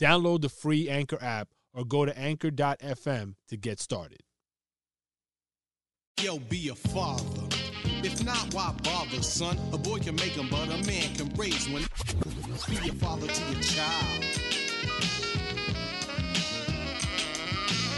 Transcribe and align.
Download 0.00 0.40
the 0.40 0.48
free 0.48 0.88
Anchor 0.88 1.18
app 1.20 1.48
or 1.74 1.84
go 1.84 2.06
to 2.06 2.18
anchor.fm 2.18 3.34
to 3.48 3.56
get 3.56 3.78
started. 3.78 4.20
Yo, 6.20 6.38
be 6.38 6.70
a 6.70 6.74
father. 6.74 7.22
If 8.02 8.24
not, 8.24 8.54
why 8.54 8.74
bother, 8.82 9.22
son? 9.22 9.58
A 9.74 9.78
boy 9.78 9.98
can 9.98 10.16
make 10.16 10.34
them, 10.34 10.48
but 10.50 10.64
a 10.68 10.86
man 10.86 11.14
can 11.14 11.28
raise 11.36 11.68
one. 11.68 11.82
Be 12.68 12.88
a 12.88 12.92
father 12.94 13.26
to 13.26 13.52
your 13.52 13.60
child. 13.60 14.24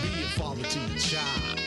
Be 0.02 0.22
a 0.22 0.28
father 0.34 0.62
to 0.62 0.78
your 0.80 0.98
child. 0.98 1.58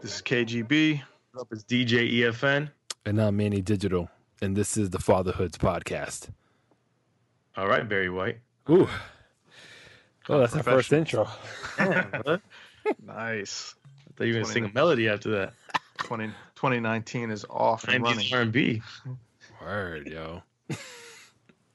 This 0.00 0.14
is 0.14 0.22
KGB. 0.22 1.02
What's 1.32 1.42
up? 1.42 1.52
It's 1.52 1.64
DJ 1.64 2.20
EFN. 2.20 2.70
And 3.04 3.20
I'm 3.20 3.36
Manny 3.36 3.62
Digital, 3.62 4.08
and 4.40 4.56
this 4.56 4.76
is 4.76 4.90
the 4.90 4.98
Fatherhoods 4.98 5.58
podcast. 5.58 6.28
All 7.56 7.66
right, 7.68 7.88
Barry 7.88 8.10
White. 8.10 8.38
Ooh. 8.70 8.88
Oh, 10.28 10.40
that's 10.40 10.54
our 10.56 10.62
first 10.62 10.92
intro. 10.92 11.28
Damn. 11.76 12.40
Nice. 13.04 13.74
I 14.08 14.12
thought 14.16 14.24
you 14.24 14.34
were 14.34 14.40
gonna 14.40 14.52
sing 14.52 14.64
a 14.64 14.72
melody 14.72 15.08
after 15.08 15.30
that. 15.30 15.52
20, 15.98 16.26
2019 16.54 17.30
is 17.30 17.44
off 17.48 17.84
and 17.88 18.02
running. 18.02 18.26
R&B. 18.32 18.82
Word, 19.62 20.08
yo. 20.08 20.42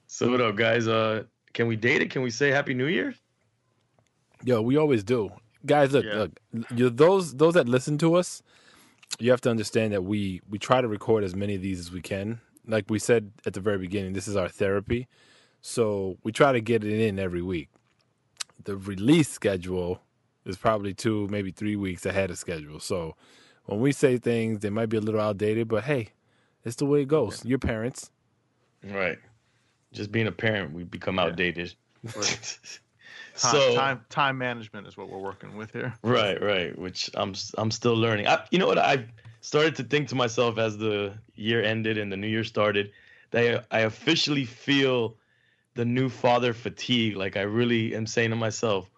So 0.07 0.29
what 0.29 0.41
up, 0.41 0.55
guys? 0.55 0.87
Uh, 0.87 1.23
can 1.53 1.67
we 1.67 1.75
date 1.75 2.01
it? 2.01 2.11
Can 2.11 2.21
we 2.21 2.29
say 2.29 2.49
Happy 2.51 2.73
New 2.73 2.85
Year? 2.87 3.15
Yo, 4.43 4.61
we 4.61 4.77
always 4.77 5.03
do. 5.03 5.31
Guys, 5.65 5.91
look, 5.93 6.05
Yeah. 6.05 6.13
look. 6.53 6.67
You 6.75 6.89
those 6.89 7.35
those 7.35 7.53
that 7.53 7.67
listen 7.69 7.97
to 7.99 8.15
us, 8.15 8.43
you 9.19 9.31
have 9.31 9.41
to 9.41 9.49
understand 9.49 9.93
that 9.93 10.03
we 10.03 10.41
we 10.49 10.59
try 10.59 10.81
to 10.81 10.87
record 10.87 11.23
as 11.23 11.35
many 11.35 11.55
of 11.55 11.61
these 11.61 11.79
as 11.79 11.91
we 11.91 12.01
can. 12.01 12.41
Like 12.67 12.85
we 12.89 12.99
said 12.99 13.31
at 13.45 13.53
the 13.53 13.59
very 13.59 13.77
beginning, 13.77 14.13
this 14.13 14.27
is 14.27 14.35
our 14.35 14.47
therapy. 14.49 15.07
So 15.61 16.17
we 16.23 16.31
try 16.31 16.51
to 16.51 16.61
get 16.61 16.83
it 16.83 16.99
in 17.01 17.19
every 17.19 17.41
week. 17.41 17.69
The 18.63 18.75
release 18.77 19.29
schedule 19.29 20.01
is 20.45 20.57
probably 20.57 20.93
two, 20.93 21.27
maybe 21.29 21.51
three 21.51 21.75
weeks 21.75 22.05
ahead 22.05 22.31
of 22.31 22.37
schedule. 22.37 22.79
So 22.79 23.15
when 23.65 23.79
we 23.79 23.91
say 23.91 24.17
things, 24.17 24.59
they 24.59 24.69
might 24.69 24.87
be 24.89 24.97
a 24.97 25.01
little 25.01 25.21
outdated, 25.21 25.67
but 25.67 25.83
hey, 25.83 26.09
it's 26.63 26.75
the 26.75 26.85
way 26.85 27.01
it 27.01 27.07
goes. 27.07 27.43
Your 27.45 27.59
parents. 27.59 28.11
Right. 28.83 29.17
Just 29.93 30.11
being 30.11 30.27
a 30.27 30.31
parent, 30.31 30.73
we 30.73 30.83
become 30.83 31.19
outdated. 31.19 31.73
Right. 32.15 32.59
so 33.35 33.75
Time, 33.75 33.75
time 33.75 34.05
time 34.09 34.37
management 34.37 34.87
is 34.87 34.97
what 34.97 35.09
we're 35.09 35.19
working 35.19 35.55
with 35.55 35.71
here. 35.71 35.93
right, 36.03 36.41
right. 36.41 36.77
Which 36.77 37.09
I'm 37.13 37.33
I'm 37.57 37.71
still 37.71 37.95
learning. 37.95 38.27
I, 38.27 38.43
you 38.51 38.57
know 38.59 38.67
what? 38.67 38.79
I 38.79 39.05
started 39.41 39.75
to 39.75 39.83
think 39.83 40.07
to 40.09 40.15
myself 40.15 40.57
as 40.57 40.77
the 40.77 41.13
year 41.35 41.61
ended 41.61 41.97
and 41.97 42.11
the 42.11 42.17
new 42.17 42.27
year 42.27 42.43
started 42.43 42.91
that 43.31 43.65
I, 43.71 43.79
I 43.79 43.79
officially 43.81 44.45
feel 44.45 45.17
the 45.73 45.85
new 45.85 46.09
father 46.09 46.53
fatigue. 46.53 47.15
Like 47.15 47.37
I 47.37 47.41
really 47.41 47.95
am 47.95 48.07
saying 48.07 48.29
to 48.29 48.35
myself, 48.35 48.89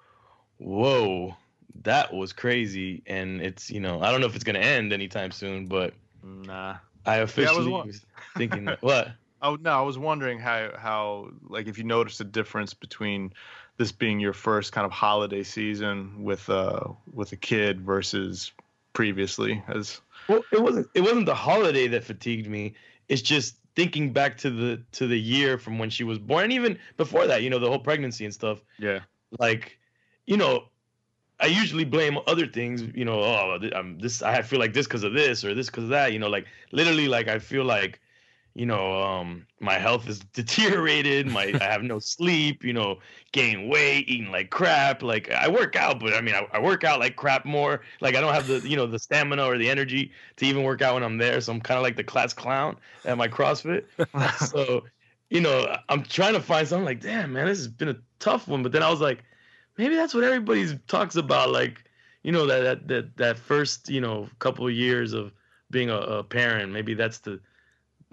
"Whoa, 0.58 1.35
that 1.84 2.13
was 2.13 2.34
crazy." 2.34 3.01
And 3.07 3.41
it's 3.41 3.72
you 3.72 3.79
know 3.79 4.01
I 4.01 4.12
don't 4.12 4.22
know 4.22 4.28
if 4.28 4.35
it's 4.35 4.44
gonna 4.44 4.59
end 4.59 4.94
anytime 4.94 5.31
soon, 5.31 5.68
but 5.68 5.94
Nah. 6.23 6.78
I 7.06 7.18
officially 7.18 7.72
wa- 7.72 7.84
was 7.84 8.06
thinking 8.38 8.66
that, 8.66 8.81
what. 8.81 9.09
Oh 9.45 9.57
no, 9.59 9.72
I 9.72 9.81
was 9.81 9.97
wondering 9.97 10.39
how 10.39 10.72
how 10.78 11.31
like 11.50 11.68
if 11.68 11.78
you 11.78 11.84
noticed 11.84 12.22
a 12.22 12.23
difference 12.23 12.73
between 12.73 13.34
this 13.75 13.91
being 13.91 14.22
your 14.22 14.31
first 14.31 14.72
kind 14.72 14.85
of 14.85 14.91
holiday 14.94 15.44
season 15.44 16.23
with 16.23 16.50
uh 16.50 16.85
with 17.12 17.34
a 17.34 17.35
kid 17.35 17.81
versus 17.81 18.53
previously 18.94 19.62
as 19.68 20.00
Well, 20.28 20.44
it 20.51 20.61
wasn't. 20.61 20.88
It 20.94 21.01
wasn't 21.01 21.25
the 21.25 21.35
holiday 21.35 21.88
that 21.88 22.03
fatigued 22.03 22.47
me. 22.47 22.75
It's 23.09 23.22
just 23.22 23.57
thinking 23.75 24.13
back 24.13 24.38
to 24.38 24.50
the 24.50 24.81
to 24.94 25.07
the 25.07 25.19
year 25.19 25.57
from 25.57 25.79
when 25.79 25.89
she 25.89 26.03
was 26.03 26.19
born, 26.19 26.45
and 26.45 26.53
even 26.53 26.78
before 26.97 27.28
that. 27.28 27.41
You 27.44 27.50
know, 27.50 27.59
the 27.59 27.67
whole 27.67 27.79
pregnancy 27.79 28.25
and 28.25 28.33
stuff. 28.33 28.63
yeah 28.79 29.00
Like, 29.39 29.78
you 30.25 30.38
know, 30.38 30.66
I 31.39 31.47
usually 31.47 31.83
blame 31.83 32.17
other 32.28 32.47
things. 32.47 32.83
You 32.95 33.06
know, 33.06 33.19
oh, 33.19 33.59
I'm 33.75 34.00
this. 34.00 34.22
I 34.22 34.41
feel 34.41 34.59
like 34.59 34.73
this 34.73 34.88
because 34.88 35.03
of 35.03 35.13
this 35.13 35.44
or 35.44 35.53
this 35.53 35.67
because 35.67 35.85
of 35.85 35.89
that. 35.89 36.13
You 36.13 36.19
know, 36.19 36.29
like 36.29 36.45
literally, 36.72 37.07
like 37.07 37.28
I 37.28 37.39
feel 37.39 37.66
like, 37.66 38.00
you 38.56 38.68
know, 38.68 39.02
um, 39.02 39.47
my 39.59 39.80
health 39.80 40.08
is 40.08 40.19
deteriorated. 40.34 41.28
My 41.28 41.53
I 41.59 41.64
have 41.64 41.84
no 41.84 42.00
sleep. 42.00 42.64
You 42.64 42.74
know, 42.74 43.00
gain 43.31 43.68
weight, 43.68 44.08
eating 44.08 44.31
like 44.31 44.50
crap. 44.52 45.02
Like 45.02 45.31
I 45.31 45.47
work 45.47 45.75
out, 45.75 46.00
but 46.00 46.14
I 46.14 46.22
mean, 46.22 46.36
I, 46.36 46.47
I 46.53 46.59
work 46.59 46.84
out 46.84 47.00
like 47.00 47.16
crap 47.16 47.46
more. 47.46 47.81
Like 48.00 48.16
I 48.16 48.22
don't 48.22 48.34
have 48.34 48.47
the 48.47 48.59
you 48.68 48.78
know 48.78 48.86
the 48.86 49.00
stamina 49.00 49.44
or 49.44 49.58
the 49.58 49.69
energy 49.69 50.12
to 50.38 50.46
even 50.46 50.63
work 50.63 50.81
out 50.81 50.94
when 50.96 51.03
I'm 51.03 51.18
there. 51.18 51.42
So 51.42 51.52
I'm 51.52 51.62
kind 51.62 51.78
of 51.78 51.84
like 51.84 51.96
the 51.96 52.03
class 52.03 52.34
clown 52.34 52.78
at 53.06 53.18
my 53.18 53.28
CrossFit. 53.28 53.86
so, 54.47 54.84
you 55.30 55.42
know, 55.42 55.75
I'm 55.90 56.03
trying 56.03 56.34
to 56.34 56.42
find 56.42 56.68
something 56.68 56.86
like, 56.86 57.02
damn, 57.02 57.34
man, 57.34 57.47
this 57.47 57.58
has 57.58 57.68
been 57.68 57.90
a 57.90 57.97
tough 58.19 58.47
one. 58.47 58.62
But 58.62 58.72
then 58.72 58.84
I 58.84 58.90
was 58.90 59.02
like, 59.02 59.24
maybe 59.78 59.96
that's 59.96 60.13
what 60.13 60.24
everybody 60.24 60.80
talks 60.88 61.16
about. 61.16 61.52
Like, 61.52 61.84
you 62.22 62.31
know, 62.31 62.46
that 62.46 62.62
that 62.62 62.88
that, 62.88 63.18
that 63.18 63.40
first, 63.40 63.90
you 63.90 64.00
know, 64.00 64.30
couple 64.38 64.68
of 64.68 64.74
years 64.74 65.13
of 65.13 65.31
being 65.72 65.90
a, 65.90 65.97
a 65.97 66.24
parent. 66.24 66.72
Maybe 66.72 66.94
that's 66.94 67.18
the 67.18 67.40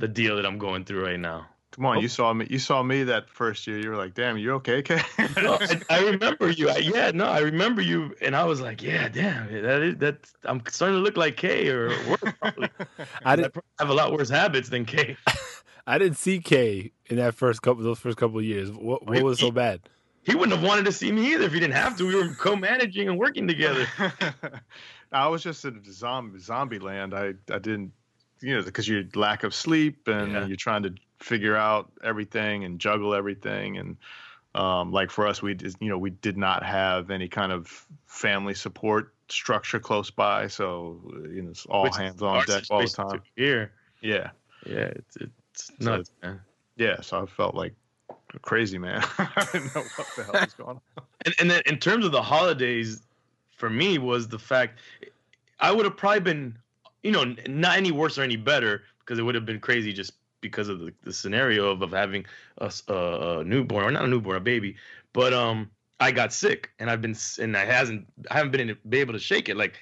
the 0.00 0.08
deal 0.08 0.36
that 0.36 0.46
I'm 0.46 0.58
going 0.58 0.84
through 0.84 1.04
right 1.04 1.20
now. 1.20 1.46
come 1.70 1.86
on 1.86 1.98
you 1.98 2.06
oh. 2.06 2.08
saw 2.08 2.32
me 2.32 2.46
you 2.50 2.58
saw 2.58 2.82
me 2.82 3.04
that 3.04 3.30
first 3.30 3.66
year 3.66 3.78
you 3.78 3.90
were 3.90 3.96
like 3.96 4.14
damn 4.14 4.36
you're 4.38 4.54
okay 4.56 4.82
Kay? 4.82 5.00
No, 5.42 5.58
I, 5.60 5.80
I 5.88 6.04
remember 6.04 6.50
you. 6.50 6.68
I, 6.68 6.78
yeah, 6.78 7.10
no, 7.12 7.26
I 7.26 7.40
remember 7.40 7.80
you, 7.82 8.14
and 8.20 8.34
I 8.34 8.44
was 8.44 8.60
like, 8.60 8.82
yeah, 8.82 9.08
damn, 9.08 9.52
that 9.52 9.82
is 9.82 9.96
that. 9.98 10.16
I'm 10.44 10.62
starting 10.68 10.96
to 10.98 11.02
look 11.02 11.16
like 11.16 11.36
Kay 11.36 11.68
or 11.68 11.88
worse. 12.08 12.32
Probably. 12.40 12.68
I 12.98 13.06
I 13.24 13.36
didn't 13.36 13.52
probably 13.52 13.76
have 13.78 13.90
a 13.90 13.94
lot 13.94 14.12
worse 14.12 14.28
habits 14.28 14.68
than 14.68 14.84
Kay. 14.84 15.16
I 15.86 15.98
didn't 15.98 16.18
see 16.18 16.40
Kay 16.40 16.92
in 17.06 17.16
that 17.16 17.34
first 17.34 17.62
couple 17.62 17.82
those 17.82 17.98
first 17.98 18.16
couple 18.16 18.38
of 18.38 18.44
years. 18.44 18.70
What 18.70 19.06
what 19.06 19.22
was 19.22 19.38
so 19.38 19.50
bad? 19.50 19.80
He 20.22 20.34
wouldn't 20.34 20.56
have 20.58 20.66
wanted 20.66 20.84
to 20.84 20.92
see 20.92 21.10
me 21.10 21.32
either 21.32 21.44
if 21.44 21.52
he 21.52 21.60
didn't 21.60 21.74
have 21.74 21.96
to. 21.96 22.06
We 22.06 22.14
were 22.14 22.34
co-managing 22.34 23.08
and 23.08 23.18
working 23.18 23.48
together. 23.48 23.86
I 25.12 25.28
was 25.28 25.42
just 25.42 25.64
in 25.64 25.82
zombie 25.90 26.38
zombie 26.38 26.78
land. 26.78 27.14
I 27.14 27.34
I 27.50 27.58
didn't, 27.58 27.92
you 28.42 28.56
know, 28.56 28.62
because 28.62 28.88
your 28.88 29.04
lack 29.14 29.44
of 29.44 29.54
sleep 29.54 30.08
and 30.08 30.32
Yeah. 30.32 30.46
you're 30.46 30.56
trying 30.56 30.82
to 30.84 30.94
figure 31.20 31.56
out 31.56 31.92
everything 32.02 32.64
and 32.64 32.80
juggle 32.80 33.14
everything 33.14 33.76
and 33.76 33.96
um, 34.54 34.90
like 34.90 35.10
for 35.10 35.26
us, 35.28 35.40
we 35.42 35.54
just, 35.54 35.80
you 35.80 35.88
know 35.88 35.98
we 35.98 36.10
did 36.10 36.36
not 36.36 36.64
have 36.64 37.10
any 37.10 37.28
kind 37.28 37.52
of 37.52 37.86
family 38.06 38.54
support 38.54 39.14
structure 39.28 39.78
close 39.78 40.10
by, 40.10 40.48
so 40.48 41.00
you 41.32 41.42
know 41.42 41.50
it's 41.50 41.66
all 41.66 41.84
Which 41.84 41.96
hands 41.96 42.20
on 42.20 42.44
deck 42.44 42.64
all 42.68 42.82
the 42.82 42.88
time. 42.88 43.22
Here, 43.36 43.72
Yeah, 44.02 44.30
yeah, 44.66 44.90
it's 44.96 45.16
it's 45.16 45.70
So 45.80 46.02
man. 46.22 46.40
yeah. 46.76 47.00
So 47.00 47.22
I 47.22 47.26
felt 47.26 47.54
like 47.54 47.74
a 48.34 48.38
crazy 48.40 48.78
man. 48.78 49.02
I 49.18 49.48
didn't 49.52 49.74
know 49.74 49.90
what 49.94 50.08
the 50.16 50.24
hell 50.24 50.40
was 50.42 50.54
going 50.54 50.70
on. 50.70 50.80
And 51.26 51.34
and 51.38 51.50
then 51.50 51.62
in 51.66 51.78
terms 51.78 52.06
of 52.06 52.12
the 52.12 52.22
holidays, 52.22 53.02
for 53.52 53.68
me 53.68 53.98
was 53.98 54.26
the 54.28 54.38
fact 54.38 54.80
I 55.60 55.70
would 55.70 55.84
have 55.84 55.96
probably 55.96 56.20
been, 56.20 56.58
you 57.02 57.12
know, 57.12 57.34
not 57.46 57.76
any 57.76 57.90
worse 57.90 58.18
or 58.18 58.22
any 58.22 58.36
better 58.36 58.82
because 59.00 59.18
it 59.18 59.22
would 59.22 59.34
have 59.34 59.46
been 59.46 59.60
crazy 59.60 59.92
just 59.92 60.12
because 60.40 60.68
of 60.68 60.80
the, 60.80 60.92
the 61.02 61.12
scenario 61.12 61.70
of, 61.70 61.82
of 61.82 61.92
having 61.92 62.24
a 62.58 63.42
newborn 63.44 63.84
or 63.84 63.90
not 63.90 64.04
a 64.04 64.08
newborn, 64.08 64.36
a 64.36 64.40
baby. 64.40 64.76
But 65.12 65.32
um, 65.32 65.70
I 65.98 66.12
got 66.12 66.32
sick 66.32 66.70
and 66.78 66.90
I've 66.90 67.02
been 67.02 67.16
and 67.38 67.56
I 67.56 67.64
hasn't 67.64 68.06
I 68.30 68.34
haven't 68.34 68.52
been, 68.52 68.76
been 68.88 69.00
able 69.00 69.12
to 69.12 69.18
shake 69.18 69.48
it. 69.48 69.56
Like 69.56 69.78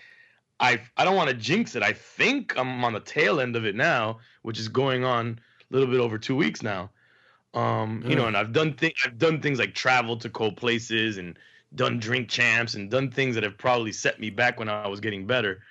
I 0.60 0.80
I 0.96 1.04
don't 1.04 1.16
want 1.16 1.30
to 1.30 1.36
jinx 1.36 1.76
it. 1.76 1.82
I 1.82 1.92
think 1.92 2.56
I'm 2.58 2.84
on 2.84 2.92
the 2.92 3.00
tail 3.00 3.40
end 3.40 3.56
of 3.56 3.64
it 3.64 3.74
now, 3.74 4.18
which 4.42 4.58
is 4.58 4.68
going 4.68 5.04
on 5.04 5.38
a 5.70 5.74
little 5.74 5.90
bit 5.90 6.00
over 6.00 6.18
two 6.18 6.36
weeks 6.36 6.62
now. 6.62 6.90
Um, 7.54 8.02
you 8.06 8.14
know, 8.14 8.26
and 8.26 8.36
I've 8.36 8.52
done 8.52 8.74
things 8.74 8.94
I've 9.04 9.18
done 9.18 9.40
things 9.40 9.58
like 9.58 9.74
travel 9.74 10.16
to 10.18 10.28
cold 10.28 10.56
places 10.56 11.18
and 11.18 11.38
done 11.74 11.98
drink 11.98 12.28
champs 12.28 12.74
and 12.74 12.90
done 12.90 13.10
things 13.10 13.34
that 13.34 13.44
have 13.44 13.58
probably 13.58 13.92
set 13.92 14.18
me 14.18 14.30
back 14.30 14.58
when 14.58 14.68
I 14.68 14.88
was 14.88 15.00
getting 15.00 15.26
better. 15.26 15.62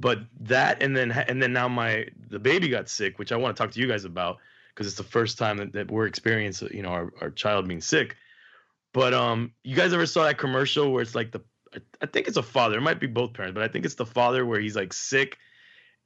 But 0.00 0.20
that 0.40 0.82
and 0.82 0.96
then 0.96 1.12
and 1.12 1.42
then 1.42 1.52
now 1.52 1.68
my 1.68 2.06
the 2.28 2.38
baby 2.38 2.68
got 2.68 2.88
sick, 2.88 3.18
which 3.18 3.32
I 3.32 3.36
want 3.36 3.54
to 3.54 3.62
talk 3.62 3.72
to 3.72 3.80
you 3.80 3.86
guys 3.86 4.04
about 4.04 4.38
because 4.74 4.86
it's 4.86 4.96
the 4.96 5.02
first 5.02 5.36
time 5.36 5.58
that, 5.58 5.72
that 5.74 5.90
we're 5.90 6.06
experiencing 6.06 6.70
you 6.72 6.82
know 6.82 6.88
our, 6.88 7.12
our 7.20 7.30
child 7.30 7.68
being 7.68 7.82
sick. 7.82 8.16
But 8.92 9.14
um, 9.14 9.52
you 9.62 9.76
guys 9.76 9.92
ever 9.92 10.06
saw 10.06 10.24
that 10.24 10.38
commercial 10.38 10.90
where 10.90 11.02
it's 11.02 11.14
like 11.14 11.32
the 11.32 11.42
I- 12.02 12.06
think 12.06 12.26
it's 12.28 12.38
a 12.38 12.42
father, 12.42 12.78
it 12.78 12.80
might 12.80 12.98
be 12.98 13.06
both 13.06 13.34
parents, 13.34 13.54
but 13.54 13.62
I 13.62 13.68
think 13.68 13.84
it's 13.84 13.94
the 13.94 14.06
father 14.06 14.44
where 14.44 14.58
he's 14.58 14.74
like 14.74 14.92
sick 14.92 15.38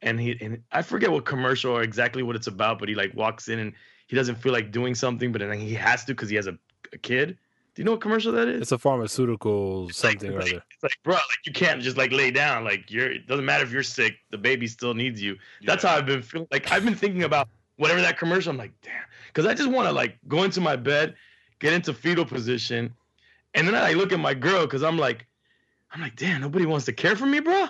and 0.02 0.20
he 0.20 0.36
and 0.40 0.62
I 0.72 0.82
forget 0.82 1.10
what 1.10 1.24
commercial 1.24 1.72
or 1.72 1.82
exactly 1.82 2.22
what 2.22 2.36
it's 2.36 2.48
about, 2.48 2.78
but 2.80 2.88
he 2.88 2.94
like 2.94 3.14
walks 3.14 3.48
in 3.48 3.58
and 3.60 3.72
he 4.08 4.16
doesn't 4.16 4.36
feel 4.36 4.52
like 4.52 4.72
doing 4.72 4.94
something, 4.94 5.32
but 5.32 5.40
then 5.40 5.58
he 5.58 5.74
has 5.74 6.04
to 6.06 6.12
because 6.14 6.28
he 6.28 6.36
has 6.36 6.46
a, 6.46 6.58
a 6.92 6.98
kid. 6.98 7.38
Do 7.74 7.82
you 7.82 7.84
know 7.84 7.92
what 7.92 8.00
commercial 8.00 8.30
that 8.32 8.46
is? 8.46 8.62
It's 8.62 8.72
a 8.72 8.78
pharmaceutical 8.78 9.90
something 9.90 10.32
or 10.32 10.40
other. 10.40 10.62
It's 10.70 10.82
like, 10.82 10.96
bro, 11.02 11.14
like 11.14 11.44
you 11.44 11.52
can't 11.52 11.82
just 11.82 11.96
like 11.96 12.12
lay 12.12 12.30
down. 12.30 12.62
Like 12.62 12.88
you're, 12.88 13.10
it 13.10 13.26
doesn't 13.26 13.44
matter 13.44 13.64
if 13.64 13.72
you're 13.72 13.82
sick, 13.82 14.16
the 14.30 14.38
baby 14.38 14.68
still 14.68 14.94
needs 14.94 15.20
you. 15.20 15.36
That's 15.64 15.82
how 15.82 15.96
I've 15.96 16.06
been 16.06 16.22
feeling. 16.22 16.46
Like 16.52 16.70
I've 16.70 16.84
been 16.84 16.94
thinking 16.94 17.24
about 17.24 17.48
whatever 17.76 18.00
that 18.00 18.16
commercial. 18.16 18.50
I'm 18.50 18.58
like, 18.58 18.72
damn, 18.82 19.02
because 19.26 19.44
I 19.46 19.54
just 19.54 19.68
want 19.68 19.88
to 19.88 19.92
like 19.92 20.18
go 20.28 20.44
into 20.44 20.60
my 20.60 20.76
bed, 20.76 21.16
get 21.58 21.72
into 21.72 21.92
fetal 21.92 22.24
position, 22.24 22.94
and 23.54 23.66
then 23.66 23.74
I 23.74 23.80
like, 23.88 23.96
look 23.96 24.12
at 24.12 24.20
my 24.20 24.34
girl 24.34 24.62
because 24.66 24.84
I'm 24.84 24.96
like, 24.98 25.26
I'm 25.92 26.00
like, 26.00 26.14
damn, 26.14 26.40
nobody 26.42 26.66
wants 26.66 26.86
to 26.86 26.92
care 26.92 27.16
for 27.16 27.26
me, 27.26 27.40
bro. 27.40 27.66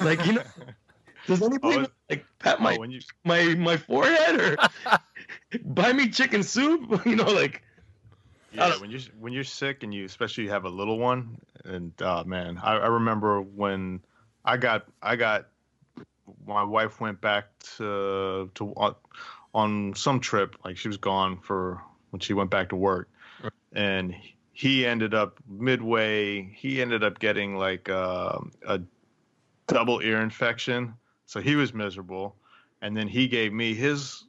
Like 0.00 0.24
you 0.24 0.32
know, 0.34 0.42
does 1.26 1.42
anybody 1.42 1.78
Oh, 1.80 1.86
like 2.08 2.24
pat 2.38 2.62
my 2.62 2.76
Oh, 2.80 2.84
you 2.84 3.00
my 3.24 3.54
my 3.56 3.76
forehead 3.76 4.40
or 4.40 4.56
buy 5.64 5.92
me 5.92 6.08
chicken 6.08 6.42
soup? 6.42 7.02
You 7.06 7.16
know, 7.16 7.30
like 7.30 7.62
Yeah, 8.52 8.76
when 8.78 8.90
you're 8.90 9.00
when 9.18 9.32
you're 9.32 9.44
sick 9.44 9.82
and 9.82 9.94
you 9.94 10.04
especially 10.04 10.44
you 10.44 10.50
have 10.50 10.64
a 10.64 10.68
little 10.70 10.98
one, 10.98 11.38
and 11.64 11.92
uh, 12.02 12.24
man, 12.24 12.58
I, 12.62 12.74
I 12.74 12.86
remember 12.86 13.40
when 13.40 14.00
I 14.44 14.56
got 14.56 14.86
I 15.02 15.16
got 15.16 15.46
my 16.46 16.62
wife 16.62 17.00
went 17.00 17.20
back 17.20 17.46
to 17.76 18.50
to 18.54 18.72
on, 18.76 18.94
on 19.54 19.94
some 19.94 20.20
trip, 20.20 20.56
like 20.64 20.76
she 20.76 20.88
was 20.88 20.98
gone 20.98 21.38
for 21.38 21.80
when 22.10 22.20
she 22.20 22.34
went 22.34 22.50
back 22.50 22.68
to 22.70 22.76
work, 22.76 23.08
Right. 23.42 23.52
and 23.72 24.14
he 24.52 24.84
ended 24.86 25.14
up 25.14 25.38
midway. 25.48 26.42
He 26.42 26.82
ended 26.82 27.02
up 27.02 27.18
getting 27.18 27.56
like 27.56 27.88
uh, 27.88 28.38
a 28.66 28.80
double 29.66 30.00
ear 30.00 30.20
infection, 30.20 30.94
so 31.24 31.40
he 31.40 31.56
was 31.56 31.72
miserable, 31.72 32.36
and 32.82 32.94
then 32.96 33.08
he 33.08 33.28
gave 33.28 33.52
me 33.52 33.74
his 33.74 34.24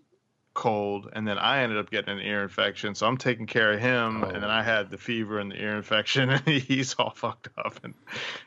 cold 0.53 1.09
and 1.13 1.27
then 1.27 1.38
I 1.39 1.63
ended 1.63 1.77
up 1.79 1.89
getting 1.89 2.19
an 2.19 2.25
ear 2.25 2.44
infection. 2.44 2.94
So 2.95 3.07
I'm 3.07 3.17
taking 3.17 3.45
care 3.47 3.73
of 3.73 3.79
him 3.79 4.23
Oh. 4.23 4.27
and 4.27 4.35
then 4.44 4.50
oh. 4.51 4.53
I 4.53 4.61
had 4.63 4.89
the 4.91 4.97
fever 4.97 5.39
and 5.39 5.51
the 5.51 5.59
ear 5.61 5.75
infection 5.75 6.29
and 6.29 6.47
he's 6.47 6.94
all 6.95 7.11
fucked 7.15 7.50
up 7.57 7.79
and, 7.83 7.94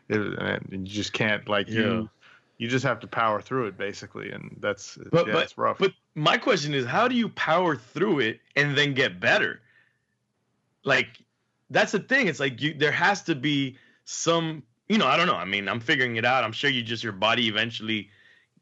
it, 0.08 0.20
and 0.38 0.86
you 0.88 0.94
just 0.94 1.12
can't 1.12 1.48
like 1.48 1.68
Yeah. 1.68 1.80
you 1.80 2.10
you 2.58 2.68
just 2.68 2.84
have 2.86 3.00
to 3.00 3.06
power 3.06 3.40
through 3.42 3.66
it 3.66 3.76
basically 3.76 4.30
and 4.30 4.56
that's 4.60 4.96
But- 5.10 5.26
yeah, 5.26 5.32
but- 5.34 5.42
it's 5.44 5.58
rough. 5.58 5.78
But 5.78 5.92
my 6.14 6.38
question 6.38 6.72
is, 6.74 6.86
how 6.86 7.08
do 7.08 7.14
you 7.14 7.28
power 7.28 7.76
through 7.76 8.20
it 8.20 8.40
and 8.54 8.76
then 8.78 8.94
get 8.94 9.20
better? 9.20 9.60
Like, 10.84 11.08
that's 11.70 11.92
the 11.92 11.98
thing. 11.98 12.28
It's 12.28 12.40
like 12.40 12.60
you 12.62 12.74
there 12.74 12.92
has 12.92 13.22
to 13.24 13.34
be 13.34 13.76
some, 14.04 14.62
you 14.88 14.98
know, 14.98 15.06
I 15.06 15.16
don't 15.16 15.26
know. 15.26 15.34
I 15.34 15.44
mean, 15.44 15.68
I'm 15.68 15.80
figuring 15.80 16.16
it 16.16 16.24
out. 16.24 16.44
I'm 16.44 16.52
sure 16.52 16.70
you 16.70 16.82
just 16.82 17.02
your 17.02 17.12
body 17.12 17.48
eventually 17.48 18.08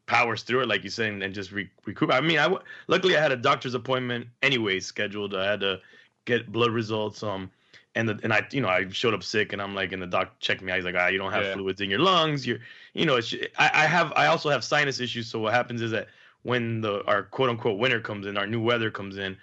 powers 0.07 0.43
through 0.43 0.61
it, 0.61 0.67
like 0.67 0.83
you 0.83 0.89
said, 0.89 1.21
and, 1.21 1.33
just 1.33 1.51
re- 1.51 1.69
recoup. 1.85 2.11
I 2.11 2.21
mean, 2.21 2.37
I 2.37 2.43
w- 2.43 2.61
luckily 2.87 3.17
I 3.17 3.21
had 3.21 3.31
a 3.31 3.37
doctor's 3.37 3.73
appointment 3.73 4.27
anyway 4.41 4.79
scheduled. 4.79 5.35
I 5.35 5.49
had 5.49 5.59
to 5.61 5.79
get 6.25 6.51
blood 6.51 6.71
results. 6.71 7.23
Um, 7.23 7.49
and 7.95 8.09
the, 8.09 8.19
and 8.23 8.33
I, 8.33 8.45
you 8.51 8.61
know, 8.61 8.67
I 8.67 8.87
showed 8.89 9.13
up 9.13 9.23
sick, 9.23 9.53
and 9.53 9.61
I'm 9.61 9.73
like, 9.73 9.93
and 9.93 10.01
the 10.01 10.07
doc 10.07 10.39
checked 10.39 10.61
me. 10.61 10.71
out. 10.71 10.75
He's 10.75 10.85
like, 10.85 10.95
ah, 10.97 11.07
you 11.07 11.17
don't 11.17 11.31
have 11.31 11.45
Yeah. 11.45 11.53
fluids 11.53 11.81
in 11.81 11.89
your 11.89 11.99
lungs. 11.99 12.45
You're, 12.45 12.59
you 12.93 13.05
know, 13.05 13.15
it's, 13.15 13.33
I, 13.57 13.71
I 13.73 13.85
have, 13.85 14.11
I 14.15 14.27
also 14.27 14.49
have 14.49 14.63
sinus 14.63 14.99
issues. 14.99 15.27
So 15.27 15.39
what 15.39 15.53
happens 15.53 15.81
is 15.81 15.91
that 15.91 16.07
when 16.43 16.81
the 16.81 17.03
our 17.05 17.23
quote 17.23 17.49
unquote 17.49 17.79
winter 17.79 17.99
comes 17.99 18.27
in, 18.27 18.37
our 18.37 18.45
new 18.45 18.61
weather 18.61 18.91
comes 18.91 19.17
in, 19.17 19.37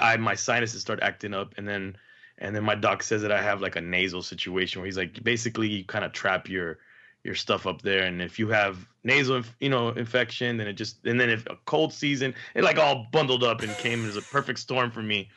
I 0.00 0.16
my 0.16 0.34
sinuses 0.34 0.80
start 0.80 0.98
acting 1.02 1.32
up, 1.32 1.54
and 1.56 1.66
then 1.66 1.96
and 2.38 2.54
then 2.54 2.64
my 2.64 2.74
doc 2.74 3.02
says 3.02 3.22
that 3.22 3.32
I 3.32 3.40
have 3.40 3.62
like 3.62 3.76
a 3.76 3.80
nasal 3.80 4.22
situation 4.22 4.80
where 4.80 4.86
he's 4.86 4.98
like, 4.98 5.22
basically, 5.22 5.68
you 5.68 5.84
kind 5.84 6.04
of 6.04 6.12
trap 6.12 6.48
your 6.48 6.78
your 7.24 7.34
stuff 7.34 7.66
up 7.66 7.82
there, 7.82 8.04
and 8.04 8.22
if 8.22 8.38
you 8.38 8.48
have 8.48 8.86
nasal, 9.02 9.42
you 9.58 9.70
know, 9.70 9.88
infection, 9.88 10.56
then 10.58 10.68
it 10.68 10.74
just 10.74 11.04
and 11.04 11.18
then 11.18 11.30
if 11.30 11.44
a 11.46 11.56
cold 11.64 11.92
season, 11.92 12.34
it 12.54 12.62
like 12.62 12.78
all 12.78 13.06
bundled 13.12 13.42
up 13.42 13.62
and 13.62 13.72
came 13.78 14.06
as 14.06 14.16
a 14.16 14.22
perfect 14.22 14.58
storm 14.58 14.90
for 14.90 15.02
me, 15.02 15.28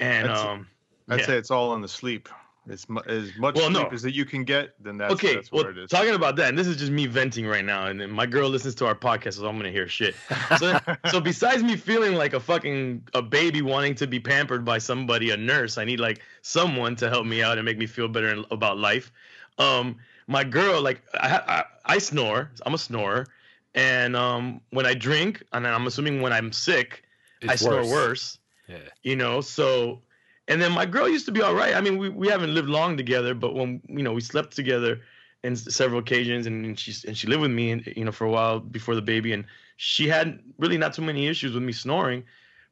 and 0.00 0.28
That's- 0.28 0.40
um. 0.44 0.66
I'd 1.06 1.20
yeah. 1.20 1.26
say 1.26 1.36
it's 1.36 1.50
all 1.50 1.74
in 1.74 1.82
the 1.82 1.88
sleep. 1.88 2.30
It's 2.66 2.88
mu- 2.88 3.02
as 3.06 3.36
much 3.36 3.56
Well, 3.56 3.68
no. 3.68 3.80
sleep 3.80 3.92
as 3.92 4.00
that 4.04 4.14
you 4.14 4.24
can 4.24 4.42
get, 4.42 4.70
then 4.82 4.96
that's 4.96 5.12
okay, 5.12 5.34
that's 5.34 5.52
well, 5.52 5.66
it 5.66 5.76
is. 5.76 5.90
talking 5.90 6.14
about 6.14 6.34
that, 6.36 6.48
and 6.48 6.56
this 6.56 6.66
is 6.66 6.78
just 6.78 6.90
me 6.90 7.04
venting 7.04 7.46
right 7.46 7.62
now, 7.64 7.88
and 7.88 8.00
then 8.00 8.10
my 8.10 8.24
girl 8.24 8.48
listens 8.48 8.74
to 8.76 8.86
our 8.86 8.94
podcast, 8.94 9.34
so 9.34 9.46
I'm 9.46 9.58
gonna 9.58 9.70
hear 9.70 9.86
shit. 9.86 10.14
So, 10.58 10.78
so 11.10 11.20
besides 11.20 11.62
me 11.62 11.76
feeling 11.76 12.14
like 12.14 12.32
a 12.32 12.40
fucking 12.40 13.06
a 13.12 13.20
baby 13.20 13.60
wanting 13.60 13.94
to 13.96 14.06
be 14.06 14.18
pampered 14.18 14.64
by 14.64 14.78
somebody, 14.78 15.28
a 15.28 15.36
nurse, 15.36 15.76
I 15.76 15.84
need 15.84 16.00
like 16.00 16.22
someone 16.40 16.96
to 16.96 17.10
help 17.10 17.26
me 17.26 17.42
out 17.42 17.58
and 17.58 17.66
make 17.66 17.76
me 17.76 17.84
feel 17.84 18.08
better 18.08 18.42
about 18.50 18.78
life. 18.78 19.12
Um, 19.58 19.96
my 20.26 20.44
girl, 20.44 20.80
like 20.82 21.02
I, 21.14 21.40
I, 21.46 21.64
I 21.94 21.98
snore. 21.98 22.50
I'm 22.66 22.74
a 22.74 22.78
snorer, 22.78 23.26
and 23.74 24.16
um, 24.16 24.60
when 24.70 24.86
I 24.86 24.94
drink, 24.94 25.42
and 25.52 25.66
I'm 25.66 25.86
assuming 25.86 26.22
when 26.22 26.32
I'm 26.32 26.52
sick, 26.52 27.04
I 27.42 27.52
It's 27.52 27.62
snore 27.62 27.80
worse. 27.80 27.90
worse 27.90 28.38
Yeah. 28.68 28.78
you 29.02 29.16
know 29.16 29.40
so 29.42 30.00
and 30.48 30.60
then 30.60 30.72
my 30.72 30.86
girl 30.86 31.08
used 31.08 31.26
to 31.26 31.32
be 31.32 31.42
all 31.42 31.54
right 31.54 31.74
i 31.74 31.80
mean 31.80 31.98
we, 31.98 32.08
we 32.08 32.28
haven't 32.28 32.54
lived 32.54 32.68
long 32.68 32.96
together 32.96 33.34
but 33.34 33.54
when 33.54 33.80
you 33.88 34.02
know 34.02 34.12
we 34.12 34.20
slept 34.22 34.54
together 34.56 35.00
in 35.42 35.54
several 35.56 36.00
occasions 36.00 36.46
and, 36.46 36.64
and 36.64 36.78
she 36.78 36.92
and 37.06 37.16
she 37.16 37.26
lived 37.26 37.42
with 37.42 37.50
me 37.50 37.70
and 37.72 37.86
you 37.96 38.04
know 38.04 38.12
for 38.12 38.24
a 38.24 38.30
while 38.30 38.58
before 38.60 38.94
the 38.94 39.02
baby 39.02 39.32
and 39.32 39.44
she 39.76 40.08
had 40.08 40.40
really 40.58 40.78
not 40.78 40.94
too 40.94 41.02
many 41.02 41.26
issues 41.28 41.52
with 41.52 41.62
me 41.62 41.72
snoring 41.72 42.24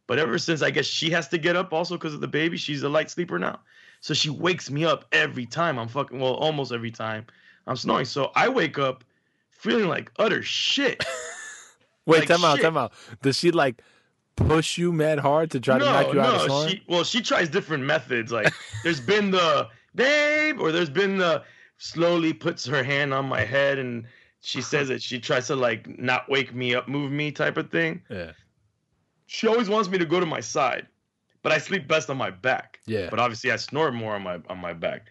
but 0.06 0.19
ever 0.19 0.38
since 0.38 0.62
i 0.62 0.70
guess 0.70 0.87
she 0.87 1.10
has 1.10 1.28
to 1.28 1.37
get 1.38 1.56
up 1.56 1.72
also 1.72 1.96
because 1.96 2.14
of 2.14 2.20
the 2.20 2.28
baby 2.28 2.56
she's 2.56 2.82
a 2.82 2.88
light 2.88 3.10
sleeper 3.10 3.38
now 3.38 3.58
so 4.00 4.14
she 4.14 4.31
wakes 4.31 4.70
me 4.70 4.84
up 4.84 5.04
every 5.12 5.44
time 5.46 5.78
i'm 5.78 5.88
fucking 5.88 6.19
well 6.19 6.34
almost 6.34 6.72
every 6.72 6.90
time 6.90 7.26
i'm 7.67 7.76
snoring 7.76 8.05
so 8.05 8.31
i 8.35 8.49
wake 8.49 8.79
up 8.79 9.05
feeling 9.50 9.88
like 9.88 10.11
utter 10.19 10.43
shit 10.43 11.05
Wait, 12.05 12.19
Like 12.20 12.29
time 12.31 12.44
out, 12.44 12.56
shit. 12.56 12.64
time 12.64 12.76
out. 12.76 12.93
Does 13.23 13.37
she 13.38 13.53
like 13.53 13.81
push 14.35 14.76
you 14.76 14.93
mad 14.93 15.20
hard 15.20 15.53
to 15.53 15.61
try 15.61 15.79
to 15.79 15.85
knock 15.85 16.12
you 16.12 16.20
out 16.20 16.35
of 16.35 16.41
snoring? 16.43 16.69
She, 16.70 16.82
well, 16.88 17.05
she 17.05 17.20
tries 17.23 17.49
different 17.49 17.85
methods. 17.85 18.32
Like 18.32 18.53
there's 18.82 19.00
been 19.00 19.31
the 19.31 19.69
babe, 19.94 20.59
or 20.61 20.73
there's 20.73 20.91
been 20.91 21.19
the 21.19 21.44
slowly 21.79 22.32
puts 22.32 22.67
her 22.67 22.82
hand 22.82 23.14
on 23.14 23.26
my 23.26 23.44
head 23.44 23.79
and 23.79 24.05
she 24.41 24.61
says 24.73 24.88
that 24.88 25.00
she 25.00 25.20
tries 25.20 25.47
to 25.47 25.55
like 25.55 25.97
not 25.97 26.29
wake 26.29 26.53
me 26.53 26.75
up, 26.75 26.88
move 26.88 27.12
me 27.12 27.31
type 27.31 27.56
of 27.56 27.70
thing. 27.70 28.03
Yeah. 28.11 28.32
She 29.26 29.47
always 29.47 29.69
wants 29.69 29.88
me 29.88 29.97
to 29.99 30.05
go 30.05 30.19
to 30.19 30.26
my 30.26 30.41
side, 30.41 30.88
but 31.43 31.53
I 31.53 31.59
sleep 31.59 31.87
best 31.87 32.11
on 32.11 32.17
my 32.17 32.31
back. 32.31 32.81
Yeah. 32.85 33.11
But 33.11 33.20
obviously 33.20 33.53
I 33.53 33.56
snore 33.56 33.93
more 33.93 34.17
on 34.17 34.23
my 34.25 34.41
on 34.49 34.59
my 34.59 34.73
back. 34.73 35.06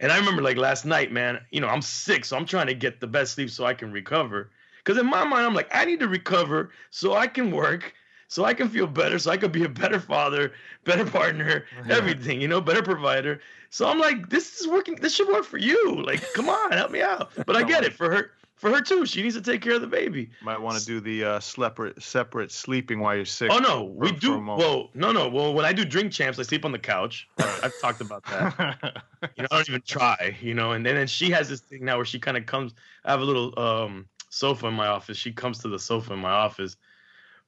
And 0.00 0.10
I 0.10 0.18
remember 0.18 0.42
like 0.42 0.56
last 0.56 0.84
night, 0.84 1.12
man, 1.12 1.40
you 1.50 1.60
know, 1.60 1.68
I'm 1.68 1.82
sick, 1.82 2.24
so 2.24 2.36
I'm 2.36 2.46
trying 2.46 2.66
to 2.66 2.74
get 2.74 3.00
the 3.00 3.06
best 3.06 3.34
sleep 3.34 3.50
so 3.50 3.64
I 3.66 3.74
can 3.74 3.92
recover. 3.92 4.50
Cause 4.84 4.96
in 4.96 5.06
my 5.06 5.24
mind, 5.24 5.46
I'm 5.46 5.54
like, 5.54 5.68
I 5.74 5.84
need 5.84 6.00
to 6.00 6.08
recover 6.08 6.70
so 6.90 7.14
I 7.14 7.26
can 7.26 7.50
work, 7.50 7.92
so 8.28 8.44
I 8.44 8.54
can 8.54 8.68
feel 8.70 8.86
better, 8.86 9.18
so 9.18 9.30
I 9.30 9.36
could 9.36 9.52
be 9.52 9.64
a 9.64 9.68
better 9.68 10.00
father, 10.00 10.52
better 10.84 11.04
partner, 11.04 11.66
everything, 11.90 12.40
you 12.40 12.48
know, 12.48 12.62
better 12.62 12.82
provider. 12.82 13.40
So 13.68 13.86
I'm 13.86 13.98
like, 13.98 14.30
this 14.30 14.60
is 14.60 14.66
working. 14.66 14.96
This 14.96 15.14
should 15.14 15.28
work 15.28 15.44
for 15.44 15.58
you. 15.58 16.02
Like, 16.02 16.24
come 16.34 16.48
on, 16.48 16.72
help 16.72 16.90
me 16.90 17.02
out. 17.02 17.30
But 17.46 17.56
I 17.56 17.62
get 17.62 17.84
it 17.84 17.92
for 17.92 18.10
her. 18.10 18.30
For 18.60 18.68
her 18.68 18.82
too. 18.82 19.06
She 19.06 19.22
needs 19.22 19.34
to 19.36 19.40
take 19.40 19.62
care 19.62 19.72
of 19.72 19.80
the 19.80 19.86
baby. 19.86 20.28
Might 20.42 20.60
want 20.60 20.78
to 20.78 20.84
do 20.84 21.00
the 21.00 21.24
uh, 21.24 21.40
separate 21.40 22.02
separate 22.02 22.52
sleeping 22.52 23.00
while 23.00 23.16
you're 23.16 23.24
sick. 23.24 23.50
Oh 23.50 23.58
no, 23.58 23.84
we 23.84 24.08
for- 24.08 24.20
do. 24.20 24.38
Well, 24.38 24.90
no, 24.92 25.12
no. 25.12 25.30
Well, 25.30 25.54
when 25.54 25.64
I 25.64 25.72
do 25.72 25.82
drink 25.82 26.12
champs, 26.12 26.38
I 26.38 26.42
sleep 26.42 26.66
on 26.66 26.72
the 26.72 26.78
couch. 26.78 27.26
I've 27.38 27.72
talked 27.80 28.02
about 28.02 28.22
that. 28.26 29.02
you 29.36 29.42
know, 29.42 29.48
I 29.50 29.56
don't 29.56 29.68
even 29.70 29.82
try, 29.86 30.36
you 30.42 30.52
know. 30.52 30.72
And 30.72 30.84
then, 30.84 30.96
and 30.98 31.08
she 31.08 31.30
has 31.30 31.48
this 31.48 31.60
thing 31.60 31.86
now 31.86 31.96
where 31.96 32.04
she 32.04 32.18
kind 32.18 32.36
of 32.36 32.44
comes. 32.44 32.74
I 33.06 33.12
have 33.12 33.20
a 33.20 33.24
little 33.24 33.58
um 33.58 34.06
sofa 34.28 34.66
in 34.66 34.74
my 34.74 34.88
office. 34.88 35.16
She 35.16 35.32
comes 35.32 35.58
to 35.60 35.68
the 35.68 35.78
sofa 35.78 36.12
in 36.12 36.18
my 36.18 36.30
office. 36.30 36.76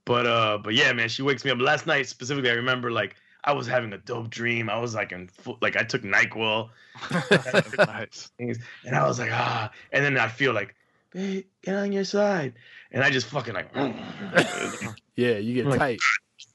But 0.06 0.26
uh, 0.26 0.58
but 0.64 0.72
yeah, 0.72 0.92
man, 0.94 1.10
she 1.10 1.20
wakes 1.22 1.44
me 1.44 1.50
up. 1.50 1.60
Last 1.60 1.86
night 1.86 2.06
specifically, 2.08 2.50
I 2.50 2.54
remember 2.54 2.90
like 2.90 3.16
I 3.44 3.52
was 3.52 3.66
having 3.66 3.92
a 3.92 3.98
dope 3.98 4.30
dream. 4.30 4.70
I 4.70 4.78
was 4.78 4.94
like 4.94 5.12
in 5.12 5.28
full, 5.28 5.58
like 5.60 5.76
I 5.76 5.82
took 5.82 6.02
Nyquil, 6.02 6.70
nice. 7.86 8.30
and 8.38 8.96
I 8.96 9.06
was 9.06 9.18
like 9.18 9.30
ah, 9.30 9.70
and 9.92 10.04
then 10.04 10.18
I 10.18 10.28
feel 10.28 10.52
like, 10.52 10.74
babe, 11.12 11.44
get 11.62 11.74
on 11.76 11.92
your 11.92 12.04
side, 12.04 12.54
and 12.90 13.02
I 13.04 13.10
just 13.10 13.26
fucking 13.26 13.54
like, 13.54 13.72
mm. 13.74 14.94
Yeah, 15.16 15.38
you 15.38 15.54
get 15.54 15.66
Like- 15.66 15.78
tight. 15.78 16.00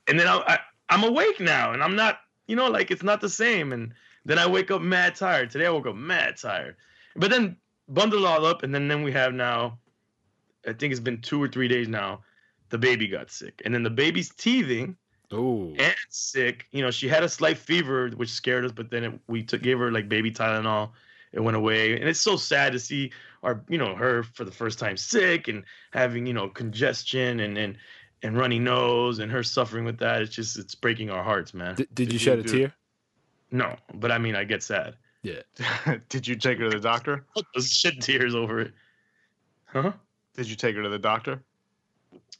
and 0.07 0.19
then 0.19 0.27
I, 0.27 0.37
I 0.47 0.59
I'm 0.89 1.03
awake 1.03 1.39
now, 1.39 1.73
and 1.73 1.83
I'm 1.83 1.95
not, 1.95 2.19
you 2.47 2.55
know, 2.55 2.69
like 2.69 2.91
it's 2.91 3.03
not 3.03 3.19
the 3.21 3.29
same. 3.29 3.73
And 3.73 3.93
then 4.25 4.39
I 4.39 4.47
wake 4.47 4.71
up 4.71 4.81
mad 4.81 5.15
tired. 5.15 5.49
Today 5.51 5.65
I 5.65 5.69
woke 5.69 5.85
up 5.87 5.95
mad 5.95 6.37
tired, 6.37 6.75
but 7.15 7.29
then 7.29 7.57
bundle 7.89 8.25
all 8.25 8.45
up, 8.45 8.63
and 8.63 8.73
then 8.73 8.87
then 8.87 9.03
we 9.03 9.11
have 9.11 9.33
now, 9.33 9.77
I 10.67 10.73
think 10.73 10.91
it's 10.91 10.99
been 11.01 11.21
two 11.21 11.41
or 11.41 11.47
three 11.47 11.67
days 11.67 11.87
now. 11.87 12.21
The 12.69 12.77
baby 12.77 13.07
got 13.07 13.31
sick, 13.31 13.61
and 13.65 13.73
then 13.73 13.83
the 13.83 13.89
baby's 13.89 14.29
teething 14.33 14.95
Oh, 15.31 15.73
and 15.77 15.95
sick. 16.09 16.65
You 16.71 16.81
know, 16.81 16.89
she 16.91 17.07
had 17.09 17.21
a 17.23 17.27
slight 17.29 17.57
fever, 17.57 18.09
which 18.15 18.29
scared 18.29 18.63
us, 18.65 18.71
but 18.71 18.89
then 18.89 19.03
it, 19.03 19.19
we 19.27 19.43
took 19.43 19.61
gave 19.61 19.77
her 19.79 19.91
like 19.91 20.07
baby 20.09 20.31
Tylenol. 20.31 20.91
It 21.37 21.43
went 21.43 21.55
away, 21.55 21.93
and 21.93 22.09
it's 22.09 22.19
so 22.19 22.35
sad 22.35 22.73
to 22.73 22.79
see 22.79 23.11
our, 23.43 23.61
you 23.69 23.77
know, 23.77 23.93
her 23.95 24.23
for 24.23 24.43
the 24.43 24.51
first 24.51 24.79
time 24.79 24.97
sick 24.97 25.47
and 25.47 25.63
having, 25.91 26.25
you 26.25 26.33
know, 26.33 26.49
congestion 26.49 27.39
and 27.41 27.55
and 27.59 27.77
and 28.23 28.35
runny 28.35 28.57
nose, 28.57 29.19
and 29.19 29.31
her 29.31 29.43
suffering 29.43 29.85
with 29.85 29.99
that. 29.99 30.23
It's 30.23 30.33
just 30.33 30.57
it's 30.57 30.73
breaking 30.73 31.11
our 31.11 31.23
hearts, 31.23 31.53
man. 31.53 31.75
Did, 31.75 31.93
did 31.93 32.07
you 32.07 32.13
you 32.13 32.19
shed 32.19 32.39
a 32.39 32.41
do- 32.41 32.57
tear? 32.57 32.73
No, 33.51 33.75
but 33.93 34.11
I 34.11 34.17
mean, 34.17 34.35
I 34.35 34.45
get 34.45 34.63
sad. 34.63 34.95
Yeah. 35.21 35.41
Did 36.09 36.27
you 36.27 36.35
take 36.35 36.57
her 36.57 36.65
to 36.65 36.77
the 36.77 36.81
doctor? 36.81 37.25
Those 37.55 37.71
shit 37.71 38.01
tears 38.01 38.33
over 38.35 38.59
it. 38.61 38.73
Huh? 39.65 39.91
Did 40.35 40.49
you 40.49 40.55
take 40.55 40.75
her 40.75 40.81
to 40.83 40.89
the 40.89 40.97
doctor? 40.99 41.43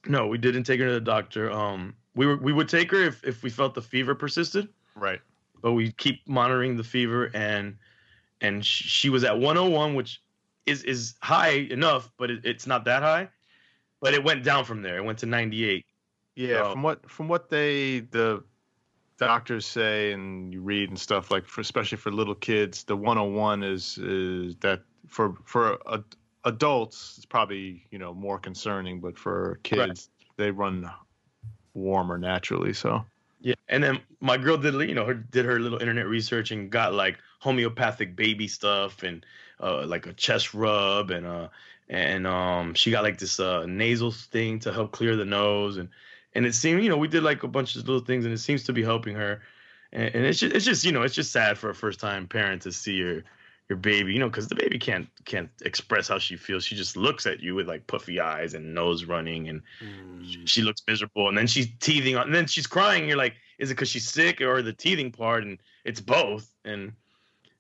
No, 0.08 0.26
we 0.28 0.38
didn't 0.38 0.64
take 0.64 0.80
her 0.80 0.88
to 0.88 0.94
the 0.94 1.00
doctor. 1.00 1.52
Um, 1.52 1.96
we 2.16 2.26
were 2.26 2.38
we 2.38 2.52
would 2.52 2.68
take 2.68 2.90
her 2.92 3.04
if 3.04 3.24
if 3.24 3.44
we 3.44 3.50
felt 3.52 3.74
the 3.76 3.82
fever 3.82 4.16
persisted, 4.16 4.68
Right. 4.96 5.22
but 5.62 5.74
we 5.74 5.92
keep 5.92 6.28
monitoring 6.28 6.76
the 6.78 6.84
fever 6.84 7.30
and 7.36 7.78
and 8.42 8.66
sh- 8.66 8.84
she 8.84 9.10
was 9.10 9.24
at 9.24 9.38
101, 9.40 9.96
which 9.96 10.22
is 10.66 10.84
is 10.84 11.16
high 11.22 11.68
enough, 11.72 12.12
but 12.18 12.30
it, 12.30 12.46
it's 12.46 12.68
not 12.68 12.86
that 12.86 13.04
high. 13.04 13.30
But 14.02 14.14
it 14.14 14.24
went 14.24 14.44
down 14.44 14.64
from 14.64 14.82
there. 14.84 14.98
It 14.98 15.04
went 15.04 15.18
to 15.20 15.26
98. 15.26 15.86
Yeah, 16.36 16.64
So- 16.64 16.72
from 16.74 16.84
what 16.84 17.10
from 17.10 17.28
what 17.28 17.50
they 17.50 18.02
the 18.02 18.44
doctors 19.18 19.66
say 19.66 20.12
and 20.12 20.54
you 20.54 20.62
read 20.62 20.90
and 20.90 21.00
stuff 21.00 21.32
like 21.32 21.46
for 21.46 21.62
especially 21.62 21.98
for 21.98 22.12
little 22.12 22.36
kids, 22.36 22.84
the 22.84 22.96
101 22.96 23.64
is 23.64 23.98
is 23.98 24.56
that 24.58 24.82
for 25.08 25.36
for 25.44 25.80
ad, 25.92 26.04
adults 26.44 27.16
it's 27.18 27.26
probably 27.26 27.86
you 27.92 27.98
know 27.98 28.14
more 28.14 28.38
concerning, 28.38 29.00
but 29.00 29.18
for 29.18 29.60
kids 29.64 30.10
they 30.38 30.52
run 30.52 30.90
warmer 31.74 32.18
naturally. 32.18 32.74
So 32.74 33.04
Yeah, 33.40 33.56
and 33.70 33.84
then 33.84 34.02
my 34.20 34.38
girl 34.38 34.58
did 34.58 34.74
you 34.90 34.96
know 34.96 35.06
her 35.06 35.14
did 35.14 35.46
her 35.46 35.60
little 35.60 35.80
internet 35.80 36.08
research 36.08 36.52
and 36.52 36.72
got 36.72 36.94
like 36.94 37.20
homeopathic 37.40 38.16
baby 38.16 38.48
stuff 38.48 39.04
and 39.04 39.26
uh, 39.60 39.86
like 39.86 40.08
a 40.08 40.14
chest 40.14 40.54
rub 40.54 41.12
and 41.12 41.26
uh 41.26 41.48
and 41.90 42.26
um 42.26 42.74
she 42.74 42.90
got 42.92 43.04
like 43.04 43.20
this 43.20 43.40
uh 43.40 43.66
nasal 43.68 44.12
thing 44.12 44.60
to 44.60 44.74
help 44.74 44.92
clear 44.92 45.16
the 45.16 45.26
nose. 45.26 45.78
And 45.78 45.90
and 46.34 46.46
it 46.46 46.56
seemed 46.56 46.84
you 46.84 46.90
know 46.90 46.98
we 46.98 47.08
did 47.08 47.24
like 47.24 47.44
a 47.44 47.48
bunch 47.48 47.76
of 47.76 47.88
little 47.88 48.04
things 48.04 48.26
and 48.26 48.34
it 48.34 48.40
seems 48.40 48.64
to 48.66 48.74
be 48.74 48.84
helping 48.84 49.16
her. 49.16 49.42
And, 49.94 50.16
and 50.16 50.26
it's 50.26 50.40
just 50.40 50.56
it's 50.56 50.66
just 50.66 50.84
you 50.84 50.92
know 50.92 51.04
it's 51.04 51.16
just 51.16 51.32
sad 51.32 51.58
for 51.60 51.70
a 51.70 51.76
first 51.76 52.00
time 52.00 52.28
parent 52.28 52.64
to 52.64 52.72
see 52.72 52.96
your 52.96 53.24
your 53.70 53.78
baby 53.78 54.14
you 54.14 54.20
know 54.20 54.30
because 54.30 54.48
the 54.48 54.56
baby 54.56 54.80
can't 54.80 55.08
can't 55.26 55.50
express 55.64 56.08
how 56.08 56.20
she 56.20 56.36
feels. 56.36 56.64
She 56.64 56.76
just 56.76 56.96
looks 56.96 57.26
at 57.26 57.42
you 57.42 57.56
with 57.56 57.68
like 57.68 57.86
puffy 57.88 58.20
eyes 58.20 58.54
and 58.54 58.74
nose 58.74 59.06
running 59.06 59.50
and 59.50 59.62
mm. 59.82 60.48
she 60.48 60.62
looks 60.62 60.82
miserable. 60.88 61.28
And 61.28 61.38
then 61.38 61.48
she's 61.48 61.68
teething 61.80 62.16
on 62.16 62.28
and 62.28 62.36
then 62.36 62.48
she's 62.48 62.68
crying. 62.68 63.08
You're 63.08 63.18
like 63.18 63.36
is 63.60 63.70
it 63.70 63.74
because 63.74 63.90
she's 63.90 64.08
sick 64.08 64.42
or 64.42 64.62
the 64.62 64.74
teething 64.74 65.12
part? 65.12 65.44
And 65.44 65.58
it's 65.84 66.02
both. 66.02 66.52
And 66.64 66.94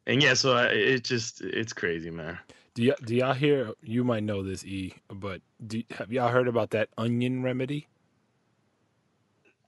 and 0.05 0.23
yeah 0.23 0.33
so 0.33 0.55
I, 0.55 0.67
it 0.67 1.03
just 1.03 1.41
it's 1.41 1.73
crazy 1.73 2.09
man. 2.09 2.37
Do 2.73 2.83
y'all, 2.83 2.95
do 3.03 3.15
y'all 3.15 3.33
hear? 3.33 3.71
You 3.81 4.03
might 4.03 4.21
know 4.21 4.43
this, 4.43 4.63
E, 4.63 4.93
but 5.09 5.41
do, 5.65 5.81
have 5.97 6.11
y'all 6.11 6.29
heard 6.29 6.47
about 6.47 6.69
that 6.71 6.89
onion 6.95 7.41
remedy? 7.41 7.87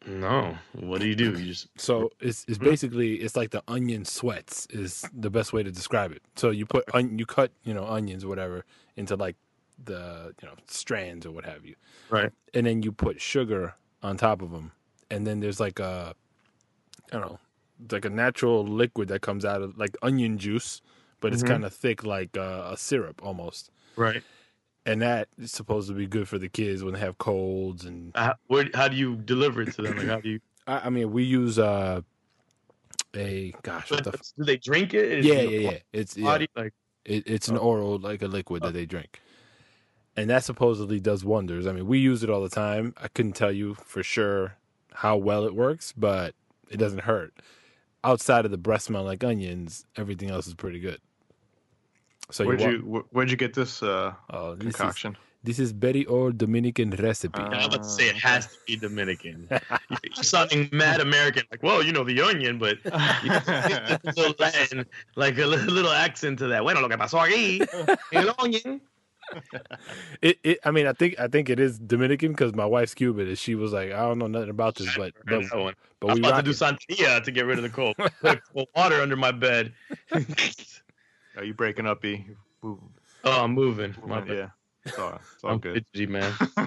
No. 0.07 0.57
What 0.73 1.01
do 1.01 1.07
you 1.07 1.15
do? 1.15 1.31
You 1.31 1.45
just 1.45 1.67
So 1.77 2.11
it's 2.19 2.45
it's 2.47 2.57
basically 2.57 3.15
it's 3.15 3.35
like 3.35 3.51
the 3.51 3.63
onion 3.67 4.05
sweats 4.05 4.67
is 4.69 5.07
the 5.13 5.29
best 5.29 5.53
way 5.53 5.63
to 5.63 5.71
describe 5.71 6.11
it. 6.11 6.21
So 6.35 6.49
you 6.49 6.65
put 6.65 6.83
on 6.93 7.17
you 7.19 7.25
cut 7.25 7.51
you 7.63 7.73
know 7.73 7.85
onions 7.85 8.23
or 8.23 8.27
whatever 8.29 8.65
into 8.95 9.15
like 9.15 9.35
the 9.83 10.33
you 10.41 10.47
know 10.47 10.55
strands 10.67 11.25
or 11.25 11.31
what 11.31 11.45
have 11.45 11.65
you, 11.65 11.75
right. 12.09 12.31
And 12.53 12.65
then 12.65 12.81
you 12.83 12.91
put 12.91 13.21
sugar 13.21 13.75
on 14.03 14.17
top 14.17 14.41
of 14.41 14.51
them, 14.51 14.71
and 15.09 15.25
then 15.27 15.39
there's 15.39 15.59
like 15.59 15.79
a 15.79 16.15
I 17.11 17.17
don't 17.17 17.21
know 17.21 17.39
like 17.91 18.05
a 18.05 18.09
natural 18.09 18.65
liquid 18.65 19.07
that 19.09 19.21
comes 19.21 19.45
out 19.45 19.61
of 19.61 19.77
like 19.77 19.95
onion 20.01 20.37
juice, 20.37 20.81
but 21.21 21.33
it's 21.33 21.43
Mhm. 21.43 21.47
kind 21.47 21.65
of 21.65 21.73
thick 21.73 22.03
like 22.03 22.35
uh, 22.37 22.69
a 22.71 22.77
syrup 22.77 23.21
almost. 23.23 23.71
right 23.95 24.23
and 24.85 25.01
that 25.01 25.27
is 25.37 25.51
supposed 25.51 25.87
to 25.89 25.93
be 25.93 26.07
good 26.07 26.27
for 26.27 26.37
the 26.37 26.49
kids 26.49 26.83
when 26.83 26.93
they 26.93 26.99
have 26.99 27.17
colds 27.17 27.85
and 27.85 28.11
uh, 28.15 28.33
where, 28.47 28.69
how 28.73 28.87
do 28.87 28.95
you 28.95 29.15
deliver 29.15 29.61
it 29.61 29.73
to 29.73 29.81
them? 29.81 29.97
Like 29.97 30.07
how 30.07 30.19
do 30.21 30.29
you 30.29 30.39
I, 30.67 30.79
I 30.85 30.89
mean 30.89 31.11
we 31.11 31.23
use 31.23 31.59
uh 31.59 32.01
a 33.15 33.53
gosh 33.63 33.91
what 33.91 34.03
the 34.03 34.11
f- 34.11 34.21
do 34.37 34.45
they 34.45 34.57
drink 34.57 34.93
it? 34.93 35.11
Is 35.11 35.25
yeah 35.25 35.35
it 35.35 35.49
yeah 35.49 35.71
yeah. 35.71 35.77
It's 35.93 36.17
yeah, 36.17 36.45
like 36.55 36.73
it, 37.05 37.23
it's 37.27 37.47
an 37.47 37.57
oral 37.57 37.97
like 37.99 38.21
a 38.21 38.27
liquid 38.27 38.63
that 38.63 38.73
they 38.73 38.85
drink. 38.85 39.19
And 40.15 40.29
that 40.29 40.43
supposedly 40.43 40.99
does 40.99 41.23
wonders. 41.23 41.67
I 41.67 41.71
mean 41.71 41.87
we 41.87 41.99
use 41.99 42.23
it 42.23 42.29
all 42.29 42.41
the 42.41 42.49
time. 42.49 42.93
I 42.97 43.07
couldn't 43.07 43.33
tell 43.33 43.51
you 43.51 43.75
for 43.75 44.03
sure 44.03 44.55
how 44.93 45.17
well 45.17 45.45
it 45.45 45.55
works 45.55 45.93
but 45.95 46.35
it 46.69 46.77
doesn't 46.77 47.01
hurt. 47.01 47.33
Outside 48.03 48.45
of 48.45 48.51
the 48.51 48.57
breast 48.57 48.85
smell 48.85 49.03
like 49.03 49.23
onions 49.23 49.85
everything 49.95 50.29
else 50.29 50.47
is 50.47 50.53
pretty 50.53 50.79
good 50.79 50.99
so 52.31 52.45
where'd 52.45 52.61
wa- 52.61 52.69
you 52.69 53.05
where'd 53.11 53.31
you 53.31 53.37
get 53.37 53.53
this 53.53 53.81
uh, 53.83 54.13
oh, 54.31 54.55
this 54.55 54.67
is, 54.67 54.75
concoction? 54.75 55.17
this 55.43 55.59
is 55.59 55.71
very 55.71 56.05
old 56.07 56.37
dominican 56.37 56.91
recipe 56.91 57.39
Uh, 57.39 57.45
I'm 57.45 57.65
about 57.69 57.83
to 57.83 57.89
say 57.89 58.09
it 58.09 58.17
has 58.17 58.47
to 58.47 58.57
be 58.67 58.75
Dominican. 58.75 59.47
You're 60.15 60.23
sounding 60.23 60.69
mad 60.71 60.99
American, 60.99 61.43
like, 61.51 61.63
well, 61.63 61.81
you 61.83 61.91
know 61.91 62.03
the 62.03 62.21
onion, 62.21 62.59
but 62.59 62.77
you 63.23 63.29
know, 63.29 63.41
a 63.47 63.99
little 64.15 64.35
Latin, 64.37 64.85
like 65.15 65.37
a 65.37 65.45
little 65.45 65.91
accent 65.91 66.39
to 66.39 66.47
that. 66.47 66.61
Bueno, 66.61 66.81
lo 66.81 66.89
que 66.89 66.97
pasó 66.97 67.19
aquí, 67.25 67.65
el 68.11 68.33
onion. 68.39 68.81
It, 70.21 70.39
it, 70.43 70.59
I 70.65 70.71
mean, 70.71 70.87
I 70.87 70.93
think, 70.93 71.19
I 71.19 71.27
think 71.27 71.49
it 71.49 71.59
is 71.59 71.77
Dominican 71.79 72.31
because 72.31 72.53
my 72.55 72.65
wife's 72.65 72.93
Cuban, 72.93 73.27
and 73.27 73.37
she 73.37 73.55
was 73.55 73.71
like, 73.71 73.91
"I 73.91 73.99
don't 73.99 74.17
know 74.17 74.27
nothing 74.27 74.49
about 74.49 74.75
this, 74.75 74.89
but, 74.97 75.13
but, 75.25 75.33
Heard 75.33 75.43
that 75.45 75.57
one. 75.57 75.75
but 75.99 76.11
I'm 76.11 76.15
we 76.15 76.27
about 76.27 76.37
to 76.37 76.43
do 76.43 76.49
it." 76.49 76.55
Santeria 76.55 77.23
to 77.23 77.31
get 77.31 77.45
rid 77.45 77.57
of 77.57 77.63
the 77.63 77.69
cold. 77.69 77.95
Put 78.21 78.41
cold 78.53 78.67
water 78.75 78.95
under 79.01 79.15
my 79.15 79.31
bed. 79.31 79.73
Are 81.39 81.45
you 81.45 81.53
breaking 81.53 81.87
up, 81.87 82.03
E? 82.03 82.25
Ooh, 82.65 82.81
Oh, 83.23 83.43
I'm 83.45 83.53
moving. 83.53 83.95
Bad. 84.05 84.27
yeah, 84.27 84.49
it's 84.83 84.99
all, 84.99 85.21
it's 85.33 85.43
all 85.45 85.51
I'm 85.51 85.59
good. 85.59 85.85
fidgety, 85.93 86.05
man. 86.05 86.33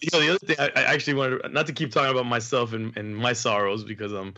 you 0.00 0.08
know, 0.10 0.20
the 0.20 0.28
other 0.30 0.38
thing 0.38 0.56
I, 0.58 0.70
I 0.74 0.82
actually 0.84 1.14
wanted 1.14 1.52
not 1.52 1.66
to 1.66 1.74
keep 1.74 1.90
talking 1.92 2.10
about 2.10 2.24
myself 2.24 2.72
and, 2.72 2.96
and 2.96 3.14
my 3.14 3.34
sorrows 3.34 3.84
because 3.84 4.14
I'm 4.14 4.32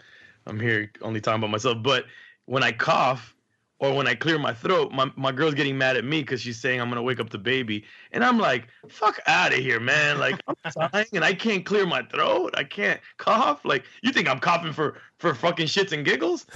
I'm 0.49 0.59
here 0.59 0.91
only 1.01 1.21
talking 1.21 1.39
about 1.39 1.51
myself. 1.51 1.81
But 1.81 2.07
when 2.47 2.65
I 2.65 2.73
cough 2.73 3.37
or 3.79 3.95
when 3.95 4.09
I 4.09 4.17
clear 4.17 4.37
my 4.37 4.53
throat, 4.53 4.91
my, 4.91 5.13
my 5.15 5.31
girl's 5.31 5.55
getting 5.55 5.79
mad 5.79 5.97
at 5.97 6.05
me 6.05 6.23
because 6.23 6.41
she's 6.41 6.61
saying 6.61 6.81
I'm 6.81 6.89
gonna 6.89 7.03
wake 7.03 7.21
up 7.21 7.31
the 7.31 7.39
baby, 7.39 7.85
and 8.11 8.25
I'm 8.25 8.39
like, 8.39 8.67
"Fuck 8.89 9.21
out 9.29 9.53
of 9.53 9.61
here, 9.61 9.79
man! 9.79 10.19
Like 10.19 10.43
I'm 10.49 10.57
dying 10.93 11.07
and 11.13 11.25
I 11.25 11.35
can't 11.35 11.65
clear 11.65 11.87
my 11.87 12.03
throat. 12.03 12.55
I 12.57 12.65
can't 12.65 13.01
cough. 13.17 13.65
Like 13.65 13.85
you 14.03 14.11
think 14.11 14.29
I'm 14.29 14.41
coughing 14.41 14.73
for 14.73 14.99
for 15.21 15.37
fucking 15.37 15.69
shits 15.69 15.93
and 15.93 16.05
giggles? 16.05 16.47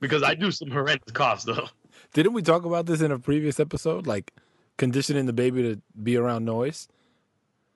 Because 0.00 0.24
I 0.24 0.34
do 0.34 0.50
some 0.50 0.72
horrendous 0.72 1.12
coughs 1.12 1.44
though. 1.44 1.68
Didn't 2.12 2.32
we 2.34 2.42
talk 2.42 2.64
about 2.64 2.86
this 2.86 3.00
in 3.00 3.10
a 3.10 3.18
previous 3.18 3.58
episode? 3.58 4.06
Like 4.06 4.32
conditioning 4.76 5.26
the 5.26 5.32
baby 5.32 5.62
to 5.62 5.80
be 6.02 6.16
around 6.16 6.44
noise. 6.44 6.88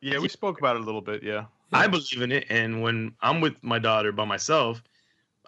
yeah, 0.00 0.18
we 0.18 0.28
spoke 0.28 0.58
about 0.58 0.76
it 0.76 0.82
a 0.82 0.84
little 0.84 1.00
bit. 1.00 1.22
Yeah. 1.22 1.46
I 1.72 1.88
believe 1.88 2.22
in 2.22 2.30
it, 2.30 2.46
and 2.48 2.80
when 2.80 3.12
I'm 3.22 3.40
with 3.40 3.54
my 3.62 3.78
daughter 3.80 4.12
by 4.12 4.24
myself, 4.24 4.82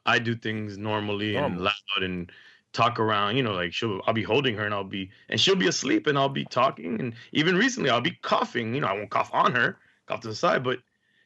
I 0.04 0.18
do 0.18 0.34
things 0.34 0.76
normally 0.76 1.36
and 1.36 1.60
loud 1.60 1.72
and 2.02 2.32
talk 2.72 2.98
around. 2.98 3.36
You 3.36 3.44
know, 3.44 3.52
like 3.52 3.72
she'll 3.72 4.00
I'll 4.06 4.14
be 4.14 4.24
holding 4.24 4.56
her 4.56 4.64
and 4.64 4.74
I'll 4.74 4.82
be 4.84 5.10
and 5.28 5.40
she'll 5.40 5.54
be 5.54 5.68
asleep 5.68 6.06
and 6.08 6.18
I'll 6.18 6.28
be 6.28 6.44
talking 6.44 7.00
and 7.00 7.14
even 7.32 7.56
recently 7.56 7.88
I'll 7.90 8.00
be 8.00 8.18
coughing. 8.22 8.74
You 8.74 8.80
know, 8.80 8.88
I 8.88 8.94
won't 8.94 9.10
cough 9.10 9.30
on 9.32 9.52
her, 9.52 9.78
cough 10.06 10.20
to 10.22 10.28
the 10.28 10.34
side, 10.34 10.64
but 10.64 10.80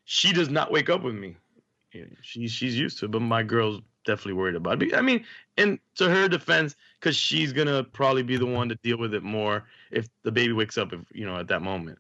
she 0.04 0.32
does 0.32 0.50
not 0.50 0.70
wake 0.70 0.90
up 0.90 1.02
with 1.02 1.14
me. 1.14 1.36
Yeah, 1.94 2.04
She 2.20 2.48
she's 2.48 2.78
used 2.78 2.98
to 2.98 3.06
it, 3.06 3.12
but 3.12 3.22
my 3.22 3.42
girl's 3.42 3.80
definitely 4.04 4.34
worried 4.34 4.54
about. 4.54 4.82
I 4.94 5.00
mean, 5.00 5.24
and 5.56 5.78
to 5.96 6.08
her 6.08 6.28
defense, 6.28 6.76
because 7.00 7.16
she's 7.16 7.52
gonna 7.52 7.84
probably 7.84 8.22
be 8.22 8.36
the 8.36 8.46
one 8.46 8.68
to 8.68 8.74
deal 8.76 8.98
with 8.98 9.14
it 9.14 9.22
more 9.22 9.64
if 9.90 10.08
the 10.22 10.32
baby 10.32 10.52
wakes 10.52 10.78
up, 10.78 10.92
if 10.92 11.00
you 11.12 11.26
know, 11.26 11.36
at 11.36 11.48
that 11.48 11.62
moment. 11.62 11.98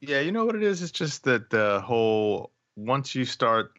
Yeah, 0.00 0.20
you 0.20 0.32
know 0.32 0.44
what 0.44 0.56
it 0.56 0.62
is? 0.62 0.82
It's 0.82 0.92
just 0.92 1.24
that 1.24 1.50
the 1.50 1.80
whole 1.80 2.50
once 2.76 3.14
you 3.14 3.24
start 3.24 3.72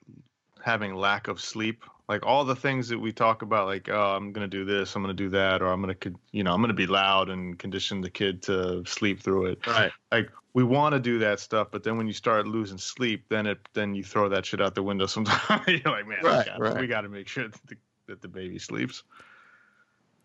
having 0.64 0.96
lack 0.96 1.28
of 1.28 1.42
sleep, 1.42 1.84
like 2.10 2.26
all 2.26 2.44
the 2.44 2.56
things 2.56 2.90
that 2.90 3.00
we 3.00 3.12
talk 3.14 3.42
about, 3.42 3.68
like 3.68 3.90
oh, 3.90 4.16
I'm 4.16 4.32
gonna 4.34 4.48
do 4.48 4.66
this, 4.66 4.96
I'm 4.96 5.02
gonna 5.02 5.14
do 5.14 5.30
that, 5.30 5.62
or 5.62 5.68
I'm 5.68 5.82
gonna, 5.82 5.96
you 6.32 6.44
know, 6.44 6.54
I'm 6.54 6.62
gonna 6.62 6.74
be 6.74 6.88
loud 6.88 7.30
and 7.30 7.58
condition 7.58 8.02
the 8.02 8.10
kid 8.10 8.42
to 8.44 8.84
sleep 8.86 9.22
through 9.22 9.48
it. 9.48 9.66
Right. 9.68 9.92
Like 10.12 10.30
we 10.54 10.64
want 10.64 10.94
to 10.94 11.00
do 11.00 11.18
that 11.20 11.40
stuff, 11.40 11.70
but 11.72 11.84
then 11.84 11.98
when 11.98 12.06
you 12.06 12.14
start 12.14 12.48
losing 12.48 12.78
sleep, 12.78 13.26
then 13.30 13.48
it 13.48 13.58
then 13.74 13.96
you 13.96 14.04
throw 14.04 14.30
that 14.30 14.46
shit 14.46 14.62
out 14.62 14.76
the 14.76 14.84
window. 14.84 15.06
Sometimes 15.08 15.68
you're 15.68 15.80
like, 15.86 16.08
man, 16.08 16.20
Right, 16.24 16.46
we, 16.46 16.52
gotta, 16.52 16.64
right. 16.64 16.82
we 16.82 16.88
gotta 16.88 17.10
make 17.10 17.28
sure 17.28 17.48
that 17.48 17.60
the, 17.68 17.78
that 18.08 18.22
the 18.22 18.28
baby 18.28 18.60
sleeps. 18.60 19.04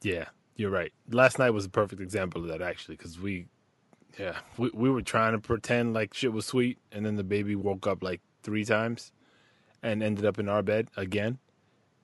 Yeah, 0.03 0.27
you're 0.57 0.71
right. 0.71 0.93
Last 1.11 1.39
night 1.39 1.51
was 1.51 1.65
a 1.65 1.71
perfect 1.71 2.01
example 2.03 2.43
of 2.43 2.49
that 2.49 2.61
actually, 2.63 2.97
because 2.97 3.19
we, 3.19 3.47
yeah, 4.19 4.37
we 4.57 4.71
we 4.75 4.91
were 4.91 5.03
trying 5.03 5.33
to 5.33 5.39
pretend 5.39 5.95
like 5.95 6.13
shit 6.13 6.33
was 6.33 6.45
sweet, 6.45 6.79
and 6.93 7.07
then 7.07 7.17
the 7.17 7.25
baby 7.25 7.55
woke 7.57 7.87
up 7.87 8.03
like 8.03 8.21
three 8.43 8.65
times, 8.65 9.13
and 9.83 10.03
ended 10.03 10.25
up 10.27 10.39
in 10.39 10.49
our 10.49 10.63
bed 10.63 10.89
again, 10.97 11.39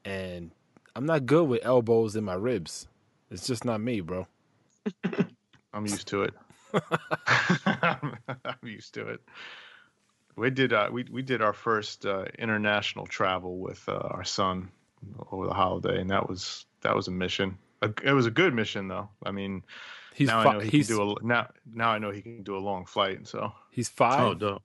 and 0.04 0.50
I'm 0.96 1.06
not 1.06 1.26
good 1.26 1.48
with 1.48 1.64
elbows 1.64 2.16
in 2.16 2.24
my 2.24 2.34
ribs. 2.34 2.86
It's 3.30 3.46
just 3.46 3.64
not 3.64 3.80
me, 3.80 4.00
bro. 4.00 4.26
I'm 5.72 5.86
used 5.86 6.08
to 6.08 6.22
it. 6.22 6.34
I'm 7.66 8.58
used 8.62 8.94
to 8.94 9.08
it. 9.08 9.20
We 10.36 10.50
did 10.50 10.72
uh, 10.72 10.88
we 10.92 11.04
we 11.10 11.22
did 11.22 11.42
our 11.42 11.52
first 11.52 12.06
uh, 12.06 12.24
international 12.38 13.06
travel 13.06 13.58
with 13.58 13.88
uh, 13.88 13.92
our 14.10 14.24
son 14.24 14.70
over 15.30 15.46
the 15.46 15.54
holiday, 15.54 16.00
and 16.00 16.10
that 16.10 16.28
was 16.28 16.66
that 16.82 16.94
was 16.94 17.08
a 17.08 17.12
mission. 17.12 17.58
It 18.02 18.12
was 18.12 18.26
a 18.26 18.30
good 18.30 18.54
mission, 18.54 18.88
though. 18.88 19.08
I 19.22 19.30
mean, 19.30 19.62
He's 20.14 20.28
now 20.28 20.42
fi- 20.42 20.50
I 20.50 20.52
know 20.54 20.60
he 20.60 20.70
he's 20.70 20.86
can 20.88 20.96
do 20.96 21.16
a 21.20 21.24
now 21.24 21.48
now 21.72 21.90
I 21.90 21.98
know 21.98 22.10
he 22.10 22.22
can 22.22 22.42
do 22.42 22.56
a 22.56 22.58
long 22.58 22.84
flight. 22.86 23.16
And 23.18 23.28
so 23.28 23.52
he's 23.70 23.88
five, 23.88 24.20
Oh, 24.20 24.34
dope. 24.34 24.62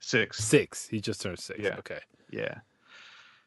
six, 0.00 0.38
six. 0.38 0.86
He 0.88 1.00
just 1.00 1.20
turned 1.22 1.38
six. 1.38 1.58
Yeah. 1.60 1.76
Okay, 1.78 2.00
yeah, 2.30 2.58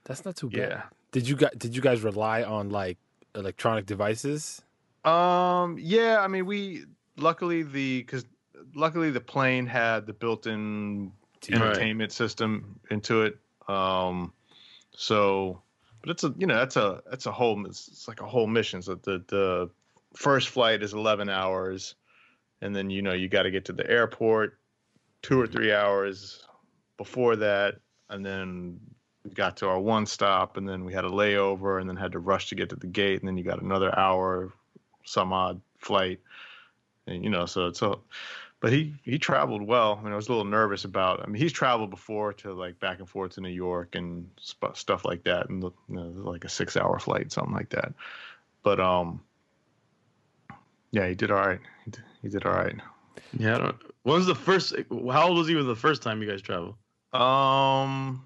that's 0.06 0.26
not 0.26 0.36
too 0.36 0.50
bad. 0.50 0.60
yeah. 0.70 0.82
Did 1.16 1.30
you 1.30 1.38
guys 1.38 1.52
did 1.58 1.74
you 1.74 1.82
guys 1.82 2.04
rely 2.04 2.44
on 2.44 2.72
like 2.72 2.98
electronic 3.36 3.86
devices? 3.86 4.62
Um, 5.06 5.78
yeah, 5.80 6.20
I 6.20 6.28
mean, 6.28 6.46
we 6.46 6.84
luckily 7.16 7.64
the 7.64 8.02
because 8.02 8.26
luckily 8.76 9.12
the 9.12 9.22
plane 9.22 9.66
had 9.66 10.08
the 10.08 10.12
built-in 10.12 11.14
Right. 11.50 11.54
entertainment 11.56 12.12
system 12.12 12.82
into 12.92 13.22
it. 13.22 13.38
Um, 13.70 14.34
so, 14.92 15.62
but 16.02 16.10
it's 16.10 16.26
a 16.26 16.34
you 16.38 16.48
know 16.48 16.58
that's 16.58 16.76
a 16.76 17.02
that's 17.10 17.28
a 17.28 17.32
whole 17.32 17.66
it's, 17.66 17.88
it's 17.88 18.10
like 18.10 18.20
a 18.20 18.28
whole 18.28 18.48
mission. 18.48 18.82
So 18.82 18.96
the 18.96 19.24
the 19.30 19.70
first 20.18 20.50
flight 20.50 20.84
is 20.84 20.92
eleven 20.94 21.30
hours, 21.30 21.96
and 22.62 22.76
then 22.76 22.90
you 22.90 23.02
know 23.02 23.14
you 23.14 23.30
got 23.30 23.44
to 23.44 23.52
get 23.52 23.64
to 23.66 23.74
the 23.74 23.90
airport 23.90 24.60
two 25.22 25.40
or 25.40 25.48
three 25.48 25.72
hours 25.72 26.44
before 26.98 27.38
that, 27.38 27.76
and 28.10 28.26
then 28.26 28.82
we 29.26 29.32
got 29.32 29.58
to 29.58 29.68
our 29.68 29.80
one 29.80 30.06
stop, 30.06 30.58
and 30.58 30.68
then 30.68 30.86
we 30.86 30.94
had 30.94 31.04
a 31.04 31.10
layover, 31.10 31.82
and 31.82 31.90
then 31.90 31.98
had 31.98 32.14
to 32.14 32.20
rush 32.20 32.50
to 32.50 32.56
get 32.56 32.70
to 32.70 32.76
the 32.76 32.88
gate, 32.88 33.20
and 33.20 33.28
then 33.28 33.38
you 33.38 33.44
got 33.44 33.62
another 33.62 33.98
hour, 33.98 34.54
some 35.04 35.34
odd 35.34 35.60
flight, 35.80 36.20
and 37.08 37.24
you 37.24 37.30
know 37.30 37.46
so 37.46 37.68
it's 37.68 37.82
a 37.82 37.98
but 38.66 38.74
he 38.74 38.96
he 39.04 39.20
traveled 39.20 39.62
well. 39.62 39.98
I 40.00 40.04
mean, 40.04 40.12
I 40.12 40.16
was 40.16 40.28
a 40.28 40.32
little 40.32 40.46
nervous 40.46 40.86
about. 40.86 41.22
I 41.22 41.28
mean, 41.28 41.40
he's 41.40 41.52
traveled 41.52 41.92
before 41.92 42.34
to 42.34 42.54
like 42.54 42.80
back 42.80 42.98
and 43.00 43.08
forth 43.08 43.34
to 43.34 43.42
New 43.42 43.50
York 43.50 43.94
and 43.94 44.28
sp- 44.42 44.74
stuff 44.74 45.06
like 45.06 45.24
that, 45.26 45.50
and 45.50 45.62
you 45.62 45.74
know, 45.90 46.12
like 46.16 46.46
a 46.46 46.50
six-hour 46.50 46.98
flight, 46.98 47.32
something 47.32 47.54
like 47.54 47.70
that. 47.70 47.94
But 48.64 48.80
um, 48.80 49.22
yeah, 50.90 51.08
he 51.08 51.16
did 51.16 51.30
all 51.30 51.46
right. 51.46 51.60
He 51.84 51.92
did, 51.92 52.04
he 52.24 52.30
did 52.30 52.46
all 52.46 52.54
right. 52.54 52.76
Yeah. 53.38 53.56
I 53.56 53.60
don't, 53.60 53.76
when 54.04 54.16
was 54.16 54.26
the 54.26 54.34
first? 54.34 54.74
How 55.12 55.28
old 55.28 55.38
was 55.38 55.48
he 55.48 55.56
when 55.56 55.68
the 55.68 55.76
first 55.76 56.02
time 56.02 56.22
you 56.22 56.28
guys 56.28 56.42
traveled? 56.42 56.76
Um, 57.14 58.26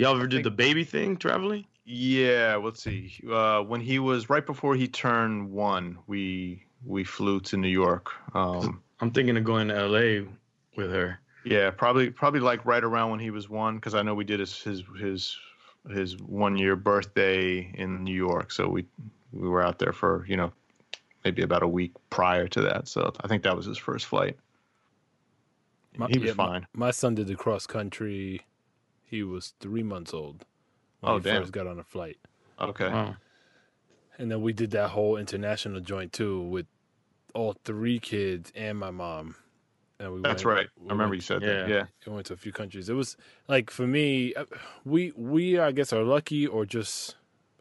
Y'all 0.00 0.16
ever 0.16 0.26
did 0.26 0.44
the 0.44 0.50
baby 0.50 0.82
thing 0.82 1.16
traveling? 1.18 1.66
yeah. 1.84 2.58
Let's 2.62 2.82
see. 2.82 3.12
Uh, 3.30 3.60
when 3.60 3.82
he 3.82 3.98
was 3.98 4.30
right 4.30 4.46
before 4.46 4.74
he 4.74 4.88
turned 4.88 5.50
one, 5.50 5.98
we 6.06 6.64
we 6.86 7.04
flew 7.04 7.38
to 7.40 7.58
New 7.58 7.68
York. 7.68 8.10
Um, 8.34 8.82
I'm 9.00 9.10
thinking 9.10 9.36
of 9.36 9.44
going 9.44 9.68
to 9.68 9.76
L.A. 9.76 10.26
with 10.74 10.90
her. 10.90 11.20
Yeah, 11.44 11.68
probably 11.70 12.08
probably 12.08 12.40
like 12.40 12.64
right 12.64 12.82
around 12.82 13.10
when 13.10 13.20
he 13.20 13.30
was 13.30 13.50
one, 13.50 13.76
because 13.76 13.94
I 13.94 14.00
know 14.00 14.14
we 14.14 14.24
did 14.24 14.40
his 14.40 14.62
his 14.62 14.82
his 14.98 15.36
his 15.90 16.16
one 16.18 16.56
year 16.56 16.76
birthday 16.76 17.70
in 17.74 18.02
New 18.02 18.14
York, 18.14 18.52
so 18.52 18.68
we 18.68 18.86
we 19.32 19.48
were 19.48 19.62
out 19.62 19.78
there 19.78 19.92
for 19.92 20.24
you 20.26 20.36
know 20.36 20.50
maybe 21.26 21.42
about 21.42 21.62
a 21.62 21.68
week 21.68 21.92
prior 22.08 22.48
to 22.48 22.62
that. 22.62 22.88
So 22.88 23.12
I 23.20 23.28
think 23.28 23.42
that 23.42 23.54
was 23.54 23.66
his 23.66 23.76
first 23.76 24.06
flight. 24.06 24.38
My- 25.96 26.08
he 26.08 26.18
was 26.18 26.28
yeah, 26.28 26.34
my- 26.34 26.46
fine. 26.46 26.66
My, 26.72 26.90
son 26.90 27.14
did 27.16 27.26
the 27.26 27.34
cross 27.34 27.66
country. 27.66 28.40
He 29.10 29.22
was 29.22 29.54
three 29.60 29.82
months 29.82 30.14
old 30.14 30.44
when 31.00 31.12
Oh, 31.12 31.16
he 31.18 31.22
damn. 31.24 31.42
first 31.42 31.52
got 31.52 31.66
on 31.66 31.78
a 31.78 31.82
flight. 31.84 32.18
Okay. 32.60 32.88
Wow. 32.88 33.16
And 34.18 34.30
then 34.30 34.42
we 34.42 34.52
did 34.52 34.70
that 34.72 34.90
whole 34.90 35.16
international 35.16 35.80
joint 35.80 36.12
too 36.12 36.40
with 36.42 36.66
all 37.34 37.54
three 37.64 37.98
kids 37.98 38.52
and 38.54 38.78
my 38.78 38.90
mom. 38.90 39.34
And 39.98 40.12
we 40.14 40.20
That's 40.20 40.44
went- 40.44 40.56
right. 40.58 40.68
we 40.78 40.88
I 40.88 40.92
remember 40.92 41.10
went- 41.10 41.14
you 41.16 41.20
said 41.22 41.42
yeah. 41.42 41.48
that. 41.48 41.68
Yeah. 41.68 41.84
I 42.06 42.10
went 42.10 42.26
to 42.26 42.34
a 42.34 42.36
few 42.36 42.52
countries. 42.52 42.88
It 42.88 42.94
was 42.94 43.16
like 43.48 43.70
for 43.70 43.86
me, 43.86 44.34
uh, 44.34 44.44
we 44.84 45.12
we 45.16 45.58
I 45.58 45.72
guess 45.72 45.92
are 45.92 46.02
lucky 46.04 46.46
or 46.46 46.64
just 46.64 47.16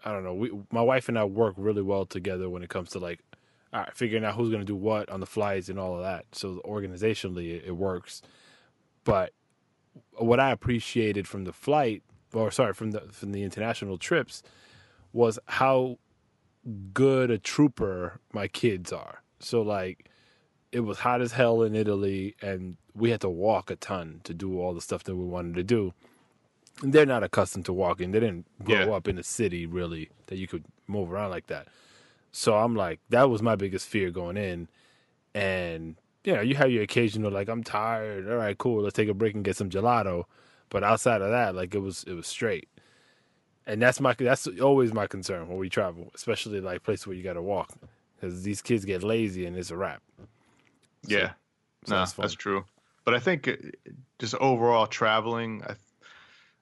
I 0.05 0.11
don't 0.11 0.23
know. 0.23 0.33
We 0.33 0.51
my 0.71 0.81
wife 0.81 1.09
and 1.09 1.17
I 1.17 1.23
work 1.25 1.55
really 1.57 1.81
well 1.81 2.05
together 2.05 2.49
when 2.49 2.61
it 2.63 2.69
comes 2.69 2.91
to 2.91 2.99
like 2.99 3.19
all 3.73 3.81
right, 3.81 3.95
figuring 3.95 4.25
out 4.25 4.35
who's 4.35 4.49
going 4.49 4.61
to 4.61 4.65
do 4.65 4.75
what 4.75 5.09
on 5.09 5.19
the 5.19 5.25
flights 5.27 5.69
and 5.69 5.77
all 5.79 5.95
of 5.95 6.01
that. 6.03 6.25
So 6.33 6.59
organizationally, 6.65 7.55
it, 7.57 7.65
it 7.67 7.71
works. 7.77 8.21
But 9.03 9.33
what 10.17 10.39
I 10.39 10.51
appreciated 10.51 11.27
from 11.27 11.43
the 11.45 11.53
flight, 11.53 12.03
or 12.33 12.51
sorry, 12.51 12.73
from 12.73 12.91
the 12.91 13.01
from 13.11 13.31
the 13.31 13.43
international 13.43 13.97
trips, 13.97 14.43
was 15.13 15.39
how 15.45 15.97
good 16.93 17.31
a 17.31 17.37
trooper 17.37 18.19
my 18.33 18.47
kids 18.47 18.91
are. 18.91 19.23
So 19.39 19.61
like 19.61 20.09
it 20.71 20.81
was 20.81 20.99
hot 20.99 21.21
as 21.21 21.31
hell 21.31 21.63
in 21.63 21.73
Italy 21.75 22.35
and 22.41 22.77
we 22.93 23.09
had 23.09 23.21
to 23.21 23.29
walk 23.29 23.71
a 23.71 23.75
ton 23.75 24.21
to 24.23 24.33
do 24.33 24.59
all 24.59 24.73
the 24.73 24.81
stuff 24.81 25.03
that 25.05 25.15
we 25.15 25.25
wanted 25.25 25.55
to 25.55 25.63
do. 25.63 25.93
And 26.83 26.93
they're 26.93 27.05
not 27.07 27.23
accustomed 27.23 27.65
to 27.65 27.73
walking. 27.73 28.11
They 28.11 28.19
didn't 28.19 28.45
grow 28.63 28.75
Yeah. 28.85 28.91
up 28.91 29.07
in 29.07 29.17
a 29.17 29.23
city 29.23 29.65
really 29.65 30.09
that 30.27 30.37
you 30.37 30.47
could 30.47 30.65
move 30.85 31.11
around 31.11 31.31
like 31.31 31.47
that. 31.47 31.67
So 32.31 32.55
I'm 32.57 32.75
like, 32.75 32.99
that 33.09 33.29
was 33.31 33.41
my 33.41 33.55
biggest 33.55 33.87
fear 33.87 34.11
going 34.11 34.37
in. 34.37 34.67
And 35.33 35.95
you 36.23 36.33
know, 36.35 36.41
you 36.41 36.55
have 36.55 36.69
your 36.71 36.83
occasional 36.83 37.31
like, 37.31 37.47
I'm 37.49 37.63
tired. 37.63 38.29
All 38.29 38.37
right, 38.37 38.57
cool. 38.57 38.81
Let's 38.83 38.95
take 38.95 39.09
a 39.09 39.13
break 39.13 39.35
and 39.35 39.43
get 39.43 39.55
some 39.55 39.69
gelato. 39.69 40.25
But 40.69 40.83
outside 40.83 41.21
of 41.21 41.31
that, 41.31 41.55
like 41.55 41.73
it 41.73 41.79
was 41.79 42.03
it 42.05 42.13
was 42.13 42.27
straight. 42.27 42.67
And 43.65 43.81
that's 43.81 43.99
my 43.99 44.13
that's 44.13 44.47
always 44.61 44.93
my 44.93 45.07
concern 45.07 45.47
when 45.47 45.57
we 45.57 45.69
travel, 45.69 46.11
especially 46.15 46.59
like 46.61 46.83
places 46.83 47.07
where 47.07 47.15
you 47.15 47.23
got 47.23 47.33
to 47.33 47.41
walk, 47.41 47.71
because 48.15 48.43
these 48.43 48.61
kids 48.61 48.85
get 48.85 49.03
lazy 49.03 49.45
and 49.45 49.55
it's 49.55 49.71
a 49.71 49.77
wrap. 49.77 50.01
So- 51.03 51.17
Yeah. 51.17 51.31
so 51.85 51.93
no, 51.95 51.99
that's 52.01 52.13
that's, 52.13 52.33
true. 52.33 52.65
But 53.05 53.13
I 53.15 53.19
think 53.19 53.47
uh, 53.47 53.53
just 54.19 54.35
overall 54.35 54.85
traveling, 54.87 55.63
I, 55.67 55.73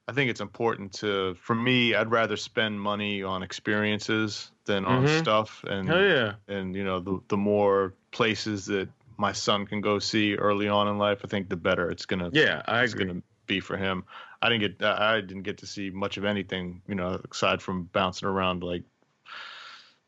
I 0.08 0.14
think 0.14 0.30
it's 0.30 0.40
important 0.42 0.94
to. 0.94 1.36
For 1.36 1.56
me, 1.56 1.94
I'd 1.96 2.12
rather 2.12 2.38
spend 2.38 2.80
money 2.80 3.24
on 3.24 3.44
experiences 3.44 4.52
than 4.66 4.86
on 4.86 5.06
Mhm. 5.06 5.20
stuff. 5.20 5.64
And 5.68 5.88
Hell 5.88 6.02
yeah. 6.02 6.34
and 6.48 6.76
you 6.76 6.84
know, 6.86 7.00
the 7.00 7.20
the 7.28 7.38
more 7.38 7.94
places 8.12 8.66
that 8.68 8.88
my 9.18 9.32
son 9.32 9.66
can 9.66 9.82
go 9.82 10.00
see 10.00 10.36
early 10.36 10.68
on 10.68 10.88
in 10.88 10.98
life, 10.98 11.22
I 11.24 11.28
think 11.28 11.50
the 11.50 11.56
better 11.56 11.90
it's 11.90 12.06
gonna. 12.06 12.30
Yeah, 12.34 12.62
I 12.66 12.84
it's 12.84 12.94
agree. 12.94 13.06
gonna 13.06 13.22
be 13.48 13.60
for 13.60 13.78
him. 13.78 14.04
I 14.42 14.50
didn't 14.50 14.78
get. 14.78 14.88
I 14.88 15.22
didn't 15.22 15.44
get 15.44 15.60
to 15.60 15.68
see 15.68 15.90
much 15.90 16.18
of 16.18 16.26
anything. 16.26 16.82
You 16.88 16.96
know, 16.96 17.22
aside 17.32 17.62
from 17.62 17.84
bouncing 17.84 18.28
around 18.28 18.64
like 18.64 18.84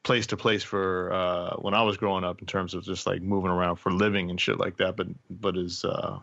place 0.03 0.27
to 0.27 0.37
place 0.37 0.63
for 0.63 1.11
uh, 1.11 1.55
when 1.57 1.73
I 1.73 1.83
was 1.83 1.97
growing 1.97 2.23
up 2.23 2.39
in 2.41 2.47
terms 2.47 2.73
of 2.73 2.83
just 2.83 3.05
like 3.05 3.21
moving 3.21 3.51
around 3.51 3.77
for 3.77 3.91
living 3.91 4.29
and 4.29 4.39
shit 4.39 4.59
like 4.59 4.77
that. 4.77 4.95
But 4.95 5.07
but 5.29 5.57
is 5.57 5.83
uh, 5.83 6.19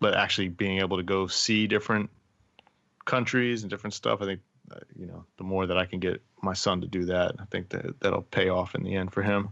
but 0.00 0.14
actually 0.14 0.48
being 0.48 0.80
able 0.80 0.96
to 0.96 1.02
go 1.02 1.26
see 1.26 1.66
different 1.66 2.10
countries 3.04 3.62
and 3.62 3.70
different 3.70 3.94
stuff. 3.94 4.20
I 4.22 4.26
think 4.26 4.40
uh, 4.70 4.80
you 4.98 5.06
know 5.06 5.24
the 5.36 5.44
more 5.44 5.66
that 5.66 5.78
I 5.78 5.86
can 5.86 6.00
get 6.00 6.22
my 6.42 6.54
son 6.54 6.80
to 6.80 6.86
do 6.86 7.06
that, 7.06 7.36
I 7.38 7.44
think 7.44 7.68
that 7.70 8.00
that'll 8.00 8.22
pay 8.22 8.48
off 8.48 8.74
in 8.74 8.82
the 8.82 8.94
end 8.96 9.12
for 9.12 9.22
him. 9.22 9.50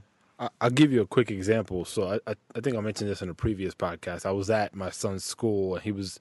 I'll 0.61 0.71
give 0.71 0.93
you 0.93 1.03
a 1.03 1.07
quick 1.07 1.31
example. 1.31 1.85
So 1.85 2.09
I, 2.09 2.31
I, 2.31 2.35
I 2.57 2.61
think 2.61 2.77
I 2.77 2.81
mentioned 2.81 3.11
this 3.11 3.23
in 3.23 3.29
a 3.29 3.35
previous 3.35 3.75
podcast. 3.75 4.27
I 4.27 4.33
was 4.33 4.51
at 4.51 4.75
my 4.75 4.91
son's 4.91 5.25
school 5.25 5.75
and 5.75 5.85
he 5.85 5.93
was, 5.93 6.19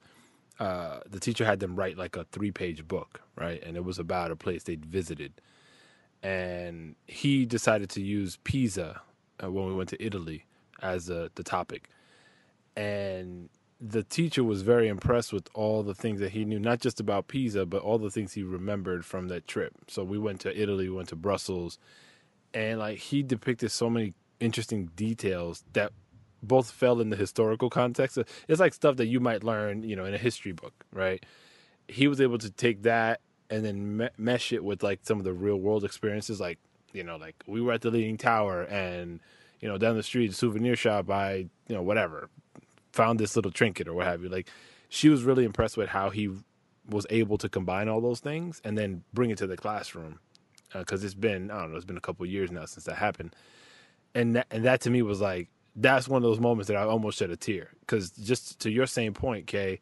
uh, 0.60 1.00
the 1.08 1.20
teacher 1.20 1.44
had 1.44 1.60
them 1.60 1.76
write 1.76 1.98
like 1.98 2.16
a 2.16 2.24
three 2.24 2.50
page 2.50 2.86
book, 2.86 3.20
right? 3.36 3.62
And 3.62 3.76
it 3.76 3.84
was 3.84 3.98
about 3.98 4.30
a 4.30 4.36
place 4.36 4.64
they'd 4.64 4.84
visited. 4.84 5.32
And 6.22 6.94
he 7.06 7.46
decided 7.46 7.90
to 7.90 8.00
use 8.02 8.38
Pisa 8.44 9.00
uh, 9.42 9.50
when 9.50 9.66
we 9.66 9.74
went 9.74 9.88
to 9.90 10.04
Italy 10.04 10.44
as 10.80 11.10
uh, 11.10 11.28
the 11.34 11.42
topic. 11.42 11.88
And 12.76 13.48
the 13.80 14.04
teacher 14.04 14.44
was 14.44 14.62
very 14.62 14.86
impressed 14.86 15.32
with 15.32 15.48
all 15.54 15.82
the 15.82 15.94
things 15.94 16.20
that 16.20 16.30
he 16.30 16.44
knew, 16.44 16.60
not 16.60 16.80
just 16.80 17.00
about 17.00 17.26
Pisa, 17.26 17.66
but 17.66 17.82
all 17.82 17.98
the 17.98 18.10
things 18.10 18.34
he 18.34 18.44
remembered 18.44 19.04
from 19.04 19.28
that 19.28 19.48
trip. 19.48 19.72
So 19.88 20.04
we 20.04 20.18
went 20.18 20.40
to 20.42 20.60
Italy, 20.62 20.88
we 20.88 20.94
went 20.94 21.08
to 21.08 21.16
Brussels, 21.16 21.78
and 22.54 22.78
like 22.78 22.98
he 22.98 23.22
depicted 23.22 23.70
so 23.70 23.88
many 23.88 24.14
interesting 24.40 24.86
details 24.96 25.64
that 25.72 25.92
both 26.42 26.70
fell 26.70 27.00
in 27.00 27.10
the 27.10 27.16
historical 27.16 27.70
context. 27.70 28.18
It's 28.48 28.60
like 28.60 28.74
stuff 28.74 28.96
that 28.96 29.06
you 29.06 29.20
might 29.20 29.44
learn, 29.44 29.84
you 29.84 29.94
know, 29.94 30.04
in 30.04 30.14
a 30.14 30.18
history 30.18 30.52
book, 30.52 30.84
right? 30.92 31.24
He 31.88 32.08
was 32.08 32.20
able 32.20 32.38
to 32.38 32.50
take 32.50 32.82
that 32.82 33.20
and 33.48 33.64
then 33.64 33.96
me- 33.98 34.08
mesh 34.16 34.52
it 34.52 34.64
with 34.64 34.82
like 34.82 35.00
some 35.02 35.18
of 35.18 35.24
the 35.24 35.32
real 35.32 35.56
world 35.56 35.84
experiences, 35.84 36.40
like 36.40 36.58
you 36.92 37.04
know, 37.04 37.16
like 37.16 37.36
we 37.46 37.60
were 37.60 37.72
at 37.72 37.80
the 37.80 37.90
Leaning 37.90 38.18
Tower 38.18 38.62
and 38.62 39.20
you 39.60 39.68
know 39.68 39.78
down 39.78 39.96
the 39.96 40.02
street 40.02 40.34
souvenir 40.34 40.76
shop, 40.76 41.10
I 41.10 41.34
you 41.68 41.74
know 41.74 41.82
whatever 41.82 42.28
found 42.92 43.18
this 43.18 43.36
little 43.36 43.50
trinket 43.50 43.88
or 43.88 43.94
what 43.94 44.06
have 44.06 44.22
you. 44.22 44.28
Like 44.28 44.48
she 44.88 45.08
was 45.08 45.22
really 45.22 45.44
impressed 45.44 45.76
with 45.76 45.88
how 45.88 46.10
he 46.10 46.30
was 46.88 47.06
able 47.10 47.38
to 47.38 47.48
combine 47.48 47.88
all 47.88 48.00
those 48.00 48.20
things 48.20 48.60
and 48.64 48.76
then 48.76 49.04
bring 49.14 49.30
it 49.30 49.38
to 49.38 49.46
the 49.46 49.56
classroom 49.56 50.18
because 50.74 51.04
it's 51.04 51.14
been 51.14 51.50
I 51.50 51.60
don't 51.60 51.70
know 51.70 51.76
it's 51.76 51.84
been 51.84 51.96
a 51.96 52.00
couple 52.00 52.24
of 52.24 52.30
years 52.30 52.50
now 52.50 52.64
since 52.64 52.84
that 52.84 52.96
happened, 52.96 53.34
and 54.14 54.36
that, 54.36 54.46
and 54.50 54.64
that 54.64 54.80
to 54.82 54.90
me 54.90 55.02
was 55.02 55.20
like 55.20 55.48
that's 55.74 56.06
one 56.08 56.18
of 56.18 56.28
those 56.28 56.40
moments 56.40 56.68
that 56.68 56.76
I 56.76 56.82
almost 56.82 57.18
shed 57.18 57.30
a 57.30 57.36
tear 57.36 57.70
because 57.80 58.10
just 58.10 58.58
to 58.60 58.70
your 58.70 58.86
same 58.86 59.14
point, 59.14 59.46
Kay, 59.46 59.80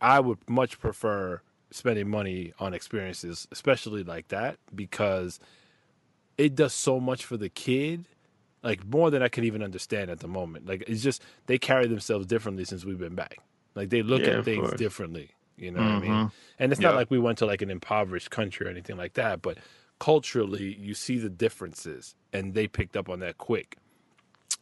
I 0.00 0.20
would 0.20 0.38
much 0.48 0.78
prefer 0.78 1.40
spending 1.70 2.08
money 2.10 2.52
on 2.58 2.74
experiences, 2.74 3.48
especially 3.50 4.04
like 4.04 4.28
that, 4.28 4.58
because 4.74 5.40
it 6.36 6.54
does 6.54 6.74
so 6.74 7.00
much 7.00 7.24
for 7.24 7.36
the 7.36 7.48
kid, 7.48 8.04
like 8.62 8.84
more 8.86 9.10
than 9.10 9.22
I 9.22 9.28
could 9.28 9.44
even 9.44 9.62
understand 9.62 10.10
at 10.10 10.20
the 10.20 10.28
moment. 10.28 10.66
Like 10.66 10.84
it's 10.86 11.02
just 11.02 11.22
they 11.46 11.58
carry 11.58 11.86
themselves 11.86 12.26
differently 12.26 12.64
since 12.64 12.84
we've 12.84 12.98
been 12.98 13.14
back. 13.14 13.38
Like 13.74 13.90
they 13.90 14.02
look 14.02 14.20
Yeah, 14.22 14.38
at 14.38 14.44
things 14.44 14.68
course. 14.68 14.78
differently. 14.78 15.30
You 15.56 15.70
know 15.70 15.80
what 15.82 15.92
I 15.92 16.00
mean? 16.00 16.12
Mhm. 16.26 16.32
And 16.58 16.72
it's 16.72 16.80
not 16.80 16.94
like 16.94 17.10
we 17.10 17.18
went 17.18 17.38
to 17.38 17.46
like 17.46 17.62
an 17.62 17.70
impoverished 17.70 18.30
country 18.30 18.66
or 18.66 18.70
anything 18.70 18.96
like 18.96 19.14
that, 19.14 19.40
but 19.42 19.58
culturally 19.98 20.76
you 20.78 20.94
see 20.94 21.18
the 21.18 21.30
differences 21.30 22.14
and 22.32 22.54
they 22.54 22.66
picked 22.66 22.96
up 22.96 23.08
on 23.08 23.20
that 23.20 23.38
quick. 23.38 23.76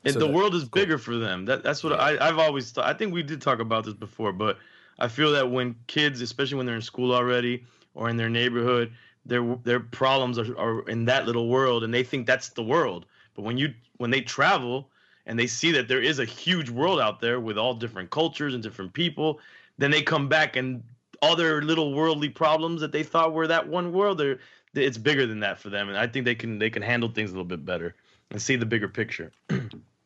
And 0.04 0.14
So 0.14 0.18
the 0.18 0.28
world 0.28 0.54
is 0.54 0.62
cool. 0.62 0.70
bigger 0.70 0.98
for 0.98 1.16
them. 1.16 1.44
That 1.44 1.62
that's 1.62 1.84
what 1.84 1.98
I, 1.98 2.16
I've 2.26 2.38
always 2.38 2.70
thought. 2.70 2.86
I 2.86 2.94
think 2.94 3.12
we 3.12 3.22
did 3.22 3.40
talk 3.40 3.58
about 3.58 3.84
this 3.84 3.94
before, 3.94 4.32
but 4.32 4.58
I 4.98 5.08
feel 5.08 5.32
that 5.32 5.50
when 5.50 5.74
kids, 5.86 6.20
especially 6.20 6.56
when 6.56 6.66
they're 6.66 6.76
in 6.76 6.82
school 6.82 7.14
already 7.14 7.64
or 7.94 8.08
in 8.08 8.16
their 8.16 8.30
neighborhood, 8.30 8.92
their 9.26 9.42
their 9.64 9.80
problems 9.80 10.38
are, 10.38 10.58
are 10.58 10.88
in 10.88 11.04
that 11.06 11.26
little 11.26 11.48
world, 11.48 11.84
and 11.84 11.92
they 11.92 12.02
think 12.02 12.26
that's 12.26 12.50
the 12.50 12.62
world. 12.62 13.06
But 13.34 13.42
when 13.42 13.58
you 13.58 13.74
when 13.98 14.10
they 14.10 14.22
travel 14.22 14.90
and 15.26 15.38
they 15.38 15.46
see 15.46 15.70
that 15.72 15.88
there 15.88 16.02
is 16.02 16.18
a 16.18 16.24
huge 16.24 16.70
world 16.70 17.00
out 17.00 17.20
there 17.20 17.40
with 17.40 17.58
all 17.58 17.74
different 17.74 18.10
cultures 18.10 18.54
and 18.54 18.62
different 18.62 18.92
people, 18.92 19.40
then 19.78 19.90
they 19.90 20.02
come 20.02 20.28
back 20.28 20.56
and 20.56 20.82
all 21.22 21.36
their 21.36 21.60
little 21.60 21.92
worldly 21.92 22.30
problems 22.30 22.80
that 22.80 22.92
they 22.92 23.02
thought 23.02 23.34
were 23.34 23.46
that 23.46 23.68
one 23.68 23.92
world, 23.92 24.18
they're 24.18 24.38
it's 24.74 24.98
bigger 24.98 25.26
than 25.26 25.40
that 25.40 25.58
for 25.58 25.68
them, 25.70 25.88
and 25.88 25.96
I 25.98 26.06
think 26.06 26.24
they 26.24 26.34
can 26.34 26.58
they 26.58 26.70
can 26.70 26.82
handle 26.82 27.08
things 27.10 27.30
a 27.30 27.32
little 27.32 27.44
bit 27.44 27.64
better 27.64 27.94
and 28.30 28.40
see 28.40 28.56
the 28.56 28.66
bigger 28.66 28.88
picture. 28.88 29.32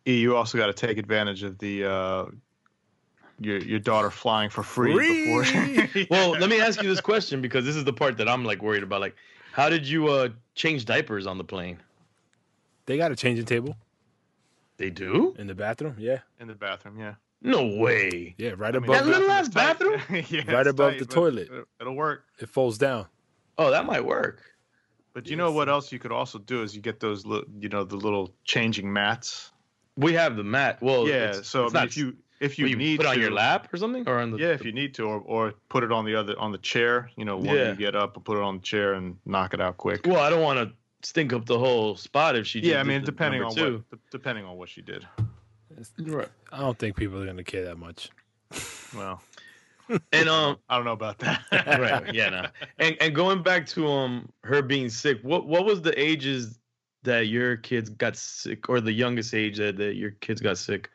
E, 0.07 0.19
you 0.21 0.37
also 0.37 0.59
got 0.59 0.67
to 0.67 0.75
take 0.75 0.99
advantage 0.99 1.43
of 1.45 1.57
the 1.61 1.83
uh, 1.87 2.27
your 3.41 3.57
your 3.57 3.79
daughter 3.79 4.11
flying 4.11 4.51
for 4.51 4.63
free, 4.63 4.93
before. 5.25 6.07
well, 6.11 6.33
let 6.33 6.51
me 6.51 6.61
ask 6.61 6.83
you 6.83 6.89
this 6.91 7.01
question 7.01 7.41
because 7.41 7.65
this 7.65 7.75
is 7.75 7.85
the 7.85 7.93
part 7.95 8.19
that 8.19 8.29
I'm 8.29 8.45
like 8.45 8.61
worried 8.63 8.83
about. 8.83 9.01
Like, 9.01 9.17
how 9.53 9.71
did 9.71 9.89
you 9.89 10.09
uh 10.09 10.29
change 10.55 10.85
diapers 10.85 11.27
on 11.27 11.39
the 11.39 11.45
plane? 11.45 11.79
They 12.85 12.99
got 12.99 13.13
a 13.13 13.17
changing 13.17 13.47
table 13.47 13.77
They 14.77 14.91
do? 14.91 15.35
in 15.39 15.47
the 15.47 15.55
bathroom. 15.55 15.97
Yeah, 15.99 16.19
in 16.39 16.49
the 16.49 16.55
bathroom. 16.55 16.99
Yeah, 16.99 17.15
No 17.41 17.65
way. 17.79 18.35
yeah, 18.37 18.51
right 18.59 18.77
I 18.77 18.79
mean, 18.81 18.91
above. 18.91 19.07
That 19.07 19.11
little 19.11 19.31
ass 19.31 19.49
bathroom? 19.63 20.03
yeah, 20.29 20.53
Right 20.53 20.67
above 20.67 20.93
tight, 20.93 20.99
the 20.99 21.07
toilet. 21.07 21.49
It'll, 21.51 21.65
it'll 21.81 21.95
work. 21.97 22.27
It 22.41 22.51
folds 22.51 22.77
down. 22.77 23.07
Oh, 23.57 23.71
that 23.71 23.87
might 23.87 24.05
work. 24.05 24.43
But 25.15 25.29
you 25.29 25.37
know 25.37 25.53
what 25.53 25.69
else 25.69 25.91
you 25.93 25.99
could 25.99 26.13
also 26.13 26.39
do 26.39 26.63
is 26.63 26.75
you 26.75 26.83
get 26.83 27.01
those, 27.01 27.25
li- 27.25 27.45
you 27.61 27.69
know, 27.69 27.85
the 27.85 27.97
little 27.97 28.35
changing 28.45 28.93
mats. 28.93 29.53
We 29.97 30.13
have 30.15 30.37
the 30.37 30.43
mat. 30.45 30.83
Well, 30.83 31.09
yeah. 31.09 31.29
it's- 31.31 31.47
so 31.47 31.61
I 31.63 31.65
mean, 31.65 31.73
not- 31.73 31.87
if 31.87 31.97
you 31.97 32.17
if 32.41 32.59
you, 32.59 32.67
you, 32.67 32.77
need 32.77 32.97
put 32.99 33.07
it 33.07 33.09
on 33.11 33.15
to, 33.15 33.21
your 33.21 33.31
lap 33.31 33.73
or 33.73 33.77
something, 33.79 34.07
or 34.09 34.19
on 34.19 34.33
the 34.33 34.39
yeah, 34.39 34.49
if 34.49 34.65
you 34.65 34.73
need 34.73 34.93
to, 34.95 35.05
or 35.05 35.21
or 35.21 35.55
put 35.69 35.85
it 35.85 35.93
on 35.93 36.05
the 36.05 36.17
other 36.17 36.37
on 36.39 36.51
the 36.53 36.59
chair. 36.59 37.09
You 37.17 37.25
know, 37.25 37.37
when 37.37 37.55
Yeah. 37.55 37.71
you 37.71 37.77
get 37.77 37.95
up, 37.95 38.23
put 38.25 38.37
it 38.37 38.43
on 38.43 38.57
the 38.57 38.63
chair 38.63 38.95
and 38.95 39.17
knock 39.25 39.55
it 39.55 39.61
out 39.61 39.77
quick. 39.77 40.05
Well, 40.05 40.19
I 40.21 40.29
don't 40.31 40.43
want 40.43 40.59
to 40.69 40.75
stink 41.09 41.33
up 41.33 41.47
the 41.47 41.59
whole 41.59 41.95
spot 41.97 42.35
if 42.35 42.47
she. 42.47 42.59
yeah, 42.61 42.81
I 42.81 42.83
mean, 42.83 43.01
the 43.03 43.07
depending 43.07 43.43
on 43.43 43.55
two. 43.55 43.85
what 43.89 44.01
depending 44.11 44.45
on 44.45 44.57
what 44.57 44.69
she 44.69 44.83
did. 44.83 45.07
Right. 45.99 46.29
I 46.53 46.59
don't 46.59 46.79
think 46.79 46.97
people 46.97 47.23
are 47.23 47.27
gonna 47.27 47.45
care 47.45 47.65
that 47.65 47.79
much. 47.79 48.11
Well, 48.95 49.23
And 50.13 50.29
um, 50.29 50.59
I 50.69 50.77
don't 50.77 50.85
know 50.85 50.93
about 50.93 51.19
that. 51.21 51.43
right, 51.67 52.09
yeah, 52.09 52.29
no. 52.31 52.47
And 52.79 52.97
and 53.01 53.15
going 53.15 53.43
back 53.43 53.67
to 53.69 53.87
um 53.89 54.29
her 54.43 54.63
being 54.63 54.89
sick, 54.89 55.21
what 55.23 55.47
what 55.47 55.65
was 55.65 55.83
the 55.83 55.99
ages 56.01 56.59
that 57.03 57.27
your 57.29 57.57
kids 57.57 57.91
got 57.91 58.17
sick, 58.17 58.69
or 58.69 58.81
the 58.81 58.93
youngest 58.93 59.35
age 59.35 59.59
that, 59.59 59.77
that 59.77 59.95
your 59.95 60.11
kids 60.13 60.41
got 60.41 60.59
sick? 60.59 60.91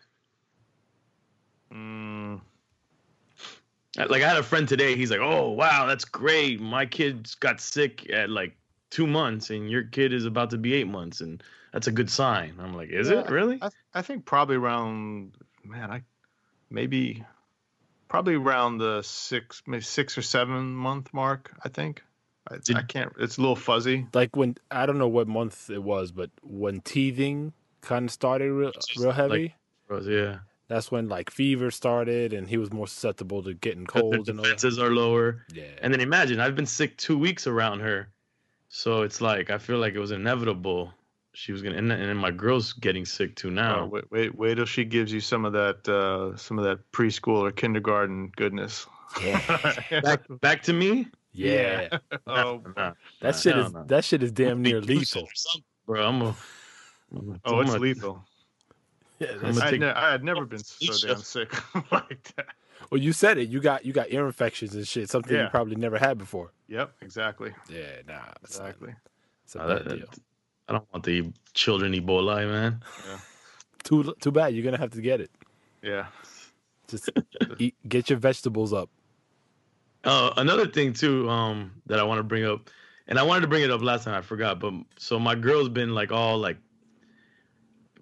Mm, 1.71 2.39
Like 3.97 4.21
I 4.23 4.28
had 4.28 4.38
a 4.38 4.43
friend 4.43 4.67
today. 4.67 4.95
He's 4.95 5.12
like, 5.12 5.19
"Oh 5.19 5.49
wow, 5.52 5.86
that's 5.86 6.06
great. 6.06 6.60
My 6.62 6.86
kids 6.86 7.36
got 7.36 7.60
sick 7.60 8.10
at 8.12 8.30
like 8.30 8.56
two 8.89 9.08
months, 9.08 9.49
and 9.49 9.69
your 9.69 9.84
kid 9.84 10.13
is 10.13 10.25
about 10.25 10.49
to 10.52 10.58
be 10.58 10.73
eight 10.73 10.88
months, 10.88 11.21
and 11.21 11.43
that's 11.73 11.88
a 11.88 11.91
good 11.91 12.10
sign." 12.10 12.56
I'm 12.60 12.73
like, 12.75 12.89
"Is 12.89 13.10
Yeah, 13.10 13.23
it 13.23 13.30
really?" 13.30 13.62
I, 13.62 13.69
I 13.93 14.02
think 14.02 14.25
probably 14.25 14.56
around 14.58 15.38
man, 15.63 15.91
I 15.91 16.04
maybe 16.69 17.23
probably 18.10 18.36
around 18.36 18.80
the 18.80 19.02
six 19.04 19.63
maybe 19.65 19.84
six 19.84 20.17
or 20.17 20.22
seven 20.22 20.76
month 20.76 21.13
mark. 21.13 21.52
I 21.63 21.69
think. 21.69 22.04
I, 22.52 22.58
Did- 22.63 22.78
I 22.78 22.82
can't. 22.82 23.13
It's 23.19 23.38
a 23.38 23.41
little 23.41 23.56
fuzzy. 23.56 24.08
Like 24.13 24.36
when 24.36 24.56
I 24.72 24.86
don't 24.86 24.98
know 24.98 25.08
what 25.08 25.28
month 25.28 25.69
it 25.69 25.82
was, 25.84 26.12
but 26.12 26.32
when 26.43 26.82
teething 26.82 27.54
kind 27.82 28.06
of 28.06 28.12
started 28.12 28.52
real, 28.52 28.72
real 28.98 29.12
heavy, 29.12 29.56
yeah. 30.04 30.39
that's 30.67 30.91
when 30.91 31.08
like 31.10 31.30
fever 31.30 31.69
started, 31.72 32.34
and 32.34 32.48
he 32.50 32.58
was 32.58 32.74
more 32.74 32.88
susceptible 32.88 33.43
to 33.43 33.54
getting 33.54 33.86
Their 33.93 34.02
colds 34.02 34.30
and 34.30 34.39
all 34.39 34.43
that. 34.43 34.58
defenses 34.58 34.80
are 34.80 34.89
lower. 34.89 35.45
Yeah, 35.54 35.63
And 35.82 35.93
then 35.93 36.02
imagine 36.02 36.39
I've 36.39 36.56
been 36.56 36.65
sick 36.65 36.98
two 36.98 37.17
weeks 37.17 37.45
around 37.48 37.82
her, 37.82 38.10
so 38.67 39.04
it's 39.04 39.22
like 39.22 39.50
I 39.52 39.60
feel 39.60 39.78
like 39.78 39.93
it 39.93 40.00
was 40.00 40.12
inevitable. 40.12 40.93
She 41.34 41.52
was 41.52 41.62
gonna, 41.62 41.76
and, 41.78 41.89
then- 41.92 42.00
and 42.00 42.20
my 42.20 42.32
girl's 42.32 42.74
getting 42.74 43.06
sick 43.06 43.36
too 43.36 43.50
Oh, 43.50 43.52
now. 43.52 43.86
wait, 43.86 44.10
wait, 44.12 44.36
wait 44.36 44.56
till 44.56 44.65
she 44.65 44.84
gives 44.84 45.13
you 45.13 45.20
some 45.22 45.46
of 45.46 45.54
that, 45.54 45.88
uh, 45.88 46.36
some 46.36 46.58
of 46.58 46.65
that 46.65 46.80
preschool 46.92 47.42
or 47.48 47.52
kindergarten 47.52 48.32
goodness. 48.36 48.88
yeah, 49.24 49.80
back, 50.04 50.22
back 50.42 50.63
to 50.63 50.74
me. 50.74 51.08
yeah. 51.32 51.88
oh, 52.28 52.62
Nah, 52.76 52.94
That 53.22 53.36
shit 53.36 53.56
no, 53.56 53.65
is 53.65 53.74
no. 53.74 53.84
that 53.86 54.04
shit 54.06 54.24
is 54.24 54.32
damn 54.32 54.62
near 54.62 54.82
lethal. 54.82 55.28
bro. 55.86 56.08
I'm 56.08 56.22
a. 56.22 56.36
I'm 57.12 57.39
oh, 57.46 57.60
it's 57.62 57.70
gonna- 57.72 57.82
lethal. 57.82 58.24
Yeah, 59.20 59.28
I'm 59.34 59.39
that's- 59.39 59.56
gonna 59.58 59.65
I, 59.68 59.72
take- 59.72 59.80
ne- 59.82 59.88
I 59.92 60.12
had 60.12 60.24
never 60.24 60.46
been 60.46 60.60
so 60.63 61.08
damn 61.08 61.18
sick 61.22 61.52
like 61.92 62.24
that. 62.36 62.48
well, 62.89 63.00
you 63.02 63.13
said 63.13 63.38
it. 63.38 63.50
You 63.50 63.60
got 63.60 63.86
you 63.86 63.94
got 63.94 64.12
ear 64.12 64.26
infections 64.26 64.74
and 64.76 64.88
shit. 64.88 65.10
Something 65.10 65.38
you 65.38 65.48
probably 65.52 65.76
never 65.76 65.98
had 65.98 66.18
before. 66.18 66.52
Yep, 66.68 66.94
exactly, 67.02 67.52
Yeah, 67.70 67.80
nah, 68.08 68.20
it's 68.44 68.58
not- 68.60 68.68
exactly. 68.70 68.94
It's 69.46 69.56
a 69.56 69.58
Nah, 69.60 69.68
bad 69.68 69.86
that- 69.86 69.96
deal. 69.98 70.08
I 70.69 70.73
don't 70.73 70.88
want 70.93 71.03
the 71.03 71.34
children 71.53 71.93
Ebola, 71.93 72.47
man. 72.47 72.82
Yeah. 73.08 73.17
Too 73.84 74.13
too 74.19 74.32
bad. 74.32 74.53
You're 74.53 74.63
gonna 74.63 74.77
have 74.77 74.91
to 74.91 75.01
get 75.01 75.21
it. 75.21 75.32
Yeah. 75.82 76.08
Just 76.88 77.10
eat, 77.58 77.75
get 77.88 78.10
your 78.10 78.19
vegetables 78.19 78.73
up. 78.73 78.89
Uh, 80.03 80.32
another 80.38 80.67
thing 80.67 80.91
too, 80.93 81.29
um, 81.29 81.71
that 81.86 81.97
I 81.99 82.03
want 82.03 82.19
to 82.19 82.23
bring 82.23 82.45
up, 82.45 82.69
and 83.08 83.17
I 83.17 83.23
wanted 83.23 83.41
to 83.41 83.47
bring 83.47 83.63
it 83.63 83.71
up 83.71 83.82
last 83.82 84.03
time, 84.03 84.15
I 84.15 84.21
forgot. 84.21 84.60
But 84.60 84.73
so 84.97 85.17
my 85.17 85.34
girl's 85.34 85.69
been 85.69 85.95
like 85.95 86.12
all 86.12 86.38
like 86.38 86.58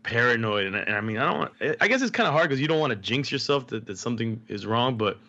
paranoid, 0.04 0.66
and, 0.66 0.76
and 0.76 0.96
I 0.96 1.02
mean, 1.02 1.18
I 1.18 1.30
don't. 1.30 1.40
Want, 1.40 1.78
I 1.80 1.88
guess 1.88 2.02
it's 2.02 2.12
kind 2.12 2.28
of 2.28 2.34
hard 2.34 2.50
because 2.50 2.60
you 2.60 2.68
don't 2.68 2.80
want 2.80 2.92
to 2.92 2.98
jinx 2.98 3.32
yourself 3.32 3.68
that, 3.68 3.86
that 3.86 4.00
something 4.00 4.42
is 4.48 4.66
wrong. 4.66 4.98
But 4.98 5.20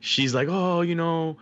she's 0.00 0.34
like, 0.34 0.48
oh, 0.50 0.82
you 0.82 0.94
know, 0.94 1.38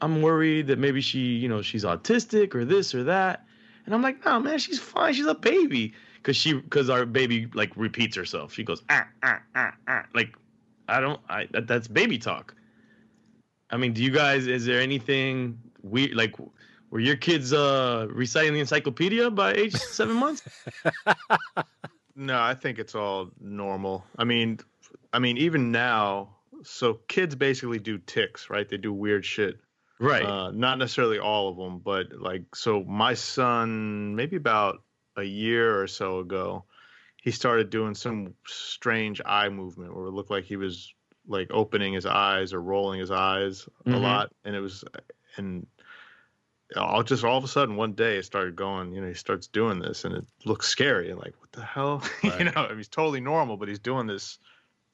I'm 0.00 0.22
worried 0.22 0.66
that 0.66 0.78
maybe 0.78 1.00
she, 1.00 1.20
you 1.20 1.48
know, 1.48 1.62
she's 1.62 1.84
autistic 1.84 2.54
or 2.54 2.64
this 2.64 2.94
or 2.94 3.04
that. 3.04 3.46
And 3.84 3.94
I'm 3.94 4.02
like, 4.02 4.24
no, 4.24 4.38
man, 4.40 4.58
she's 4.58 4.78
fine. 4.78 5.14
She's 5.14 5.26
a 5.26 5.34
baby. 5.34 5.94
Cause 6.22 6.36
she, 6.36 6.60
cause 6.62 6.88
our 6.88 7.04
baby 7.04 7.48
like 7.52 7.72
repeats 7.76 8.16
herself. 8.16 8.52
She 8.52 8.62
goes, 8.62 8.82
ah, 8.90 9.06
ah, 9.22 9.40
ah, 9.56 9.74
ah. 9.88 10.04
Like, 10.14 10.36
I 10.88 11.00
don't, 11.00 11.20
I, 11.28 11.48
that, 11.50 11.66
that's 11.66 11.88
baby 11.88 12.18
talk. 12.18 12.54
I 13.70 13.76
mean, 13.76 13.92
do 13.92 14.02
you 14.02 14.10
guys, 14.10 14.46
is 14.46 14.64
there 14.64 14.80
anything 14.80 15.58
weird, 15.82 16.14
like, 16.14 16.36
were 16.90 17.00
your 17.00 17.16
kids 17.16 17.54
uh 17.54 18.06
reciting 18.10 18.52
the 18.52 18.60
encyclopedia 18.60 19.30
by 19.30 19.54
age 19.54 19.72
seven 19.76 20.14
months? 20.14 20.42
No, 22.14 22.38
I 22.40 22.54
think 22.54 22.78
it's 22.78 22.94
all 22.94 23.30
normal. 23.40 24.04
I 24.18 24.24
mean, 24.24 24.60
I 25.12 25.18
mean, 25.18 25.38
even 25.38 25.72
now, 25.72 26.36
so 26.62 27.00
kids 27.08 27.34
basically 27.34 27.78
do 27.78 27.98
ticks, 27.98 28.50
right? 28.50 28.68
They 28.68 28.76
do 28.76 28.92
weird 28.92 29.24
shit. 29.24 29.58
Right. 30.02 30.24
Uh, 30.24 30.50
not 30.52 30.78
necessarily 30.78 31.18
all 31.18 31.48
of 31.48 31.56
them, 31.56 31.78
but 31.78 32.12
like, 32.12 32.54
so 32.56 32.82
my 32.84 33.14
son, 33.14 34.16
maybe 34.16 34.36
about 34.36 34.82
a 35.16 35.22
year 35.22 35.80
or 35.80 35.86
so 35.86 36.18
ago, 36.18 36.64
he 37.22 37.30
started 37.30 37.70
doing 37.70 37.94
some 37.94 38.34
strange 38.46 39.20
eye 39.24 39.48
movement 39.48 39.94
where 39.94 40.06
it 40.06 40.10
looked 40.10 40.30
like 40.30 40.44
he 40.44 40.56
was 40.56 40.92
like 41.26 41.48
opening 41.52 41.92
his 41.92 42.04
eyes 42.04 42.52
or 42.52 42.60
rolling 42.60 42.98
his 42.98 43.12
eyes 43.12 43.68
a 43.86 43.90
Mhm. 43.90 44.02
lot, 44.02 44.32
and 44.44 44.56
it 44.56 44.60
was, 44.60 44.84
and 45.36 45.66
all 46.76 47.02
just 47.02 47.24
all 47.24 47.36
of 47.36 47.44
a 47.44 47.48
sudden 47.48 47.76
one 47.76 47.92
day 47.92 48.16
it 48.16 48.24
started 48.24 48.56
going. 48.56 48.92
You 48.92 49.02
know, 49.02 49.08
he 49.08 49.14
starts 49.14 49.46
doing 49.46 49.78
this, 49.78 50.04
and 50.04 50.14
it 50.14 50.24
looks 50.44 50.66
scary. 50.68 51.10
And 51.10 51.18
like, 51.20 51.38
what 51.40 51.52
the 51.52 51.64
hell? 51.64 52.02
you 52.22 52.44
know, 52.44 52.52
I 52.54 52.68
mean, 52.68 52.78
he's 52.78 52.88
totally 52.88 53.20
normal, 53.20 53.56
but 53.56 53.68
he's 53.68 53.78
doing 53.78 54.06
this 54.06 54.38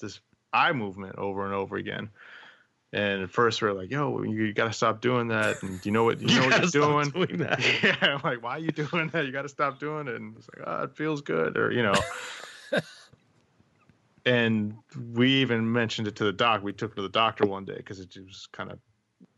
this 0.00 0.20
eye 0.52 0.72
movement 0.72 1.16
over 1.16 1.44
and 1.44 1.54
over 1.54 1.76
again. 1.76 2.10
And 2.92 3.22
at 3.22 3.30
first 3.30 3.60
we're 3.60 3.72
like, 3.72 3.90
"Yo, 3.90 4.22
you, 4.22 4.44
you 4.44 4.52
got 4.54 4.66
to 4.68 4.72
stop 4.72 5.00
doing 5.00 5.28
that." 5.28 5.62
And 5.62 5.84
you 5.84 5.92
know 5.92 6.04
what? 6.04 6.20
You 6.28 6.40
know 6.40 6.46
what 6.46 6.74
you're 6.74 6.82
doing? 6.82 7.10
doing 7.10 7.38
that. 7.38 7.60
Yeah, 7.82 7.96
I'm 8.00 8.20
like, 8.24 8.42
"Why 8.42 8.52
are 8.52 8.58
you 8.58 8.70
doing 8.70 9.08
that? 9.08 9.26
You 9.26 9.32
got 9.32 9.42
to 9.42 9.48
stop 9.48 9.78
doing 9.78 10.08
it." 10.08 10.14
And 10.14 10.36
it's 10.36 10.48
like, 10.56 10.66
"Oh, 10.66 10.84
it 10.84 10.96
feels 10.96 11.20
good," 11.20 11.58
or 11.58 11.70
you 11.70 11.82
know. 11.82 11.94
and 14.24 14.74
we 15.12 15.42
even 15.42 15.70
mentioned 15.70 16.08
it 16.08 16.16
to 16.16 16.24
the 16.24 16.32
doc. 16.32 16.62
We 16.62 16.72
took 16.72 16.92
it 16.92 16.96
to 16.96 17.02
the 17.02 17.08
doctor 17.10 17.46
one 17.46 17.66
day 17.66 17.76
because 17.76 18.00
it 18.00 18.16
was 18.24 18.48
kind 18.52 18.72
of 18.72 18.78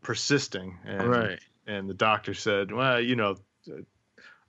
persisting. 0.01 0.77
And, 0.85 1.09
Right. 1.09 1.39
And 1.67 1.89
the 1.89 1.93
doctor 1.93 2.33
said, 2.33 2.71
"Well, 2.71 3.01
you 3.01 3.15
know." 3.15 3.35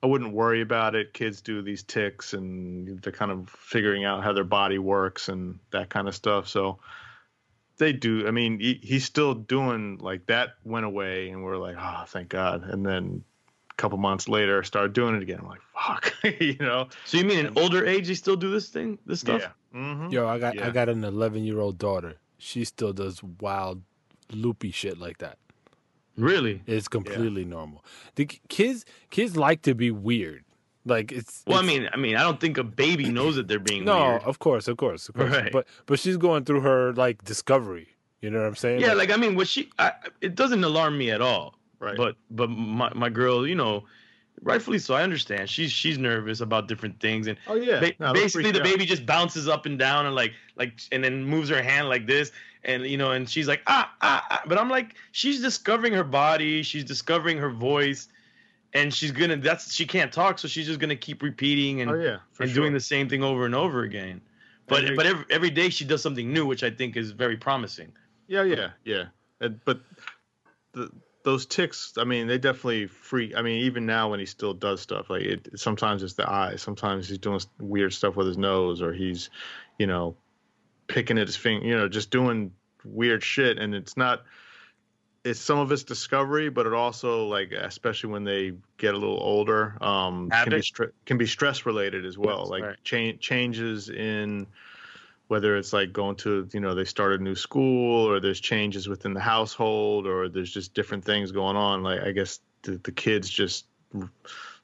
I 0.01 0.05
wouldn't 0.05 0.33
worry 0.33 0.59
about 0.59 0.95
it. 0.95 1.13
Kids 1.13 1.39
do 1.39 1.61
these 1.61 1.81
ticks 1.81 2.33
and 2.33 3.01
they're 3.01 3.13
kind 3.13 3.31
of 3.31 3.49
figuring 3.49 4.03
out 4.03 4.21
how 4.21 4.33
their 4.33 4.43
body 4.43 4.77
works 4.77 5.29
and 5.29 5.59
that 5.71 5.89
kind 5.89 6.09
of 6.09 6.13
stuff. 6.15 6.49
So 6.49 6.79
they 7.77 7.93
do. 7.93 8.27
I 8.27 8.31
mean, 8.31 8.59
he, 8.59 8.79
he's 8.81 9.05
still 9.05 9.33
doing 9.33 9.97
like 9.99 10.25
that 10.27 10.55
went 10.63 10.85
away 10.85 11.29
and 11.29 11.43
we're 11.43 11.57
like, 11.57 11.75
oh, 11.79 12.03
thank 12.07 12.29
God. 12.29 12.63
And 12.63 12.85
then 12.85 13.23
a 13.69 13.73
couple 13.75 13.97
months 13.97 14.27
later, 14.27 14.63
started 14.63 14.93
doing 14.93 15.15
it 15.15 15.21
again. 15.21 15.39
I'm 15.41 15.47
like, 15.47 15.61
fuck, 15.75 16.13
you 16.41 16.57
know? 16.59 16.87
So 17.05 17.17
you 17.17 17.25
mean 17.25 17.45
in 17.45 17.57
older 17.57 17.85
age 17.85 18.07
they 18.07 18.13
still 18.13 18.35
do 18.35 18.51
this 18.51 18.69
thing, 18.69 18.99
this 19.05 19.21
stuff? 19.21 19.41
Yeah. 19.41 19.79
Mm-hmm. 19.79 20.09
Yo, 20.09 20.27
I 20.27 20.39
got 20.39 20.59
I 20.59 20.69
got 20.69 20.89
an 20.89 21.03
11 21.03 21.43
year 21.43 21.59
old 21.59 21.77
daughter. 21.77 22.15
She 22.37 22.63
still 22.65 22.93
does 22.93 23.23
wild, 23.23 23.81
loopy 24.31 24.71
shit 24.71 24.99
like 24.99 25.17
that. 25.19 25.37
Really? 26.15 26.61
It's 26.67 26.87
completely 26.87 27.45
normal. 27.45 27.83
The 28.15 28.25
kids 28.25 28.85
kids 29.09 29.35
like 29.35 29.63
to 29.63 29.73
be 29.73 29.89
weird. 29.89 30.43
Like 30.85 31.11
it's 31.11 31.43
Well, 31.47 31.59
I 31.59 31.61
mean, 31.61 31.89
I 31.93 31.97
mean, 31.97 32.15
I 32.15 32.21
don't 32.21 32.39
think 32.39 32.57
a 32.57 32.63
baby 32.63 33.09
knows 33.09 33.35
that 33.37 33.47
they're 33.47 33.59
being 33.59 33.85
no, 33.85 34.09
weird. 34.09 34.23
of 34.23 34.39
course, 34.39 34.67
of 34.67 34.77
course, 34.77 35.07
of 35.09 35.15
course. 35.15 35.31
Right. 35.31 35.51
But 35.51 35.67
but 35.85 35.99
she's 35.99 36.17
going 36.17 36.43
through 36.43 36.61
her 36.61 36.93
like 36.93 37.23
discovery. 37.23 37.87
You 38.21 38.29
know 38.29 38.39
what 38.39 38.47
I'm 38.47 38.55
saying? 38.55 38.81
Yeah, 38.81 38.93
like 38.93 39.11
I 39.11 39.17
mean, 39.17 39.35
what 39.35 39.47
she, 39.47 39.69
I, 39.79 39.91
it 40.21 40.35
doesn't 40.35 40.63
alarm 40.63 40.97
me 40.97 41.11
at 41.11 41.21
all. 41.21 41.55
Right. 41.79 41.97
But 41.97 42.15
but 42.31 42.49
my 42.49 42.91
my 42.93 43.09
girl, 43.09 43.45
you 43.45 43.55
know, 43.55 43.83
rightfully 44.41 44.79
so. 44.79 44.93
I 44.93 45.03
understand. 45.03 45.49
She's 45.49 45.71
she's 45.71 45.97
nervous 45.97 46.39
about 46.41 46.67
different 46.67 46.99
things, 46.99 47.27
and 47.27 47.37
oh, 47.47 47.55
yeah. 47.55 47.79
ba- 47.79 47.93
No, 47.99 48.13
basically 48.13 48.51
the 48.51 48.59
you 48.59 48.63
out. 48.63 48.71
baby 48.71 48.85
just 48.85 49.05
bounces 49.05 49.47
up 49.47 49.65
and 49.65 49.77
down 49.77 50.05
and 50.05 50.15
like 50.15 50.33
like 50.55 50.79
and 50.91 51.03
then 51.03 51.23
moves 51.25 51.49
her 51.49 51.61
hand 51.61 51.89
like 51.89 52.07
this, 52.07 52.31
and 52.63 52.85
you 52.85 52.97
know, 52.97 53.11
and 53.11 53.29
she's 53.29 53.47
like 53.47 53.61
ah, 53.67 53.93
ah 54.01 54.25
ah, 54.31 54.41
but 54.45 54.57
I'm 54.57 54.69
like, 54.69 54.95
she's 55.11 55.41
discovering 55.41 55.93
her 55.93 56.05
body, 56.05 56.63
she's 56.63 56.85
discovering 56.85 57.37
her 57.37 57.49
voice, 57.49 58.07
and 58.73 58.93
she's 58.93 59.11
gonna 59.11 59.37
that's 59.37 59.73
she 59.73 59.85
can't 59.85 60.11
talk, 60.11 60.39
so 60.39 60.47
she's 60.47 60.67
just 60.67 60.79
gonna 60.79 60.95
keep 60.95 61.21
repeating 61.21 61.81
and 61.81 61.91
Oh 61.91 61.95
yeah, 61.95 62.17
and 62.39 62.49
sure. 62.49 62.63
doing 62.63 62.73
the 62.73 62.79
same 62.79 63.09
thing 63.09 63.23
over 63.23 63.45
and 63.45 63.55
over 63.55 63.83
again. 63.83 64.21
But 64.67 64.85
And 64.85 64.95
but 64.95 65.05
every, 65.05 65.25
every 65.29 65.49
day 65.49 65.69
she 65.69 65.85
does 65.85 66.01
something 66.01 66.31
new, 66.31 66.45
which 66.45 66.63
I 66.63 66.71
think 66.71 66.95
is 66.97 67.11
very 67.11 67.37
promising. 67.37 67.91
Yeah, 68.27 68.43
yeah, 68.43 68.69
yeah. 68.85 69.05
And, 69.41 69.59
but 69.65 69.81
the 70.73 70.89
those 71.23 71.45
ticks, 71.45 71.93
I 71.97 72.03
mean, 72.03 72.27
they 72.27 72.37
definitely 72.37 72.87
freak. 72.87 73.35
I 73.35 73.41
mean, 73.41 73.61
even 73.63 73.85
now 73.85 74.09
when 74.09 74.19
he 74.19 74.25
still 74.25 74.53
does 74.53 74.81
stuff, 74.81 75.09
like 75.09 75.21
it, 75.21 75.49
sometimes 75.55 76.03
it's 76.03 76.13
the 76.13 76.29
eyes, 76.29 76.61
sometimes 76.61 77.07
he's 77.07 77.17
doing 77.17 77.39
weird 77.59 77.93
stuff 77.93 78.15
with 78.15 78.27
his 78.27 78.37
nose, 78.37 78.81
or 78.81 78.91
he's, 78.91 79.29
you 79.77 79.87
know, 79.87 80.15
picking 80.87 81.17
at 81.17 81.27
his 81.27 81.37
finger, 81.37 81.65
you 81.65 81.77
know, 81.77 81.87
just 81.87 82.09
doing 82.09 82.51
weird 82.83 83.23
shit. 83.23 83.57
And 83.57 83.73
it's 83.73 83.95
not. 83.95 84.23
It's 85.23 85.39
some 85.39 85.57
of 85.59 85.71
it's 85.71 85.83
discovery, 85.83 86.49
but 86.49 86.65
it 86.65 86.73
also 86.73 87.27
like, 87.27 87.51
especially 87.53 88.09
when 88.11 88.25
they 88.25 88.53
get 88.77 88.93
a 88.93 88.97
little 88.97 89.19
older, 89.21 89.77
um, 89.81 90.29
can 90.29 90.49
be 90.49 90.63
can 91.05 91.17
be 91.17 91.25
stress 91.25 91.65
related 91.65 92.05
as 92.05 92.17
well. 92.17 92.39
Yes, 92.41 92.49
like 92.49 92.63
right. 92.63 92.77
cha- 92.83 93.17
changes 93.19 93.89
in 93.89 94.47
whether 95.27 95.55
it's 95.57 95.71
like 95.73 95.93
going 95.93 96.15
to 96.17 96.47
you 96.53 96.59
know 96.59 96.75
they 96.75 96.83
start 96.85 97.13
a 97.13 97.23
new 97.23 97.35
school 97.35 98.05
or 98.07 98.19
there's 98.19 98.39
changes 98.41 98.87
within 98.87 99.13
the 99.13 99.19
household 99.19 100.05
or 100.05 100.27
there's 100.29 100.51
just 100.51 100.73
different 100.73 101.03
things 101.03 101.31
going 101.31 101.55
on 101.55 101.81
like 101.81 102.01
i 102.01 102.11
guess 102.11 102.39
the, 102.63 102.77
the 102.83 102.91
kids 102.91 103.29
just 103.29 103.65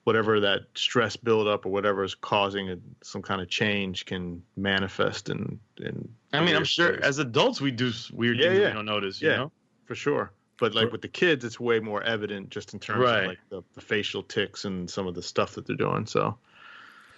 whatever 0.04 0.40
that 0.40 0.62
stress 0.76 1.16
buildup 1.16 1.66
or 1.66 1.70
whatever 1.70 2.04
is 2.04 2.16
causing 2.16 2.70
a, 2.70 2.78
some 3.02 3.22
kind 3.22 3.42
of 3.42 3.50
change 3.50 4.06
can 4.06 4.42
manifest 4.56 5.30
and 5.30 5.60
and. 5.78 6.10
I 6.34 6.44
mean, 6.44 6.56
I'm 6.56 6.64
sure 6.64 6.92
ways. 6.94 7.02
as 7.02 7.20
adults 7.20 7.62
we 7.62 7.72
do 7.72 7.92
weird 8.14 8.38
Yeah, 8.38 8.48
things 8.50 8.60
yeah. 8.60 8.68
we 8.68 8.74
don't 8.74 8.86
notice. 8.86 9.22
You 9.22 9.30
Yeah. 9.30 9.38
know? 9.38 9.52
for 9.86 9.96
sure 9.96 10.32
but 10.60 10.76
like 10.76 10.92
with 10.92 11.02
the 11.02 11.08
kids 11.08 11.44
it's 11.46 11.60
way 11.60 11.80
more 11.80 12.02
evident 12.04 12.50
just 12.50 12.74
in 12.74 12.80
terms 12.80 13.00
Right. 13.02 13.22
of 13.24 13.28
like 13.28 13.40
the, 13.50 13.62
the 13.76 13.82
facial 13.82 14.24
ticks 14.24 14.66
and 14.66 14.90
some 14.90 15.08
of 15.08 15.16
the 15.16 15.22
stuff 15.22 15.54
that 15.56 15.66
they're 15.68 15.76
doing 15.76 16.06
so 16.06 16.38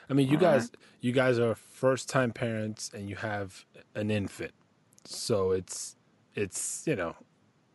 I 0.10 0.13
mean, 0.13 0.27
you 0.27 0.36
uh-huh. 0.36 0.58
guys, 0.58 0.71
you 0.99 1.13
guys 1.13 1.39
are 1.39 1.56
first 1.56 2.10
time 2.10 2.34
parents, 2.34 2.91
and 2.93 3.10
you 3.10 3.15
have 3.15 3.63
an 3.95 4.12
infant, 4.12 4.51
so 5.06 5.51
it's 5.51 5.95
it's 6.36 6.84
you 6.86 6.97
know 6.97 7.15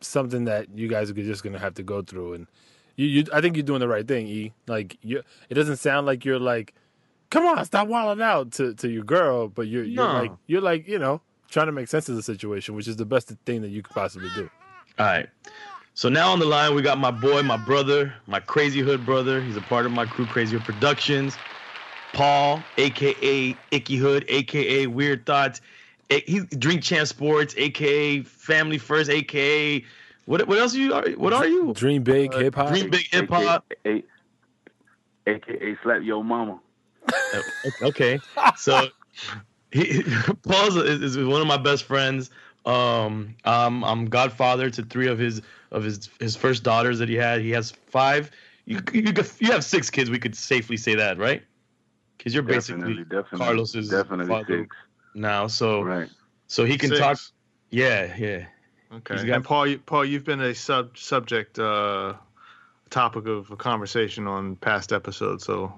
something 0.01 0.45
that 0.45 0.69
you 0.77 0.87
guys 0.87 1.09
are 1.09 1.13
just 1.15 1.43
gonna 1.43 1.57
have 1.57 1.73
to 1.75 1.83
go 1.83 2.03
through, 2.03 2.33
and 2.33 2.47
you, 2.95 3.07
you 3.07 3.23
I 3.33 3.41
think 3.41 3.55
you're 3.55 3.63
doing 3.63 3.79
the 3.79 3.87
right 3.87 4.07
thing. 4.07 4.27
E 4.27 4.53
like 4.67 4.97
you, 5.01 5.23
it 5.49 5.55
doesn't 5.55 5.77
sound 5.77 6.05
like 6.05 6.25
you're 6.25 6.37
like, 6.37 6.75
come 7.31 7.43
on, 7.47 7.65
stop 7.65 7.87
wilding 7.87 8.23
out 8.23 8.51
to 8.51 8.75
to 8.75 8.87
your 8.87 9.03
girl, 9.03 9.47
but 9.47 9.65
you're 9.67 9.83
you're 9.83 10.05
No. 10.05 10.13
like 10.13 10.31
you're 10.45 10.61
like 10.61 10.87
you 10.87 10.99
know 10.99 11.21
trying 11.49 11.65
to 11.65 11.71
make 11.71 11.87
sense 11.87 12.07
of 12.07 12.15
the 12.15 12.21
situation, 12.21 12.75
which 12.75 12.87
is 12.87 12.97
the 12.97 13.05
best 13.05 13.29
thing 13.47 13.63
that 13.63 13.69
you 13.69 13.81
could 13.81 13.95
possibly 13.95 14.29
do. 14.35 14.47
All 14.99 15.05
right. 15.05 15.29
So 15.93 16.09
now 16.09 16.31
on 16.31 16.39
the 16.39 16.45
line 16.45 16.75
we 16.75 16.81
got 16.81 16.97
my 16.99 17.11
boy, 17.11 17.41
my 17.43 17.57
brother, 17.57 18.13
my 18.27 18.39
Crazy 18.39 18.81
Hood 18.81 19.05
brother. 19.05 19.41
He's 19.41 19.57
a 19.57 19.61
part 19.61 19.85
of 19.85 19.91
my 19.91 20.05
crew, 20.05 20.25
Crazy 20.25 20.55
Hood 20.55 20.65
Productions. 20.65 21.35
Paul, 22.13 22.61
aka 22.77 23.55
Icky 23.71 23.97
Hood, 23.97 24.25
aka 24.27 24.87
Weird 24.87 25.25
Thoughts. 25.25 25.61
A- 26.09 26.21
He's 26.21 26.45
Drink 26.45 26.83
Champ 26.83 27.07
Sports, 27.07 27.53
aka 27.57 28.21
Family 28.21 28.77
First, 28.77 29.09
aka 29.09 29.83
what? 30.25 30.47
What 30.47 30.59
else 30.59 30.75
are 30.75 30.79
you? 30.79 31.15
What 31.17 31.33
are 31.33 31.47
you? 31.47 31.73
Dream 31.73 32.03
big, 32.03 32.33
Uh, 32.33 32.39
hip 32.39 32.55
hop. 32.55 32.69
Dream 32.69 32.89
Big 32.89 33.07
Hip 33.11 33.29
Hop. 33.29 33.73
AKA, 33.85 34.03
AKA 35.25 35.77
slap 35.83 36.01
your 36.03 36.23
mama. 36.23 36.59
Okay, 37.81 38.19
so 38.55 38.87
he 39.71 40.01
Paul 40.43 40.77
is, 40.77 41.15
is 41.15 41.17
one 41.17 41.41
of 41.41 41.47
my 41.47 41.57
best 41.57 41.83
friends. 41.83 42.29
Um, 42.67 43.35
um, 43.45 43.83
I'm 43.83 44.05
godfather 44.07 44.69
to 44.69 44.83
three 44.83 45.07
of 45.07 45.17
his 45.17 45.41
of 45.71 45.83
his 45.83 46.09
his 46.19 46.35
first 46.35 46.63
daughters 46.63 46.99
that 46.99 47.09
he 47.09 47.15
had. 47.15 47.41
He 47.41 47.51
has 47.51 47.71
five. 47.71 48.29
You 48.65 48.81
you, 48.93 49.13
you 49.39 49.51
have 49.51 49.63
six 49.63 49.89
kids. 49.89 50.09
We 50.09 50.19
could 50.19 50.35
safely 50.35 50.77
say 50.77 50.95
that, 50.95 51.17
right? 51.17 51.41
Because 52.17 52.33
you're 52.33 52.43
basically 52.43 52.95
Definitely, 52.95 53.03
definitely. 53.05 53.37
Carlos's 53.45 53.89
definitely 53.89 54.27
father. 54.27 54.63
six. 54.63 54.75
now, 55.15 55.47
so 55.47 55.81
Right. 55.81 56.09
so 56.47 56.65
he 56.65 56.77
can 56.77 56.89
Six. 56.89 56.99
talk. 56.99 57.17
Yeah, 57.69 58.15
yeah. 58.17 58.45
Okay. 58.93 59.25
Got- 59.25 59.35
and 59.35 59.43
Paul, 59.45 59.67
you, 59.67 59.79
Paul, 59.79 60.05
you've 60.05 60.23
been 60.25 60.41
a 60.41 60.53
sub 60.53 60.97
subject, 60.97 61.59
uh, 61.59 62.13
topic 62.89 63.27
of 63.27 63.51
a 63.51 63.55
conversation 63.55 64.27
on 64.27 64.55
past 64.55 64.91
episodes, 64.93 65.45
so 65.45 65.73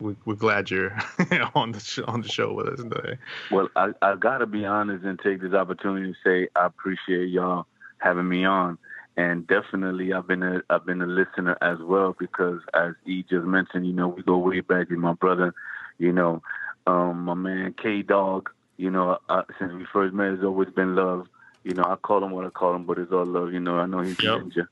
we, 0.00 0.16
we're 0.24 0.34
glad 0.34 0.70
you're 0.70 0.96
on 1.54 1.72
the 1.72 1.80
sh- 1.80 2.00
on 2.06 2.20
the 2.22 2.28
show 2.28 2.52
with 2.52 2.68
us 2.68 2.80
today. 2.80 3.18
Well, 3.50 3.68
I, 3.76 3.90
I 4.02 4.14
got 4.16 4.38
to 4.38 4.46
be 4.46 4.64
honest 4.64 5.04
and 5.04 5.18
take 5.18 5.40
this 5.40 5.52
opportunity 5.54 6.12
to 6.12 6.18
say 6.24 6.48
I 6.56 6.66
appreciate 6.66 7.26
y'all 7.30 7.66
having 7.98 8.28
me 8.28 8.44
on. 8.44 8.78
And 9.16 9.46
definitely, 9.48 10.12
I've 10.12 10.28
been 10.28 10.44
a 10.44 10.62
I've 10.70 10.86
been 10.86 11.02
a 11.02 11.06
listener 11.06 11.58
as 11.60 11.78
well 11.80 12.14
because, 12.18 12.60
as 12.74 12.94
E 13.04 13.24
just 13.28 13.44
mentioned, 13.44 13.86
you 13.86 13.92
know, 13.92 14.08
we 14.08 14.22
go 14.22 14.38
way 14.38 14.60
back. 14.60 14.90
With 14.90 15.00
my 15.00 15.14
brother, 15.14 15.52
you 15.98 16.12
know, 16.12 16.40
um, 16.86 17.24
my 17.24 17.34
man 17.34 17.74
K 17.82 18.02
Dog. 18.02 18.50
You 18.76 18.90
know, 18.90 19.18
uh, 19.28 19.42
since 19.58 19.72
we 19.72 19.84
first 19.92 20.14
met, 20.14 20.34
it's 20.34 20.44
always 20.44 20.68
been 20.70 20.94
love. 20.94 21.26
You 21.64 21.74
know, 21.74 21.82
I 21.82 21.96
call 21.96 22.22
him 22.22 22.30
what 22.30 22.46
I 22.46 22.50
call 22.50 22.76
him, 22.76 22.84
but 22.84 22.96
it's 22.98 23.10
all 23.10 23.26
love. 23.26 23.52
You 23.52 23.58
know, 23.58 23.80
I 23.80 23.86
know 23.86 24.02
he's 24.02 24.22
Yep. 24.22 24.34
a 24.36 24.40
ninja. 24.44 24.68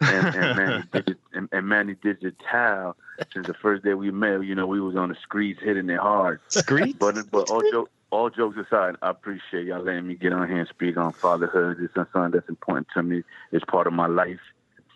And, 0.00 0.34
and 0.34 0.56
Manny 0.56 0.84
Digit, 0.92 1.18
and, 1.32 1.48
and 1.52 1.68
Manny 1.68 1.94
Digital. 1.94 2.96
Since 3.32 3.46
the 3.46 3.54
first 3.54 3.84
day 3.84 3.94
we 3.94 4.10
met, 4.10 4.44
you 4.44 4.54
know, 4.54 4.66
we 4.66 4.80
was 4.80 4.96
on 4.96 5.08
the 5.08 5.16
streets 5.24 5.60
hitting 5.62 5.90
it 5.90 5.98
hard. 5.98 6.40
Screet. 6.50 6.98
But 6.98 7.30
but 7.30 7.50
all 7.50 7.62
jokes 7.70 7.90
all 8.10 8.30
jokes 8.30 8.56
aside, 8.56 8.96
I 9.02 9.10
appreciate 9.10 9.66
y'all 9.66 9.82
letting 9.82 10.06
me 10.06 10.14
get 10.14 10.32
on 10.32 10.48
here 10.48 10.60
and 10.60 10.68
speak 10.68 10.96
on 10.96 11.12
fatherhood. 11.12 11.78
It's 11.80 11.94
something 11.94 12.30
that's 12.30 12.48
important 12.48 12.86
to 12.94 13.02
me. 13.02 13.22
It's 13.52 13.64
part 13.64 13.86
of 13.86 13.92
my 13.92 14.06
life 14.06 14.40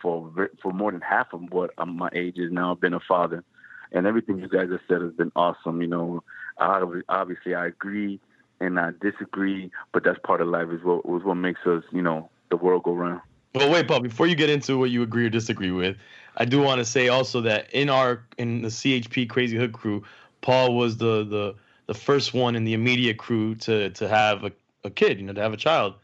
for 0.00 0.50
for 0.62 0.72
more 0.72 0.92
than 0.92 1.00
half 1.00 1.32
of 1.32 1.42
what 1.50 1.70
um, 1.78 1.96
my 1.96 2.08
age 2.12 2.38
is 2.38 2.50
now. 2.50 2.72
I've 2.72 2.80
been 2.80 2.94
a 2.94 3.00
father, 3.00 3.44
and 3.92 4.06
everything 4.06 4.38
you 4.38 4.48
guys 4.48 4.70
have 4.70 4.80
said 4.88 5.02
has 5.02 5.12
been 5.12 5.32
awesome. 5.36 5.82
You 5.82 5.88
know, 5.88 6.24
I, 6.58 6.82
obviously 7.08 7.54
I 7.54 7.66
agree 7.66 8.20
and 8.60 8.78
I 8.78 8.92
disagree, 9.00 9.70
but 9.92 10.04
that's 10.04 10.18
part 10.24 10.40
of 10.40 10.48
life. 10.48 10.68
Is 10.70 10.82
what 10.82 11.00
is 11.00 11.24
what 11.24 11.34
makes 11.34 11.60
us, 11.66 11.82
you 11.90 12.02
know, 12.02 12.30
the 12.50 12.56
world 12.56 12.84
go 12.84 12.94
round. 12.94 13.20
Well, 13.54 13.70
wait, 13.70 13.86
Paul. 13.86 14.00
Before 14.00 14.26
you 14.26 14.34
get 14.34 14.48
into 14.48 14.78
what 14.78 14.90
you 14.90 15.02
agree 15.02 15.26
or 15.26 15.30
disagree 15.30 15.70
with, 15.70 15.96
I 16.36 16.44
do 16.44 16.60
want 16.60 16.78
to 16.78 16.84
say 16.84 17.08
also 17.08 17.42
that 17.42 17.70
in 17.72 17.90
our 17.90 18.24
in 18.38 18.62
the 18.62 18.68
CHP 18.68 19.28
Crazy 19.28 19.56
Hood 19.56 19.72
crew, 19.72 20.02
Paul 20.40 20.74
was 20.74 20.96
the 20.96 21.24
the 21.24 21.54
the 21.86 21.94
first 21.94 22.32
one 22.32 22.56
in 22.56 22.64
the 22.64 22.72
immediate 22.72 23.18
crew 23.18 23.54
to 23.56 23.90
to 23.90 24.08
have 24.08 24.44
a, 24.44 24.52
a 24.84 24.90
kid, 24.90 25.18
you 25.18 25.26
know, 25.26 25.34
to 25.34 25.40
have 25.40 25.52
a 25.52 25.58
child. 25.58 25.94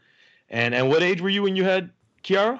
And 0.49 0.75
and 0.75 0.89
what 0.89 1.01
age 1.01 1.21
were 1.21 1.29
you 1.29 1.43
when 1.43 1.55
you 1.55 1.63
had 1.63 1.89
Kiara? 2.23 2.59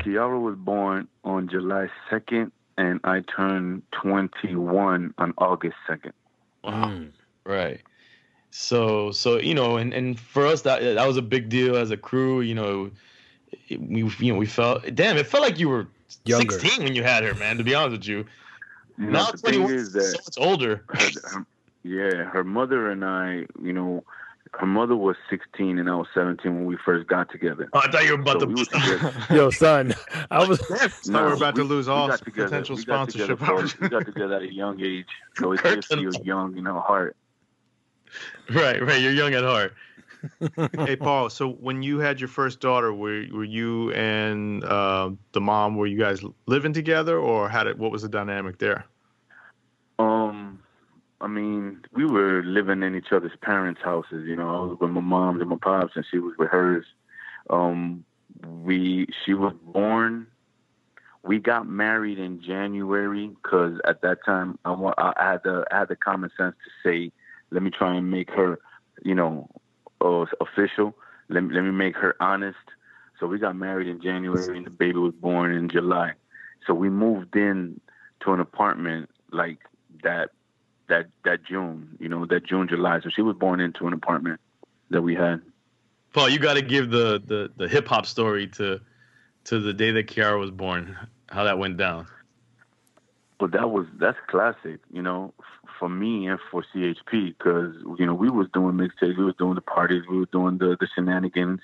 Kiara 0.00 0.40
was 0.40 0.56
born 0.56 1.08
on 1.24 1.48
July 1.48 1.88
second, 2.10 2.50
and 2.76 2.98
I 3.04 3.20
turned 3.20 3.82
twenty 3.92 4.56
one 4.56 5.14
on 5.18 5.34
August 5.38 5.76
second. 5.86 6.14
Mm. 6.64 7.12
Right. 7.44 7.80
So 8.50 9.10
so 9.12 9.38
you 9.38 9.54
know, 9.54 9.76
and 9.76 9.92
and 9.92 10.18
for 10.18 10.46
us 10.46 10.62
that 10.62 10.80
that 10.80 11.06
was 11.06 11.16
a 11.16 11.22
big 11.22 11.48
deal 11.48 11.76
as 11.76 11.90
a 11.90 11.96
crew. 11.96 12.40
You 12.40 12.54
know, 12.54 12.90
it- 13.68 13.80
we 13.80 14.02
you 14.18 14.32
know 14.32 14.38
we 14.38 14.46
felt 14.46 14.94
damn. 14.94 15.16
It 15.16 15.26
felt 15.26 15.42
like 15.42 15.58
you 15.58 15.68
were 15.68 15.86
Younger. 16.24 16.58
16 16.58 16.84
when 16.84 16.94
you 16.94 17.02
had 17.02 17.22
her, 17.24 17.34
man. 17.34 17.58
To 17.58 17.64
be 17.64 17.74
honest 17.74 17.98
with 17.98 18.06
you, 18.08 18.24
You 18.98 19.06
know, 19.06 19.10
now 19.24 19.30
the 19.30 19.38
21 19.38 19.74
is 19.74 19.82
is 19.82 19.92
that 19.92 20.02
so 20.02 20.42
much 20.42 20.48
older. 20.48 20.82
her, 20.88 21.10
her- 21.38 21.46
yeah, 21.84 22.24
her 22.24 22.42
mother 22.44 22.90
and 22.90 23.04
I, 23.04 23.46
you 23.62 23.72
know, 23.72 24.02
her 24.58 24.66
mother 24.66 24.96
was 24.96 25.16
16 25.30 25.78
and 25.78 25.88
I 25.88 25.94
was 25.94 26.06
17 26.14 26.54
when 26.54 26.64
we 26.66 26.76
first 26.84 27.06
got 27.06 27.30
together. 27.30 27.68
Oh, 27.74 27.80
I 27.84 27.90
thought 27.90 28.04
you 28.04 28.16
were 28.16 28.20
about 28.22 28.40
So 28.40 28.46
to. 28.46 28.54
we 28.54 28.64
were. 28.64 29.12
Yo, 29.36 29.50
son, 29.50 29.94
I 30.30 30.44
was. 30.46 30.58
So 31.02 31.12
No, 31.12 31.24
we're 31.26 31.34
about 31.34 31.54
to 31.56 31.64
lose 31.64 31.86
all 31.88 32.08
got 32.08 32.24
together- 32.24 32.48
potential 32.48 32.76
we 32.76 32.84
got 32.84 33.08
together 33.10 33.36
sponsorship 33.36 33.38
for- 33.38 33.54
We 33.54 33.60
opportunities. 33.60 33.88
got 33.90 34.06
together 34.06 34.34
at 34.36 34.42
a 34.42 34.52
young 34.52 34.80
age, 34.80 35.06
so 35.36 35.52
it 35.52 35.60
Kirk 35.60 35.74
just 35.76 35.88
feels 35.94 36.16
and- 36.16 36.26
young 36.26 36.56
in 36.56 36.66
our 36.66 36.80
heart. 36.80 37.14
Right, 38.50 38.82
right. 38.82 39.02
You're 39.02 39.12
young 39.12 39.34
at 39.34 39.44
heart. 39.44 39.74
hey 40.86 40.96
Paul, 40.96 41.30
so 41.30 41.50
when 41.50 41.82
you 41.82 41.98
had 41.98 42.18
your 42.18 42.28
first 42.28 42.60
daughter, 42.60 42.92
were 42.92 43.24
were 43.30 43.44
you 43.44 43.92
and 43.92 44.64
uh, 44.64 45.10
the 45.32 45.40
mom 45.40 45.76
were 45.76 45.86
you 45.86 45.98
guys 45.98 46.22
living 46.46 46.72
together, 46.72 47.18
or 47.18 47.48
how 47.48 47.62
did 47.62 47.78
what 47.78 47.92
was 47.92 48.02
the 48.02 48.08
dynamic 48.08 48.58
there? 48.58 48.84
Um, 49.98 50.60
I 51.20 51.26
mean, 51.26 51.82
we 51.92 52.04
were 52.04 52.42
living 52.42 52.82
in 52.82 52.94
each 52.94 53.12
other's 53.12 53.36
parents' 53.42 53.80
houses. 53.82 54.26
You 54.26 54.36
know, 54.36 54.48
I 54.48 54.60
was 54.66 54.78
with 54.80 54.90
my 54.90 55.00
mom 55.00 55.40
and 55.40 55.50
my 55.50 55.56
pops, 55.56 55.96
and 55.96 56.04
she 56.10 56.18
was 56.18 56.34
with 56.38 56.48
hers. 56.48 56.86
Um, 57.50 58.04
we 58.62 59.06
she 59.24 59.34
was 59.34 59.54
born. 59.62 60.26
We 61.22 61.38
got 61.38 61.66
married 61.68 62.18
in 62.18 62.40
January 62.42 63.28
because 63.28 63.78
at 63.84 64.00
that 64.02 64.18
time 64.24 64.58
I, 64.64 64.70
wa- 64.70 64.94
I 64.96 65.32
had 65.32 65.42
the 65.42 65.64
I 65.70 65.80
had 65.80 65.88
the 65.88 65.96
common 65.96 66.30
sense 66.36 66.54
to 66.64 66.88
say, 66.88 67.12
let 67.50 67.62
me 67.62 67.70
try 67.70 67.96
and 67.96 68.10
make 68.10 68.30
her, 68.30 68.58
you 69.04 69.14
know, 69.14 69.48
uh, 70.00 70.26
official. 70.40 70.94
Let 71.28 71.44
me 71.44 71.54
let 71.54 71.62
me 71.62 71.70
make 71.70 71.96
her 71.96 72.16
honest. 72.20 72.58
So 73.20 73.26
we 73.26 73.38
got 73.38 73.56
married 73.56 73.88
in 73.88 74.00
January, 74.00 74.56
and 74.56 74.66
the 74.66 74.70
baby 74.70 74.98
was 74.98 75.14
born 75.14 75.52
in 75.52 75.68
July. 75.68 76.12
So 76.66 76.74
we 76.74 76.88
moved 76.88 77.34
in 77.34 77.80
to 78.20 78.32
an 78.32 78.40
apartment 78.40 79.10
like 79.32 79.58
that 80.02 80.30
that 80.88 81.06
that 81.24 81.44
June, 81.44 81.96
you 82.00 82.08
know, 82.08 82.26
that 82.26 82.46
June 82.46 82.68
July. 82.68 83.00
So 83.02 83.10
she 83.14 83.22
was 83.22 83.36
born 83.36 83.60
into 83.60 83.86
an 83.86 83.92
apartment 83.92 84.40
that 84.90 85.02
we 85.02 85.14
had. 85.14 85.42
Paul, 86.12 86.28
you 86.28 86.38
got 86.38 86.54
to 86.54 86.62
give 86.62 86.90
the 86.90 87.22
the 87.24 87.50
the 87.56 87.68
hip 87.68 87.88
hop 87.88 88.06
story 88.06 88.46
to 88.48 88.80
to 89.44 89.58
the 89.60 89.72
day 89.72 89.90
that 89.92 90.06
Kiara 90.06 90.38
was 90.38 90.50
born. 90.50 90.96
How 91.28 91.44
that 91.44 91.58
went 91.58 91.76
down. 91.76 92.06
But 93.38 93.52
that 93.52 93.70
was 93.70 93.86
that's 93.98 94.18
classic, 94.26 94.80
you 94.92 95.02
know, 95.02 95.32
for 95.78 95.88
me 95.88 96.26
and 96.26 96.40
for 96.50 96.64
CHP 96.74 97.38
because 97.38 97.74
you 97.98 98.04
know 98.04 98.14
we 98.14 98.28
was 98.30 98.48
doing 98.52 98.74
mixtapes, 98.74 99.16
we 99.16 99.24
was 99.24 99.36
doing 99.38 99.54
the 99.54 99.60
parties, 99.60 100.02
we 100.10 100.18
was 100.18 100.28
doing 100.32 100.58
the 100.58 100.76
the 100.80 100.88
shenanigans, 100.94 101.60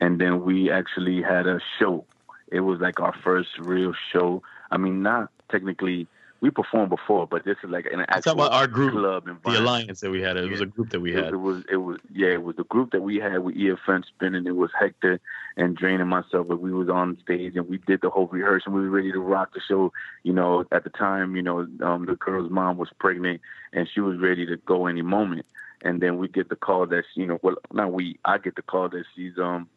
and 0.00 0.20
then 0.20 0.42
we 0.42 0.70
actually 0.70 1.20
had 1.22 1.46
a 1.46 1.60
show. 1.78 2.04
It 2.50 2.60
was 2.60 2.80
like 2.80 3.00
our 3.00 3.14
first 3.22 3.50
real 3.58 3.92
show. 4.12 4.42
I 4.70 4.78
mean, 4.78 5.02
not 5.02 5.30
technically 5.50 6.06
we 6.42 6.50
performed 6.50 6.90
before, 6.90 7.24
but 7.28 7.44
this 7.44 7.56
is 7.62 7.70
like 7.70 7.86
an 7.86 8.00
actual 8.08 8.32
about 8.32 8.52
our 8.52 8.66
group, 8.66 8.92
club 8.94 9.28
the 9.44 9.60
alliance 9.60 10.00
that 10.00 10.10
we 10.10 10.20
had. 10.20 10.36
It 10.36 10.50
was 10.50 10.60
a 10.60 10.66
group 10.66 10.90
that 10.90 10.98
we 10.98 11.12
had. 11.12 11.26
it 11.32 11.36
was 11.36 11.62
it 11.70 11.76
was 11.76 12.00
yeah, 12.12 12.30
it 12.30 12.42
was 12.42 12.56
the 12.56 12.64
group 12.64 12.90
that 12.90 13.00
we 13.00 13.16
had 13.16 13.38
with 13.38 13.54
EFN 13.54 14.04
spinning. 14.04 14.44
It 14.44 14.56
was 14.56 14.70
Hector 14.78 15.20
and 15.56 15.76
Drain 15.76 16.00
and 16.00 16.10
myself, 16.10 16.48
but 16.48 16.60
we 16.60 16.72
was 16.72 16.88
on 16.88 17.16
stage 17.22 17.54
and 17.54 17.68
we 17.68 17.78
did 17.78 18.00
the 18.02 18.10
whole 18.10 18.26
rehearsal. 18.26 18.72
We 18.72 18.80
were 18.80 18.90
ready 18.90 19.12
to 19.12 19.20
rock 19.20 19.54
the 19.54 19.60
show. 19.60 19.92
You 20.24 20.32
know, 20.32 20.64
at 20.72 20.82
the 20.82 20.90
time, 20.90 21.36
you 21.36 21.42
know, 21.42 21.60
um, 21.80 22.06
the 22.06 22.16
girl's 22.16 22.50
mom 22.50 22.76
was 22.76 22.90
pregnant 22.98 23.40
and 23.72 23.88
she 23.88 24.00
was 24.00 24.18
ready 24.18 24.44
to 24.46 24.56
go 24.56 24.88
any 24.88 25.02
moment. 25.02 25.46
And 25.84 26.00
then 26.00 26.18
we 26.18 26.26
get 26.26 26.48
the 26.48 26.56
call 26.56 26.86
that 26.86 27.04
she, 27.14 27.20
you 27.20 27.26
know, 27.26 27.38
well, 27.42 27.56
not 27.72 27.92
we. 27.92 28.18
I 28.24 28.38
get 28.38 28.56
the 28.56 28.62
call 28.62 28.88
that 28.88 29.04
she's 29.14 29.38
um 29.38 29.68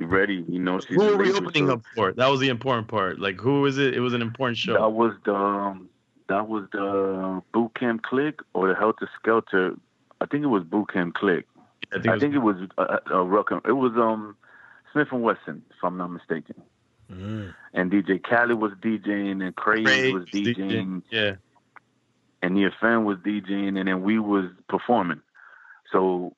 ready. 0.00 0.44
You 0.48 0.58
know, 0.60 0.78
Who 0.78 0.98
were 0.98 1.16
we 1.16 1.32
opening 1.32 1.66
So 1.68 1.74
up 1.74 1.82
for? 1.94 2.12
That 2.12 2.28
was 2.28 2.40
the 2.40 2.48
important 2.48 2.88
part. 2.88 3.18
Like 3.18 3.40
who 3.40 3.62
was 3.62 3.78
it? 3.78 3.94
It 3.94 4.00
was 4.00 4.14
an 4.14 4.22
important 4.22 4.58
show. 4.58 4.74
That 4.74 4.90
was 4.90 5.14
the 5.24 5.34
um, 5.34 5.88
that 6.28 6.48
was 6.48 6.64
the 6.72 7.42
Boot 7.52 7.74
Camp 7.74 8.02
Clik 8.02 8.40
or 8.54 8.68
the 8.68 8.74
Heltah 8.74 9.08
Skeltah. 9.22 9.78
I 10.20 10.26
think 10.26 10.44
it 10.44 10.48
was 10.48 10.64
Boot 10.64 10.92
Camp 10.92 11.14
Clik. 11.14 11.44
I 11.92 12.00
think, 12.00 12.06
I 12.06 12.10
it 12.10 12.12
was, 12.14 12.20
think 12.20 12.34
it 12.34 12.38
was 12.38 12.56
uh, 12.78 12.98
uh, 13.12 13.60
It 13.68 13.72
was 13.72 13.92
um 13.96 14.36
Smif-N-Wessun, 14.94 15.60
if 15.70 15.82
I'm 15.82 15.96
not 15.96 16.08
mistaken. 16.08 16.62
Mm. 17.12 17.54
And 17.72 17.90
DJ 17.90 18.22
Khaled 18.22 18.58
was 18.58 18.72
DJing, 18.82 19.44
and 19.44 19.54
Craig 19.54 19.84
Craig 19.84 20.14
was 20.14 20.24
DJ. 20.26 20.56
DJing, 20.56 21.02
Yeah. 21.10 21.34
and 22.42 22.56
the 22.56 22.70
fan 22.80 23.04
was 23.04 23.18
DJing, 23.18 23.78
and 23.78 23.88
then 23.88 24.02
we 24.02 24.18
was 24.18 24.46
performing. 24.68 25.20
So 25.92 26.34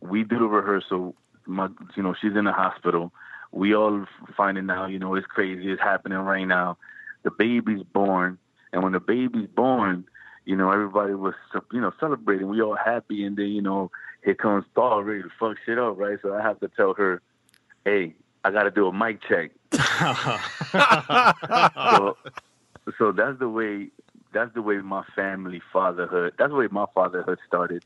we 0.00 0.24
do 0.24 0.38
the 0.38 0.46
rehearsal. 0.46 1.14
My, 1.48 1.68
you 1.96 2.02
know, 2.02 2.14
she's 2.20 2.36
in 2.36 2.44
the 2.44 2.52
hospital. 2.52 3.12
We 3.50 3.74
all 3.74 4.04
finding 4.36 4.68
out, 4.70 4.90
you 4.90 4.98
know, 4.98 5.14
it's 5.14 5.26
crazy. 5.26 5.70
It's 5.70 5.80
happening 5.80 6.18
right 6.18 6.44
now. 6.44 6.76
The 7.22 7.30
baby's 7.30 7.82
born, 7.82 8.38
and 8.72 8.82
when 8.82 8.92
the 8.92 9.00
baby's 9.00 9.48
born, 9.48 10.04
you 10.44 10.56
know, 10.56 10.70
everybody 10.70 11.14
was, 11.14 11.34
you 11.72 11.80
know, 11.80 11.92
celebrating. 11.98 12.48
We 12.48 12.62
all 12.62 12.76
happy, 12.76 13.24
and 13.24 13.36
then, 13.36 13.48
you 13.48 13.62
know, 13.62 13.90
here 14.24 14.34
comes 14.34 14.64
Star 14.72 15.02
ready 15.02 15.22
to 15.22 15.30
fuck 15.40 15.56
shit 15.64 15.78
up, 15.78 15.98
right? 15.98 16.18
So 16.22 16.34
I 16.34 16.42
have 16.42 16.60
to 16.60 16.68
tell 16.68 16.94
her, 16.94 17.22
hey, 17.84 18.14
I 18.44 18.50
got 18.50 18.64
to 18.64 18.70
do 18.70 18.86
a 18.86 18.92
mic 18.92 19.20
check. 19.28 19.50
so, 21.74 22.16
so 22.98 23.12
that's 23.12 23.38
the 23.38 23.48
way 23.48 23.88
that's 24.32 24.52
the 24.54 24.62
way 24.62 24.76
my 24.78 25.04
family 25.16 25.60
fatherhood 25.72 26.34
that's 26.38 26.50
the 26.50 26.56
way 26.56 26.68
my 26.70 26.84
fatherhood 26.94 27.38
started 27.46 27.82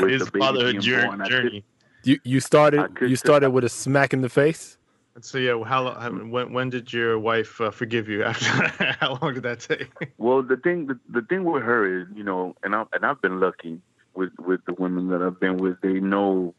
with 0.00 0.10
His 0.10 0.24
the 0.24 0.30
baby 0.30 0.40
fatherhood 0.40 0.72
being 0.72 0.82
journey. 1.26 1.64
Born. 2.06 2.14
I 2.14 2.18
journey. 2.18 2.24
You 2.24 2.32
you 2.34 2.40
started 2.40 2.94
could 2.94 3.10
you 3.10 3.16
started 3.16 3.50
with 3.50 3.64
a 3.64 3.68
smack 3.68 4.12
in 4.12 4.22
the 4.22 4.28
face. 4.28 4.78
So 5.20 5.38
yeah, 5.38 5.62
how 5.64 5.82
long? 5.84 6.00
how- 6.00 6.10
When 6.10 6.52
when 6.52 6.70
did 6.70 6.92
your 6.92 7.18
wife 7.18 7.60
uh, 7.60 7.70
forgive 7.70 8.08
you? 8.08 8.24
After 8.30 8.48
how 9.00 9.18
long 9.22 9.34
did 9.34 9.42
that 9.44 9.60
take? 9.60 9.90
well 10.18 10.42
the 10.42 10.56
thing 10.56 10.86
the, 10.86 10.98
the 11.08 11.22
thing 11.22 11.44
with 11.44 11.62
her 11.62 12.00
is 12.02 12.08
you 12.14 12.24
know 12.24 12.54
and 12.62 12.74
I 12.74 12.84
and 12.92 13.04
I've 13.06 13.20
been 13.22 13.38
lucky 13.40 13.80
with 14.14 14.32
with 14.38 14.60
the 14.66 14.74
women 14.74 15.08
that 15.08 15.22
I've 15.22 15.38
been 15.38 15.56
with 15.58 15.80
they 15.82 16.00
know 16.00 16.54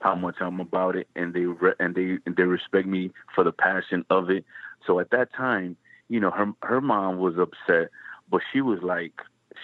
how 0.00 0.14
much 0.14 0.36
I'm 0.40 0.60
about 0.60 0.96
it 0.96 1.06
and 1.14 1.34
they 1.34 1.44
re- 1.44 1.74
and 1.78 1.94
they 1.94 2.18
and 2.26 2.34
they 2.36 2.44
respect 2.44 2.86
me 2.88 3.10
for 3.34 3.44
the 3.44 3.52
passion 3.52 4.04
of 4.10 4.30
it 4.30 4.44
so 4.86 4.98
at 4.98 5.10
that 5.10 5.32
time 5.34 5.76
you 6.08 6.18
know 6.20 6.30
her 6.30 6.52
her 6.62 6.80
mom 6.80 7.18
was 7.18 7.36
upset 7.38 7.90
but 8.30 8.40
she 8.52 8.60
was 8.60 8.80
like 8.82 9.12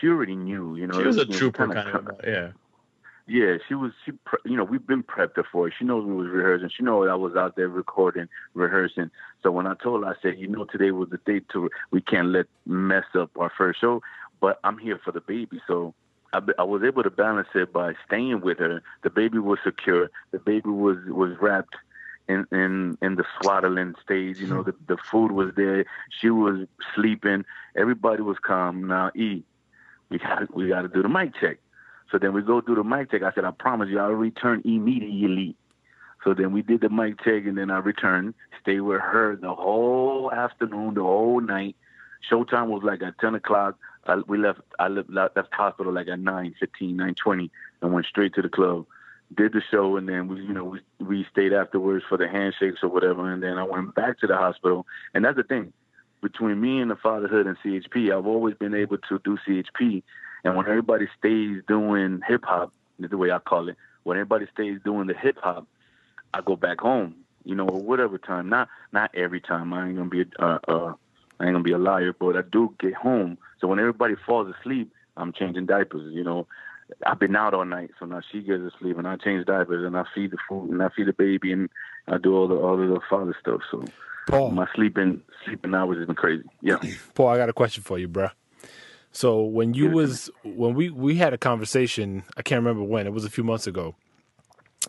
she 0.01 0.07
already 0.09 0.37
knew 0.37 0.77
you 0.77 0.87
know 0.87 0.99
She 1.01 1.07
was 1.07 1.17
a 1.19 1.25
trooper 1.25 1.67
kinda 1.67 1.91
kind 1.91 2.09
of. 2.11 2.21
Yeah. 2.25 2.51
Yeah, 3.29 3.57
she 3.67 3.75
was. 3.75 3.93
She, 4.05 4.13
you 4.45 4.57
know, 4.57 4.63
we've 4.63 4.87
been 4.87 5.03
prepped 5.03 5.37
her 5.37 5.45
for 5.51 5.67
it. 5.67 5.75
She 5.77 5.85
knows 5.85 6.05
we 6.07 6.15
was 6.15 6.29
rehearsing. 6.29 6.71
She 6.77 6.85
knows 6.85 7.09
I 7.11 7.17
was 7.17 7.35
out 7.35 7.57
there 7.57 7.69
recording, 7.69 8.29
rehearsing. 8.55 9.11
So 9.43 9.51
when 9.51 9.67
I 9.67 9.75
told 9.75 10.05
her, 10.05 10.11
I 10.11 10.15
said, 10.23 10.39
you 10.39 10.47
know, 10.47 10.65
today 10.65 10.93
was 10.93 11.11
the 11.11 11.19
day 11.19 11.41
to. 11.53 11.69
We 11.91 12.01
can't 12.01 12.29
let 12.29 12.47
mess 12.67 13.05
up 13.19 13.31
our 13.37 13.51
first 13.59 13.81
show, 13.81 14.01
but 14.41 14.61
I'm 14.63 14.79
here 14.79 15.01
for 15.05 15.11
the 15.11 15.21
baby. 15.21 15.61
So 15.67 15.93
I, 16.33 16.41
I 16.59 16.63
was 16.63 16.83
able 16.85 17.03
to 17.03 17.11
balance 17.11 17.49
it 17.55 17.73
by 17.73 17.95
staying 18.07 18.43
with 18.43 18.59
her. 18.59 18.83
The 19.03 19.11
baby 19.11 19.39
was 19.39 19.59
secure. 19.65 20.09
The 20.31 20.39
baby 20.39 20.71
was 20.71 20.99
was 21.09 21.37
wrapped 21.41 21.75
in 22.29 22.47
in 22.53 22.97
in 23.03 23.17
the 23.17 23.25
swaddling 23.41 23.95
stage. 24.05 24.39
You 24.39 24.47
know, 24.47 24.63
the 24.63 24.75
the 24.87 24.97
food 24.97 25.33
was 25.33 25.53
there. 25.57 25.85
She 26.21 26.31
was 26.31 26.67
sleeping. 26.95 27.45
Everybody 27.77 28.23
was 28.23 28.37
calm. 28.41 28.87
Now, 28.87 29.11
E, 29.15 29.43
we 30.11 30.19
got 30.19 30.55
we 30.55 30.69
got 30.69 30.83
to 30.83 30.89
do 30.89 31.03
the 31.03 31.09
mic 31.09 31.35
check. 31.41 31.59
So 32.11 32.19
then 32.19 32.33
we 32.33 32.43
go 32.43 32.61
through 32.61 32.77
the 32.77 32.85
mic 32.85 33.11
check. 33.11 33.23
I 33.23 33.33
said, 33.33 33.45
I 33.45 33.51
promise 33.51 33.89
you, 33.91 33.99
I'll 33.99 34.11
return 34.11 34.63
immediately. 34.65 35.57
So 36.25 36.35
then 36.35 36.53
we 36.53 36.63
did 36.63 36.81
the 36.81 36.89
mic 36.89 37.23
check, 37.23 37.47
and 37.47 37.57
then 37.57 37.71
I 37.71 37.79
returned, 37.79 38.35
stayed 38.61 38.81
with 38.81 39.01
her 39.01 39.37
the 39.37 39.55
whole 39.55 40.33
afternoon, 40.33 40.95
the 40.95 41.03
whole 41.03 41.41
night. 41.41 41.77
Showtime 42.31 42.69
was 42.69 42.83
like 42.83 43.03
at 43.03 43.19
10 43.19 43.35
o'clock. 43.35 43.77
I, 44.07 44.17
we 44.27 44.39
left. 44.39 44.61
I 44.79 44.89
left, 44.89 45.11
left 45.11 45.53
hospital 45.53 45.93
like 45.93 46.09
at 46.09 46.19
9, 46.19 46.55
15, 46.59 46.97
9, 46.97 47.15
20, 47.15 47.51
and 47.83 47.93
went 47.93 48.07
straight 48.07 48.35
to 48.35 48.43
the 48.43 48.49
club. 48.49 48.87
Did 49.37 49.53
the 49.53 49.63
show, 49.71 49.97
and 49.97 50.09
then 50.09 50.29
we, 50.29 50.41
you 50.41 50.53
know, 50.53 50.65
we 50.65 50.81
we 51.01 51.27
stayed 51.31 51.53
afterwards 51.53 52.05
for 52.09 52.17
the 52.17 52.29
handshakes 52.29 52.83
or 52.83 52.89
whatever, 52.89 53.31
and 53.33 53.43
then 53.43 53.59
I 53.59 53.65
went 53.65 53.95
back 53.95 54.21
to 54.21 54.29
the 54.29 54.37
hospital. 54.37 54.87
And 55.15 55.25
that's 55.25 55.37
the 55.37 55.43
thing 55.43 55.73
between 56.23 56.61
me 56.61 56.81
and 56.81 56.91
the 56.91 56.97
fatherhood 56.97 57.47
and 57.47 57.57
CHP. 57.59 58.17
I've 58.17 58.27
always 58.27 58.55
been 58.55 58.75
able 58.75 58.99
to 58.99 59.21
do 59.25 59.37
CHP 59.47 60.03
and 60.45 60.57
when 60.57 60.67
everybody 60.67 61.07
stays 61.19 61.63
doing 61.67 62.21
hip 62.27 62.45
hop, 62.45 62.73
is 62.99 63.11
the 63.11 63.19
way 63.19 63.31
I 63.31 63.39
call 63.39 63.69
it, 63.69 63.77
when 64.05 64.17
everybody 64.17 64.47
stays 64.53 64.79
doing 64.85 65.07
the 65.07 65.15
hip 65.15 65.37
hop, 65.43 65.67
I 66.33 66.41
go 66.41 66.57
back 66.57 66.81
home, 66.81 67.17
you 67.45 67.55
know, 67.55 67.69
or 67.69 67.81
whatever 67.81 68.19
time. 68.19 68.49
Not 68.49 68.69
not 68.93 69.15
every 69.15 69.41
time. 69.41 69.73
I 69.73 69.89
ain't 69.89 69.97
gonna 69.97 70.09
be 70.11 70.23
a, 70.23 70.45
uh, 70.45 70.59
uh, 70.69 70.95
I 71.41 71.45
ain't 71.45 71.55
gonna 71.55 71.63
be 71.63 71.73
a 71.73 71.79
liar, 71.79 72.13
but 72.19 72.37
I 72.37 72.43
do 72.43 72.75
get 72.81 72.95
home. 72.95 73.39
So 73.61 73.69
when 73.69 73.79
everybody 73.79 74.15
falls 74.27 74.53
asleep, 74.59 74.93
I'm 75.17 75.33
changing 75.33 75.67
diapers. 75.67 76.13
You 76.13 76.25
know, 76.25 76.47
I've 77.05 77.19
been 77.19 77.35
out 77.37 77.55
all 77.55 77.65
night, 77.65 77.91
so 77.99 78.07
now 78.07 78.21
she 78.31 78.43
gets 78.43 78.63
asleep, 78.63 78.99
and 78.99 79.09
I 79.09 79.17
change 79.17 79.47
diapers, 79.47 79.85
and 79.85 79.97
I 79.97 80.05
feed 80.15 80.31
the 80.31 80.39
food, 80.49 80.71
and 80.71 80.83
I 80.83 80.89
feed 80.91 81.09
the 81.09 81.13
baby, 81.13 81.53
and 81.53 81.69
I 82.07 82.19
do 82.19 82.37
all 82.37 82.49
the 82.49 82.57
all 82.57 82.77
the 82.77 83.01
father 83.09 83.37
stuff. 83.41 83.63
So 83.71 83.85
Paul, 84.29 84.51
my 84.51 84.67
sleeping 84.75 85.23
sleeping 85.45 85.75
hours 85.75 85.99
has 85.99 86.07
been 86.07 86.17
crazy. 86.17 86.45
Yeah. 86.61 86.79
Paul, 87.15 87.29
I 87.29 87.37
got 87.37 87.49
a 87.49 87.53
question 87.53 87.83
for 87.83 87.99
you, 87.99 88.09
bruh. 88.09 88.33
So 89.13 89.43
when 89.43 89.75
you 89.75 89.85
Give 89.85 89.93
it 89.93 89.95
to 89.95 89.97
was 89.97 90.31
when 90.45 90.75
we 90.75 90.91
we 90.91 91.17
had 91.17 91.33
a 91.33 91.39
conversation, 91.39 92.23
I 92.37 92.43
can't 92.43 92.61
remember 92.61 92.83
when 92.83 93.07
it 93.07 93.13
was 93.13 93.25
a 93.25 93.31
few 93.31 93.45
months 93.45 93.67
ago, 93.67 93.95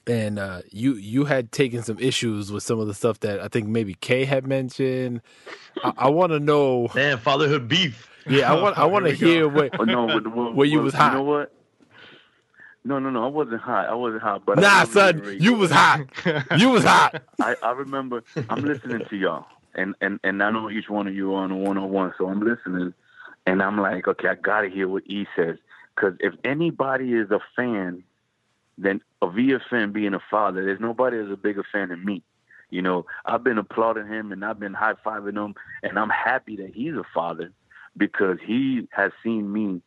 and 0.05 0.37
uh, 0.37 0.61
you 0.69 0.95
you 0.95 1.25
had 1.25 1.51
taken 1.51 1.81
some 1.83 1.97
issues 1.99 2.51
with 2.51 2.63
some 2.63 2.79
of 2.79 2.87
the 2.87 2.93
stuff 2.93 3.19
that 3.21 3.39
I 3.39 3.47
think 3.47 3.67
maybe 3.67 3.93
Kay 3.95 4.25
had 4.25 4.45
mentioned. 4.45 5.21
I, 5.83 5.93
I 5.97 6.09
want 6.09 6.33
to 6.33 6.39
know. 6.39 6.89
Man, 6.93 7.17
fatherhood 7.17 7.67
beef. 7.67 8.09
Yeah, 8.27 8.51
I 8.51 8.61
want 8.61 8.77
I 8.77 8.85
want 8.93 9.05
to 9.05 9.13
hear 9.13 9.47
what. 9.47 9.79
Oh 9.79 9.83
no, 9.83 10.07
but, 10.07 10.35
well, 10.35 10.53
Where 10.53 10.67
you 10.67 10.81
was 10.81 10.93
hot. 10.93 11.13
You 11.13 11.19
know 11.19 11.23
what? 11.23 11.53
No, 12.83 12.99
no, 12.99 13.09
no. 13.09 13.25
I 13.25 13.27
wasn't 13.27 13.61
hot. 13.61 13.89
I 13.89 13.95
wasn't 13.95 14.21
hot. 14.23 14.43
But 14.45 14.59
Nah, 14.59 14.85
son, 14.85 15.37
you 15.39 15.53
was 15.53 15.71
hot. 15.71 16.05
You 16.57 16.69
was 16.69 16.85
hot. 16.85 17.21
I, 17.41 17.55
I 17.61 17.71
remember. 17.71 18.23
I'm 18.49 18.63
listening 18.63 19.05
to 19.09 19.15
y'all, 19.15 19.45
and 19.75 19.93
and 20.01 20.19
and 20.23 20.41
I 20.41 20.51
know 20.51 20.69
each 20.69 20.89
one 20.89 21.07
of 21.07 21.15
you 21.15 21.33
are 21.33 21.43
on 21.43 21.51
a 21.51 21.57
one 21.57 21.77
on 21.77 21.89
one, 21.89 22.13
so 22.17 22.27
I'm 22.27 22.39
listening, 22.39 22.93
and 23.47 23.63
I'm 23.63 23.79
like, 23.79 24.07
okay, 24.07 24.27
I 24.27 24.35
gotta 24.35 24.69
hear 24.69 24.87
what 24.87 25.03
E 25.07 25.25
says, 25.35 25.57
because 25.95 26.13
if 26.19 26.33
anybody 26.43 27.13
is 27.13 27.31
a 27.31 27.39
fan, 27.55 28.03
then 28.77 29.01
of 29.21 29.33
EFN 29.33 29.93
being 29.93 30.13
a 30.13 30.19
father, 30.29 30.63
there's 30.63 30.79
nobody 30.79 31.17
that's 31.17 31.31
a 31.31 31.37
bigger 31.37 31.63
fan 31.71 31.89
than 31.89 32.05
me. 32.05 32.21
You 32.69 32.81
know, 32.81 33.05
I've 33.25 33.43
been 33.43 33.57
applauding 33.57 34.07
him 34.07 34.33
and 34.33 34.43
I've 34.43 34.59
been 34.59 34.73
high 34.73 34.95
fiving 35.05 35.43
him, 35.43 35.55
and 35.81 35.97
I'm 35.97 36.09
happy 36.09 36.57
that 36.57 36.73
he's 36.75 36.93
a 36.93 37.05
father 37.13 37.51
because 37.95 38.37
he 38.45 38.87
has 38.91 39.11
seen 39.23 39.51
me 39.51 39.81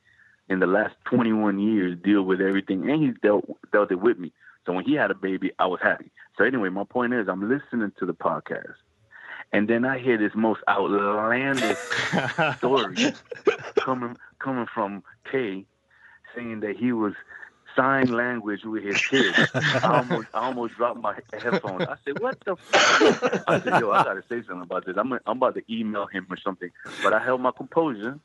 in 0.48 0.58
the 0.58 0.66
last 0.66 0.94
21 1.04 1.58
years 1.60 1.98
deal 2.02 2.22
with 2.22 2.40
everything, 2.40 2.90
and 2.90 3.02
he's 3.02 3.14
dealt 3.22 3.44
dealt 3.72 3.92
it 3.92 4.00
with 4.00 4.18
me. 4.18 4.32
So 4.66 4.72
when 4.72 4.84
he 4.84 4.94
had 4.94 5.10
a 5.10 5.14
baby, 5.14 5.52
I 5.58 5.66
was 5.66 5.80
happy. 5.82 6.10
So 6.36 6.44
anyway, 6.44 6.70
my 6.70 6.84
point 6.84 7.12
is, 7.12 7.28
I'm 7.28 7.48
listening 7.48 7.92
to 7.98 8.06
the 8.06 8.14
podcast, 8.14 8.74
and 9.52 9.68
then 9.68 9.84
I 9.84 9.98
hear 9.98 10.16
this 10.16 10.32
most 10.34 10.60
outlandish 10.68 11.78
story 12.58 13.14
coming 13.78 14.16
coming 14.38 14.66
from 14.72 15.02
Kay, 15.30 15.64
saying 16.34 16.60
that 16.60 16.76
he 16.76 16.92
was 16.92 17.14
sign 17.76 18.12
language 18.16 18.64
with 18.64 18.82
his 18.84 18.98
kids. 19.08 19.36
I 19.82 19.96
almost 19.98 20.28
I 20.34 20.40
almost 20.40 20.74
dropped 20.76 21.00
my 21.00 21.16
headphones. 21.42 21.86
I 21.88 21.96
said, 22.04 22.20
"What 22.20 22.38
the?" 22.44 22.56
Fuck? 22.72 23.44
I 23.46 23.60
said, 23.62 23.76
"Yo, 23.78 23.90
I 23.90 24.04
gotta 24.04 24.22
say 24.28 24.42
something 24.42 24.62
about 24.62 24.86
this. 24.86 24.96
I'm 24.96 25.12
I'm 25.12 25.36
about 25.36 25.54
to 25.56 25.62
email 25.72 26.06
him 26.06 26.26
or 26.30 26.36
something." 26.36 26.70
But 27.02 27.12
I 27.12 27.22
held 27.22 27.40
my 27.40 27.52
composure, 27.52 28.18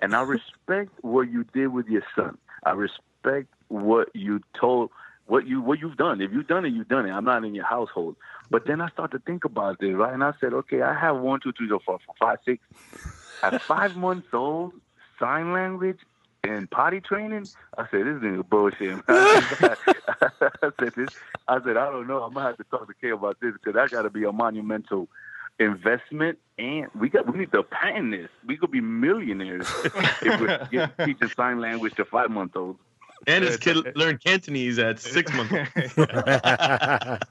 and 0.00 0.14
I 0.14 0.22
respect 0.22 0.90
what 1.02 1.30
you 1.30 1.44
did 1.52 1.68
with 1.68 1.86
your 1.88 2.02
son. 2.14 2.38
I 2.64 2.72
respect 2.72 3.48
what 3.68 4.08
you 4.14 4.40
told 4.58 4.90
what 5.28 5.46
you 5.46 5.60
what 5.60 5.78
you've 5.78 5.96
done. 5.96 6.20
If 6.20 6.32
you've 6.32 6.48
done 6.48 6.64
it, 6.64 6.72
you've 6.72 6.88
done 6.88 7.06
it. 7.06 7.10
I'm 7.10 7.24
not 7.24 7.44
in 7.44 7.54
your 7.54 7.66
household. 7.66 8.16
But 8.50 8.66
then 8.66 8.80
I 8.80 8.88
start 8.88 9.12
to 9.12 9.18
think 9.20 9.44
about 9.44 9.78
this, 9.78 9.94
right? 9.94 10.12
And 10.12 10.24
I 10.24 10.32
said, 10.40 10.54
okay, 10.54 10.80
I 10.82 10.98
have 10.98 11.18
one, 11.18 11.40
two, 11.40 11.52
three, 11.52 11.68
four, 11.68 11.80
four, 11.84 11.98
five, 12.18 12.38
six. 12.44 12.64
At 13.42 13.60
five 13.62 13.94
months 13.94 14.28
old, 14.32 14.72
sign 15.20 15.52
language 15.52 15.98
and 16.44 16.70
potty 16.70 17.00
training. 17.00 17.46
I 17.76 17.86
said, 17.90 18.06
this 18.06 18.22
is 18.22 18.42
bullshit. 18.48 18.98
I 19.08 19.76
said, 20.80 20.94
this. 20.96 21.10
I 21.46 21.62
said, 21.62 21.76
I 21.76 21.90
don't 21.90 22.06
know. 22.06 22.22
I'm 22.22 22.32
gonna 22.32 22.46
have 22.46 22.56
to 22.56 22.64
talk 22.64 22.86
to 22.88 22.94
Kay 22.94 23.10
about 23.10 23.38
this 23.40 23.52
because 23.52 23.74
that 23.74 23.90
got 23.90 24.02
to 24.02 24.10
be 24.10 24.24
a 24.24 24.32
monumental 24.32 25.08
investment, 25.58 26.38
and 26.56 26.86
we 26.98 27.10
got 27.10 27.30
we 27.30 27.40
need 27.40 27.52
to 27.52 27.62
patent 27.62 28.12
this. 28.12 28.30
We 28.46 28.56
could 28.56 28.70
be 28.70 28.80
millionaires 28.80 29.66
if 30.22 30.40
we 30.40 30.46
get 30.70 30.96
teaching 31.04 31.28
sign 31.36 31.60
language 31.60 31.94
to 31.96 32.06
five 32.06 32.30
month 32.30 32.56
olds. 32.56 32.78
And 33.26 33.44
his 33.44 33.56
kid 33.56 33.96
learned 33.96 34.22
Cantonese 34.22 34.78
at 34.78 35.00
six 35.00 35.32
months. 35.34 35.52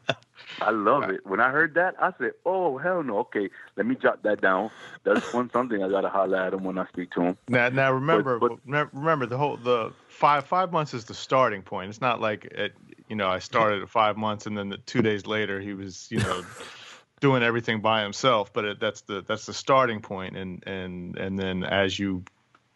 I 0.62 0.72
love 0.72 1.10
it. 1.10 1.26
When 1.26 1.40
I 1.40 1.52
heard 1.52 1.76
that, 1.76 1.96
I 2.02 2.14
said, 2.18 2.32
"Oh 2.46 2.78
hell 2.78 3.04
no! 3.04 3.20
Okay, 3.20 3.50
let 3.76 3.86
me 3.86 3.96
jot 3.96 4.24
that 4.24 4.42
down. 4.42 4.72
That's 5.04 5.34
one 5.34 5.50
something 5.52 5.84
I 5.84 5.90
gotta 5.90 6.10
holler 6.10 6.38
at 6.38 6.54
him 6.54 6.64
when 6.64 6.78
I 6.78 6.88
speak 6.88 7.12
to 7.12 7.22
him." 7.22 7.38
Now, 7.48 7.70
now 7.70 7.92
remember, 7.92 8.40
but- 8.40 8.60
remember 8.66 9.26
the 9.26 9.38
whole 9.38 9.58
the 9.58 9.92
five 10.08 10.46
five 10.46 10.72
months 10.72 10.94
is 10.94 11.06
the 11.06 11.14
starting 11.14 11.62
point. 11.62 11.90
It's 11.90 12.02
not 12.02 12.22
like 12.22 12.46
it, 12.46 12.74
you 13.08 13.16
know 13.16 13.28
I 13.28 13.40
started 13.40 13.84
at 13.84 13.90
five 13.90 14.18
months 14.18 14.46
and 14.46 14.58
then 14.58 14.70
the 14.70 14.78
two 14.78 15.02
days 15.02 15.26
later 15.26 15.60
he 15.60 15.74
was 15.74 16.08
you 16.10 16.20
know 16.20 16.44
doing 17.20 17.44
everything 17.44 17.82
by 17.82 18.02
himself. 18.02 18.52
But 18.52 18.66
it, 18.66 18.80
that's 18.80 19.02
the 19.02 19.22
that's 19.22 19.46
the 19.46 19.54
starting 19.54 20.02
point, 20.02 20.36
and 20.36 20.64
and 20.66 21.18
and 21.18 21.38
then 21.38 21.64
as 21.64 22.00
you 22.00 22.24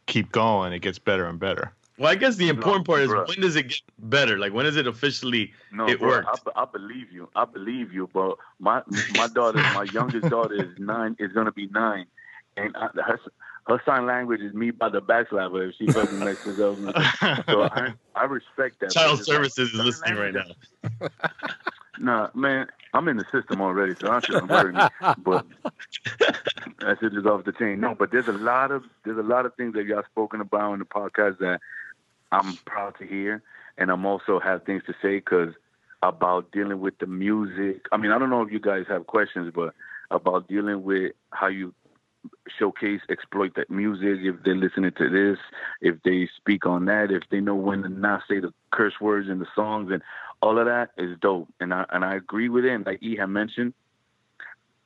keep 0.05 0.31
going, 0.31 0.73
it 0.73 0.79
gets 0.79 0.99
better 0.99 1.25
and 1.25 1.39
better. 1.39 1.73
Well, 2.01 2.09
I 2.09 2.15
guess 2.15 2.35
the 2.35 2.49
important 2.49 2.87
part 2.87 3.01
is 3.01 3.09
when 3.11 3.41
does 3.41 3.55
it 3.55 3.67
get 3.67 3.81
better? 3.99 4.39
Like 4.39 4.53
when 4.53 4.65
is 4.65 4.75
it 4.75 4.87
officially? 4.87 5.53
No, 5.71 5.87
It 5.87 5.99
bro. 5.99 6.23
I, 6.25 6.63
I 6.63 6.65
believe 6.65 7.11
you. 7.11 7.29
I 7.35 7.45
believe 7.45 7.93
you, 7.93 8.09
but 8.11 8.37
my 8.59 8.81
my 9.15 9.27
daughter, 9.27 9.59
my 9.59 9.83
youngest 9.93 10.27
daughter 10.27 10.55
is 10.55 10.79
nine. 10.79 11.15
Is 11.19 11.31
gonna 11.31 11.51
be 11.51 11.67
nine, 11.67 12.07
and 12.57 12.75
I, 12.75 12.87
her 13.03 13.19
her 13.67 13.81
sign 13.85 14.07
language 14.07 14.41
is 14.41 14.51
me 14.55 14.71
by 14.71 14.89
the 14.89 14.99
backslapper 14.99 15.61
if 15.61 15.75
she 15.77 15.85
fucking 15.91 16.17
messes 16.17 16.59
up. 16.59 17.45
So 17.47 17.61
I 17.65 17.93
I 18.15 18.23
respect 18.23 18.79
that. 18.79 18.89
Child 18.89 19.11
But 19.11 19.19
it's 19.19 19.27
like, 19.27 19.35
Services 19.35 19.73
is 19.73 19.79
listening 19.79 20.15
right 20.17 20.33
now. 20.33 21.09
Nah, 21.99 22.29
man, 22.33 22.65
I'm 22.95 23.07
in 23.09 23.17
the 23.17 23.25
system 23.31 23.61
already, 23.61 23.93
so 24.01 24.11
I 24.11 24.21
shouldn't 24.21 24.49
worry. 24.49 24.73
But 25.19 25.45
that 26.79 26.97
shit 26.99 27.13
is 27.13 27.27
off 27.27 27.43
the 27.45 27.51
chain. 27.51 27.79
No, 27.79 27.93
but 27.93 28.11
there's 28.11 28.27
a 28.27 28.31
lot 28.31 28.71
of 28.71 28.85
there's 29.05 29.19
a 29.19 29.23
lot 29.23 29.45
of 29.45 29.53
things 29.53 29.75
that 29.75 29.85
y'all 29.85 30.01
spoken 30.09 30.41
about 30.41 30.73
in 30.73 30.79
the 30.79 30.85
podcast 30.85 31.37
that 31.37 31.61
I'm 32.31 32.55
proud 32.65 32.97
to 32.99 33.05
hear, 33.05 33.43
and 33.77 33.91
I'm 33.91 34.05
also 34.05 34.39
have 34.39 34.63
things 34.63 34.83
to 34.87 34.93
say 35.01 35.17
because 35.17 35.53
about 36.03 36.51
dealing 36.51 36.79
with 36.79 36.97
the 36.99 37.07
music. 37.07 37.85
I 37.91 37.97
mean, 37.97 38.11
I 38.11 38.17
don't 38.17 38.29
know 38.29 38.41
if 38.41 38.51
you 38.51 38.59
guys 38.59 38.85
have 38.87 39.07
questions, 39.07 39.51
but 39.53 39.73
about 40.09 40.47
dealing 40.47 40.83
with 40.83 41.13
how 41.31 41.47
you 41.47 41.73
showcase, 42.57 43.01
exploit 43.09 43.55
that 43.55 43.69
music, 43.69 44.19
if 44.23 44.35
they're 44.43 44.55
listening 44.55 44.91
to 44.97 45.09
this, 45.09 45.39
if 45.81 46.01
they 46.03 46.29
speak 46.37 46.65
on 46.65 46.85
that, 46.85 47.11
if 47.11 47.23
they 47.29 47.39
know 47.39 47.55
when 47.55 47.83
to 47.83 47.89
not 47.89 48.21
say 48.27 48.39
the 48.39 48.53
curse 48.71 48.99
words 48.99 49.29
in 49.29 49.39
the 49.39 49.47
songs, 49.55 49.91
and 49.91 50.01
all 50.41 50.57
of 50.57 50.65
that 50.65 50.91
is 50.97 51.17
dope. 51.19 51.49
And 51.59 51.73
I 51.73 51.85
and 51.89 52.03
I 52.03 52.15
agree 52.15 52.49
with 52.49 52.65
it. 52.65 52.71
And 52.71 52.85
like 52.85 53.01
E 53.01 53.15
had 53.15 53.27
mentioned, 53.27 53.73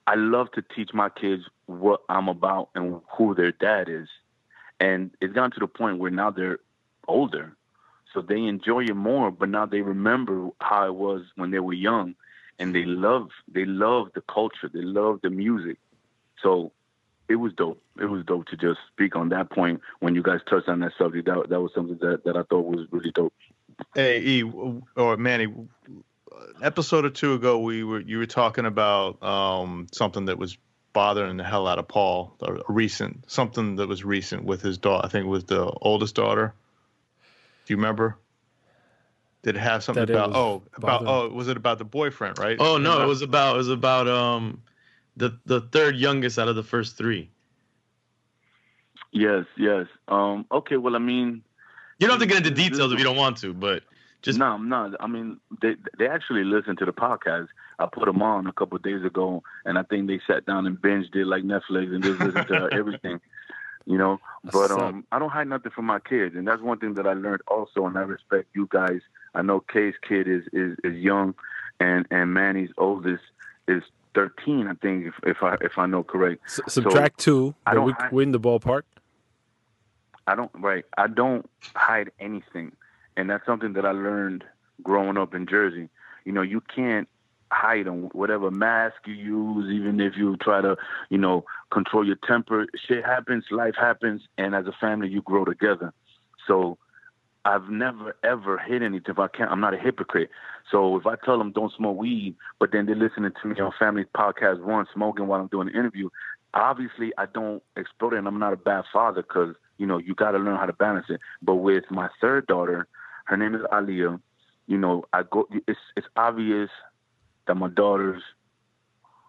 I 0.08 0.16
love 0.16 0.52
to 0.54 0.62
teach 0.62 0.94
my 0.94 1.10
kids 1.10 1.44
what 1.66 2.02
I'm 2.10 2.28
about 2.28 2.70
and 2.76 3.02
who 3.18 3.34
their 3.36 3.52
dad 3.52 3.90
is. 3.90 4.08
And 4.80 5.12
it's 5.22 5.34
gotten 5.34 5.52
to 5.52 5.60
the 5.62 5.68
point 5.68 6.00
where 6.00 6.12
now 6.12 6.32
they're 6.32 6.60
older, 7.08 7.56
so 8.14 8.22
they 8.22 8.44
enjoy 8.44 8.84
it 8.84 8.96
more. 8.96 9.32
But 9.32 9.50
now 9.50 9.66
they 9.66 9.82
remember 9.82 10.50
how 10.60 10.88
it 10.88 10.96
was 10.96 11.24
when 11.36 11.52
they 11.52 11.60
were 11.60 11.74
young, 11.74 12.16
and 12.60 12.74
they 12.74 12.86
love 12.86 13.30
they 13.48 13.66
love 13.66 14.08
the 14.16 14.22
culture, 14.22 14.70
they 14.74 14.82
love 14.82 15.20
the 15.22 15.30
music. 15.30 15.78
So 16.42 16.72
it 17.28 17.36
was 17.36 17.54
dope. 17.54 17.82
It 18.00 18.06
was 18.06 18.24
dope 18.26 18.48
to 18.48 18.58
just 18.58 18.80
speak 18.92 19.16
on 19.16 19.30
that 19.30 19.50
point 19.50 19.82
when 20.00 20.16
you 20.16 20.22
guys 20.22 20.40
touched 20.50 20.70
on 20.70 20.80
that 20.82 20.92
subject. 20.98 21.28
That 21.28 21.50
that 21.50 21.62
was 21.62 21.72
something 21.74 21.98
that, 22.02 22.24
that 22.26 22.38
I 22.38 22.44
thought 22.44 22.66
was 22.66 22.88
really 22.92 23.12
dope. 23.12 23.34
Hey, 23.94 24.22
E 24.22 24.44
or 24.96 25.18
Manny, 25.18 25.46
an 25.46 25.74
episode 26.62 27.06
or 27.06 27.10
two 27.10 27.34
ago, 27.34 27.60
we 27.60 27.84
were 27.84 28.00
you 28.00 28.20
were 28.20 28.26
talking 28.26 28.66
about 28.66 29.22
um, 29.24 29.88
something 29.92 30.26
that 30.26 30.38
was 30.38 30.58
bothering 30.94 31.38
the 31.38 31.44
hell 31.44 31.68
out 31.68 31.78
of 31.78 31.88
Paul, 31.88 32.36
a 32.42 32.54
recent 32.70 33.30
something 33.30 33.76
that 33.78 33.88
was 33.88 34.06
recent 34.06 34.46
with 34.46 34.62
his 34.62 34.78
daughter. 34.78 35.06
I 35.06 35.10
think 35.10 35.26
it 35.26 35.30
was 35.30 35.46
the 35.46 35.66
oldest 35.66 36.16
daughter. 36.16 36.54
Do 37.66 37.74
you 37.74 37.78
remember? 37.78 38.18
Did 39.44 39.56
it 39.58 39.60
have 39.60 39.84
something 39.84 40.06
That 40.06 40.14
about 40.14 40.36
oh 40.36 40.64
about 40.76 41.04
bothering- 41.04 41.12
oh 41.12 41.30
was 41.36 41.48
it 41.48 41.58
about 41.58 41.78
the 41.78 41.86
boyfriend 41.86 42.40
right? 42.40 42.58
Oh 42.60 42.78
no, 42.78 43.02
it 43.02 43.06
was 43.08 43.22
about 43.22 43.56
it 43.56 43.58
was 43.58 43.70
about 43.70 44.08
um 44.08 44.62
the 45.18 45.38
the 45.46 45.62
third 45.62 45.96
youngest 45.96 46.40
out 46.40 46.48
of 46.48 46.56
the 46.56 46.64
first 46.64 46.98
three. 46.98 47.30
Yes, 49.12 49.46
yes. 49.58 49.88
Um, 50.08 50.46
okay, 50.52 50.78
well, 50.78 50.96
I 50.96 51.00
mean, 51.00 51.42
You 52.00 52.08
don't 52.08 52.20
have 52.20 52.28
to 52.28 52.34
get 52.34 52.46
into 52.46 52.52
details 52.52 52.92
if 52.92 52.98
you 53.00 53.06
don't 53.06 53.16
want 53.16 53.38
to, 53.38 53.54
but 53.54 53.84
just 54.22 54.40
no, 54.40 54.46
I'm 54.48 54.68
not. 54.68 54.92
I 55.00 55.08
mean, 55.08 55.40
they 55.62 55.76
they 55.98 56.08
actually 56.08 56.44
listened 56.44 56.80
to 56.80 56.86
the 56.86 56.92
podcast. 56.94 57.48
I 57.80 57.86
put 57.86 58.06
them 58.06 58.22
on 58.22 58.48
a 58.48 58.54
couple 58.54 58.76
of 58.76 58.84
days 58.84 59.04
ago, 59.06 59.44
and 59.64 59.78
I 59.78 59.84
think 59.84 60.08
they 60.08 60.20
sat 60.28 60.46
down 60.46 60.66
and 60.66 60.78
binged 60.78 61.16
it 61.16 61.28
like 61.28 61.44
Netflix 61.44 61.94
and 61.94 62.04
just 62.04 62.20
listened 62.20 62.48
to 62.48 62.70
everything. 62.74 63.22
You 63.88 64.00
know, 64.00 64.20
but 64.52 64.72
um, 64.72 65.06
I 65.12 65.20
don't 65.20 65.30
hide 65.30 65.48
nothing 65.48 65.72
from 65.72 65.86
my 65.86 66.00
kids, 66.00 66.36
and 66.36 66.48
that's 66.48 66.62
one 66.62 66.80
thing 66.80 66.96
that 66.96 67.06
I 67.06 67.14
learned 67.14 67.44
also, 67.48 67.86
and 67.86 67.96
I 67.98 68.02
respect 68.02 68.48
you 68.56 68.68
guys. 68.72 69.02
I 69.36 69.44
know 69.44 69.60
Kay's 69.60 69.94
kid 70.08 70.28
is 70.28 70.44
is, 70.54 70.78
is 70.84 70.96
young, 70.98 71.36
and 71.80 72.08
and 72.10 72.34
Manny's 72.34 72.72
oldest 72.78 73.24
is 73.68 73.84
13, 74.16 74.68
I 74.68 74.74
think, 74.76 75.06
if, 75.06 75.14
if 75.24 75.44
I 75.44 75.58
if 75.62 75.78
I 75.78 75.86
know 75.86 76.02
correct. 76.02 76.42
S- 76.46 76.62
subtract 76.68 77.20
two, 77.20 77.54
I 77.68 77.76
don't 77.76 77.86
we 77.86 77.92
hide- 77.92 78.12
win 78.12 78.32
the 78.32 78.40
ballpark. 78.40 78.84
I 80.26 80.34
don't 80.36 80.52
right. 80.56 80.86
I 80.98 81.06
don't 81.08 81.48
hide 81.76 82.10
anything, 82.20 82.72
and 83.16 83.30
that's 83.30 83.46
something 83.46 83.74
that 83.74 83.86
I 83.86 83.92
learned 83.92 84.44
growing 84.82 85.18
up 85.18 85.36
in 85.36 85.46
Jersey. 85.46 85.90
You 86.24 86.32
know, 86.32 86.42
you 86.42 86.62
can't 86.62 87.08
hide 87.52 87.88
on 87.88 88.10
whatever 88.14 88.52
mask 88.52 88.96
you 89.06 89.14
use, 89.14 89.72
even 89.72 90.00
if 90.00 90.14
you 90.18 90.36
try 90.38 90.62
to, 90.62 90.76
you 91.10 91.18
know, 91.18 91.46
control 91.72 92.06
your 92.06 92.18
temper. 92.28 92.66
Shit 92.88 93.06
happens, 93.06 93.46
life 93.52 93.76
happens, 93.80 94.22
and 94.38 94.56
as 94.56 94.66
a 94.68 94.74
family, 94.80 95.10
you 95.10 95.22
grow 95.22 95.46
together. 95.46 95.94
So, 96.48 96.78
I've 97.46 97.70
never 97.70 98.16
ever 98.24 98.58
hid 98.58 98.82
anything. 98.82 99.06
If 99.12 99.20
I 99.20 99.28
can't, 99.28 99.52
I'm 99.52 99.62
not 99.62 99.76
a 99.76 99.78
hypocrite. 99.78 100.32
So 100.72 100.98
if 100.98 101.06
I 101.06 101.14
tell 101.24 101.38
them 101.38 101.52
don't 101.52 101.72
smoke 101.78 101.96
weed, 101.96 102.36
but 102.60 102.72
then 102.72 102.88
they're 102.88 102.96
listening 102.96 103.32
to 103.40 103.48
me 103.48 103.60
on 103.60 103.72
Family 103.78 104.06
Podcast 104.18 104.64
One, 104.64 104.88
smoking 104.92 105.28
while 105.28 105.42
I'm 105.42 105.48
doing 105.48 105.68
the 105.68 105.78
interview, 105.78 106.10
obviously 106.56 107.12
I 107.18 107.28
don't 107.28 107.62
explode 107.78 108.14
it, 108.14 108.18
and 108.18 108.28
I'm 108.28 108.40
not 108.40 108.54
a 108.54 108.58
bad 108.58 108.86
father 108.92 109.22
because 109.22 109.56
you 109.78 109.86
know 109.86 110.00
you 110.00 110.16
got 110.16 110.32
to 110.32 110.40
learn 110.40 110.58
how 110.58 110.66
to 110.66 110.74
balance 110.74 111.06
it. 111.10 111.20
But 111.42 111.56
with 111.56 111.84
my 111.92 112.10
third 112.20 112.48
daughter, 112.48 112.88
her 113.26 113.38
name 113.38 113.54
is 113.54 113.62
Aliyah. 113.72 114.20
You 114.68 114.78
know, 114.78 115.06
I 115.14 115.22
go. 115.24 115.48
It's 115.68 115.80
it's 115.96 116.08
obvious 116.16 116.70
that 117.48 117.56
my 117.56 117.70
daughters 117.70 118.22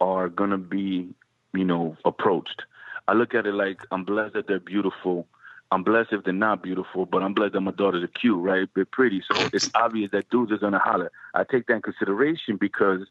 are 0.01 0.29
gonna 0.29 0.59
be, 0.59 1.09
you 1.55 1.65
know, 1.65 1.97
approached. 2.05 2.63
I 3.09 3.13
look 3.13 3.35
at 3.35 3.47
it 3.47 3.55
like 3.55 3.81
I'm 3.91 4.05
blessed 4.05 4.35
that 4.35 4.47
they're 4.47 4.61
beautiful. 4.61 5.27
I'm 5.73 5.83
blessed 5.83 6.13
if 6.13 6.25
they're 6.25 6.33
not 6.33 6.63
beautiful, 6.63 7.07
but 7.07 7.23
I'm 7.23 7.35
blessed 7.35 7.55
that 7.55 7.61
my 7.61 7.73
daughters 7.73 8.05
are 8.05 8.09
cute, 8.09 8.43
right? 8.43 8.69
They're 8.75 8.85
pretty. 8.85 9.23
So 9.31 9.49
it's 9.53 9.71
obvious 9.75 10.11
that 10.13 10.31
dudes 10.31 10.53
are 10.53 10.59
gonna 10.59 10.79
holler. 10.79 11.11
I 11.35 11.45
take 11.45 11.67
that 11.67 11.75
in 11.75 11.83
consideration 11.83 12.57
because 12.57 13.03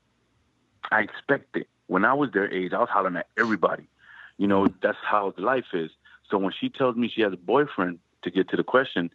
I 0.91 1.01
expect 1.01 1.57
it. 1.57 1.67
When 1.87 2.05
I 2.05 2.13
was 2.13 2.31
their 2.31 2.51
age, 2.51 2.73
I 2.73 2.79
was 2.79 2.89
hollering 2.89 3.17
at 3.17 3.27
everybody. 3.37 3.87
You 4.37 4.47
know, 4.47 4.67
that's 4.81 4.97
how 5.03 5.33
life 5.37 5.73
is. 5.73 5.91
So 6.29 6.37
when 6.37 6.53
she 6.59 6.69
tells 6.69 6.95
me 6.95 7.11
she 7.13 7.21
has 7.21 7.33
a 7.33 7.37
boyfriend, 7.37 7.99
to 8.25 8.31
get 8.31 8.49
to 8.49 8.57
the 8.57 8.63
question, 8.63 9.09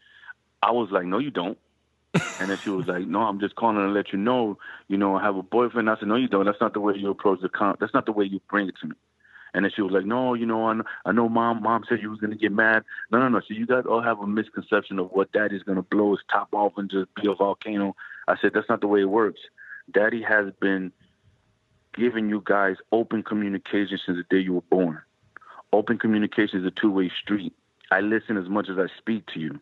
I 0.62 0.70
was 0.70 0.88
like, 0.90 1.04
no, 1.04 1.18
you 1.18 1.30
don't. 1.30 1.58
And 2.14 2.50
then 2.50 2.58
she 2.62 2.70
was 2.70 2.86
like, 2.86 3.06
no, 3.06 3.20
I'm 3.20 3.38
just 3.40 3.54
calling 3.54 3.76
to 3.76 3.88
let 3.88 4.12
you 4.12 4.18
know, 4.18 4.58
you 4.88 4.96
know, 4.96 5.16
I 5.16 5.22
have 5.22 5.36
a 5.36 5.42
boyfriend. 5.42 5.90
I 5.90 5.96
said, 5.98 6.08
no, 6.08 6.16
you 6.16 6.28
don't. 6.28 6.46
That's 6.46 6.60
not 6.60 6.72
the 6.72 6.80
way 6.80 6.94
you 6.96 7.10
approach 7.10 7.40
the 7.40 7.48
con. 7.48 7.76
That's 7.80 7.94
not 7.94 8.06
the 8.06 8.12
way 8.12 8.24
you 8.24 8.40
bring 8.48 8.68
it 8.68 8.74
to 8.80 8.88
me. 8.88 8.96
And 9.52 9.64
then 9.64 9.72
she 9.74 9.82
was 9.82 9.92
like, 9.92 10.04
no, 10.04 10.34
you 10.34 10.46
know, 10.46 10.66
I 10.66 10.74
know, 10.74 10.84
I 11.04 11.12
know 11.12 11.28
mom, 11.28 11.62
mom 11.62 11.84
said 11.88 12.00
you 12.00 12.10
was 12.10 12.20
to 12.20 12.28
get 12.36 12.52
mad. 12.52 12.84
No, 13.10 13.18
no, 13.18 13.28
no. 13.28 13.40
So 13.40 13.54
you 13.54 13.66
guys 13.66 13.84
all 13.88 14.02
have 14.02 14.20
a 14.20 14.26
misconception 14.26 14.98
of 14.98 15.10
what 15.10 15.32
daddy's 15.32 15.62
to 15.64 15.82
blow 15.82 16.12
his 16.12 16.20
top 16.30 16.48
off 16.52 16.74
and 16.76 16.90
just 16.90 17.12
be 17.16 17.28
a 17.28 17.34
volcano. 17.34 17.96
I 18.28 18.36
said, 18.40 18.52
that's 18.54 18.68
not 18.68 18.80
the 18.80 18.86
way 18.86 19.00
it 19.00 19.10
works. 19.10 19.40
Daddy 19.92 20.22
has 20.22 20.52
been 20.60 20.92
giving 21.94 22.28
you 22.28 22.42
guys 22.44 22.76
open 22.92 23.24
communication 23.24 23.98
since 24.06 24.18
the 24.18 24.24
day 24.30 24.40
you 24.40 24.54
were 24.54 24.60
born. 24.62 25.00
Open 25.72 25.98
communication 25.98 26.60
is 26.60 26.66
a 26.66 26.70
two-way 26.70 27.10
street. 27.20 27.52
I 27.90 28.00
listen 28.00 28.36
as 28.36 28.48
much 28.48 28.68
as 28.68 28.78
I 28.78 28.86
speak 28.98 29.26
to 29.34 29.40
you. 29.40 29.60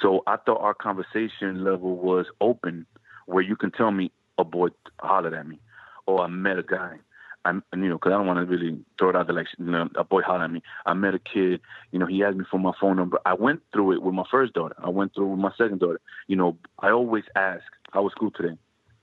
So 0.00 0.22
I 0.26 0.36
thought 0.36 0.60
our 0.60 0.74
conversation 0.74 1.64
level 1.64 1.96
was 1.96 2.26
open, 2.40 2.86
where 3.26 3.42
you 3.42 3.56
can 3.56 3.70
tell 3.70 3.90
me 3.90 4.12
a 4.38 4.44
boy 4.44 4.68
hollered 5.00 5.34
at 5.34 5.46
me, 5.46 5.60
or 6.06 6.22
I 6.22 6.26
met 6.28 6.58
a 6.58 6.62
guy. 6.62 6.96
I'm, 7.44 7.64
you 7.74 7.88
know, 7.88 7.94
because 7.96 8.12
I 8.12 8.16
don't 8.18 8.26
want 8.26 8.38
to 8.38 8.44
really 8.44 8.78
throw 8.98 9.08
it 9.08 9.16
out 9.16 9.26
there 9.26 9.34
like 9.34 9.46
you 9.58 9.64
know, 9.64 9.88
a 9.94 10.04
boy 10.04 10.20
hollered 10.20 10.42
at 10.42 10.50
me. 10.50 10.62
I 10.84 10.92
met 10.92 11.14
a 11.14 11.18
kid, 11.18 11.60
you 11.90 11.98
know, 11.98 12.06
he 12.06 12.22
asked 12.22 12.36
me 12.36 12.44
for 12.50 12.58
my 12.58 12.72
phone 12.78 12.96
number. 12.96 13.18
I 13.24 13.34
went 13.34 13.62
through 13.72 13.92
it 13.92 14.02
with 14.02 14.14
my 14.14 14.24
first 14.30 14.52
daughter. 14.52 14.74
I 14.78 14.90
went 14.90 15.14
through 15.14 15.26
it 15.26 15.30
with 15.30 15.40
my 15.40 15.52
second 15.56 15.80
daughter. 15.80 16.00
You 16.26 16.36
know, 16.36 16.58
I 16.78 16.90
always 16.90 17.24
ask, 17.34 17.64
"How 17.92 18.02
was 18.02 18.12
school 18.12 18.30
today? 18.30 18.58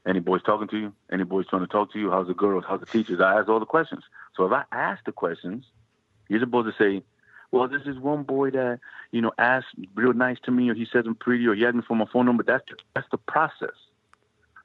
Any 0.05 0.19
boys 0.19 0.43
talking 0.43 0.67
to 0.67 0.77
you? 0.77 0.93
Any 1.11 1.23
boys 1.23 1.47
trying 1.47 1.63
to 1.63 1.67
talk 1.67 1.91
to 1.93 1.99
you? 1.99 2.11
How's 2.11 2.27
the 2.27 2.33
girls? 2.35 2.63
How's 2.67 2.79
the 2.79 2.85
teachers?" 2.85 3.19
I 3.19 3.39
ask 3.39 3.49
all 3.49 3.59
the 3.59 3.65
questions. 3.65 4.03
So 4.35 4.45
if 4.45 4.51
I 4.51 4.63
ask 4.71 5.03
the 5.05 5.11
questions, 5.11 5.65
you're 6.29 6.39
supposed 6.39 6.67
to 6.71 6.83
say, 6.83 7.03
"Well, 7.51 7.67
this 7.67 7.83
is 7.85 7.97
one 7.97 8.23
boy 8.23 8.51
that 8.51 8.79
you 9.11 9.21
know 9.21 9.31
asked 9.37 9.75
real 9.95 10.13
nice 10.13 10.37
to 10.43 10.51
me, 10.51 10.69
or 10.69 10.73
he 10.73 10.85
says 10.91 11.05
I'm 11.05 11.15
pretty, 11.15 11.45
or 11.47 11.55
he 11.55 11.65
asked 11.65 11.75
me 11.75 11.83
for 11.87 11.95
my 11.95 12.05
phone 12.11 12.25
number." 12.25 12.43
That's 12.43 12.65
that's 12.93 13.07
the 13.11 13.17
process. 13.17 13.75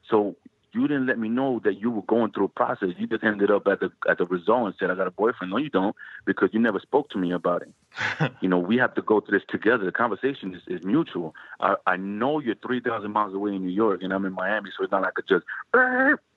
So 0.09 0.37
you 0.75 0.89
didn't 0.89 1.07
let 1.07 1.19
me 1.19 1.29
know 1.29 1.61
that 1.65 1.79
you 1.81 1.91
were 1.91 2.03
going 2.03 2.33
through 2.33 2.47
a 2.47 2.49
process. 2.49 2.91
You 2.97 3.07
just 3.07 3.23
ended 3.23 3.51
up 3.51 3.67
at 3.67 3.81
the 3.81 3.91
at 4.09 4.19
the 4.19 4.25
result 4.25 4.67
and 4.67 4.75
said, 4.79 4.91
"I 4.91 4.95
got 4.95 5.07
a 5.07 5.11
boyfriend." 5.11 5.51
No, 5.51 5.59
you 5.59 5.69
don't, 5.69 5.95
because 6.25 6.49
you 6.53 6.61
never 6.61 6.81
spoke 6.81 7.11
to 7.11 7.19
me 7.19 7.33
about 7.33 7.63
it. 7.63 8.33
you 8.41 8.49
know, 8.49 8.59
we 8.59 8.79
have 8.79 8.95
to 8.95 9.03
go 9.03 9.21
through 9.21 9.39
this 9.39 9.47
together. 9.49 9.85
The 9.85 9.93
conversation 9.93 10.55
is, 10.55 10.63
is 10.67 10.85
mutual. 10.85 11.35
I, 11.61 11.75
I 11.87 11.97
know 11.97 12.41
you're 12.41 12.55
three 12.55 12.81
thousand 12.81 13.13
miles 13.13 13.35
away 13.35 13.55
in 13.55 13.67
New 13.67 13.73
York, 13.73 14.03
and 14.03 14.13
I'm 14.13 14.25
in 14.25 14.33
Miami, 14.33 14.71
so 14.77 14.83
it's 14.83 14.93
not 14.93 15.03
like 15.03 15.13
I 15.19 15.21
could 15.21 15.29
just 15.29 15.45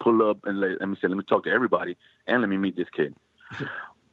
pull 0.02 0.30
up 0.30 0.40
and 0.44 0.60
let, 0.60 0.82
let 0.82 0.90
me 0.90 0.98
say, 1.02 1.08
let 1.08 1.18
me 1.18 1.24
talk 1.24 1.46
to 1.46 1.52
everybody 1.52 1.96
and 2.28 2.42
let 2.42 2.50
me 2.50 2.58
meet 2.58 2.76
this 2.76 2.90
kid. 2.90 3.16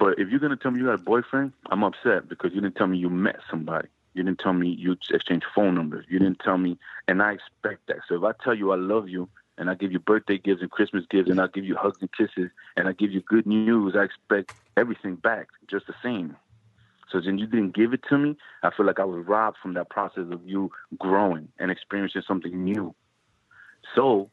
But 0.03 0.18
if 0.18 0.30
you're 0.30 0.40
gonna 0.40 0.57
tell 0.57 0.72
me 0.72 0.80
you 0.80 0.86
got 0.86 0.94
a 0.94 0.98
boyfriend, 0.98 1.53
I'm 1.70 1.84
upset 1.84 2.28
because 2.28 2.50
you 2.53 2.61
didn't 2.61 2.74
tell 2.74 2.88
me 2.88 2.98
you 2.98 3.09
met 3.09 3.36
somebody. 3.48 3.86
You 4.14 4.24
didn't 4.24 4.40
tell 4.40 4.53
me 4.53 4.66
you 4.76 4.96
exchanged 5.11 5.46
phone 5.55 5.76
numbers. 5.76 6.07
You 6.09 6.18
didn't 6.18 6.40
tell 6.40 6.59
me, 6.59 6.76
and 7.07 7.22
I 7.22 7.34
expect 7.34 7.86
that. 7.86 7.98
So 8.09 8.16
if 8.16 8.24
I 8.24 8.32
tell 8.42 8.53
you 8.53 8.72
I 8.72 8.76
love 8.76 9.09
you 9.09 9.28
and 9.59 9.70
I 9.70 9.74
give 9.74 9.92
you 9.92 10.00
birthday 10.00 10.38
gifts 10.38 10.61
and 10.61 10.72
Christmas 10.72 11.05
gifts 11.09 11.30
and 11.30 11.40
I 11.40 11.46
give 11.55 11.64
you 11.64 11.76
hugs 11.76 11.98
and 12.00 12.11
kisses 12.12 12.50
and 12.76 12.88
I 12.88 12.92
give 12.94 13.12
you 13.12 13.20
good 13.28 13.46
news, 13.46 13.94
I 13.96 14.03
expect 14.03 14.50
everything 14.76 15.14
back 15.14 15.46
just 15.70 15.86
the 15.86 15.94
same. 16.03 16.34
So 17.12 17.20
then 17.20 17.38
you 17.38 17.46
didn't 17.46 17.76
give 17.76 17.92
it 17.92 18.00
to 18.09 18.18
me. 18.18 18.36
I 18.64 18.70
feel 18.76 18.86
like 18.86 18.98
I 18.98 19.05
was 19.05 19.24
robbed 19.24 19.59
from 19.62 19.74
that 19.74 19.88
process 19.88 20.24
of 20.32 20.40
you 20.44 20.72
growing 20.98 21.46
and 21.61 21.70
experiencing 21.70 22.22
something 22.26 22.64
new. 22.64 22.92
So 23.94 24.30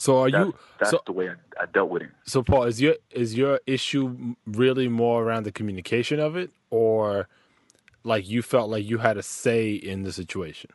So 0.00 0.22
are 0.22 0.30
that's, 0.30 0.46
you 0.46 0.54
that's 0.78 0.90
so 0.92 1.00
the 1.04 1.12
way 1.12 1.28
I, 1.28 1.34
I 1.62 1.66
dealt 1.66 1.90
with 1.90 2.00
it. 2.00 2.08
so 2.24 2.42
Paul 2.42 2.62
is 2.62 2.80
your 2.80 2.94
is 3.10 3.36
your 3.36 3.60
issue 3.66 4.34
really 4.46 4.88
more 4.88 5.22
around 5.22 5.44
the 5.44 5.52
communication 5.52 6.18
of 6.18 6.36
it 6.36 6.50
or 6.70 7.28
like 8.02 8.26
you 8.26 8.40
felt 8.40 8.70
like 8.70 8.88
you 8.88 8.96
had 8.96 9.18
a 9.18 9.22
say 9.22 9.72
in 9.74 10.04
the 10.04 10.10
situation? 10.10 10.70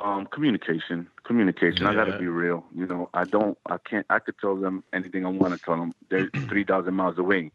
Um, 0.00 0.26
communication, 0.26 1.08
communication. 1.24 1.84
I 1.84 1.94
gotta 1.94 2.16
be 2.16 2.28
real. 2.28 2.64
You 2.76 2.86
know, 2.86 3.10
I 3.12 3.24
don't, 3.24 3.58
I 3.66 3.78
can't, 3.78 4.06
I 4.08 4.20
could 4.20 4.38
tell 4.38 4.54
them 4.54 4.84
anything 4.92 5.26
I 5.26 5.28
want 5.30 5.52
to 5.52 5.60
tell 5.60 5.76
them. 5.76 5.92
They're 6.10 6.30
three 6.48 6.62
thousand 6.62 6.94
miles 6.94 7.18
away. 7.18 7.50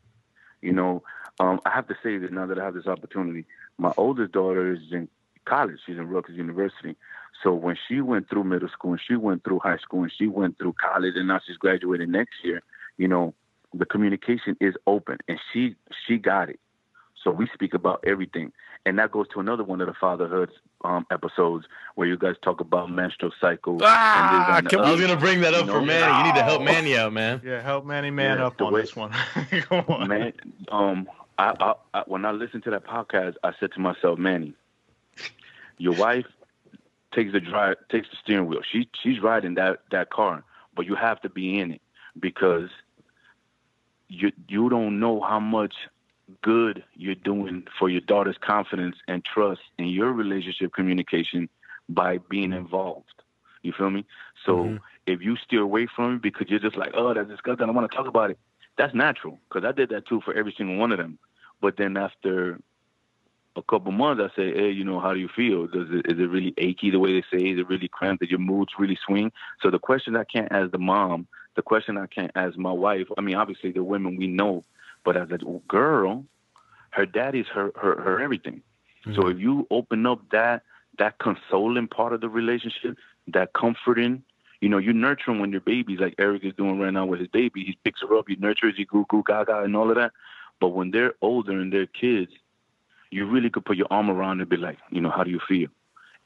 You 0.61 0.73
know, 0.73 1.01
um, 1.39 1.61
I 1.65 1.69
have 1.69 1.87
to 1.87 1.95
say 2.03 2.17
that 2.17 2.33
now 2.33 2.45
that 2.45 2.59
I 2.59 2.65
have 2.65 2.73
this 2.73 2.87
opportunity, 2.87 3.45
my 3.77 3.93
oldest 3.95 4.33
daughter 4.33 4.73
is 4.73 4.79
in 4.91 5.07
college. 5.45 5.79
She's 5.85 5.95
in 5.95 6.09
Rutgers 6.09 6.35
University. 6.35 6.97
So 7.43 7.53
when 7.53 7.77
she 7.87 8.01
went 8.01 8.29
through 8.29 8.43
middle 8.45 8.69
school 8.69 8.91
and 8.93 9.01
she 9.05 9.15
went 9.15 9.43
through 9.43 9.59
high 9.59 9.77
school 9.77 10.03
and 10.03 10.11
she 10.17 10.27
went 10.27 10.57
through 10.57 10.73
college 10.73 11.13
and 11.15 11.27
now 11.27 11.39
she's 11.45 11.57
graduating 11.57 12.11
next 12.11 12.35
year, 12.43 12.61
you 12.97 13.07
know, 13.07 13.33
the 13.73 13.85
communication 13.85 14.57
is 14.59 14.73
open 14.87 15.17
and 15.27 15.39
she 15.53 15.75
she 16.07 16.17
got 16.17 16.49
it. 16.49 16.59
So 17.23 17.31
we 17.31 17.47
speak 17.53 17.73
about 17.73 18.03
everything. 18.07 18.53
And 18.85 18.97
that 18.99 19.11
goes 19.11 19.27
to 19.33 19.39
another 19.41 19.63
one 19.63 19.81
of 19.81 19.87
the 19.87 19.93
fatherhood 19.93 20.49
um, 20.85 21.05
episodes 21.11 21.65
where 21.95 22.07
you 22.07 22.17
guys 22.17 22.35
talk 22.41 22.61
about 22.61 22.89
menstrual 22.89 23.33
cycles. 23.41 23.81
Ah, 23.83 24.57
and 24.59 24.69
can 24.69 24.79
I 24.79 24.85
we- 24.85 24.91
was 24.91 25.01
gonna 25.01 25.19
bring 25.19 25.41
that 25.41 25.53
up 25.53 25.65
You 25.65 25.73
for 25.73 25.79
know? 25.81 25.85
Manny. 25.87 26.17
You 26.19 26.23
need 26.33 26.35
to 26.39 26.43
help 26.43 26.61
Manny 26.61 26.95
out, 26.97 27.11
man. 27.13 27.41
Yeah, 27.45 27.61
help 27.61 27.85
Manny 27.85 28.11
man 28.11 28.37
Yeah, 28.37 28.45
up 28.47 28.57
the 28.57 28.65
on 28.65 28.73
way- 28.73 28.81
this 28.81 28.95
one. 28.95 29.11
Come 29.51 29.85
on. 29.89 30.07
Man, 30.07 30.33
um, 30.71 31.09
I, 31.37 31.53
I, 31.59 31.73
I, 31.93 32.03
when 32.07 32.23
I 32.25 32.31
listened 32.31 32.63
to 32.63 32.71
that 32.71 32.85
podcast, 32.85 33.35
I 33.43 33.51
said 33.59 33.73
to 33.73 33.79
myself, 33.79 34.17
Manny, 34.17 34.53
your 35.77 35.95
wife 35.95 36.25
takes 37.17 37.33
the 37.33 37.41
drive, 37.41 37.77
takes 37.91 38.09
the 38.09 38.17
steering 38.23 38.47
wheel. 38.47 38.61
She 38.71 38.89
she's 39.01 39.21
riding 39.21 39.55
that 39.55 39.79
that 39.91 40.11
car, 40.11 40.45
but 40.75 40.85
you 40.85 40.95
have 40.95 41.21
to 41.21 41.29
be 41.29 41.59
in 41.59 41.71
it 41.71 41.81
because 42.19 42.69
you 44.09 44.31
you 44.47 44.69
don't 44.69 44.99
know 44.99 45.21
how 45.21 45.39
much 45.39 45.75
good 46.41 46.83
you're 46.95 47.15
doing 47.15 47.65
for 47.79 47.89
your 47.89 48.01
daughter's 48.01 48.37
confidence 48.37 48.97
and 49.07 49.25
trust 49.25 49.61
in 49.77 49.87
your 49.87 50.13
relationship 50.13 50.73
communication 50.73 51.49
by 51.89 52.19
being 52.29 52.53
involved. 52.53 53.23
You 53.63 53.73
feel 53.73 53.89
me? 53.91 54.05
So 54.45 54.75
Mhm. 54.75 54.79
if 55.07 55.21
you 55.21 55.35
steer 55.37 55.61
away 55.61 55.87
from 55.87 56.15
it 56.15 56.21
because 56.21 56.49
you're 56.49 56.59
just 56.59 56.77
like, 56.77 56.91
oh, 56.95 57.13
that's 57.13 57.29
disgusting, 57.29 57.67
I 57.67 57.71
want 57.71 57.89
to 57.89 57.95
talk 57.97 58.07
about 58.07 58.31
it. 58.31 58.39
That's 58.77 58.93
natural 58.93 59.39
because 59.49 59.65
I 59.67 59.71
did 59.71 59.89
that 59.89 60.07
too 60.07 60.21
for 60.23 60.33
every 60.33 60.53
single 60.57 60.77
one 60.77 60.91
of 60.91 60.97
them. 60.97 61.19
But 61.61 61.77
then 61.77 61.97
after 61.97 62.59
a 63.57 63.63
couple 63.63 63.91
months, 63.91 64.21
I 64.23 64.35
say, 64.35 64.53
hey, 64.53 64.69
you 64.69 64.83
know, 64.83 64.99
how 64.99 65.13
do 65.13 65.19
you 65.19 65.27
feel? 65.27 65.67
Does 65.67 65.87
it 65.89 66.05
is 66.05 66.19
it 66.19 66.29
really 66.29 66.53
achy 66.57 66.91
the 66.91 66.99
way 66.99 67.13
they 67.13 67.37
say? 67.37 67.43
Is 67.43 67.59
it 67.59 67.67
really 67.67 67.87
cramped? 67.87 68.21
Did 68.21 68.29
your 68.29 68.39
moods 68.39 68.73
really 68.77 68.97
swing? 69.05 69.31
So 69.61 69.71
the 69.71 69.79
question 69.79 70.15
I 70.15 70.23
can't 70.23 70.51
ask 70.51 70.71
the 70.71 70.77
mom, 70.77 71.27
the 71.55 71.63
question 71.63 71.97
I 71.97 72.05
can't 72.05 72.31
ask 72.35 72.55
my 72.57 72.71
wife. 72.71 73.07
I 73.17 73.21
mean, 73.21 73.35
obviously 73.35 73.71
the 73.71 73.83
women 73.83 74.15
we 74.15 74.27
know, 74.27 74.63
but 75.03 75.17
as 75.17 75.29
a 75.31 75.37
girl, 75.67 76.23
her 76.91 77.05
daddy's 77.05 77.47
her 77.47 77.71
her, 77.75 77.99
her 77.99 78.21
everything. 78.21 78.61
So 79.05 79.21
mm-hmm. 79.21 79.31
if 79.31 79.39
you 79.39 79.67
open 79.71 80.05
up 80.05 80.21
that 80.31 80.61
that 80.99 81.17
consoling 81.17 81.87
part 81.87 82.13
of 82.13 82.21
the 82.21 82.29
relationship, 82.29 82.97
that 83.27 83.53
comforting, 83.53 84.23
you 84.61 84.69
know, 84.69 84.77
you 84.77 84.93
nurture 84.93 85.31
them 85.31 85.39
when 85.39 85.51
they're 85.51 85.59
babies, 85.59 85.99
like 85.99 86.15
Eric 86.19 86.43
is 86.43 86.53
doing 86.53 86.79
right 86.79 86.93
now 86.93 87.05
with 87.05 87.19
his 87.19 87.29
baby. 87.29 87.63
He 87.63 87.77
picks 87.83 88.01
her 88.01 88.15
up, 88.17 88.25
he 88.27 88.35
nurtures, 88.35 88.75
he 88.77 88.85
goo 88.85 89.05
goo 89.09 89.23
gaga 89.25 89.63
and 89.63 89.75
all 89.75 89.89
of 89.89 89.95
that. 89.95 90.11
But 90.59 90.69
when 90.69 90.91
they're 90.91 91.13
older 91.21 91.59
and 91.59 91.71
they're 91.73 91.87
kids, 91.87 92.31
you 93.11 93.25
really 93.25 93.49
could 93.49 93.65
put 93.65 93.77
your 93.77 93.87
arm 93.89 94.09
around 94.09 94.41
and 94.41 94.49
be 94.49 94.57
like, 94.57 94.77
you 94.91 95.01
know, 95.01 95.09
how 95.09 95.23
do 95.23 95.31
you 95.31 95.39
feel? 95.47 95.69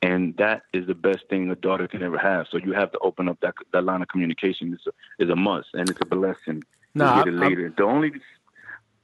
And 0.02 0.36
that 0.38 0.64
is 0.74 0.88
the 0.88 0.96
best 0.96 1.20
thing 1.30 1.50
a 1.52 1.56
daughter 1.56 1.88
can 1.88 2.02
ever 2.02 2.18
have. 2.18 2.48
So 2.52 2.58
you 2.58 2.74
have 2.74 2.92
to 2.94 3.00
open 3.00 3.30
up 3.30 3.40
that 3.42 3.54
that 3.72 3.84
line 3.84 4.02
of 4.02 4.08
communication. 4.08 4.74
Is 4.74 4.80
a, 4.88 5.24
is 5.24 5.30
a 5.30 5.36
must, 5.36 5.70
and 5.74 5.90
it's 5.90 6.00
a 6.02 6.06
blessing. 6.06 6.64
No, 6.96 7.06
to 7.06 7.12
I'm, 7.12 7.24
get 7.24 7.34
it 7.34 7.44
I'm, 7.44 7.74
the 7.78 7.84
only 7.84 8.12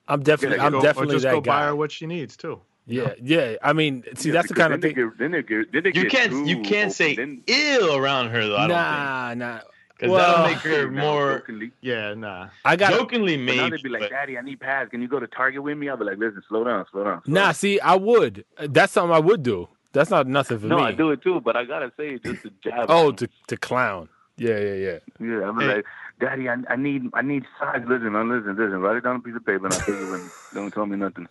I'm 0.07 0.23
definitely 0.23 0.59
I'm 0.59 0.71
Go- 0.71 0.79
or 0.79 0.81
definitely 0.81 1.15
just 1.15 1.23
that 1.23 1.31
go 1.33 1.41
buy 1.41 1.59
guy. 1.61 1.65
her 1.67 1.75
what 1.75 1.91
she 1.91 2.07
needs 2.07 2.35
too. 2.35 2.61
Yeah, 2.87 3.13
yeah. 3.21 3.55
I 3.61 3.73
mean, 3.73 4.03
see, 4.15 4.29
yeah, 4.29 4.33
that's 4.33 4.47
the 4.47 4.53
kind 4.55 4.73
of 4.73 4.81
then 4.81 4.93
thing. 4.93 4.95
They 4.95 5.09
get, 5.09 5.17
then 5.19 5.31
they 5.31 5.43
get, 5.43 5.71
then 5.71 5.83
they 5.83 5.91
You 5.99 6.09
can't 6.09 6.47
you 6.47 6.61
can't 6.61 6.85
open. 6.85 6.91
say 6.91 7.15
Then, 7.15 7.43
ill 7.45 7.95
around 7.95 8.29
her 8.29 8.47
though. 8.47 8.57
I 8.57 8.67
don't 8.67 8.69
Nah, 8.69 9.33
nah. 9.35 9.59
Think 9.99 10.11
because 10.11 10.11
Well- 10.11 10.37
that'll 10.45 10.45
make 10.55 10.57
her 10.63 10.91
more 10.91 11.39
jokingly. 11.39 11.71
Yeah, 11.81 12.13
nah. 12.13 12.49
I 12.65 12.75
got 12.75 12.93
jokingly 12.93 13.37
But 13.37 13.55
now 13.55 13.63
maybe. 13.63 13.69
they'd 13.77 13.83
be 13.83 13.89
like, 13.89 14.01
but- 14.01 14.09
Daddy, 14.11 14.37
I 14.37 14.41
need 14.41 14.59
pads. 14.59 14.89
Can 14.91 15.01
you 15.01 15.07
go 15.07 15.19
to 15.19 15.27
Target 15.27 15.63
with 15.63 15.77
me? 15.77 15.89
I'll 15.89 15.97
be 15.97 16.05
like, 16.05 16.17
listen, 16.17 16.41
slow 16.47 16.63
down, 16.63 16.85
slow 16.91 17.03
down. 17.03 17.23
slow 17.23 17.33
Nah, 17.33 17.45
down." 17.45 17.53
see, 17.53 17.79
I 17.79 17.95
would. 17.95 18.45
That's 18.59 18.93
something 18.93 19.13
I 19.15 19.19
would 19.19 19.43
do. 19.43 19.67
That's 19.93 20.09
not 20.11 20.27
nothing 20.27 20.59
for 20.59 20.67
No, 20.67 20.75
me. 20.77 20.81
No, 20.83 20.87
I 20.87 20.91
do 20.91 21.11
it 21.11 21.21
too, 21.23 21.41
but 21.41 21.55
I 21.55 21.65
gotta 21.65 21.91
say 21.97 22.15
it 22.15 22.23
just 22.23 22.43
to 22.43 22.51
jab. 22.63 22.85
Oh, 22.89 23.11
to 23.13 23.27
to 23.47 23.57
clown. 23.57 24.09
Yeah, 24.35 24.59
yeah, 24.59 24.73
yeah. 24.73 24.97
yeah. 25.19 25.49
I'm 25.49 25.59
Hey. 25.59 25.75
like, 25.77 25.85
Daddy, 26.19 26.47
I, 26.49 26.57
I 26.69 26.75
need 26.75 27.09
I 27.13 27.21
need 27.23 27.45
size. 27.59 27.81
Listen, 27.87 28.15
I 28.15 28.21
listen, 28.21 28.55
listen. 28.55 28.79
Write 28.81 28.97
it 28.97 29.03
down 29.03 29.13
on 29.15 29.19
a 29.21 29.23
piece 29.23 29.35
of 29.35 29.45
paper 29.45 29.65
and 29.65 29.73
I'll 29.73 29.79
tell 29.79 29.95
you 29.95 30.11
when. 30.11 30.29
Don't 30.53 30.71
tell 30.73 30.85
me 30.85 30.97
nothing. 30.97 31.27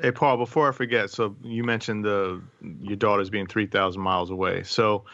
Hey 0.00 0.10
Paul, 0.10 0.36
before 0.38 0.68
I 0.68 0.72
forget, 0.72 1.10
so 1.10 1.36
you 1.44 1.62
mentioned 1.62 2.04
the 2.04 2.40
your 2.82 2.96
daughter's 2.96 3.30
being 3.30 3.46
three 3.46 3.66
thousand 3.66 4.02
miles 4.02 4.30
away. 4.30 4.64
So 4.64 5.04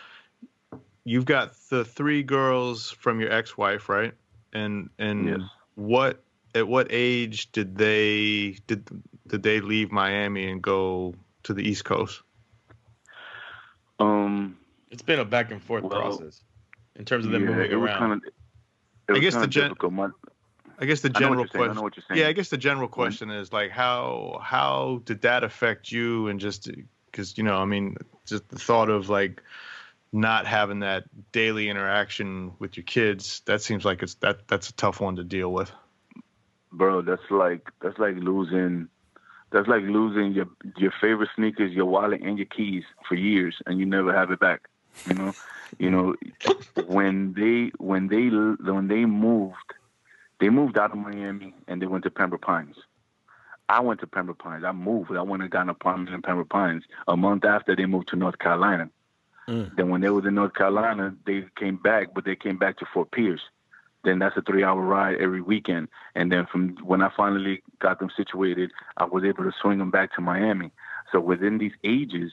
you've 1.04 1.24
got 1.26 1.54
the 1.70 1.84
three 1.84 2.22
girls 2.22 2.90
from 2.90 3.20
your 3.20 3.30
ex-wife, 3.32 3.88
right? 3.88 4.14
And 4.52 4.90
and 4.98 5.28
Yes. 5.28 5.40
what 5.74 6.22
at 6.54 6.68
what 6.68 6.86
age 6.90 7.50
did 7.52 7.76
they 7.76 8.58
did 8.66 8.88
did 9.26 9.42
they 9.42 9.60
leave 9.60 9.90
Miami 9.90 10.50
and 10.50 10.62
go 10.62 11.14
to 11.44 11.54
the 11.54 11.62
East 11.62 11.84
Coast? 11.84 12.22
Um, 13.98 14.56
It's 14.90 15.02
been 15.02 15.20
a 15.20 15.24
back 15.24 15.50
and 15.50 15.62
forth 15.62 15.84
Well, 15.84 15.90
process 16.00 16.42
in 16.96 17.04
terms 17.04 17.26
of 17.26 17.32
them 17.32 17.42
yeah, 17.42 17.50
moving 17.50 17.70
it 17.70 17.74
was 17.76 17.88
around. 17.90 17.98
kind 17.98 18.12
of. 18.12 18.22
It 19.08 19.16
I 19.16 19.18
guess 19.18 19.34
the 19.34 19.46
gen- 19.46 19.74
My, 19.90 20.08
I 20.78 20.86
guess 20.86 21.00
the 21.00 21.10
general 21.10 21.44
what. 21.44 21.54
I 21.54 21.58
question. 21.58 21.74
know 21.76 21.82
what 21.82 21.96
you're 21.96 22.04
saying. 22.08 22.20
Yeah, 22.20 22.28
I 22.28 22.32
guess 22.32 22.48
the 22.48 22.56
general 22.56 22.88
question 22.88 23.30
is 23.30 23.52
like 23.52 23.70
how 23.70 24.40
how 24.42 25.02
did 25.04 25.20
that 25.22 25.44
affect 25.44 25.92
you 25.92 26.28
and 26.28 26.40
just 26.40 26.70
because 27.10 27.36
you 27.36 27.44
know 27.44 27.56
I 27.58 27.64
mean 27.64 27.96
just 28.26 28.48
the 28.48 28.58
thought 28.58 28.88
of 28.88 29.08
like 29.08 29.42
not 30.14 30.46
having 30.46 30.78
that 30.78 31.04
daily 31.32 31.68
interaction 31.68 32.52
with 32.60 32.76
your 32.76 32.84
kids 32.84 33.42
that 33.46 33.60
seems 33.60 33.84
like 33.84 34.00
it's 34.02 34.14
that 34.16 34.46
that's 34.46 34.70
a 34.70 34.72
tough 34.74 35.00
one 35.00 35.16
to 35.16 35.24
deal 35.24 35.52
with. 35.52 35.72
bro, 36.72 37.02
that's 37.02 37.30
like 37.30 37.68
that's 37.82 37.98
like 37.98 38.14
losing. 38.16 38.88
That's 39.50 39.68
like 39.68 39.82
losing 39.82 40.32
your 40.32 40.46
your 40.76 40.92
favorite 41.00 41.30
sneakers, 41.34 41.72
your 41.72 41.86
wallet, 41.86 42.22
and 42.22 42.38
your 42.38 42.46
keys 42.46 42.84
for 43.08 43.16
years, 43.16 43.56
and 43.66 43.78
you 43.78 43.86
never 43.86 44.14
have 44.14 44.30
it 44.30 44.38
back. 44.38 44.68
You 45.08 45.14
know, 45.14 45.32
you 45.78 45.90
know, 45.90 46.14
when 46.86 47.34
they 47.34 47.72
when 47.78 48.06
they 48.06 48.28
when 48.28 48.88
they 48.88 49.04
moved, 49.04 49.74
they 50.40 50.48
moved 50.48 50.78
out 50.78 50.92
of 50.92 50.98
Miami 50.98 51.54
and 51.66 51.82
they 51.82 51.86
went 51.86 52.04
to 52.04 52.10
Pembroke 52.10 52.42
Pines. 52.42 52.76
I 53.68 53.80
went 53.80 54.00
to 54.00 54.06
Pembroke 54.06 54.38
Pines. 54.38 54.62
I 54.64 54.72
moved. 54.72 55.10
I 55.10 55.22
went 55.22 55.42
and 55.42 55.50
got 55.50 55.62
an 55.62 55.70
apartment 55.70 56.10
in 56.10 56.22
Pembroke 56.22 56.50
Pines. 56.50 56.84
A 57.08 57.16
month 57.16 57.44
after, 57.44 57.74
they 57.74 57.86
moved 57.86 58.08
to 58.08 58.16
North 58.16 58.38
Carolina. 58.38 58.90
Mm. 59.48 59.76
Then 59.76 59.88
when 59.88 60.00
they 60.00 60.10
was 60.10 60.24
in 60.24 60.34
North 60.34 60.54
Carolina, 60.54 61.14
they 61.26 61.44
came 61.56 61.76
back, 61.76 62.14
but 62.14 62.24
they 62.24 62.36
came 62.36 62.56
back 62.58 62.78
to 62.78 62.86
Fort 62.92 63.10
Pierce. 63.10 63.42
then 64.04 64.18
that's 64.18 64.36
a 64.36 64.42
three 64.42 64.64
hour 64.64 64.80
ride 64.80 65.16
every 65.18 65.40
weekend. 65.40 65.88
And 66.14 66.30
then 66.30 66.46
from 66.50 66.76
when 66.82 67.02
I 67.02 67.10
finally 67.16 67.62
got 67.78 67.98
them 67.98 68.10
situated, 68.16 68.70
I 68.96 69.04
was 69.04 69.24
able 69.24 69.44
to 69.44 69.52
swing 69.60 69.78
them 69.78 69.90
back 69.90 70.14
to 70.14 70.20
Miami. 70.20 70.70
So 71.12 71.20
within 71.20 71.58
these 71.58 71.72
ages, 71.84 72.32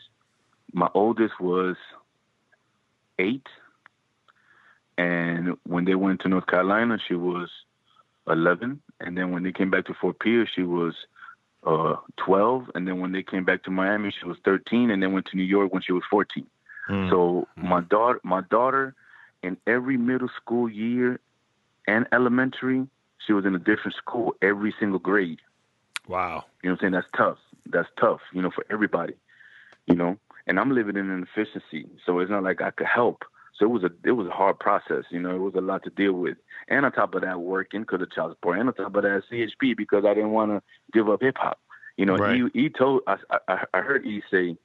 my 0.74 0.90
oldest 0.94 1.40
was 1.40 1.76
eight. 3.20 3.48
And 4.98 5.58
when 5.64 5.86
they 5.86 5.96
went 5.96 6.22
to 6.22 6.30
North 6.30 6.48
Carolina, 6.48 6.98
she 7.08 7.16
was 7.16 7.50
11. 8.28 8.82
And 9.00 9.18
then 9.18 9.32
when 9.32 9.44
they 9.44 9.52
came 9.52 9.70
back 9.70 9.86
to 9.86 9.94
Fort 9.94 10.20
Pierce, 10.20 10.50
she 10.54 10.64
was 10.64 10.94
uh, 11.66 11.96
12. 12.18 12.72
And 12.76 12.88
then 12.88 13.00
when 13.00 13.12
they 13.12 13.24
came 13.24 13.44
back 13.44 13.64
to 13.64 13.72
Miami, 13.72 14.14
she 14.18 14.28
was 14.28 14.38
13. 14.46 14.92
And 14.92 15.02
then 15.02 15.14
went 15.14 15.28
to 15.28 15.38
New 15.38 15.44
York 15.44 15.74
when 15.74 15.82
she 15.82 15.94
was 15.94 16.04
14. 16.10 16.46
Mm. 16.90 17.10
So 17.10 17.48
my 17.56 17.82
daughter, 17.82 18.20
my 18.24 18.42
daughter, 18.42 18.96
in 19.44 19.58
every 19.68 19.98
middle 19.98 20.30
school 20.36 20.70
year 20.70 21.20
and 21.88 22.08
elementary, 22.12 22.88
she 23.26 23.34
was 23.34 23.46
in 23.46 23.56
a 23.56 23.60
different 23.60 23.96
school 23.96 24.36
every 24.42 24.74
single 24.80 25.00
grade. 25.00 25.40
Wow. 26.08 26.46
You 26.62 26.70
know 26.70 26.74
what 26.74 26.78
I'm 26.78 26.78
saying? 26.80 26.94
That's 26.94 27.08
tough. 27.16 27.38
That's 27.68 27.90
tough, 28.00 28.22
you 28.34 28.42
know, 28.42 28.52
for 28.52 28.66
everybody. 28.70 29.14
You 29.88 29.96
know? 29.96 30.18
And 30.48 30.60
I'm 30.60 30.72
living 30.74 30.98
in 30.98 31.10
an 31.10 31.24
efficiency. 31.32 31.88
So 32.06 32.20
it's 32.20 32.32
not 32.32 32.44
like 32.44 32.62
I 32.62 32.72
could 32.72 32.88
help. 32.88 33.24
So 33.58 33.66
it 33.66 33.70
was 33.70 33.84
a 33.84 33.92
it 34.04 34.14
was 34.14 34.26
a 34.26 34.32
hard 34.32 34.58
process, 34.60 35.04
you 35.12 35.20
know, 35.20 35.36
it 35.36 35.40
was 35.40 35.54
a 35.56 35.62
lot 35.62 35.84
to 35.84 35.92
deal 35.92 36.14
with. 36.14 36.38
And 36.68 36.84
on 36.84 36.92
top 36.92 37.14
of 37.14 37.22
that 37.22 37.42
working 37.42 37.82
because 37.82 38.02
of 38.02 38.12
child 38.12 38.32
support 38.32 38.58
and 38.58 38.68
on 38.68 38.74
top 38.74 38.96
of 38.96 39.04
that 39.04 39.22
CHP 39.32 39.78
because 39.78 40.04
I 40.04 40.16
didn't 40.16 40.32
want 40.32 40.52
to 40.52 40.64
give 40.92 41.08
up 41.10 41.22
hip 41.22 41.38
hop. 41.38 41.60
You 41.96 42.08
know, 42.08 42.16
Right. 42.16 42.42
he 42.54 42.62
he 42.64 42.70
told 42.70 43.02
I, 43.06 43.18
I 43.48 43.66
I 43.74 43.82
heard 43.82 44.04
he 44.04 44.24
say 44.32 44.58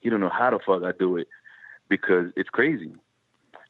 he 0.00 0.10
don't 0.10 0.20
know 0.20 0.28
how 0.28 0.50
the 0.50 0.60
fuck 0.64 0.84
I 0.84 0.92
do 0.92 1.16
it 1.16 1.26
because 1.88 2.32
it's 2.36 2.50
crazy. 2.50 2.92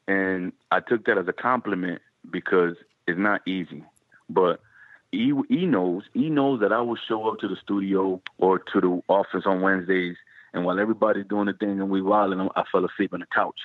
And 0.08 0.52
I 0.70 0.80
took 0.80 1.04
that 1.06 1.18
as 1.18 1.28
a 1.28 1.32
compliment 1.32 2.00
because 2.30 2.76
it's 3.06 3.18
not 3.18 3.46
easy. 3.46 3.84
But 4.28 4.60
he 5.12 5.32
he 5.48 5.66
knows 5.66 6.04
he 6.14 6.28
knows 6.28 6.60
that 6.60 6.72
I 6.72 6.80
will 6.80 6.96
show 6.96 7.28
up 7.28 7.38
to 7.40 7.48
the 7.48 7.56
studio 7.62 8.20
or 8.38 8.58
to 8.58 8.80
the 8.80 9.02
office 9.08 9.44
on 9.46 9.60
Wednesdays, 9.60 10.16
and 10.52 10.64
while 10.64 10.78
everybody's 10.78 11.26
doing 11.26 11.46
the 11.46 11.52
thing 11.52 11.80
and 11.80 11.90
we 11.90 12.02
wilding, 12.02 12.48
I 12.56 12.64
fell 12.70 12.84
asleep 12.84 13.14
on 13.14 13.20
the 13.20 13.26
couch. 13.26 13.58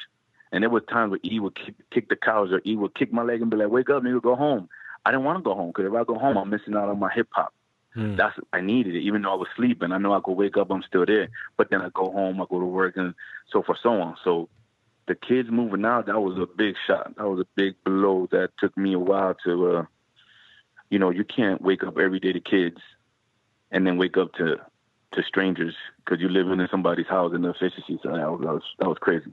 And 0.51 0.63
there 0.63 0.69
was 0.69 0.83
times 0.89 1.11
where 1.11 1.19
he 1.23 1.39
would 1.39 1.55
kick, 1.55 1.75
kick 1.91 2.09
the 2.09 2.15
couch 2.15 2.49
or 2.51 2.61
he 2.63 2.75
would 2.75 2.93
kick 2.93 3.13
my 3.13 3.23
leg 3.23 3.41
and 3.41 3.49
be 3.49 3.57
like, 3.57 3.69
"Wake 3.69 3.89
up, 3.89 4.03
nigga, 4.03 4.21
go 4.21 4.35
home." 4.35 4.69
I 5.05 5.11
didn't 5.11 5.25
want 5.25 5.39
to 5.39 5.43
go 5.43 5.55
home 5.55 5.69
because 5.69 5.85
if 5.85 5.93
I 5.93 6.03
go 6.03 6.19
home, 6.19 6.37
I'm 6.37 6.49
missing 6.49 6.75
out 6.75 6.89
on 6.89 6.99
my 6.99 7.11
hip 7.11 7.27
hop. 7.31 7.53
Hmm. 7.93 8.15
That's 8.15 8.37
I 8.53 8.61
needed 8.61 8.95
it, 8.95 9.01
even 9.01 9.21
though 9.21 9.33
I 9.33 9.35
was 9.35 9.49
sleeping. 9.55 9.91
I 9.91 9.97
know 9.97 10.13
I 10.13 10.21
could 10.21 10.37
wake 10.37 10.57
up, 10.57 10.71
I'm 10.71 10.83
still 10.83 11.05
there. 11.05 11.29
But 11.57 11.69
then 11.69 11.81
I 11.81 11.89
go 11.89 12.11
home, 12.11 12.41
I 12.41 12.45
go 12.49 12.59
to 12.59 12.65
work, 12.65 12.95
and 12.95 13.13
so 13.51 13.61
forth, 13.61 13.79
so 13.83 14.01
on. 14.01 14.15
So 14.23 14.47
the 15.07 15.15
kids 15.15 15.49
moving 15.51 15.83
out, 15.83 16.05
that 16.05 16.21
was 16.21 16.37
a 16.37 16.45
big 16.45 16.75
shot. 16.87 17.15
That 17.17 17.27
was 17.27 17.41
a 17.41 17.47
big 17.55 17.75
blow. 17.83 18.27
That 18.31 18.51
took 18.59 18.77
me 18.77 18.93
a 18.93 18.99
while 18.99 19.35
to, 19.45 19.75
uh, 19.75 19.85
you 20.89 20.99
know, 20.99 21.09
you 21.09 21.25
can't 21.25 21.61
wake 21.61 21.83
up 21.83 21.97
every 21.97 22.19
day 22.19 22.31
to 22.31 22.39
kids, 22.39 22.77
and 23.71 23.85
then 23.85 23.97
wake 23.97 24.17
up 24.17 24.33
to 24.35 24.57
to 25.13 25.23
strangers 25.23 25.75
because 25.97 26.21
you're 26.21 26.29
living 26.29 26.61
in 26.61 26.67
somebody's 26.71 27.07
house 27.07 27.33
in 27.35 27.41
the 27.41 27.49
efficiency. 27.49 27.99
So 28.01 28.11
that 28.11 28.31
was 28.31 28.39
that 28.41 28.53
was, 28.53 28.63
that 28.79 28.87
was 28.87 28.97
crazy. 28.99 29.31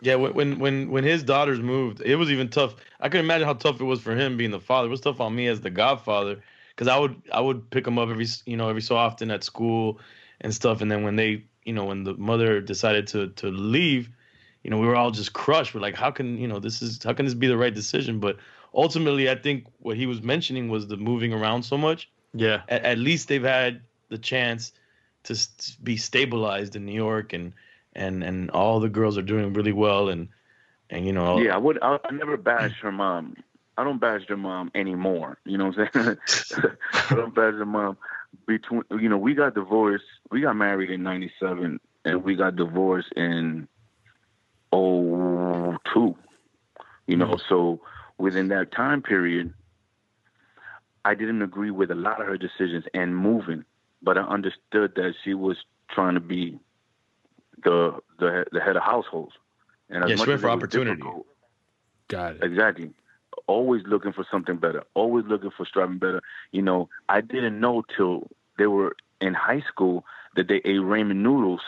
Yeah, 0.00 0.16
when 0.16 0.34
when 0.34 0.58
when 0.58 0.90
when 0.90 1.04
his 1.04 1.22
daughters 1.22 1.60
moved, 1.60 2.00
it 2.00 2.16
was 2.16 2.30
even 2.30 2.48
tough. 2.48 2.74
I 2.98 3.08
can 3.08 3.20
imagine 3.20 3.46
how 3.46 3.54
tough 3.54 3.80
it 3.80 3.84
was 3.84 4.00
for 4.00 4.16
him 4.16 4.36
being 4.36 4.50
the 4.50 4.58
father. 4.58 4.88
It 4.88 4.90
was 4.90 5.00
tough 5.00 5.20
on 5.20 5.36
me 5.36 5.46
as 5.46 5.60
the 5.60 5.70
godfather 5.70 6.40
because 6.70 6.88
I 6.88 6.98
would 6.98 7.20
I 7.32 7.40
would 7.40 7.70
pick 7.70 7.84
them 7.84 7.98
up 7.98 8.08
every 8.08 8.26
you 8.46 8.56
know 8.56 8.68
every 8.68 8.82
so 8.82 8.96
often 8.96 9.30
at 9.30 9.44
school 9.44 10.00
and 10.40 10.54
stuff. 10.54 10.80
And 10.80 10.90
then 10.90 11.02
when 11.02 11.16
they 11.16 11.44
you 11.64 11.72
know 11.72 11.84
when 11.84 12.04
the 12.04 12.14
mother 12.14 12.60
decided 12.60 13.06
to 13.08 13.28
to 13.28 13.48
leave, 13.48 14.08
you 14.62 14.70
know 14.70 14.78
we 14.78 14.86
were 14.86 14.96
all 14.96 15.10
just 15.10 15.32
crushed. 15.32 15.74
We're 15.74 15.80
like, 15.80 15.94
how 15.94 16.10
can 16.10 16.38
you 16.38 16.48
know 16.48 16.58
this 16.58 16.82
is 16.82 17.02
how 17.02 17.12
can 17.12 17.24
this 17.26 17.34
be 17.34 17.46
the 17.46 17.56
right 17.56 17.74
decision? 17.74 18.20
But 18.20 18.36
ultimately, 18.74 19.28
I 19.30 19.34
think 19.34 19.66
what 19.78 19.96
he 19.96 20.06
was 20.06 20.22
mentioning 20.22 20.68
was 20.68 20.86
the 20.86 20.96
moving 20.96 21.32
around 21.32 21.62
so 21.64 21.76
much. 21.76 22.08
Yeah. 22.32 22.62
At, 22.68 22.84
at 22.84 22.98
least 22.98 23.28
they've 23.28 23.42
had 23.42 23.82
the 24.08 24.18
chance 24.18 24.72
to 25.24 25.34
s- 25.34 25.76
be 25.82 25.96
stabilized 25.96 26.76
in 26.76 26.84
New 26.86 26.94
York 26.94 27.32
and 27.32 27.52
and 27.94 28.22
and 28.22 28.50
all 28.50 28.80
the 28.80 28.88
girls 28.88 29.18
are 29.18 29.22
doing 29.22 29.52
really 29.52 29.72
well 29.72 30.08
and 30.08 30.28
and 30.88 31.06
you 31.06 31.12
know 31.12 31.38
Yeah, 31.38 31.54
I 31.54 31.58
would. 31.58 31.78
I, 31.82 31.98
I 32.04 32.12
never 32.12 32.36
bash 32.36 32.80
her 32.80 32.92
mom. 32.92 33.36
I 33.80 33.84
don't 33.84 33.98
bash 33.98 34.26
her 34.28 34.36
mom 34.36 34.70
anymore. 34.74 35.38
You 35.46 35.56
know 35.56 35.68
what 35.68 35.78
I'm 35.78 36.18
saying? 36.28 36.76
I 37.10 37.14
don't 37.14 37.34
bash 37.34 37.54
her 37.54 37.64
mom. 37.64 37.96
Between 38.46 38.82
you 38.90 39.08
know, 39.08 39.16
we 39.16 39.34
got 39.34 39.54
divorced. 39.54 40.04
We 40.30 40.42
got 40.42 40.54
married 40.54 40.90
in 40.90 41.02
'97, 41.02 41.80
and 42.04 42.24
we 42.24 42.36
got 42.36 42.56
divorced 42.56 43.12
in 43.16 43.68
'02. 44.72 44.76
You 47.06 47.16
know, 47.16 47.26
mm-hmm. 47.26 47.34
so 47.48 47.80
within 48.18 48.48
that 48.48 48.70
time 48.70 49.00
period, 49.00 49.54
I 51.04 51.14
didn't 51.14 51.42
agree 51.42 51.70
with 51.70 51.90
a 51.90 51.94
lot 51.94 52.20
of 52.20 52.26
her 52.26 52.36
decisions 52.36 52.84
and 52.92 53.16
moving, 53.16 53.64
but 54.02 54.18
I 54.18 54.22
understood 54.22 54.92
that 54.96 55.14
she 55.24 55.32
was 55.32 55.56
trying 55.88 56.14
to 56.14 56.20
be 56.20 56.58
the 57.64 57.98
the 58.18 58.44
the 58.52 58.60
head 58.60 58.76
of 58.76 58.82
household. 58.82 59.32
And 59.88 60.04
as 60.04 60.10
Yeah, 60.10 60.16
she 60.16 60.20
much 60.20 60.28
went 60.28 60.40
for 60.42 60.48
it 60.48 60.52
opportunity. 60.52 61.02
Got 62.08 62.36
it. 62.36 62.44
Exactly. 62.44 62.90
Always 63.46 63.82
looking 63.86 64.12
for 64.12 64.26
something 64.30 64.56
better. 64.56 64.82
Always 64.94 65.24
looking 65.26 65.50
for 65.50 65.64
striving 65.66 65.98
better. 65.98 66.22
You 66.52 66.62
know, 66.62 66.88
I 67.08 67.20
didn't 67.20 67.58
know 67.60 67.82
till 67.96 68.28
they 68.58 68.66
were 68.66 68.96
in 69.20 69.34
high 69.34 69.60
school 69.60 70.04
that 70.36 70.48
they 70.48 70.56
ate 70.56 70.80
ramen 70.80 71.16
noodles 71.16 71.60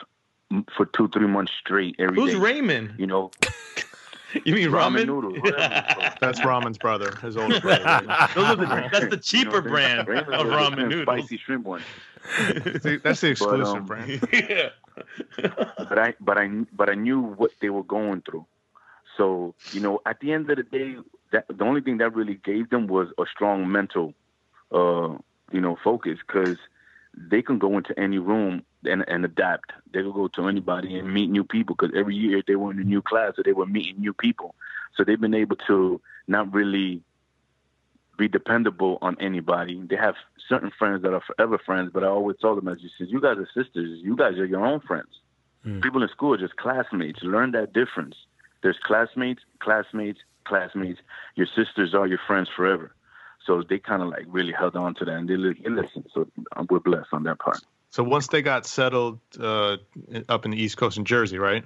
for 0.77 0.87
two, 0.87 1.09
three 1.09 1.27
months 1.27 1.53
straight 1.59 1.97
every 1.99 2.17
day. 2.17 2.23
who's 2.33 2.37
Raymond? 2.37 2.95
You 2.99 3.07
know, 3.07 3.31
You 4.45 4.55
mean 4.55 4.69
ramen 4.71 5.03
ramen? 5.03 5.07
noodles, 5.07 5.39
whatever 5.43 5.75
it's 5.87 5.95
called. 5.95 6.13
That's 6.21 6.41
ramen's 6.41 6.79
brother, 6.79 7.15
his 7.23 7.37
older 7.37 7.61
brother. 7.61 7.85
Those 8.35 8.45
are 8.47 8.57
the, 8.57 8.89
that's 8.91 8.99
the 8.99 9.39
You 9.39 9.45
know 9.45 9.61
cheaper 9.61 9.61
what 9.61 9.67
I'm 9.67 9.77
saying? 9.77 10.05
brand 10.07 10.27
Ramen 10.27 10.41
of 10.41 10.47
was 10.47 10.55
ramen 10.57 10.89
noodles. 10.89 11.19
Spicy 11.19 11.37
shrimp 11.39 11.65
one. 11.67 11.83
See, 12.83 12.97
That's 12.97 13.21
the 13.21 13.29
exclusive 13.31 13.67
um, 13.67 13.85
brand. 13.85 14.27
yeah. 14.33 14.71
but 15.37 15.99
I 15.99 16.15
but 16.21 16.39
I 16.39 16.49
but 16.73 16.89
I 16.89 16.95
knew 16.95 17.21
what 17.21 17.51
they 17.61 17.69
were 17.71 17.83
going 17.83 18.23
through. 18.23 18.47
So 19.17 19.55
you 19.73 19.81
know, 19.81 20.01
at 20.07 20.21
the 20.21 20.33
end 20.33 20.49
of 20.51 20.57
the 20.57 20.63
day, 20.63 20.97
that 21.33 21.47
the 21.49 21.65
only 21.65 21.81
thing 21.81 21.99
that 21.99 22.15
really 22.15 22.35
gave 22.35 22.71
them 22.71 22.87
was 22.87 23.09
a 23.19 23.25
strong 23.27 23.71
mental, 23.71 24.15
uh, 24.71 25.17
you 25.51 25.61
know, 25.61 25.77
focus 25.83 26.19
because 26.27 26.59
they 27.15 27.43
can 27.43 27.59
go 27.59 27.77
into 27.77 27.99
any 27.99 28.19
room 28.19 28.63
and, 28.85 29.05
and 29.09 29.25
adapt. 29.25 29.73
They 29.93 30.01
can 30.01 30.13
go 30.13 30.29
to 30.29 30.49
anybody 30.49 30.99
and 30.99 31.13
meet 31.13 31.31
new 31.31 31.45
people 31.45 31.75
because 31.75 31.95
every 31.97 32.15
year 32.15 32.43
they 32.47 32.57
were 32.57 32.71
in 32.71 32.79
a 32.79 32.85
new 32.85 33.03
class, 33.03 33.35
so 33.37 33.43
they 33.45 33.53
were 33.53 33.67
meeting 33.67 34.01
new 34.01 34.13
people. 34.13 34.55
So 34.97 35.05
they've 35.05 35.21
been 35.21 35.35
able 35.35 35.57
to 35.69 36.01
not 36.27 36.53
really 36.53 37.03
be 38.19 38.29
dependable 38.29 38.99
on 39.03 39.17
anybody. 39.21 39.81
They 39.89 39.97
have 39.97 40.15
certain 40.49 40.71
friends 40.79 41.03
that 41.03 41.13
are 41.13 41.23
forever 41.23 41.59
friends, 41.59 41.91
but 41.93 42.05
I 42.05 42.09
always 42.09 42.37
told 42.39 42.59
them, 42.59 42.69
as 42.69 42.83
you 42.83 42.91
said, 42.99 43.09
you 43.09 43.21
guys 43.21 43.39
are 43.39 43.49
sisters. 43.55 44.01
You 44.03 44.17
guys 44.17 44.39
are 44.39 44.45
your 44.45 44.65
own 44.65 44.81
friends. 44.81 45.09
Mm. 45.67 45.83
People 45.83 46.03
in 46.03 46.09
school 46.09 46.35
are 46.35 46.39
just 46.39 46.57
classmates. 46.57 47.23
Learn 47.23 47.53
that 47.53 47.73
difference. 47.73 48.17
There's 48.63 48.79
classmates, 48.83 49.43
classmates, 49.61 50.21
classmates. 50.45 51.01
Your 51.35 51.47
sisters 51.47 51.95
are 51.95 52.07
your 52.07 52.21
friends 52.27 52.49
forever. 52.55 52.95
So 53.47 53.63
they 53.69 53.79
kind 53.79 54.03
of 54.03 54.09
like 54.09 54.25
really 54.29 54.53
held 54.53 54.77
on 54.77 54.95
to 54.97 55.05
that 55.05 55.15
and 55.15 55.29
they, 55.29 55.37
li- 55.37 55.61
listen. 55.65 56.05
So 56.15 56.29
um, 56.57 56.67
we're 56.71 56.79
blessed 56.79 57.09
on 57.13 57.25
that 57.25 57.39
part. 57.39 57.59
So 57.91 58.03
once 58.03 58.29
they 58.29 58.41
got 58.41 58.67
settled 58.67 59.19
uh, 59.39 59.77
up 60.29 60.45
in 60.45 60.53
the 60.53 60.63
East 60.63 60.77
Coast 60.77 60.97
in 60.97 61.05
Jersey, 61.05 61.39
right? 61.39 61.65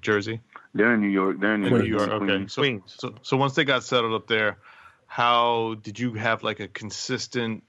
Jersey. 0.00 0.40
They're 0.72 0.94
in 0.94 1.00
New 1.00 1.08
York. 1.08 1.38
They're 1.40 1.54
in 1.54 1.60
New 1.60 1.66
In 1.66 1.72
York. 1.72 1.84
New 1.84 1.90
York. 1.90 2.10
Okay. 2.10 2.26
Queens. 2.26 2.52
So, 2.52 2.62
Queens. 2.62 2.94
so 2.98 3.14
so 3.22 3.36
once 3.36 3.54
they 3.54 3.64
got 3.64 3.84
settled 3.84 4.14
up 4.14 4.26
there, 4.26 4.58
how 5.06 5.76
did 5.82 5.98
you 5.98 6.14
have 6.14 6.42
like 6.42 6.60
a 6.60 6.68
consistent 6.68 7.62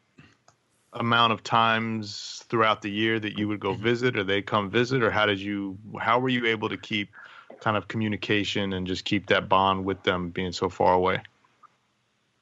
amount 0.94 1.34
of 1.34 1.44
times 1.44 2.44
throughout 2.50 2.82
the 2.82 2.90
year 2.90 3.20
that 3.20 3.38
you 3.38 3.48
would 3.50 3.60
go 3.60 3.74
visit 3.74 4.18
or 4.18 4.24
they 4.24 4.42
come 4.42 4.70
visit 4.70 5.04
or 5.04 5.12
how 5.12 5.26
did 5.26 5.40
you 5.40 5.78
how 6.00 6.20
were 6.20 6.30
you 6.30 6.46
able 6.46 6.70
to 6.70 6.78
keep 6.78 7.10
kind 7.60 7.78
of 7.78 7.88
communication 7.88 8.74
and 8.74 8.88
just 8.88 9.06
keep 9.06 9.28
that 9.28 9.49
bond 9.49 9.86
with 9.86 10.03
them 10.03 10.30
being 10.30 10.51
so 10.51 10.70
far 10.70 10.93
away? 10.93 11.22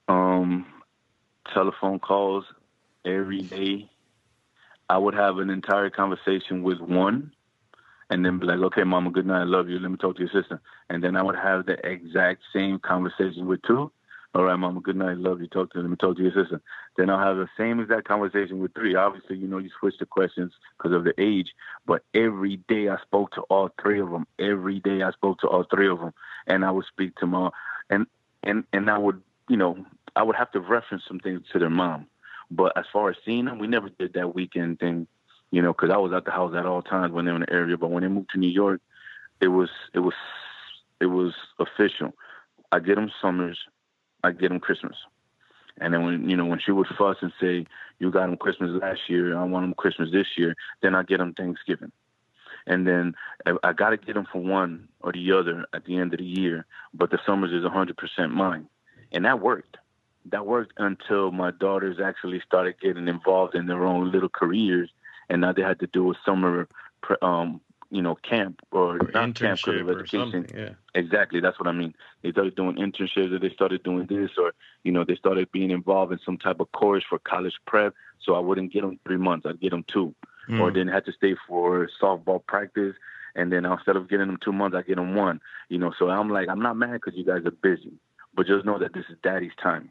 um, 0.07 0.65
telephone 1.53 1.99
calls 1.99 2.45
every 3.05 3.41
day. 3.41 3.89
I 4.89 4.97
would 4.97 5.13
have 5.13 5.37
an 5.37 5.49
entire 5.49 5.89
conversation 5.89 6.63
with 6.63 6.79
one 6.79 7.31
and 8.09 8.25
then 8.25 8.37
be 8.37 8.45
like, 8.45 8.59
okay, 8.59 8.83
mama, 8.83 9.11
good 9.11 9.25
night. 9.25 9.41
I 9.41 9.45
love 9.45 9.69
you. 9.69 9.79
Let 9.79 9.91
me 9.91 9.97
talk 9.97 10.17
to 10.17 10.21
your 10.21 10.41
sister. 10.41 10.61
And 10.89 11.03
then 11.03 11.15
I 11.15 11.23
would 11.23 11.35
have 11.35 11.65
the 11.65 11.77
exact 11.85 12.41
same 12.53 12.79
conversation 12.79 13.47
with 13.47 13.61
two. 13.63 13.91
All 14.35 14.45
right, 14.45 14.55
mama, 14.55 14.81
good 14.81 14.95
night. 14.95 15.17
Love 15.19 15.41
you. 15.41 15.47
Talk 15.47 15.71
to 15.73 15.83
me 15.83 15.95
talk 15.95 16.17
to 16.17 16.23
your 16.23 16.31
sister. 16.31 16.59
Then 16.97 17.11
I'll 17.11 17.19
have 17.19 17.37
the 17.37 17.47
same 17.55 17.79
exact 17.79 18.07
conversation 18.07 18.57
with 18.57 18.73
three. 18.73 18.95
Obviously, 18.95 19.37
you 19.37 19.47
know, 19.47 19.59
you 19.59 19.69
switch 19.79 19.93
the 19.99 20.07
questions 20.07 20.51
because 20.75 20.91
of 20.91 21.03
the 21.03 21.13
age, 21.19 21.53
but 21.85 22.03
every 22.15 22.57
day 22.67 22.89
I 22.89 22.97
spoke 23.03 23.31
to 23.33 23.41
all 23.41 23.69
three 23.79 23.99
of 23.99 24.09
them. 24.09 24.25
Every 24.39 24.79
day 24.79 25.03
I 25.03 25.11
spoke 25.11 25.39
to 25.41 25.47
all 25.47 25.65
three 25.69 25.87
of 25.87 25.99
them, 25.99 26.15
and 26.47 26.65
I 26.65 26.71
would 26.71 26.85
speak 26.85 27.15
to 27.17 27.27
mom, 27.27 27.51
and 27.91 28.07
and 28.41 28.63
and 28.73 28.89
I 28.89 28.97
would, 28.97 29.21
you 29.49 29.57
know, 29.57 29.85
I 30.15 30.23
would 30.23 30.35
have 30.35 30.51
to 30.53 30.59
reference 30.59 31.03
some 31.07 31.19
things 31.19 31.43
to 31.51 31.59
their 31.59 31.69
mom. 31.69 32.07
But 32.49 32.75
as 32.75 32.85
far 32.91 33.11
as 33.11 33.17
seeing 33.23 33.45
them, 33.45 33.59
we 33.59 33.67
never 33.67 33.89
did 33.89 34.13
that 34.13 34.33
weekend 34.33 34.79
thing, 34.79 35.05
you 35.51 35.61
know, 35.61 35.73
because 35.73 35.91
I 35.91 35.97
was 35.97 36.11
at 36.11 36.25
the 36.25 36.31
house 36.31 36.55
at 36.55 36.65
all 36.65 36.81
times 36.81 37.13
when 37.13 37.25
they 37.25 37.31
were 37.31 37.37
in 37.37 37.45
the 37.47 37.53
area. 37.53 37.77
But 37.77 37.91
when 37.91 38.01
they 38.01 38.09
moved 38.09 38.31
to 38.31 38.39
New 38.39 38.49
York, 38.49 38.81
it 39.41 39.49
was 39.49 39.69
it 39.93 39.99
was 39.99 40.15
it 40.99 41.05
was 41.05 41.35
official. 41.59 42.13
I 42.71 42.79
get 42.79 42.95
them 42.95 43.11
summers, 43.21 43.59
I 44.23 44.31
get 44.31 44.49
them 44.49 44.59
Christmas. 44.59 44.95
And 45.79 45.93
then 45.93 46.05
when 46.05 46.29
you 46.29 46.37
know 46.37 46.45
when 46.45 46.59
she 46.59 46.71
would 46.71 46.87
fuss 46.97 47.17
and 47.21 47.33
say, 47.41 47.65
"You 47.99 48.11
got 48.11 48.27
them 48.27 48.37
Christmas 48.37 48.71
last 48.81 49.09
year, 49.09 49.37
I 49.37 49.43
want 49.43 49.63
them 49.63 49.73
Christmas 49.73 50.11
this 50.11 50.27
year," 50.37 50.55
then 50.81 50.95
I 50.95 51.03
get 51.03 51.17
them 51.17 51.33
Thanksgiving. 51.33 51.91
And 52.65 52.87
then 52.87 53.15
I, 53.63 53.73
got 53.73 53.89
to 53.89 53.97
get 53.97 54.15
them 54.15 54.27
for 54.31 54.41
one 54.41 54.87
or 55.01 55.11
the 55.11 55.33
other 55.33 55.65
at 55.73 55.83
the 55.83 55.97
end 55.97 56.13
of 56.13 56.19
the 56.19 56.25
year. 56.25 56.65
But 56.93 57.11
the 57.11 57.19
summers 57.25 57.51
is 57.51 57.65
100% 57.65 58.31
mine, 58.31 58.69
and 59.11 59.25
that 59.25 59.41
worked. 59.41 59.77
That 60.27 60.45
worked 60.45 60.73
until 60.77 61.31
my 61.31 61.51
daughters 61.51 61.99
actually 61.99 62.41
started 62.45 62.79
getting 62.79 63.09
involved 63.09 63.55
in 63.55 63.67
their 63.67 63.83
own 63.83 64.11
little 64.11 64.29
careers, 64.29 64.89
and 65.29 65.41
now 65.41 65.51
they 65.51 65.61
had 65.61 65.79
to 65.81 65.87
do 65.87 66.11
a 66.11 66.15
summer, 66.25 66.69
um, 67.21 67.59
you 67.93 68.01
know, 68.01 68.15
camp 68.15 68.59
or, 68.71 68.95
Or 68.95 68.97
not 68.97 69.35
camp 69.35 69.37
'cause 69.37 69.75
internship 69.75 69.81
of 69.81 69.87
or 69.89 69.99
education. 69.99 70.45
Yeah. 70.53 70.69
Exactly, 70.95 71.39
that's 71.39 71.59
what 71.59 71.67
I 71.67 71.71
mean. 71.71 71.93
They 72.21 72.31
started 72.31 72.55
doing 72.55 72.75
internships, 72.75 73.31
or 73.31 73.39
they 73.39 73.49
started 73.51 73.83
doing 73.83 74.05
this, 74.07 74.31
or 74.37 74.53
you 74.83 74.91
know, 74.91 75.03
they 75.03 75.15
started 75.15 75.51
being 75.51 75.71
involved 75.71 76.11
in 76.11 76.19
some 76.25 76.37
type 76.37 76.59
of 76.59 76.71
course 76.71 77.03
for 77.07 77.19
college 77.19 77.57
prep. 77.67 77.93
So 78.19 78.33
I 78.35 78.39
wouldn't 78.39 78.73
get 78.73 78.81
them 78.81 78.99
three 79.05 79.17
months; 79.17 79.45
I'd 79.45 79.59
get 79.59 79.71
them 79.71 79.85
two, 79.87 80.13
or 80.59 80.69
Mm. 80.71 80.73
then 80.73 80.87
had 80.87 81.05
to 81.05 81.11
stay 81.13 81.35
for 81.47 81.87
softball 82.01 82.45
practice, 82.45 82.95
and 83.35 83.51
then 83.51 83.65
instead 83.65 83.95
of 83.95 84.09
getting 84.09 84.27
them 84.27 84.37
two 84.37 84.53
months, 84.53 84.75
I 84.75 84.81
get 84.81 84.95
them 84.97 85.13
one. 85.15 85.39
You 85.69 85.77
know, 85.77 85.91
so 85.97 86.09
I'm 86.09 86.29
like, 86.29 86.49
I'm 86.49 86.61
not 86.61 86.77
mad 86.77 86.93
because 86.93 87.15
you 87.15 87.23
guys 87.25 87.45
are 87.45 87.51
busy, 87.51 87.93
but 88.35 88.47
just 88.47 88.65
know 88.65 88.77
that 88.79 88.93
this 88.93 89.05
is 89.09 89.17
Daddy's 89.23 89.55
time. 89.61 89.89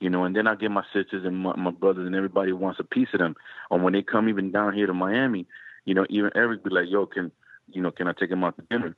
You 0.00 0.08
know, 0.08 0.24
and 0.24 0.34
then 0.34 0.46
I 0.46 0.54
get 0.54 0.70
my 0.70 0.84
sisters 0.94 1.24
and 1.26 1.36
my, 1.36 1.54
my 1.56 1.70
brothers 1.70 2.06
and 2.06 2.14
everybody 2.16 2.52
wants 2.52 2.80
a 2.80 2.84
piece 2.84 3.12
of 3.12 3.18
them. 3.18 3.36
And 3.70 3.84
when 3.84 3.92
they 3.92 4.02
come 4.02 4.28
even 4.30 4.50
down 4.50 4.72
here 4.72 4.86
to 4.86 4.94
Miami, 4.94 5.46
you 5.84 5.94
know, 5.94 6.06
even 6.08 6.30
Eric 6.34 6.64
be 6.64 6.70
like, 6.70 6.88
"Yo, 6.88 7.04
can 7.06 7.30
you 7.72 7.82
know, 7.82 7.90
can 7.90 8.08
I 8.08 8.12
take 8.12 8.30
him 8.30 8.44
out 8.44 8.56
to 8.56 8.62
dinner?" 8.70 8.96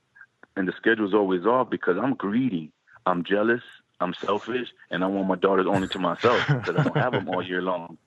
and 0.55 0.67
the 0.67 0.73
schedule's 0.77 1.13
always 1.13 1.45
off 1.45 1.69
because 1.69 1.97
I'm 1.97 2.13
greedy. 2.13 2.71
I'm 3.05 3.23
jealous. 3.23 3.61
I'm 3.99 4.13
selfish, 4.13 4.69
and 4.91 5.03
I 5.03 5.07
want 5.07 5.27
my 5.27 5.35
daughters 5.35 5.65
only 5.67 5.87
to 5.89 5.99
myself 5.99 6.45
because 6.47 6.75
I 6.75 6.83
don't 6.83 6.97
have 6.97 7.13
them 7.13 7.29
all 7.29 7.41
year 7.41 7.61
long. 7.61 7.97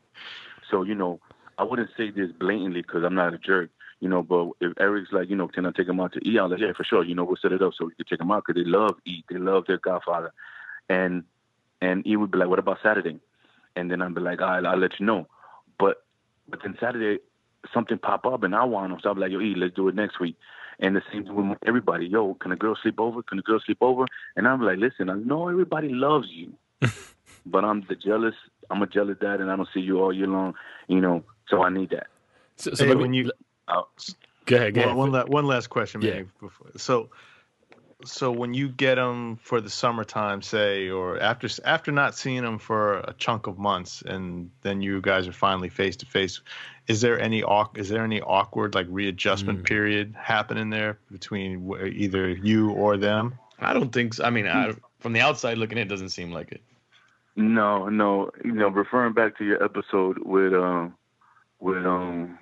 So 0.71 0.83
you 0.83 0.95
know, 0.95 1.21
I 1.59 1.65
wouldn't 1.65 1.91
say 1.97 2.11
this 2.11 2.31
blatantly 2.33 2.83
because 2.83 3.05
I'm 3.05 3.15
not 3.15 3.35
a 3.35 3.39
jerk. 3.39 3.71
You 4.01 4.11
know, 4.11 4.23
but 4.23 4.51
if 4.61 4.79
Eric's 4.79 5.11
like, 5.11 5.31
you 5.31 5.37
know, 5.37 5.49
can 5.49 5.65
I 5.65 5.71
take 5.71 5.89
him 5.89 6.01
out 6.01 6.13
to 6.13 6.21
eat? 6.29 6.39
I'm 6.39 6.51
like, 6.51 6.61
yeah, 6.61 6.73
for 6.77 6.85
sure. 6.85 7.03
You 7.03 7.15
know, 7.15 7.25
we'll 7.25 7.37
set 7.41 7.53
it 7.53 7.63
up 7.63 7.73
so 7.75 7.87
we 7.87 7.95
can 7.95 8.05
take 8.05 8.21
him 8.21 8.31
out 8.31 8.45
because 8.47 8.63
they 8.63 8.69
love 8.69 8.97
eat. 9.07 9.25
They 9.31 9.39
love 9.39 9.65
their 9.67 9.79
Godfather, 9.79 10.33
and 10.89 11.25
and 11.81 12.05
he 12.05 12.17
would 12.17 12.31
be 12.31 12.39
like, 12.39 12.49
what 12.49 12.59
about 12.59 12.79
Saturday? 12.83 13.19
And 13.75 13.91
then 13.91 14.03
I'd 14.03 14.15
be 14.15 14.21
like, 14.21 14.41
right, 14.41 14.65
I'll 14.65 14.79
let 14.79 14.99
you 15.01 15.07
know. 15.07 15.29
But 15.79 16.05
but 16.49 16.61
then 16.63 16.77
Saturday 16.81 17.23
something 17.73 17.99
pop 17.99 18.27
up 18.27 18.43
and 18.43 18.55
I 18.55 18.65
want 18.65 18.91
them, 18.91 19.01
so 19.03 19.11
I'm 19.11 19.19
like, 19.19 19.33
yo, 19.33 19.41
E, 19.41 19.55
let's 19.57 19.75
do 19.75 19.89
it 19.89 19.95
next 19.95 20.21
week. 20.21 20.37
And 20.79 20.95
the 20.95 21.03
same 21.13 21.25
thing 21.25 21.51
with 21.51 21.59
everybody. 21.67 22.07
Yo, 22.07 22.35
can 22.35 22.53
a 22.53 22.57
girl 22.57 22.77
sleep 22.83 23.01
over? 23.01 23.23
Can 23.23 23.39
a 23.39 23.43
girl 23.43 23.61
sleep 23.65 23.79
over? 23.81 24.05
And 24.37 24.47
I'm 24.47 24.63
like, 24.63 24.79
listen, 24.79 25.09
I 25.09 25.15
know 25.15 25.49
everybody 25.49 25.89
loves 25.89 26.29
you, 26.31 26.53
but 27.47 27.65
I'm 27.65 27.83
the 27.89 27.95
jealous. 27.95 28.35
I'm 28.71 28.83
a 28.83 28.87
jealous 28.87 29.17
dad, 29.21 29.41
and 29.41 29.51
I 29.51 29.57
don't 29.57 29.69
see 29.73 29.81
you 29.81 30.01
all 30.01 30.13
year 30.13 30.27
long. 30.27 30.55
You 30.89 31.01
know, 31.01 31.25
so 31.49 31.63
I 31.63 31.71
need 31.71 31.91
that. 31.91 32.09
So, 32.57 32.75
so 32.75 32.85
Hey, 32.85 32.95
when 32.95 33.15
you 33.15 33.31
Oh, 33.69 33.89
go 34.45 34.57
ahead, 34.57 34.75
go 34.75 34.81
one, 34.83 34.87
ahead. 34.89 34.97
one, 34.97 35.13
la- 35.13 35.25
one 35.25 35.47
last 35.47 35.69
question, 35.69 36.01
Yeah. 36.03 36.13
maybe. 36.13 36.29
Before. 36.41 36.69
So, 36.77 37.11
so 38.05 38.31
when 38.31 38.55
you 38.55 38.69
get 38.69 38.97
them 38.97 39.37
for 39.37 39.61
the 39.61 39.71
summertime, 39.71 40.43
say, 40.43 40.89
or 40.91 41.19
after 41.21 41.49
after 41.65 41.91
not 41.93 42.15
seeing 42.15 42.43
them 42.43 42.59
for 42.59 42.99
a 42.99 43.15
chunk 43.19 43.47
of 43.47 43.59
months, 43.59 44.03
and 44.03 44.51
then 44.63 44.83
you 44.83 45.01
guys 45.01 45.27
are 45.27 45.33
finally 45.33 45.69
face 45.69 45.97
to 45.97 46.07
face, 46.07 46.41
is 46.89 47.01
there 47.01 47.19
any 47.21 47.43
is 47.75 47.89
there 47.89 48.05
any 48.05 48.21
awkward 48.21 48.75
like 48.75 48.87
readjustment 48.89 49.61
Mm. 49.63 49.67
period 49.67 50.15
happening 50.21 50.71
there 50.71 50.99
between 51.11 51.71
either 51.85 52.29
you 52.31 52.71
or 52.71 52.97
them? 52.97 53.35
I 53.59 53.73
don't 53.73 53.93
think 53.93 54.15
so. 54.15 54.25
I 54.25 54.31
mean, 54.31 54.47
I, 54.47 54.73
from 55.01 55.13
the 55.13 55.21
outside 55.21 55.59
looking 55.59 55.79
in, 55.79 55.87
it 55.87 55.91
doesn't 55.91 56.11
seem 56.11 56.31
like 56.31 56.53
it. 56.53 56.63
no, 57.35 57.89
no. 57.89 58.31
You 58.45 58.53
know, 58.53 58.69
referring 58.69 59.13
back 59.15 59.37
to 59.39 59.45
your 59.45 59.63
episode 59.63 60.19
with 60.19 60.53
um 60.55 60.95
with 61.61 61.85
um 61.87 62.39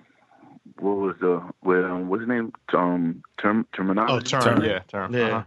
what 0.78 0.97
was 0.97 1.16
the 1.20 1.40
with 1.62 1.84
um 1.84 2.09
what's 2.09 2.22
his 2.22 2.28
name 2.28 2.53
um 2.72 3.22
term 3.40 3.66
Termanology. 3.74 4.11
Oh, 4.11 4.20
term, 4.20 4.42
Term. 4.42 4.64
yeah, 4.64 4.78
term. 4.88 5.14
Yeah. 5.14 5.22
Uh-huh. 5.24 5.42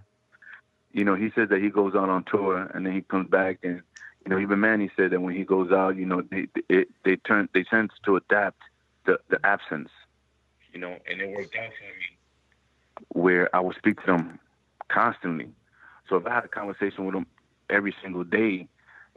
you 0.93 1.03
know, 1.03 1.15
he 1.15 1.31
said 1.35 1.49
that 1.49 1.61
he 1.61 1.69
goes 1.69 1.95
out 1.95 2.09
on 2.09 2.23
tour 2.23 2.69
and 2.73 2.85
then 2.85 2.93
he 2.93 3.01
comes 3.01 3.29
back 3.29 3.59
and 3.63 3.81
you 4.25 4.31
know, 4.31 4.39
even 4.39 4.59
Manny 4.59 4.89
said 4.97 5.11
that 5.11 5.21
when 5.21 5.35
he 5.35 5.43
goes 5.45 5.71
out, 5.71 5.95
you 5.95 6.05
know, 6.05 6.21
they 6.21 6.47
they, 6.69 6.85
they 7.05 7.15
turn 7.17 7.47
they 7.53 7.63
tend 7.63 7.91
to 8.05 8.15
adapt 8.17 8.61
the 9.07 9.19
the 9.29 9.39
absence, 9.43 9.89
you 10.71 10.79
know, 10.79 10.95
and 11.09 11.19
it 11.19 11.29
worked 11.29 11.55
out 11.55 11.71
for 11.71 11.85
me 11.85 12.17
where 13.09 13.55
I 13.55 13.59
would 13.59 13.75
speak 13.77 13.99
to 14.01 14.05
them 14.05 14.39
constantly. 14.89 15.49
So 16.07 16.17
if 16.17 16.25
I 16.25 16.33
had 16.33 16.45
a 16.45 16.49
conversation 16.49 17.05
with 17.05 17.15
them 17.15 17.25
every 17.69 17.95
single 18.01 18.23
day, 18.23 18.67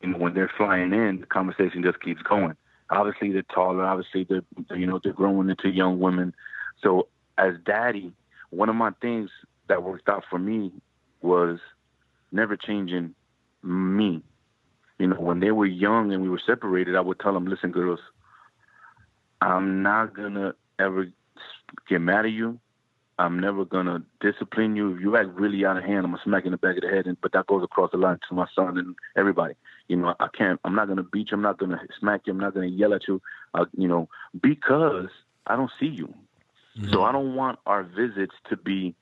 you 0.03 0.09
know, 0.09 0.19
when 0.19 0.35
they're 0.35 0.51
flying 0.57 0.93
in, 0.93 1.21
the 1.21 1.27
conversation 1.27 1.83
just 1.83 2.01
keeps 2.01 2.23
going. 2.23 2.57
Obviously, 2.89 3.31
they're 3.33 3.43
taller. 3.43 3.85
Obviously, 3.85 4.25
they're 4.25 4.77
you 4.77 4.87
know 4.87 5.01
they're 5.03 5.13
growing 5.13 5.51
into 5.51 5.69
young 5.69 5.99
women. 6.01 6.35
So 6.83 7.09
as 7.37 7.55
daddy, 7.65 8.13
one 8.51 8.69
of 8.69 8.77
my 8.77 8.93
things 9.03 9.31
that 9.69 9.83
worked 9.83 10.09
out 10.09 10.25
for 10.29 10.39
me 10.39 10.73
was 11.21 11.59
never 12.33 12.57
changing 12.57 13.15
me. 13.63 14.23
You 14.99 15.07
know, 15.07 15.17
when 15.17 15.41
they 15.41 15.51
were 15.51 15.67
young 15.67 16.13
and 16.13 16.23
we 16.23 16.29
were 16.29 16.41
separated, 16.45 16.97
I 16.97 17.01
would 17.01 17.21
tell 17.21 17.33
them, 17.33 17.47
"Listen, 17.47 17.71
girls, 17.71 18.01
I'm 19.41 19.83
not 19.83 20.15
gonna 20.15 20.55
ever 20.79 21.09
get 21.89 22.01
mad 22.01 22.27
at 22.27 22.33
you. 22.33 22.59
I'm 23.19 23.39
never 23.39 23.65
gonna 23.67 24.03
discipline 24.21 24.77
you. 24.77 24.95
If 24.95 25.01
you 25.01 25.17
act 25.17 25.29
really 25.31 25.65
out 25.65 25.77
of 25.77 25.85
hand, 25.85 26.07
I'm 26.07 26.13
gonna 26.13 26.23
smack 26.25 26.45
you 26.45 26.49
in 26.49 26.53
the 26.53 26.59
back 26.59 26.77
of 26.77 26.83
the 26.83 26.89
head. 26.89 27.07
And 27.07 27.21
but 27.21 27.33
that 27.33 27.47
goes 27.47 27.63
across 27.63 27.91
the 27.91 27.99
line 27.99 28.19
to 28.29 28.35
my 28.35 28.47
son 28.55 28.79
and 28.79 28.95
everybody. 29.17 29.55
You 29.89 29.97
know, 29.97 30.15
I 30.19 30.29
can't. 30.37 30.59
I'm 30.65 30.75
not 30.75 30.89
gonna 30.89 31.03
beat 31.03 31.31
you. 31.31 31.37
I'm 31.37 31.43
not 31.43 31.59
gonna 31.59 31.81
smack 31.99 32.23
you. 32.27 32.33
I'm 32.33 32.41
not 32.41 32.55
gonna 32.55 32.67
yell 32.67 32.95
at 32.95 33.07
you. 33.07 33.21
Uh, 33.53 33.67
you 33.77 33.89
know, 33.89 34.09
because 34.41 35.09
I 35.47 35.57
don't 35.57 35.71
see 35.79 35.87
you. 35.87 36.15
So 36.93 37.03
I 37.03 37.13
don't 37.13 37.35
want 37.35 37.59
our 37.67 37.83
visits 37.83 38.35
to 38.49 38.57
be, 38.57 38.95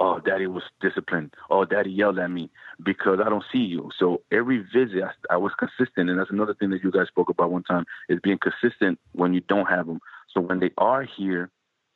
oh, 0.00 0.20
daddy 0.20 0.46
was 0.46 0.62
disciplined. 0.80 1.34
Oh, 1.50 1.64
daddy 1.64 1.90
yelled 1.90 2.18
at 2.18 2.30
me 2.30 2.50
because 2.82 3.18
I 3.24 3.28
don't 3.28 3.44
see 3.52 3.58
you. 3.58 3.90
So 3.98 4.22
every 4.30 4.58
visit, 4.58 5.02
I, 5.02 5.34
I 5.34 5.36
was 5.36 5.52
consistent. 5.58 6.10
And 6.10 6.18
that's 6.18 6.30
another 6.30 6.54
thing 6.54 6.70
that 6.70 6.82
you 6.82 6.90
guys 6.90 7.08
spoke 7.08 7.28
about 7.28 7.50
one 7.50 7.64
time 7.64 7.84
is 8.08 8.20
being 8.22 8.38
consistent 8.38 8.98
when 9.12 9.34
you 9.34 9.40
don't 9.40 9.66
have 9.66 9.86
them. 9.86 10.00
So 10.32 10.40
when 10.40 10.60
they 10.60 10.70
are 10.78 11.02
here, 11.02 11.50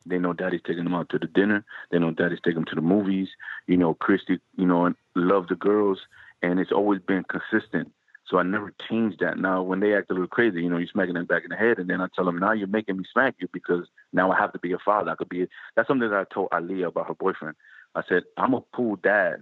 they 0.04 0.18
know 0.18 0.32
daddy's 0.32 0.62
taking 0.66 0.84
them 0.84 0.94
out 0.94 1.10
to 1.10 1.18
the 1.18 1.28
dinner. 1.28 1.64
They 1.90 1.98
know 1.98 2.10
daddy's 2.10 2.40
taking 2.40 2.56
them 2.56 2.64
to 2.66 2.74
the 2.74 2.80
movies. 2.80 3.28
You 3.66 3.76
know, 3.76 3.94
Christy, 3.94 4.40
you 4.56 4.66
know, 4.66 4.92
love 5.14 5.46
the 5.48 5.54
girls. 5.54 6.00
And 6.42 6.58
it's 6.58 6.72
always 6.72 7.00
been 7.00 7.24
consistent. 7.24 7.92
So 8.28 8.38
I 8.38 8.42
never 8.42 8.72
changed 8.88 9.20
that. 9.20 9.38
Now, 9.38 9.62
when 9.62 9.80
they 9.80 9.94
act 9.94 10.10
a 10.10 10.14
little 10.14 10.28
crazy, 10.28 10.62
you 10.62 10.70
know, 10.70 10.78
you're 10.78 10.88
smacking 10.88 11.14
them 11.14 11.26
back 11.26 11.42
in 11.44 11.50
the 11.50 11.56
head, 11.56 11.78
and 11.78 11.90
then 11.90 12.00
I 12.00 12.06
tell 12.14 12.24
them, 12.24 12.38
now 12.38 12.52
you're 12.52 12.68
making 12.68 12.96
me 12.96 13.04
smack 13.12 13.34
you 13.40 13.48
because 13.52 13.86
now 14.12 14.30
I 14.30 14.38
have 14.38 14.52
to 14.52 14.58
be 14.58 14.72
a 14.72 14.78
father. 14.78 15.10
I 15.10 15.16
could 15.16 15.28
be. 15.28 15.46
That's 15.76 15.88
something 15.88 16.08
that 16.08 16.18
I 16.18 16.24
told 16.32 16.50
Aliyah 16.50 16.86
about 16.86 17.08
her 17.08 17.14
boyfriend. 17.14 17.56
I 17.94 18.02
said, 18.08 18.24
I'm 18.36 18.54
a 18.54 18.62
cool 18.74 18.96
dad, 18.96 19.36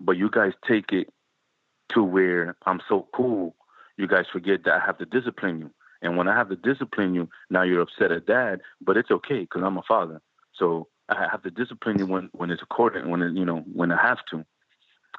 but 0.00 0.16
you 0.16 0.30
guys 0.30 0.52
take 0.66 0.92
it 0.92 1.08
to 1.90 2.02
where 2.02 2.56
I'm 2.66 2.80
so 2.88 3.08
cool, 3.14 3.54
you 3.96 4.06
guys 4.06 4.26
forget 4.32 4.64
that 4.64 4.74
I 4.74 4.84
have 4.84 4.98
to 4.98 5.06
discipline 5.06 5.58
you. 5.58 5.70
And 6.02 6.16
when 6.16 6.28
I 6.28 6.34
have 6.34 6.48
to 6.48 6.56
discipline 6.56 7.14
you, 7.14 7.28
now 7.50 7.62
you're 7.62 7.82
upset 7.82 8.12
at 8.12 8.26
dad, 8.26 8.60
but 8.80 8.96
it's 8.96 9.10
okay 9.10 9.40
because 9.40 9.62
I'm 9.62 9.76
a 9.76 9.82
father. 9.82 10.20
So 10.54 10.88
I 11.08 11.26
have 11.30 11.42
to 11.42 11.50
discipline 11.50 11.98
you 11.98 12.06
when, 12.06 12.30
when 12.32 12.50
it's 12.50 12.62
accordant, 12.62 13.08
when 13.08 13.22
it, 13.22 13.34
you 13.34 13.44
know, 13.44 13.64
when 13.72 13.92
I 13.92 14.00
have 14.00 14.18
to. 14.30 14.44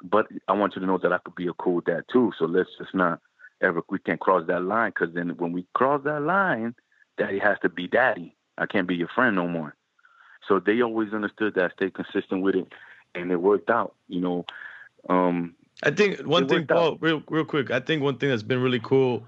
But 0.02 0.26
I 0.48 0.52
want 0.52 0.74
you 0.74 0.80
to 0.80 0.86
know 0.86 0.98
that 0.98 1.12
I 1.12 1.18
could 1.18 1.34
be 1.34 1.46
a 1.46 1.52
cool 1.54 1.80
dad 1.80 2.04
too. 2.12 2.32
So 2.38 2.46
let's 2.46 2.70
just 2.78 2.94
not 2.94 3.20
ever 3.62 3.82
we 3.88 3.98
can't 4.00 4.18
cross 4.18 4.44
that 4.48 4.62
line 4.62 4.90
because 4.90 5.14
then 5.14 5.30
when 5.36 5.52
we 5.52 5.66
cross 5.74 6.02
that 6.04 6.22
line, 6.22 6.74
daddy 7.18 7.38
has 7.38 7.58
to 7.62 7.68
be 7.68 7.86
daddy. 7.86 8.36
I 8.58 8.66
can't 8.66 8.88
be 8.88 8.96
your 8.96 9.08
friend 9.14 9.36
no 9.36 9.46
more. 9.46 9.76
So 10.48 10.58
they 10.58 10.80
always 10.82 11.12
understood 11.12 11.54
that, 11.54 11.72
stay 11.76 11.90
consistent 11.90 12.42
with 12.42 12.56
it, 12.56 12.66
and 13.14 13.30
it 13.30 13.36
worked 13.36 13.70
out. 13.70 13.94
You 14.08 14.20
know, 14.20 14.44
um, 15.08 15.54
I 15.82 15.90
think 15.90 16.20
one 16.20 16.48
thing, 16.48 16.66
Paul, 16.66 16.92
out. 16.92 16.98
real 17.00 17.22
real 17.28 17.44
quick. 17.44 17.70
I 17.70 17.80
think 17.80 18.02
one 18.02 18.18
thing 18.18 18.28
that's 18.30 18.42
been 18.42 18.60
really 18.60 18.80
cool, 18.80 19.24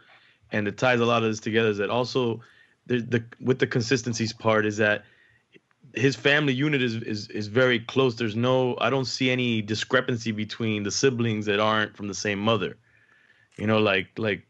and 0.53 0.67
it 0.69 0.79
ties 0.79 1.01
a 1.01 1.05
lot 1.05 1.23
of 1.23 1.31
this 1.31 1.41
together, 1.41 1.69
is 1.69 1.79
that 1.79 1.91
also 1.91 2.41
the, 2.87 3.01
the 3.01 3.25
with 3.41 3.59
the 3.59 3.67
consistencies 3.67 4.33
part 4.33 4.67
is 4.67 4.77
that 4.79 5.05
his 5.95 6.17
family 6.17 6.53
unit 6.53 6.83
is, 6.83 6.97
is 6.97 7.29
is 7.29 7.47
very 7.47 7.79
close. 7.79 8.17
There's 8.17 8.37
no, 8.37 8.77
I 8.81 8.91
don't 8.91 9.05
see 9.05 9.31
any 9.31 9.63
discrepancy 9.63 10.33
between 10.33 10.83
the 10.83 10.91
siblings 10.91 11.47
that 11.47 11.61
aren't 11.61 11.97
from 11.97 12.09
the 12.09 12.15
same 12.15 12.39
mother. 12.39 12.77
You 13.57 13.67
know, 13.67 13.79
like 13.79 14.09
like 14.19 14.47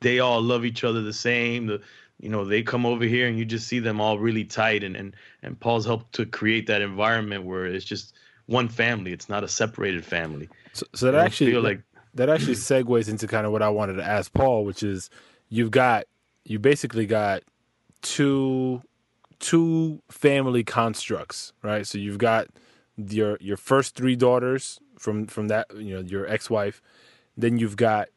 they 0.00 0.20
all 0.20 0.40
love 0.40 0.64
each 0.64 0.84
other 0.84 1.02
the 1.02 1.12
same. 1.12 1.66
The 1.66 1.80
you 2.20 2.28
know 2.28 2.44
they 2.44 2.62
come 2.62 2.86
over 2.86 3.04
here 3.04 3.26
and 3.26 3.38
you 3.38 3.44
just 3.44 3.68
see 3.68 3.78
them 3.78 4.00
all 4.00 4.18
really 4.18 4.44
tight, 4.44 4.84
and 4.84 4.96
and 4.96 5.14
and 5.42 5.58
Paul's 5.58 5.86
helped 5.86 6.14
to 6.14 6.26
create 6.26 6.66
that 6.66 6.82
environment 6.82 7.44
where 7.44 7.66
it's 7.66 7.84
just 7.84 8.14
one 8.46 8.68
family. 8.68 9.12
It's 9.12 9.28
not 9.28 9.44
a 9.44 9.48
separated 9.48 10.04
family. 10.04 10.48
So, 10.72 10.86
so 10.94 11.06
that 11.06 11.12
don't 11.12 11.26
actually 11.26 11.52
feel 11.52 11.62
like 11.62 11.82
that 12.14 12.28
actually 12.28 12.54
segues 12.54 13.08
into 13.08 13.26
kind 13.26 13.46
of 13.46 13.52
what 13.52 13.62
I 13.62 13.68
wanted 13.68 13.94
to 13.94 14.04
ask 14.04 14.32
Paul, 14.32 14.64
which 14.64 14.82
is 14.82 15.10
you've 15.48 15.70
got 15.70 16.04
you 16.44 16.58
basically 16.58 17.06
got 17.06 17.42
two 18.02 18.82
two 19.40 20.00
family 20.10 20.64
constructs, 20.64 21.52
right? 21.62 21.86
So 21.86 21.98
you've 21.98 22.18
got 22.18 22.48
your 22.96 23.36
your 23.40 23.56
first 23.56 23.94
three 23.94 24.16
daughters 24.16 24.78
from 24.98 25.26
from 25.26 25.48
that 25.48 25.66
you 25.76 25.94
know 25.94 26.00
your 26.00 26.26
ex-wife, 26.26 26.80
then 27.36 27.58
you've 27.58 27.76
got 27.76 28.08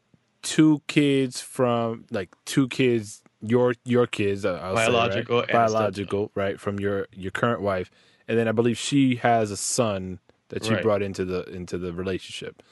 two 0.41 0.81
kids 0.87 1.41
from 1.41 2.05
like 2.11 2.29
two 2.45 2.67
kids, 2.69 3.23
your 3.41 3.75
your 3.85 4.07
kids, 4.07 4.45
uh, 4.45 4.59
I'll 4.63 4.77
say, 4.77 4.83
right? 4.83 4.85
Biological 4.87 5.39
and 5.41 5.51
biological, 5.51 6.31
right, 6.35 6.59
from 6.59 6.79
your 6.79 7.07
your 7.13 7.31
current 7.31 7.61
wife, 7.61 7.91
and 8.27 8.37
then 8.37 8.47
I 8.47 8.51
believe 8.51 8.77
she 8.77 9.15
has 9.17 9.51
a 9.51 9.57
son 9.57 10.19
that 10.49 10.63
you 10.69 10.75
Right. 10.75 10.83
brought 10.83 11.01
into 11.01 11.25
the 11.25 11.43
into 11.43 11.77
the 11.77 11.93
relationship. 11.93 12.63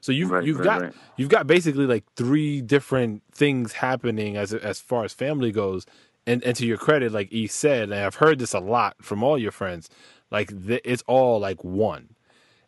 So 0.00 0.12
you've 0.12 0.30
Right, 0.30 0.44
you've 0.44 0.58
right, 0.58 0.64
got 0.64 0.80
right. 0.82 0.92
you've 1.16 1.28
got 1.28 1.46
basically 1.46 1.86
like 1.86 2.04
three 2.16 2.60
different 2.62 3.22
things 3.32 3.74
happening 3.74 4.36
as 4.36 4.52
as 4.52 4.80
far 4.80 5.04
as 5.04 5.12
family 5.12 5.52
goes. 5.52 5.86
And 6.26 6.44
and 6.44 6.54
to 6.56 6.66
your 6.66 6.76
credit, 6.76 7.12
like 7.12 7.32
E 7.32 7.46
said, 7.46 7.84
and 7.90 7.94
I've 7.94 8.16
heard 8.16 8.38
this 8.38 8.52
a 8.52 8.60
lot 8.60 8.96
from 9.00 9.22
all 9.22 9.38
your 9.38 9.50
friends, 9.52 9.88
like 10.30 10.48
th- 10.66 10.82
it's 10.84 11.02
all 11.06 11.40
like 11.40 11.64
one, 11.64 12.10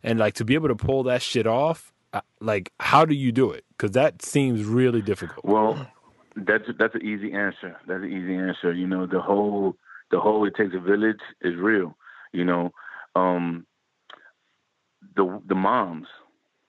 and 0.01 0.17
like 0.19 0.33
to 0.35 0.45
be 0.45 0.55
able 0.55 0.69
to 0.69 0.75
pull 0.75 1.03
that 1.03 1.21
shit 1.21 1.45
off, 1.45 1.93
uh, 2.13 2.21
like 2.41 2.71
how 2.79 3.05
do 3.05 3.13
you 3.13 3.31
do 3.31 3.51
it? 3.51 3.63
Because 3.69 3.91
that 3.91 4.23
seems 4.23 4.65
really 4.65 5.01
difficult. 5.03 5.45
Well, 5.45 5.87
that's 6.35 6.65
that's 6.79 6.95
an 6.95 7.03
easy 7.03 7.33
answer. 7.33 7.77
That's 7.87 8.03
an 8.03 8.11
easy 8.11 8.35
answer. 8.35 8.73
You 8.73 8.87
know, 8.87 9.05
the 9.05 9.21
whole 9.21 9.75
the 10.11 10.19
whole 10.19 10.45
it 10.45 10.55
takes 10.55 10.73
a 10.75 10.79
village 10.79 11.21
is 11.41 11.55
real. 11.55 11.97
You 12.31 12.45
know, 12.45 12.71
um, 13.15 13.65
the 15.15 15.41
the 15.45 15.55
moms 15.55 16.07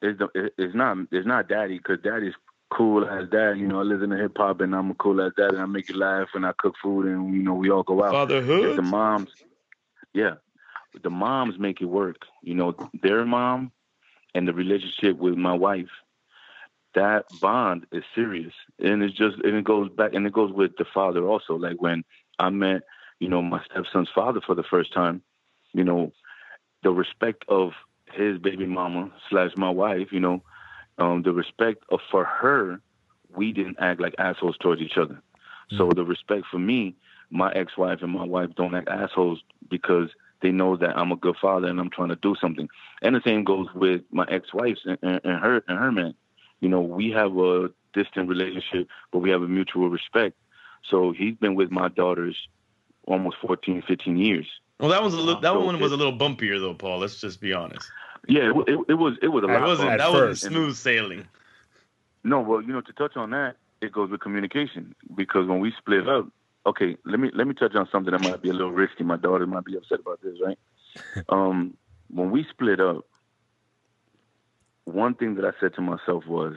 is 0.02 0.18
the 0.18 0.50
it's 0.58 0.74
not 0.74 0.96
it's 1.10 1.26
not 1.26 1.48
daddy 1.48 1.78
because 1.78 1.98
daddy's 2.02 2.34
cool 2.70 3.08
as 3.08 3.28
dad. 3.30 3.54
You 3.58 3.66
know, 3.66 3.80
I 3.80 3.82
listen 3.82 4.10
to 4.10 4.16
hip 4.16 4.36
hop 4.36 4.60
and 4.60 4.74
I'm 4.74 4.94
cool 4.94 5.20
as 5.20 5.32
dad 5.36 5.52
and 5.52 5.62
I 5.62 5.66
make 5.66 5.88
you 5.88 5.96
laugh 5.96 6.28
and 6.34 6.44
I 6.44 6.52
cook 6.56 6.74
food 6.82 7.06
and 7.06 7.34
you 7.34 7.42
know 7.42 7.54
we 7.54 7.70
all 7.70 7.82
go 7.82 8.02
out. 8.02 8.30
It's 8.30 8.32
Fatherhood. 8.32 8.76
the 8.76 8.82
moms, 8.82 9.30
yeah, 10.12 10.34
the 11.02 11.10
moms 11.10 11.58
make 11.58 11.80
it 11.80 11.86
work. 11.86 12.18
You 12.42 12.54
know, 12.54 12.74
their 13.02 13.24
mom 13.24 13.72
and 14.34 14.48
the 14.48 14.52
relationship 14.52 15.16
with 15.16 15.36
my 15.36 15.54
wife, 15.54 15.90
that 16.94 17.26
bond 17.40 17.86
is 17.92 18.04
serious, 18.14 18.52
and 18.78 19.02
it's 19.02 19.16
just 19.16 19.36
and 19.38 19.56
it 19.56 19.64
goes 19.64 19.90
back 19.90 20.14
and 20.14 20.26
it 20.26 20.32
goes 20.32 20.52
with 20.52 20.76
the 20.76 20.84
father 20.84 21.24
also. 21.24 21.54
Like 21.54 21.80
when 21.80 22.04
I 22.38 22.50
met, 22.50 22.82
you 23.20 23.28
know, 23.28 23.42
my 23.42 23.62
stepson's 23.64 24.10
father 24.14 24.40
for 24.40 24.54
the 24.54 24.62
first 24.62 24.92
time, 24.92 25.22
you 25.72 25.84
know, 25.84 26.12
the 26.82 26.90
respect 26.90 27.44
of 27.48 27.72
his 28.12 28.38
baby 28.38 28.66
mama 28.66 29.10
slash 29.28 29.50
my 29.56 29.70
wife, 29.70 30.08
you 30.12 30.20
know, 30.20 30.42
um, 30.98 31.22
the 31.22 31.32
respect 31.32 31.84
of 31.90 32.00
for 32.10 32.24
her, 32.24 32.80
we 33.34 33.52
didn't 33.52 33.76
act 33.80 34.00
like 34.00 34.14
assholes 34.18 34.56
towards 34.58 34.80
each 34.80 34.96
other. 34.96 35.20
So 35.76 35.90
the 35.90 36.04
respect 36.04 36.44
for 36.50 36.58
me, 36.58 36.94
my 37.30 37.50
ex-wife 37.52 38.00
and 38.02 38.12
my 38.12 38.24
wife 38.24 38.50
don't 38.54 38.74
act 38.74 38.88
assholes 38.88 39.42
because 39.68 40.10
they 40.42 40.50
know 40.50 40.76
that 40.76 40.96
I'm 40.96 41.10
a 41.10 41.16
good 41.16 41.36
father 41.40 41.68
and 41.68 41.80
I'm 41.80 41.90
trying 41.90 42.10
to 42.10 42.16
do 42.16 42.36
something. 42.40 42.68
And 43.02 43.16
the 43.16 43.22
same 43.24 43.44
goes 43.44 43.66
with 43.74 44.02
my 44.12 44.26
ex-wife 44.28 44.76
and, 44.84 44.98
and, 45.02 45.20
and 45.24 45.40
her 45.42 45.62
and 45.66 45.78
her 45.78 45.90
man. 45.90 46.14
You 46.60 46.68
know, 46.68 46.80
we 46.80 47.10
have 47.10 47.36
a 47.36 47.68
distant 47.92 48.28
relationship, 48.28 48.88
but 49.12 49.18
we 49.20 49.30
have 49.30 49.42
a 49.42 49.48
mutual 49.48 49.88
respect. 49.90 50.36
So 50.90 51.12
he's 51.16 51.36
been 51.36 51.54
with 51.54 51.70
my 51.70 51.88
daughters 51.88 52.36
almost 53.06 53.36
14, 53.46 53.82
15 53.86 54.16
years. 54.16 54.46
Well, 54.80 54.90
that 54.90 55.02
was 55.02 55.14
a 55.14 55.18
little, 55.18 55.40
that 55.40 55.52
So 55.52 55.60
one 55.60 55.80
was 55.80 55.92
it- 55.92 55.94
a 55.94 55.98
little 55.98 56.16
bumpier 56.18 56.58
though, 56.60 56.74
Paul. 56.74 56.98
Let's 56.98 57.20
just 57.20 57.40
be 57.40 57.52
honest. 57.52 57.88
Yeah, 58.26 58.50
it, 58.50 58.56
it, 58.68 58.78
it 58.90 58.94
was 58.94 59.18
it 59.22 59.28
was 59.28 59.44
a 59.44 59.48
It 59.48 59.52
lot. 59.52 59.62
wasn't. 59.66 59.98
That 59.98 60.10
wasn't 60.12 60.38
smooth 60.38 60.74
sailing. 60.76 61.28
No, 62.24 62.40
well, 62.40 62.62
you 62.62 62.72
know, 62.72 62.80
to 62.80 62.92
touch 62.94 63.16
on 63.16 63.30
that, 63.30 63.56
it 63.82 63.92
goes 63.92 64.10
with 64.10 64.20
communication 64.20 64.94
because 65.14 65.46
when 65.46 65.60
we 65.60 65.72
split 65.78 66.08
up, 66.08 66.28
okay, 66.66 66.96
let 67.04 67.20
me 67.20 67.30
let 67.34 67.46
me 67.46 67.52
touch 67.54 67.74
on 67.74 67.86
something 67.92 68.12
that 68.12 68.20
might 68.22 68.40
be 68.40 68.48
a 68.48 68.52
little 68.54 68.72
risky. 68.72 69.04
My 69.04 69.16
daughter 69.18 69.46
might 69.46 69.64
be 69.66 69.76
upset 69.76 70.00
about 70.00 70.20
this, 70.22 70.36
right? 70.42 70.58
um, 71.28 71.76
when 72.08 72.30
we 72.30 72.46
split 72.50 72.80
up, 72.80 73.04
one 74.84 75.14
thing 75.14 75.34
that 75.36 75.44
I 75.44 75.52
said 75.60 75.74
to 75.74 75.80
myself 75.80 76.26
was, 76.26 76.56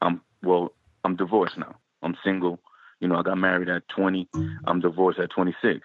I'm 0.00 0.20
well, 0.42 0.72
I'm 1.04 1.16
divorced 1.16 1.58
now. 1.58 1.74
I'm 2.02 2.16
single. 2.24 2.60
You 3.00 3.08
know, 3.08 3.16
I 3.16 3.22
got 3.22 3.38
married 3.38 3.68
at 3.68 3.88
20. 3.88 4.28
I'm 4.66 4.80
divorced 4.80 5.18
at 5.20 5.30
26. 5.30 5.80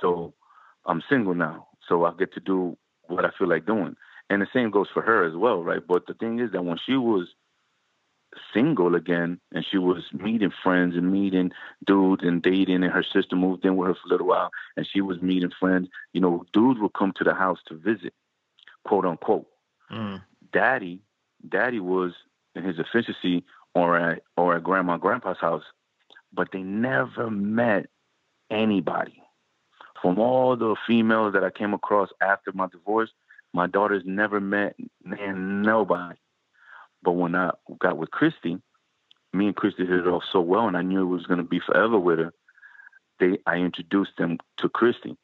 So 0.00 0.34
I'm 0.86 1.02
single 1.08 1.34
now. 1.34 1.68
So 1.88 2.04
I 2.04 2.12
get 2.18 2.32
to 2.34 2.40
do 2.40 2.76
what 3.06 3.24
I 3.24 3.30
feel 3.38 3.48
like 3.48 3.66
doing. 3.66 3.96
And 4.30 4.42
the 4.42 4.46
same 4.52 4.70
goes 4.70 4.88
for 4.92 5.02
her 5.02 5.24
as 5.24 5.36
well, 5.36 5.62
right? 5.62 5.86
But 5.86 6.06
the 6.06 6.14
thing 6.14 6.40
is 6.40 6.52
that 6.52 6.64
when 6.64 6.78
she 6.84 6.96
was 6.96 7.28
single 8.54 8.94
again 8.94 9.38
and 9.52 9.64
she 9.68 9.78
was 9.78 10.02
meeting 10.12 10.52
friends 10.62 10.96
and 10.96 11.12
meeting 11.12 11.52
dudes 11.86 12.22
and 12.24 12.42
dating 12.42 12.82
and 12.82 12.92
her 12.92 13.04
sister 13.12 13.36
moved 13.36 13.64
in 13.64 13.76
with 13.76 13.88
her 13.88 13.94
for 13.94 14.08
a 14.08 14.10
little 14.10 14.26
while 14.26 14.50
and 14.76 14.86
she 14.90 15.00
was 15.00 15.20
meeting 15.20 15.52
friends, 15.60 15.88
you 16.12 16.20
know, 16.20 16.44
dudes 16.52 16.80
would 16.80 16.94
come 16.94 17.12
to 17.16 17.24
the 17.24 17.34
house 17.34 17.58
to 17.66 17.74
visit, 17.74 18.14
quote 18.84 19.04
unquote. 19.04 19.46
Mm. 19.90 20.22
Daddy, 20.52 21.00
daddy 21.48 21.80
was 21.80 22.12
in 22.54 22.64
his 22.64 22.78
efficiency 22.78 23.44
or 23.74 23.96
at 23.96 24.22
or 24.36 24.56
at 24.56 24.62
grandma 24.62 24.94
and 24.94 25.02
grandpa's 25.02 25.38
house, 25.40 25.64
but 26.32 26.48
they 26.52 26.62
never 26.62 27.30
met 27.30 27.86
anybody. 28.50 29.22
From 30.00 30.18
all 30.18 30.56
the 30.56 30.74
females 30.86 31.32
that 31.34 31.44
I 31.44 31.50
came 31.50 31.74
across 31.74 32.08
after 32.20 32.50
my 32.52 32.66
divorce, 32.66 33.10
my 33.52 33.66
daughters 33.66 34.02
never 34.04 34.40
met 34.40 34.76
man, 35.04 35.62
nobody. 35.62 36.18
But 37.02 37.12
when 37.12 37.34
I 37.34 37.50
got 37.78 37.96
with 37.96 38.10
Christy, 38.10 38.58
me 39.32 39.46
and 39.46 39.56
Christy 39.56 39.86
hit 39.86 40.00
it 40.00 40.06
off 40.06 40.24
so 40.30 40.40
well, 40.40 40.66
and 40.68 40.76
I 40.76 40.82
knew 40.82 41.02
it 41.02 41.06
was 41.16 41.26
going 41.26 41.38
to 41.38 41.44
be 41.44 41.60
forever 41.60 41.98
with 41.98 42.18
her. 42.18 42.32
They, 43.20 43.38
I 43.46 43.56
introduced 43.56 44.16
them 44.18 44.38
to 44.58 44.68
Christy. 44.68 45.16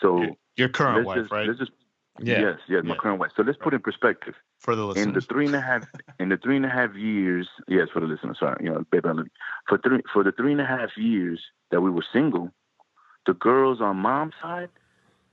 So 0.00 0.22
Your- 0.22 0.36
Your 0.56 0.68
current 0.68 1.06
wife, 1.06 1.18
just, 1.18 1.32
right? 1.32 1.46
let's 1.46 1.58
just, 1.58 1.72
Yeah. 2.20 2.40
yes, 2.40 2.58
yes, 2.68 2.84
my 2.84 2.94
Yeah. 2.94 3.00
current 3.00 3.20
wife. 3.20 3.30
So 3.36 3.42
let's 3.42 3.58
put 3.58 3.74
in 3.74 3.80
perspective 3.80 4.34
For 4.60 4.74
the 4.74 4.84
listeners. 4.84 5.06
in 5.06 5.12
the 5.14 5.20
three 5.22 5.46
and 5.46 5.54
a 5.54 5.60
half 5.60 5.82
in 6.18 6.28
the 6.30 6.36
three 6.36 6.56
and 6.56 6.66
a 6.66 6.68
half 6.68 6.94
years 6.94 7.48
yes 7.68 7.88
for 7.92 8.00
the 8.00 8.06
listener 8.06 8.34
sorry 8.38 8.64
you 8.64 8.70
know 8.70 8.84
baby 8.90 9.08
I 9.08 9.12
love 9.12 9.26
you. 9.26 9.30
for 9.68 9.78
three 9.78 10.02
for 10.12 10.24
the 10.24 10.32
three 10.32 10.52
and 10.52 10.60
a 10.60 10.66
half 10.66 10.96
years 10.96 11.40
that 11.70 11.80
we 11.80 11.90
were 11.90 12.04
single 12.12 12.50
the 13.26 13.34
girls 13.34 13.80
on 13.80 13.96
mom's 13.98 14.34
side 14.42 14.68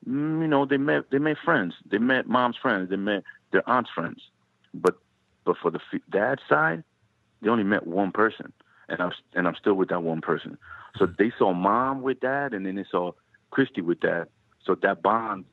mm, 0.08 0.42
you 0.42 0.48
know 0.48 0.66
they 0.66 0.78
met 0.78 1.10
they 1.12 1.18
made 1.20 1.38
friends 1.44 1.74
they 1.90 1.98
met 1.98 2.28
mom's 2.28 2.58
friends 2.58 2.90
they 2.90 2.98
met 2.98 3.24
their 3.52 3.68
aunt's 3.70 3.90
friends 3.90 4.22
but 4.74 4.96
but 5.46 5.56
for 5.62 5.72
the 5.72 5.80
f- 5.94 6.02
dad's 6.12 6.42
side 6.48 6.84
they 7.42 7.50
only 7.50 7.64
met 7.64 7.88
one 7.88 8.12
person 8.12 8.52
and 8.90 9.02
I'm 9.02 9.12
and 9.34 9.48
I'm 9.48 9.56
still 9.56 9.74
with 9.74 9.90
that 9.90 10.04
one 10.04 10.22
person 10.22 10.58
so 10.98 11.06
they 11.08 11.32
saw 11.38 11.54
mom 11.54 12.02
with 12.04 12.20
dad 12.20 12.54
and 12.54 12.66
then 12.66 12.76
they 12.76 12.86
saw 12.90 13.12
Christy 13.52 13.82
with 13.82 14.00
dad 14.02 14.28
so 14.64 14.76
that 14.76 15.02
bond 15.02 15.46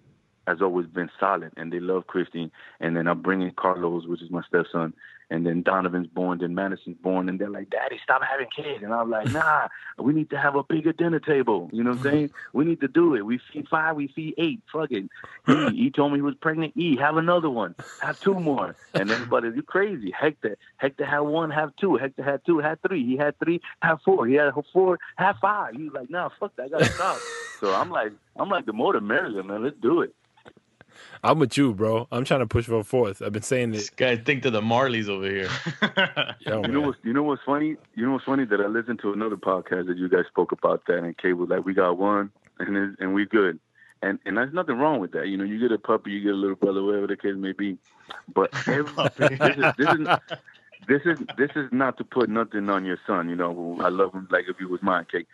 has 0.46 0.60
always 0.60 0.86
been 0.86 1.10
solid 1.20 1.52
and 1.56 1.72
they 1.72 1.80
love 1.80 2.06
Christy 2.06 2.50
and 2.80 2.96
then 2.96 3.06
I'm 3.06 3.22
bringing 3.22 3.52
Carlos, 3.52 4.06
which 4.06 4.22
is 4.22 4.30
my 4.30 4.42
stepson, 4.48 4.92
and 5.32 5.46
then 5.46 5.62
Donovan's 5.62 6.08
born, 6.08 6.38
then 6.38 6.54
Madison's 6.54 6.98
born, 6.98 7.28
and 7.28 7.40
they're 7.40 7.48
like, 7.48 7.70
"Daddy, 7.70 7.98
stop 8.04 8.22
having 8.22 8.48
kids," 8.54 8.82
and 8.82 8.92
I'm 8.92 9.08
like, 9.08 9.32
"Nah, 9.32 9.68
we 9.98 10.12
need 10.12 10.28
to 10.30 10.38
have 10.38 10.56
a 10.56 10.62
bigger 10.62 10.92
dinner 10.92 11.20
table." 11.20 11.70
You 11.72 11.82
know 11.82 11.90
what 11.90 12.00
I'm 12.00 12.02
saying? 12.02 12.30
We 12.52 12.66
need 12.66 12.80
to 12.80 12.88
do 12.88 13.14
it. 13.14 13.24
We 13.24 13.40
feed 13.50 13.66
five, 13.68 13.96
we 13.96 14.08
feed 14.08 14.34
eight. 14.36 14.60
Fuck 14.70 14.90
it. 14.92 15.04
E, 15.48 15.70
he 15.74 15.90
told 15.90 16.12
me 16.12 16.18
he 16.18 16.22
was 16.22 16.34
pregnant. 16.34 16.76
E, 16.76 16.96
have 16.98 17.16
another 17.16 17.48
one, 17.48 17.74
have 18.00 18.20
two 18.20 18.34
more, 18.34 18.76
and 18.92 19.10
everybody, 19.10 19.48
you 19.54 19.62
crazy. 19.62 20.10
Hector, 20.10 20.58
Hector 20.76 21.06
had 21.06 21.20
one, 21.20 21.50
have 21.50 21.74
two. 21.76 21.96
Hector 21.96 22.22
had 22.22 22.44
two, 22.44 22.58
had 22.58 22.82
three. 22.82 23.04
He 23.06 23.16
had 23.16 23.38
three, 23.38 23.62
have 23.80 24.02
four. 24.04 24.26
He 24.26 24.34
had 24.34 24.52
four, 24.72 24.98
have 25.16 25.36
five. 25.40 25.74
He's 25.74 25.92
like, 25.92 26.10
"Nah, 26.10 26.28
fuck 26.38 26.54
that, 26.56 26.66
I 26.66 26.68
gotta 26.68 26.84
stop." 26.84 27.18
so 27.60 27.74
I'm 27.74 27.90
like, 27.90 28.12
I'm 28.36 28.50
like, 28.50 28.66
the 28.66 28.74
more 28.74 28.92
the 28.92 29.00
merrier, 29.00 29.42
man. 29.42 29.62
Let's 29.62 29.76
do 29.80 30.02
it. 30.02 30.14
I'm 31.24 31.38
with 31.38 31.56
you, 31.56 31.72
bro. 31.74 32.08
I'm 32.10 32.24
trying 32.24 32.40
to 32.40 32.46
push 32.46 32.66
for 32.66 32.76
a 32.76 32.84
fourth. 32.84 33.22
I've 33.22 33.32
been 33.32 33.42
saying 33.42 33.72
This 33.72 33.88
it. 33.88 33.96
guy 33.96 34.16
think 34.16 34.42
to 34.44 34.50
the 34.50 34.60
Marleys 34.60 35.08
over 35.08 35.26
here. 35.28 35.48
Yo, 36.40 36.62
You 36.62 36.68
know 36.68 36.80
man. 36.80 36.86
what's 36.86 36.98
you 37.04 37.12
know 37.12 37.22
what's 37.22 37.42
funny? 37.44 37.76
You 37.94 38.06
know 38.06 38.12
what's 38.12 38.24
funny 38.24 38.44
that 38.44 38.60
I 38.60 38.66
listened 38.66 39.00
to 39.02 39.12
another 39.12 39.36
podcast 39.36 39.86
that 39.88 39.96
you 39.98 40.08
guys 40.08 40.24
spoke 40.28 40.52
about 40.52 40.82
that, 40.88 40.98
and 40.98 41.16
Kay 41.16 41.32
was 41.32 41.48
like, 41.48 41.64
"We 41.64 41.74
got 41.74 41.98
one, 41.98 42.30
and 42.58 42.76
it, 42.76 42.90
and 42.98 43.14
we 43.14 43.24
good," 43.26 43.58
and 44.02 44.18
and 44.26 44.36
there's 44.36 44.52
nothing 44.52 44.78
wrong 44.78 45.00
with 45.00 45.12
that. 45.12 45.28
You 45.28 45.36
know, 45.36 45.44
you 45.44 45.58
get 45.60 45.72
a 45.72 45.78
puppy, 45.78 46.10
you 46.12 46.20
get 46.22 46.32
a 46.32 46.36
little 46.36 46.56
brother, 46.56 46.82
whatever 46.82 47.06
the 47.06 47.16
case 47.16 47.34
may 47.36 47.52
be. 47.52 47.78
But 48.34 48.50
every, 48.68 48.92
this 49.18 49.56
is 49.56 49.74
this 49.78 49.88
is 49.94 50.08
this 50.88 51.02
is 51.04 51.26
this 51.36 51.50
is 51.56 51.68
not 51.72 51.96
to 51.98 52.04
put 52.04 52.28
nothing 52.28 52.68
on 52.68 52.84
your 52.84 52.98
son. 53.06 53.28
You 53.28 53.36
know, 53.36 53.78
I 53.80 53.88
love 53.88 54.12
him 54.12 54.26
like 54.30 54.46
if 54.48 54.56
he 54.58 54.64
was 54.64 54.82
mine, 54.82 55.06
Kay. 55.10 55.24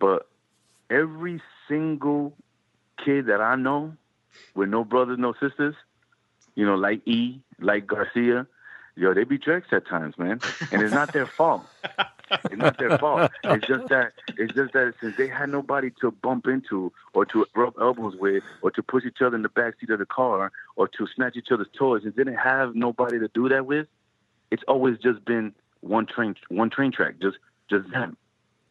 But 0.00 0.28
every 0.90 1.40
single 1.68 2.32
kid 3.04 3.26
that 3.26 3.40
I 3.40 3.54
know 3.56 3.94
with 4.54 4.68
no 4.68 4.84
brothers, 4.84 5.18
no 5.18 5.34
sisters, 5.40 5.74
you 6.54 6.66
know, 6.66 6.74
like 6.74 7.06
E, 7.06 7.40
like 7.60 7.86
Garcia, 7.86 8.46
yo, 8.96 9.14
they 9.14 9.24
be 9.24 9.38
jerks 9.38 9.68
at 9.72 9.86
times, 9.86 10.18
man, 10.18 10.40
and 10.72 10.82
it's 10.82 10.92
not 10.92 11.12
their 11.12 11.26
fault. 11.38 11.64
It's 12.30 12.56
not 12.56 12.78
their 12.78 12.98
fault. 12.98 13.30
It's 13.44 13.66
just 13.66 13.88
that 13.88 14.12
it's 14.36 14.52
just 14.52 14.72
that 14.74 14.94
since 15.00 15.16
they 15.16 15.28
had 15.28 15.48
nobody 15.48 15.90
to 16.00 16.10
bump 16.10 16.46
into 16.46 16.92
or 17.14 17.24
to 17.26 17.46
rub 17.54 17.74
elbows 17.80 18.16
with 18.16 18.42
or 18.60 18.70
to 18.72 18.82
push 18.82 19.04
each 19.04 19.22
other 19.22 19.36
in 19.36 19.42
the 19.42 19.48
back 19.48 19.74
seat 19.80 19.90
of 19.90 19.98
the 19.98 20.06
car 20.06 20.52
or 20.76 20.88
to 20.88 21.06
snatch 21.14 21.36
each 21.36 21.50
other's 21.50 21.68
toys 21.76 22.02
and 22.04 22.14
didn't 22.16 22.34
have 22.34 22.74
nobody 22.74 23.18
to 23.18 23.28
do 23.28 23.48
that 23.48 23.66
with, 23.66 23.86
it's 24.50 24.62
always 24.68 24.98
just 24.98 25.24
been 25.24 25.54
one 25.80 26.06
train 26.06 26.34
one 26.48 26.70
train 26.70 26.92
track, 26.92 27.14
just 27.20 27.38
just 27.70 27.90
them. 27.90 28.16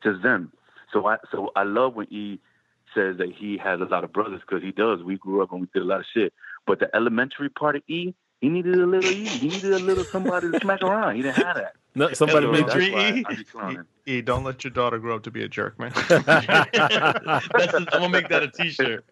Just 0.03 0.21
them. 0.21 0.51
So 0.93 1.07
I 1.07 1.17
so 1.31 1.51
I 1.55 1.63
love 1.63 1.95
when 1.95 2.07
E 2.13 2.39
says 2.97 3.17
that 3.17 3.31
he 3.33 3.57
has 3.57 3.79
a 3.79 3.85
lot 3.85 4.03
of 4.03 4.11
brothers 4.11 4.41
because 4.41 4.63
he 4.63 4.71
does. 4.71 5.03
We 5.03 5.17
grew 5.17 5.43
up 5.43 5.51
and 5.51 5.61
we 5.61 5.67
did 5.73 5.83
a 5.83 5.85
lot 5.85 5.99
of 5.99 6.05
shit. 6.13 6.33
But 6.65 6.79
the 6.79 6.93
elementary 6.95 7.49
part 7.49 7.75
of 7.75 7.83
E 7.87 8.13
He 8.41 8.49
needed 8.49 8.75
a 8.75 8.85
little 8.85 9.09
E. 9.11 9.25
He 9.25 9.47
needed 9.49 9.71
a 9.73 9.79
little 9.79 10.05
somebody 10.11 10.51
to 10.51 10.59
smack 10.59 10.81
around. 10.81 11.15
He 11.15 11.21
didn't 11.21 11.37
have 11.43 11.55
that. 11.55 11.73
No, 11.95 12.11
somebody 12.13 12.45
So 12.45 12.51
made 12.51 12.67
that's 12.67 12.75
Elementary 12.75 12.93
why 12.93 13.19
E? 13.19 13.25
I 13.27 13.35
be 13.35 13.43
clowning. 13.43 13.83
E, 14.05 14.21
don't 14.21 14.43
let 14.43 14.63
your 14.63 14.71
daughter 14.71 14.99
grow 14.99 15.15
up 15.15 15.23
to 15.23 15.31
be 15.31 15.43
a 15.43 15.47
jerk, 15.47 15.79
man. 15.79 15.91
That's 15.95 16.25
the, 16.25 17.87
I'm 17.91 17.99
gonna 18.01 18.09
make 18.09 18.29
that 18.29 18.43
a 18.43 18.49
T-shirt. 18.49 19.03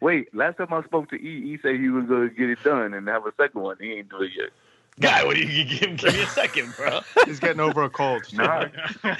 Wait, 0.00 0.32
last 0.34 0.56
time 0.58 0.72
I 0.72 0.82
spoke 0.84 1.10
to 1.10 1.16
E, 1.16 1.42
he 1.42 1.58
said 1.60 1.80
he 1.80 1.88
was 1.88 2.04
going 2.06 2.28
to 2.28 2.34
get 2.34 2.48
it 2.48 2.62
done 2.62 2.94
and 2.94 3.08
have 3.08 3.26
a 3.26 3.32
second 3.36 3.60
one. 3.60 3.76
He 3.80 3.92
ain't 3.94 4.08
do 4.08 4.22
it 4.22 4.30
yet. 4.36 4.50
Guy, 5.00 5.24
what 5.24 5.36
do 5.36 5.42
you 5.42 5.64
give, 5.64 5.96
give 5.96 6.14
me 6.14 6.22
a 6.22 6.26
second, 6.26 6.74
bro? 6.76 7.00
He's 7.24 7.40
getting 7.40 7.60
over 7.60 7.82
a 7.84 7.90
cold. 7.90 8.22
Nah. 8.32 8.66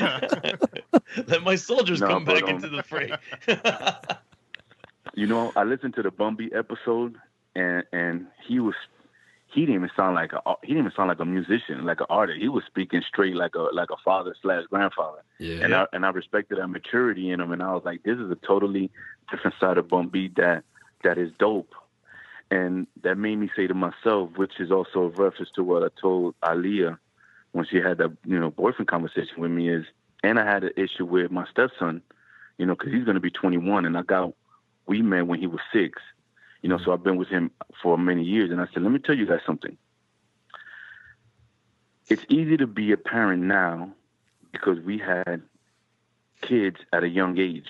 Let 1.26 1.43
my 1.43 1.57
soldiers 1.57 2.01
No, 2.01 2.09
come 2.09 2.24
back 2.24 2.43
um, 2.45 2.51
into 2.51 2.68
the 2.68 2.83
fray. 2.83 3.12
You 5.14 5.26
know, 5.26 5.53
I 5.57 5.64
listened 5.64 5.95
to 5.95 6.03
the 6.03 6.11
Bun 6.11 6.37
B 6.37 6.51
episode, 6.55 7.16
and 7.55 7.85
and 7.93 8.26
he 8.47 8.61
was 8.61 8.74
he 9.49 9.61
didn't 9.62 9.76
even 9.76 9.91
sound 9.97 10.14
like 10.14 10.33
a 10.33 10.41
he 10.62 10.68
didn't 10.68 10.85
even 10.87 10.93
sound 10.97 11.09
like 11.09 11.20
a 11.20 11.24
musician, 11.24 11.85
like 11.85 12.01
an 12.01 12.07
artist. 12.11 12.39
He 12.41 12.49
was 12.49 12.64
speaking 12.66 13.03
straight 13.09 13.35
like 13.35 13.55
a 13.55 13.68
like 13.72 13.91
a 13.91 13.97
father 14.05 14.35
slash 14.43 14.64
grandfather. 14.70 15.22
yeah. 15.39 15.64
and 15.64 15.74
I 15.74 15.87
and 15.93 16.05
I 16.05 16.11
respected 16.11 16.59
that 16.59 16.68
maturity 16.68 17.31
in 17.31 17.41
him, 17.41 17.53
and 17.53 17.62
I 17.62 17.72
was 17.72 17.83
like, 17.85 18.03
this 18.03 18.18
is 18.18 18.31
a 18.31 18.37
totally 18.47 18.91
different 19.31 19.57
side 19.59 19.79
of 19.79 19.89
Bun 19.89 20.09
B 20.09 20.31
that 20.37 20.64
that 21.03 21.18
is 21.18 21.33
dope, 21.39 21.74
and 22.51 22.87
that 23.03 23.17
made 23.17 23.37
me 23.37 23.51
say 23.55 23.67
to 23.67 23.75
myself, 23.75 24.31
which 24.37 24.61
is 24.61 24.71
also 24.71 25.03
a 25.03 25.09
reference 25.09 25.51
to 25.55 25.63
what 25.63 25.83
I 25.83 25.89
told 26.01 26.35
Aliyah 26.43 26.99
when 27.53 27.67
she 27.67 27.77
had 27.79 27.99
that 27.99 28.17
you 28.25 28.39
know 28.39 28.51
boyfriend 28.51 28.89
conversation 28.89 29.39
with 29.39 29.51
me 29.51 29.69
is, 29.69 29.85
and 30.23 30.39
I 30.39 30.45
had 30.45 30.65
an 30.65 30.73
issue 30.77 31.05
with 31.05 31.31
my 31.31 31.47
stepson, 31.51 32.03
you 32.57 32.67
know, 32.67 32.75
because 32.75 32.93
he's 32.93 33.05
going 33.05 33.15
to 33.15 33.21
be 33.21 33.31
21, 33.31 33.85
and 33.85 33.97
I 33.97 34.03
got 34.03 34.33
we 34.87 35.03
met 35.03 35.27
when 35.27 35.39
he 35.39 35.47
was 35.47 35.61
six, 35.73 36.01
you 36.63 36.69
know, 36.69 36.79
so 36.79 36.93
I've 36.93 37.03
been 37.03 37.17
with 37.17 37.29
him 37.29 37.51
for 37.83 37.99
many 37.99 38.25
years, 38.25 38.51
and 38.51 38.61
I 38.61 38.67
said, 38.73 38.83
let 38.83 38.91
me 38.91 38.99
tell 38.99 39.15
you 39.15 39.27
guys 39.27 39.41
something. 39.47 39.77
It's 42.09 42.25
easy 42.31 42.57
to 42.57 42.67
be 42.67 42.91
a 42.93 42.97
parent 42.97 43.43
now 43.43 43.93
because 44.51 44.81
we 44.81 44.99
had 44.99 45.43
kids 46.41 46.79
at 46.93 47.05
a 47.05 47.09
young 47.09 47.39
age. 47.39 47.69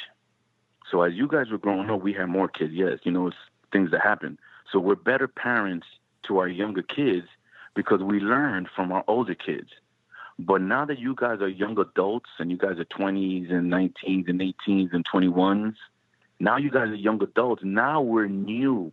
So 0.90 1.02
as 1.02 1.14
you 1.14 1.26
guys 1.26 1.50
were 1.50 1.58
growing 1.58 1.90
up, 1.90 2.02
we 2.02 2.12
had 2.12 2.26
more 2.26 2.48
kids. 2.48 2.72
Yes, 2.72 3.00
you 3.02 3.10
know, 3.10 3.26
it's 3.26 3.36
things 3.72 3.90
that 3.90 4.00
happen. 4.00 4.38
So 4.72 4.78
we're 4.78 4.94
better 4.96 5.28
parents 5.28 5.86
to 6.24 6.38
our 6.38 6.48
younger 6.48 6.82
kids 6.82 7.26
because 7.74 8.00
we 8.02 8.20
learned 8.20 8.68
from 8.74 8.92
our 8.92 9.04
older 9.06 9.34
kids. 9.34 9.70
But 10.38 10.60
now 10.62 10.84
that 10.84 10.98
you 10.98 11.14
guys 11.16 11.40
are 11.40 11.48
young 11.48 11.78
adults 11.78 12.30
and 12.38 12.50
you 12.50 12.56
guys 12.56 12.78
are 12.78 12.84
20s 12.84 13.50
and 13.52 13.72
19s 13.72 14.28
and 14.28 14.40
18s 14.40 14.92
and 14.92 15.04
21s, 15.12 15.74
now 16.38 16.56
you 16.56 16.70
guys 16.70 16.88
are 16.88 16.94
young 16.94 17.20
adults. 17.22 17.62
Now 17.64 18.00
we're 18.00 18.28
new 18.28 18.92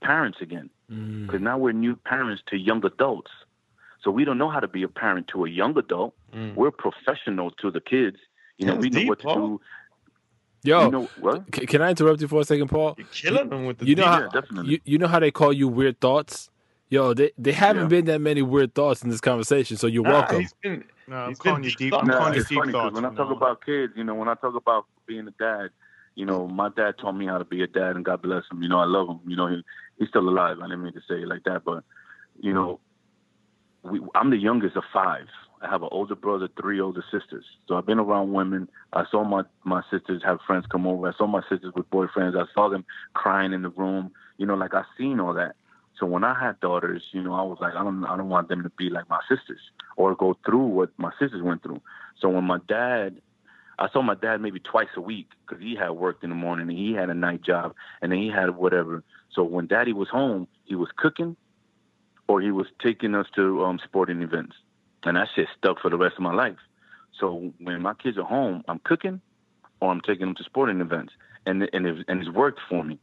parents 0.00 0.38
again 0.40 0.70
Mm. 0.90 1.26
because 1.26 1.40
now 1.40 1.56
we're 1.56 1.72
new 1.72 1.96
parents 1.96 2.42
to 2.48 2.56
young 2.58 2.84
adults. 2.84 3.30
So 4.02 4.10
we 4.10 4.24
don't 4.24 4.36
know 4.36 4.50
how 4.50 4.60
to 4.60 4.68
be 4.68 4.82
a 4.82 4.88
parent 4.88 5.28
to 5.28 5.44
a 5.46 5.48
young 5.48 5.78
adult. 5.78 6.14
Mm. 6.34 6.54
We're 6.54 6.70
professional 6.72 7.50
to 7.62 7.70
the 7.70 7.80
kids. 7.80 8.16
You 8.58 8.66
know, 8.66 8.72
That's 8.74 8.82
we 8.82 8.90
know 8.90 8.98
deep, 9.00 9.08
what 9.08 9.20
to 9.20 9.24
Paul. 9.24 9.34
do. 9.36 9.60
Yo, 10.64 10.84
You 10.84 10.90
know 10.92 11.10
what? 11.16 11.44
c- 11.54 11.66
can 11.66 11.82
I 11.82 11.90
interrupt 11.90 12.20
you 12.20 12.28
for 12.28 12.40
a 12.40 12.44
second, 12.44 12.68
Paul? 12.68 12.94
You're 12.96 13.06
killing 13.08 13.48
them 13.48 13.66
with 13.66 13.78
the 13.78 13.86
You 13.86 13.96
know 13.96 14.06
how 14.06 14.20
Yeah, 14.20 14.28
definitely. 14.32 14.70
you, 14.72 14.80
you 14.84 14.98
know 14.98 15.08
how 15.08 15.18
they 15.18 15.30
call 15.30 15.52
you 15.52 15.66
weird 15.68 16.00
thoughts. 16.00 16.50
Yo, 16.88 17.14
they 17.14 17.32
they 17.38 17.52
haven't 17.52 17.84
Yeah. 17.84 17.88
been 17.88 18.04
that 18.04 18.20
many 18.20 18.42
weird 18.42 18.74
thoughts 18.74 19.02
in 19.02 19.08
this 19.10 19.20
conversation, 19.20 19.76
so 19.76 19.86
you're 19.86 20.04
Nah, 20.04 20.10
welcome. 20.12 20.40
he's 20.40 20.54
been- 20.62 20.84
No, 21.08 21.16
I'm 21.16 21.28
He's 21.30 21.38
been 21.38 21.50
calling 21.50 21.64
you 21.64 21.70
deep 21.70 21.78
deep. 21.78 21.94
I'm 21.94 22.06
Nah, 22.06 22.18
calling 22.18 22.34
it's 22.34 22.48
deep 22.48 22.58
funny 22.58 22.72
'cause 22.72 22.82
thoughts. 22.82 22.94
when 22.94 23.04
I 23.04 23.14
talk 23.14 23.30
about 23.30 23.64
kids, 23.64 23.92
you 23.96 24.04
know, 24.04 24.14
when 24.14 24.28
I 24.28 24.34
talk 24.34 24.54
about 24.54 24.86
being 25.06 25.26
a 25.26 25.30
dad, 25.32 25.70
you 26.14 26.26
know, 26.26 26.46
my 26.46 26.68
dad 26.68 26.98
taught 26.98 27.12
me 27.16 27.26
how 27.26 27.38
to 27.38 27.44
be 27.44 27.62
a 27.62 27.66
dad, 27.66 27.96
and 27.96 28.04
God 28.04 28.22
bless 28.22 28.44
him. 28.50 28.62
You 28.62 28.68
know, 28.68 28.78
I 28.78 28.84
love 28.84 29.08
him. 29.08 29.20
You 29.26 29.34
know, 29.36 29.46
he, 29.48 29.64
he's 29.98 30.08
still 30.10 30.28
alive. 30.28 30.58
I 30.60 30.64
didn't 30.64 30.84
mean 30.84 30.92
to 30.92 31.00
say 31.08 31.22
it 31.22 31.28
like 31.28 31.42
that, 31.44 31.64
but 31.64 31.82
you 32.38 32.52
know, 32.52 32.78
we, 33.82 34.00
I'm 34.14 34.30
the 34.30 34.36
youngest 34.36 34.76
of 34.76 34.84
five. 34.92 35.26
I 35.62 35.70
have 35.70 35.82
an 35.82 35.88
older 35.92 36.16
brother, 36.16 36.48
three 36.60 36.80
older 36.80 37.04
sisters. 37.10 37.44
So 37.68 37.76
I've 37.76 37.86
been 37.86 38.00
around 38.00 38.32
women. 38.32 38.68
I 38.92 39.04
saw 39.10 39.22
my 39.24 39.42
my 39.64 39.82
sisters 39.90 40.22
have 40.24 40.40
friends 40.46 40.66
come 40.70 40.86
over. 40.86 41.08
I 41.08 41.12
saw 41.16 41.26
my 41.26 41.42
sisters 41.48 41.72
with 41.74 41.88
boyfriends. 41.90 42.36
I 42.36 42.46
saw 42.52 42.68
them 42.68 42.84
crying 43.14 43.52
in 43.52 43.62
the 43.62 43.70
room. 43.70 44.10
You 44.38 44.46
know, 44.46 44.54
like 44.54 44.74
I 44.74 44.82
seen 44.98 45.20
all 45.20 45.34
that. 45.34 45.54
So 45.98 46.06
when 46.06 46.24
I 46.24 46.38
had 46.38 46.58
daughters, 46.58 47.04
you 47.12 47.22
know, 47.22 47.34
I 47.34 47.42
was 47.42 47.58
like, 47.60 47.74
I 47.74 47.84
don't, 47.84 48.04
I 48.04 48.16
don't 48.16 48.28
want 48.28 48.48
them 48.48 48.64
to 48.64 48.70
be 48.70 48.90
like 48.90 49.08
my 49.08 49.20
sisters 49.28 49.60
or 49.96 50.16
go 50.16 50.36
through 50.44 50.66
what 50.66 50.90
my 50.96 51.12
sisters 51.20 51.42
went 51.42 51.62
through. 51.62 51.80
So 52.18 52.28
when 52.28 52.44
my 52.44 52.58
dad, 52.66 53.20
I 53.78 53.88
saw 53.90 54.02
my 54.02 54.14
dad 54.14 54.40
maybe 54.40 54.58
twice 54.58 54.88
a 54.96 55.00
week 55.00 55.28
because 55.46 55.62
he 55.62 55.76
had 55.76 55.90
worked 55.90 56.24
in 56.24 56.30
the 56.30 56.36
morning 56.36 56.68
and 56.68 56.76
he 56.76 56.92
had 56.92 57.08
a 57.08 57.14
night 57.14 57.42
job 57.42 57.74
and 58.00 58.10
then 58.10 58.18
he 58.18 58.30
had 58.30 58.56
whatever. 58.56 59.04
So 59.32 59.44
when 59.44 59.66
daddy 59.68 59.92
was 59.92 60.08
home, 60.08 60.48
he 60.64 60.74
was 60.74 60.88
cooking 60.96 61.36
or 62.26 62.40
he 62.40 62.50
was 62.50 62.66
taking 62.82 63.14
us 63.14 63.26
to 63.36 63.64
um, 63.64 63.78
sporting 63.84 64.22
events. 64.22 64.56
And 65.04 65.16
that 65.16 65.28
shit 65.34 65.48
stuck 65.58 65.80
for 65.80 65.90
the 65.90 65.96
rest 65.96 66.16
of 66.16 66.22
my 66.22 66.32
life. 66.32 66.58
So 67.18 67.52
when 67.58 67.82
my 67.82 67.94
kids 67.94 68.18
are 68.18 68.24
home, 68.24 68.64
I'm 68.68 68.78
cooking 68.80 69.20
or 69.80 69.90
I'm 69.90 70.00
taking 70.00 70.26
them 70.26 70.34
to 70.36 70.44
sporting 70.44 70.80
events. 70.80 71.12
And, 71.44 71.68
and, 71.72 71.86
it, 71.86 72.04
and 72.08 72.20
it's 72.20 72.30
worked 72.30 72.60
for 72.68 72.84
me. 72.84 72.98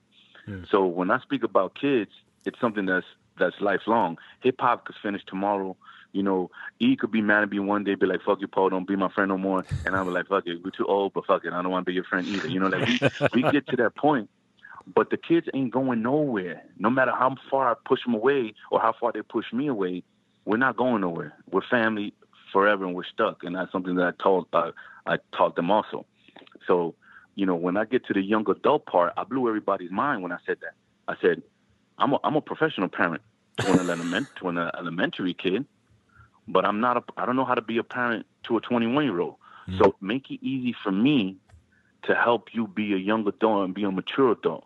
Hmm. 0.46 0.64
So 0.72 0.86
when 0.86 1.12
I 1.12 1.20
speak 1.20 1.44
about 1.44 1.76
kids, 1.76 2.12
it's 2.46 2.60
something 2.60 2.86
that's 2.86 3.06
that's 3.38 3.56
lifelong. 3.62 4.18
Hip 4.42 4.56
hop 4.60 4.86
could 4.86 4.96
finish 5.02 5.22
tomorrow. 5.26 5.76
You 6.12 6.24
know, 6.24 6.52
E 6.80 6.96
could 6.96 7.12
be 7.12 7.22
mad 7.22 7.44
at 7.44 7.50
me 7.52 7.60
one 7.60 7.84
day, 7.84 7.96
be 7.96 8.06
like, 8.06 8.22
"Fuck 8.24 8.42
you, 8.42 8.48
Paul, 8.48 8.70
don't 8.70 8.88
be 8.88 8.96
my 8.96 9.10
friend 9.10 9.30
no 9.30 9.38
more," 9.38 9.64
and 9.86 9.96
I'm 9.96 10.12
like, 10.12 10.28
"Fuck 10.28 10.48
it, 10.48 10.64
we're 10.64 10.72
too 10.72 10.86
old, 10.88 11.14
but 11.14 11.26
fuck 11.26 11.46
it, 11.46 11.54
I 11.54 11.62
don't 11.62 11.72
want 11.72 11.86
to 11.86 11.90
be 11.90 11.94
your 11.94 12.04
friend 12.04 12.28
either." 12.28 12.48
You 12.48 12.60
know, 12.60 12.68
like 12.68 12.88
we, 13.34 13.44
we 13.44 13.52
get 13.52 13.68
to 13.68 13.76
that 13.78 13.96
point, 13.96 14.30
but 14.94 15.12
the 15.12 15.18
kids 15.18 15.48
ain't 15.54 15.72
going 15.72 16.02
nowhere. 16.02 16.64
No 16.78 16.90
matter 16.90 17.12
how 17.12 17.36
far 17.50 17.72
I 17.72 17.76
push 17.86 18.04
them 18.04 18.16
away 18.16 18.54
or 18.72 18.82
how 18.82 18.94
far 19.00 19.12
they 19.12 19.22
push 19.22 19.54
me 19.54 19.68
away, 19.68 20.04
we're 20.50 20.58
not 20.58 20.76
going 20.76 21.02
nowhere. 21.02 21.32
We're 21.52 21.62
family 21.62 22.12
forever, 22.52 22.84
and 22.84 22.96
we're 22.96 23.04
stuck. 23.04 23.44
And 23.44 23.56
that's 23.56 23.72
something 23.72 23.94
that 23.98 24.08
I 24.08 24.24
told 24.24 24.48
uh, 24.52 24.72
I 25.06 25.18
taught 25.32 25.56
them 25.56 25.70
also. 25.70 26.08
So, 26.66 26.96
you 27.36 27.46
know, 27.46 27.54
when 27.54 27.78
I 27.78 27.86
get 27.86 28.08
to 28.08 28.14
the 28.14 28.24
young 28.24 28.50
adult 28.50 28.88
part, 28.88 29.14
I 29.16 29.26
blew 29.26 29.48
everybody's 29.48 29.92
mind 29.92 30.24
when 30.24 30.32
I 30.32 30.40
said 30.48 30.58
that. 30.62 30.74
I 31.08 31.16
said, 31.22 31.44
I'm 32.00 32.14
a, 32.14 32.20
I'm 32.24 32.36
a 32.36 32.42
professional 32.42 32.90
parent 32.90 33.22
to 33.60 33.80
an, 33.80 33.90
element, 33.92 34.28
to 34.38 34.50
an 34.50 34.58
elementary 34.58 35.36
kid, 35.36 35.68
but 36.48 36.66
I'm 36.66 36.80
not 36.80 36.98
a, 36.98 37.04
I 37.16 37.28
don't 37.28 37.36
know 37.36 37.46
how 37.46 37.54
to 37.54 37.62
be 37.62 37.78
a 37.78 37.84
parent 37.84 38.26
to 38.46 38.58
a 38.58 38.62
21 38.62 39.04
year 39.04 39.20
old. 39.20 39.36
So 39.78 39.94
make 40.02 40.32
it 40.32 40.40
easy 40.44 40.76
for 40.84 40.92
me 40.92 41.38
to 42.06 42.16
help 42.16 42.56
you 42.56 42.66
be 42.66 42.94
a 42.94 42.98
young 42.98 43.28
adult 43.28 43.66
and 43.66 43.76
be 43.76 43.84
a 43.84 43.92
mature 43.92 44.32
adult. 44.32 44.66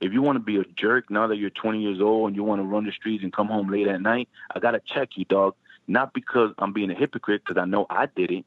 If 0.00 0.12
you 0.12 0.22
want 0.22 0.36
to 0.36 0.40
be 0.40 0.56
a 0.56 0.64
jerk 0.64 1.10
now 1.10 1.26
that 1.26 1.36
you're 1.36 1.50
20 1.50 1.80
years 1.80 2.00
old 2.00 2.28
and 2.28 2.36
you 2.36 2.42
want 2.42 2.60
to 2.60 2.66
run 2.66 2.84
the 2.84 2.92
streets 2.92 3.22
and 3.22 3.32
come 3.32 3.48
home 3.48 3.68
late 3.68 3.86
at 3.86 4.00
night, 4.00 4.28
I 4.54 4.58
got 4.58 4.70
to 4.72 4.80
check 4.80 5.16
you, 5.16 5.24
dog. 5.26 5.54
Not 5.86 6.14
because 6.14 6.52
I'm 6.58 6.72
being 6.72 6.90
a 6.90 6.94
hypocrite, 6.94 7.42
because 7.44 7.60
I 7.60 7.66
know 7.66 7.86
I 7.90 8.06
did 8.06 8.30
it, 8.30 8.44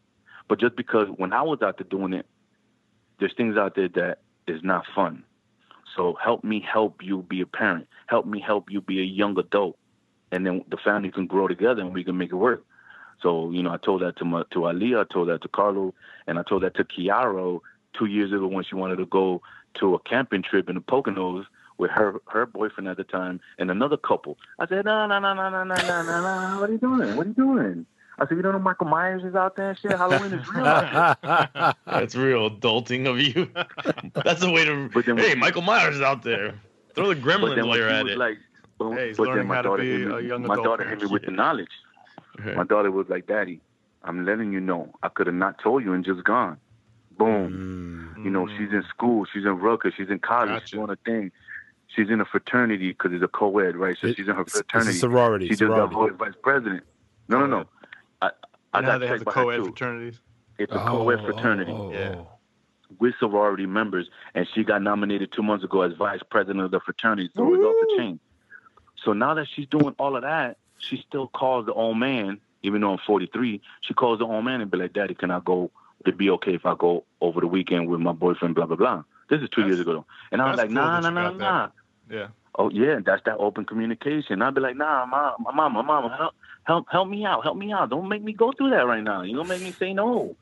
but 0.48 0.60
just 0.60 0.76
because 0.76 1.08
when 1.18 1.34
I 1.34 1.42
was 1.42 1.62
out 1.62 1.78
there 1.78 1.88
doing 1.88 2.14
it, 2.14 2.26
there's 3.20 3.34
things 3.34 3.58
out 3.58 3.76
there 3.76 3.90
that 3.90 4.20
is 4.48 4.64
not 4.64 4.86
fun. 4.96 5.24
So 5.96 6.18
help 6.22 6.44
me 6.44 6.60
help 6.60 7.04
you 7.04 7.22
be 7.22 7.42
a 7.42 7.46
parent. 7.46 7.88
Help 8.08 8.26
me 8.26 8.40
help 8.40 8.72
you 8.72 8.82
be 8.82 9.00
a 9.00 9.04
young 9.04 9.38
adult, 9.38 9.78
and 10.32 10.46
then 10.46 10.64
the 10.70 10.78
family 10.78 11.12
can 11.12 11.28
grow 11.28 11.48
together 11.48 11.82
and 11.82 11.94
we 11.94 12.04
can 12.04 12.18
make 12.18 12.32
it 12.32 12.36
work. 12.36 12.66
So 13.22 13.52
you 13.52 13.62
know, 13.62 13.72
I 13.72 13.78
told 13.78 14.02
that 14.02 14.18
to 14.18 14.26
my 14.26 14.44
to 14.52 14.60
Aliyah, 14.60 15.02
I 15.02 15.14
told 15.14 15.30
that 15.30 15.42
to 15.44 15.48
Carlo, 15.48 15.94
and 16.26 16.40
I 16.40 16.44
told 16.44 16.64
that 16.64 16.76
to 16.76 16.84
Kiara 16.84 17.60
two 17.94 18.06
years 18.06 18.32
ago 18.32 18.48
when 18.48 18.64
she 18.64 18.76
wanted 18.76 18.98
to 18.98 19.06
go 19.06 19.42
to 19.80 19.96
a 19.96 20.00
camping 20.00 20.42
trip 20.44 20.70
in 20.70 20.76
the 20.76 20.82
Poconos 20.82 21.46
with 21.78 21.92
her 21.92 22.16
her 22.30 22.46
boyfriend 22.46 22.88
at 22.88 22.98
the 22.98 23.04
time 23.04 23.40
and 23.58 23.72
another 23.72 23.98
couple. 23.98 24.38
I 24.60 24.68
said, 24.68 24.86
no, 24.86 25.08
no, 25.08 25.20
no, 25.20 25.34
no, 25.34 25.50
no, 25.50 25.64
no, 25.64 25.76
no, 25.76 26.04
no, 26.04 26.22
no. 26.22 26.60
What 26.62 26.70
are 26.70 26.74
you 26.74 26.78
doing? 26.80 27.16
What 27.18 27.26
are 27.26 27.30
you 27.30 27.36
doing? 27.36 27.86
I 28.20 28.28
said, 28.28 28.38
you 28.38 28.44
don't 28.44 28.52
know 28.54 28.60
Michael 28.60 28.86
Myers 28.88 29.24
is 29.24 29.34
out 29.34 29.56
there 29.56 29.70
and 29.72 29.80
shit. 29.80 29.92
Halloween 29.92 30.34
is 30.34 30.48
real. 30.54 30.64
That's 31.88 32.16
real 32.16 32.50
adulting 32.52 33.08
of 33.10 33.20
you. 33.20 33.50
That's 34.24 34.44
a 34.44 34.52
way 34.52 34.66
to. 34.66 34.90
But 34.94 35.06
then 35.08 35.18
hey, 35.18 35.30
when- 35.30 35.40
Michael 35.40 35.64
Myers 35.64 35.96
is 35.96 36.02
out 36.02 36.22
there. 36.24 36.54
Throw 36.94 37.10
the 37.10 37.16
But 37.16 37.24
gremlins 37.24 37.56
then 37.56 37.68
while 37.68 37.78
you're 37.78 37.90
at 37.90 38.06
it. 38.06 38.18
like, 38.20 38.38
but, 38.78 38.92
Hey, 38.92 39.08
he's 39.08 39.18
but 39.18 39.24
learning 39.28 39.40
then 39.40 39.48
my 39.48 39.56
how 39.56 39.62
to 39.64 39.68
daughter 39.70 39.82
be 39.84 39.90
hit 39.98 40.08
me, 40.08 40.14
a 40.14 40.20
young 40.22 40.44
my 40.44 40.56
daughter 40.56 40.88
hit 40.88 41.02
me 41.02 41.08
with 41.08 41.26
the 41.26 41.32
knowledge. 41.32 41.72
Okay. 42.40 42.54
My 42.54 42.64
daughter 42.66 42.92
was 42.92 43.08
like, 43.10 43.26
Daddy, 43.26 43.62
I'm 44.04 44.26
letting 44.26 44.54
you 44.54 44.60
know. 44.60 44.94
I 45.02 45.10
could 45.10 45.26
have 45.26 45.36
not 45.36 45.58
told 45.64 45.84
you 45.84 45.94
and 45.94 46.06
just 46.06 46.24
gone. 46.24 46.58
Boom. 47.18 48.14
Mm. 48.18 48.24
You 48.26 48.30
know, 48.32 48.48
she's 48.48 48.72
in 48.72 48.84
school. 48.90 49.26
She's 49.32 49.44
in 49.46 49.58
Rutgers. 49.60 49.94
She's 49.98 50.10
in 50.10 50.20
college. 50.20 50.50
Gotcha. 50.50 50.66
She's 50.68 50.72
doing 50.78 50.90
a 50.90 50.96
thing. 51.06 51.32
She's 51.88 52.10
in 52.10 52.22
a 52.22 52.26
fraternity 52.26 52.90
because 52.90 53.12
it's 53.14 53.24
a 53.24 53.28
co-ed, 53.28 53.76
right? 53.76 53.96
So 54.00 54.08
It- 54.08 54.18
she's 54.18 54.28
in 54.28 54.36
her 54.36 54.42
It's, 54.42 54.54
it's 54.54 54.62
a 54.62 54.64
fraternity. 54.64 54.98
sorority. 54.98 55.46
She 55.48 55.56
just 55.56 55.70
got 55.70 55.92
voted 55.92 56.18
vice 56.18 56.34
president. 56.42 56.84
No, 57.28 57.40
no, 57.40 57.46
no. 57.46 57.66
I, 58.22 58.32
I 58.74 58.82
now 58.82 58.88
got 58.88 58.98
they 59.00 59.08
have 59.08 59.18
checked 59.18 59.26
the 59.26 59.32
co-ed 59.32 59.58
too. 59.58 59.64
fraternities. 59.66 60.20
It's 60.58 60.72
a 60.72 60.82
Oh, 60.82 60.86
co-ed 60.88 61.20
oh, 61.22 61.26
fraternity. 61.26 61.72
oh, 61.72 61.90
oh, 61.90 61.92
Yeah. 61.94 62.16
oh. 62.18 62.28
We're 63.00 63.14
sorority 63.20 63.66
members, 63.66 64.08
and 64.36 64.48
she 64.54 64.64
got 64.64 64.82
nominated 64.84 65.32
two 65.32 65.42
months 65.42 65.64
ago 65.64 65.82
as 65.82 65.94
vice 65.94 66.22
president 66.30 66.64
of 66.64 66.72
the 66.72 66.80
fraternity. 66.80 67.30
So 67.36 67.52
it's 67.54 67.64
off 67.64 67.76
the 67.82 67.96
chain. 67.98 68.20
So 69.04 69.14
now 69.14 69.34
that 69.34 69.48
she's 69.48 69.66
doing 69.68 69.96
all 69.98 70.16
of 70.16 70.22
that, 70.22 70.58
she 70.78 70.98
still 71.08 71.28
calls 71.28 71.66
the 71.66 71.74
old 71.74 71.98
man, 71.98 72.40
even 72.62 72.82
though 72.82 72.92
I'm 72.92 73.00
43. 73.00 73.62
She 73.82 73.94
calls 73.96 74.20
the 74.20 74.26
old 74.26 74.46
man 74.46 74.62
and 74.62 74.70
be 74.70 74.78
like, 74.78 74.94
"Daddy, 74.94 75.16
can 75.16 75.32
I 75.32 75.40
go? 75.40 75.72
Would 76.06 76.18
be 76.18 76.30
okay 76.32 76.54
if 76.56 76.66
I 76.66 76.76
go 76.76 77.06
over 77.22 77.40
the 77.42 77.48
weekend 77.48 77.90
with 77.90 78.00
my 78.00 78.12
boyfriend?" 78.12 78.56
Blah 78.56 78.66
blah 78.66 78.76
blah. 78.76 79.04
This 79.30 79.42
is 79.42 79.50
two 79.50 79.62
That's- 79.62 79.78
years 79.78 79.80
ago, 79.80 80.06
and 80.32 80.42
I 80.42 80.50
was 80.50 80.58
like, 80.58 80.68
cool 80.68 80.76
"Nah, 80.76 81.00
nah, 81.00 81.10
nah, 81.10 81.32
nah." 81.32 81.70
Yeah. 82.10 82.28
oh 82.60 82.70
yeah, 82.70 83.00
that's 83.04 83.24
that 83.26 83.38
open 83.38 83.66
communication. 83.66 84.42
I'd 84.42 84.54
be 84.54 84.62
like, 84.62 84.76
nah, 84.76 85.06
mom, 85.06 85.36
my 85.40 85.52
mom, 85.52 85.74
my 85.74 85.82
mom, 85.82 86.12
help, 86.12 86.36
help, 86.66 86.88
help 86.92 87.08
me 87.08 87.26
out, 87.26 87.44
help 87.44 87.58
me 87.58 87.72
out. 87.72 87.90
Don't 87.90 88.10
make 88.10 88.22
me 88.22 88.34
go 88.34 88.52
through 88.52 88.72
that 88.72 88.86
right 88.86 89.04
now. 89.04 89.22
You 89.24 89.36
don't 89.36 89.48
make 89.48 89.62
me 89.62 89.72
say 89.72 89.94
no. 89.94 90.36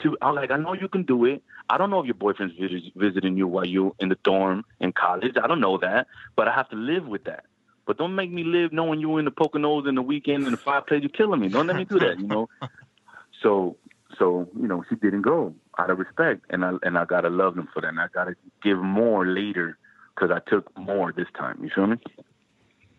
She, 0.00 0.08
I'm 0.22 0.34
like, 0.34 0.50
I 0.50 0.56
know 0.56 0.72
you 0.72 0.88
can 0.88 1.02
do 1.02 1.26
it. 1.26 1.42
I 1.68 1.76
don't 1.76 1.90
know 1.90 2.00
if 2.00 2.06
your 2.06 2.14
boyfriend's 2.14 2.56
visit, 2.58 2.82
visiting 2.96 3.36
you 3.36 3.46
while 3.46 3.66
you're 3.66 3.92
in 4.00 4.08
the 4.08 4.16
dorm 4.24 4.64
in 4.80 4.92
college. 4.92 5.34
I 5.40 5.46
don't 5.46 5.60
know 5.60 5.76
that, 5.78 6.06
but 6.34 6.48
I 6.48 6.54
have 6.54 6.68
to 6.70 6.76
live 6.76 7.06
with 7.06 7.24
that. 7.24 7.44
But 7.86 7.98
don't 7.98 8.14
make 8.14 8.30
me 8.32 8.42
live 8.42 8.72
knowing 8.72 9.00
you 9.00 9.18
in 9.18 9.26
the 9.26 9.30
Poconos 9.30 9.86
in 9.86 9.94
the 9.94 10.02
weekend 10.02 10.46
in 10.46 10.52
the 10.52 10.56
fireplace. 10.56 11.02
You're 11.02 11.10
killing 11.10 11.40
me. 11.40 11.48
Don't 11.48 11.66
let 11.66 11.76
me 11.76 11.84
do 11.84 11.98
that. 11.98 12.18
You 12.18 12.26
know. 12.26 12.48
so 13.42 13.76
so 14.18 14.48
you 14.58 14.66
know 14.66 14.84
he 14.88 14.96
didn't 14.96 15.22
go 15.22 15.54
out 15.78 15.90
of 15.90 15.98
respect, 15.98 16.44
and 16.50 16.64
I 16.64 16.72
and 16.82 16.98
I 16.98 17.04
gotta 17.04 17.30
love 17.30 17.54
them 17.54 17.68
for 17.72 17.80
that. 17.80 17.88
And 17.88 18.00
I 18.00 18.08
gotta 18.12 18.34
give 18.62 18.78
more 18.78 19.26
later 19.26 19.78
because 20.14 20.30
I 20.30 20.40
took 20.50 20.76
more 20.78 21.12
this 21.12 21.28
time. 21.36 21.58
You 21.62 21.70
feel 21.74 21.86
me? 21.86 21.96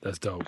That's 0.02 0.20
dope. 0.20 0.48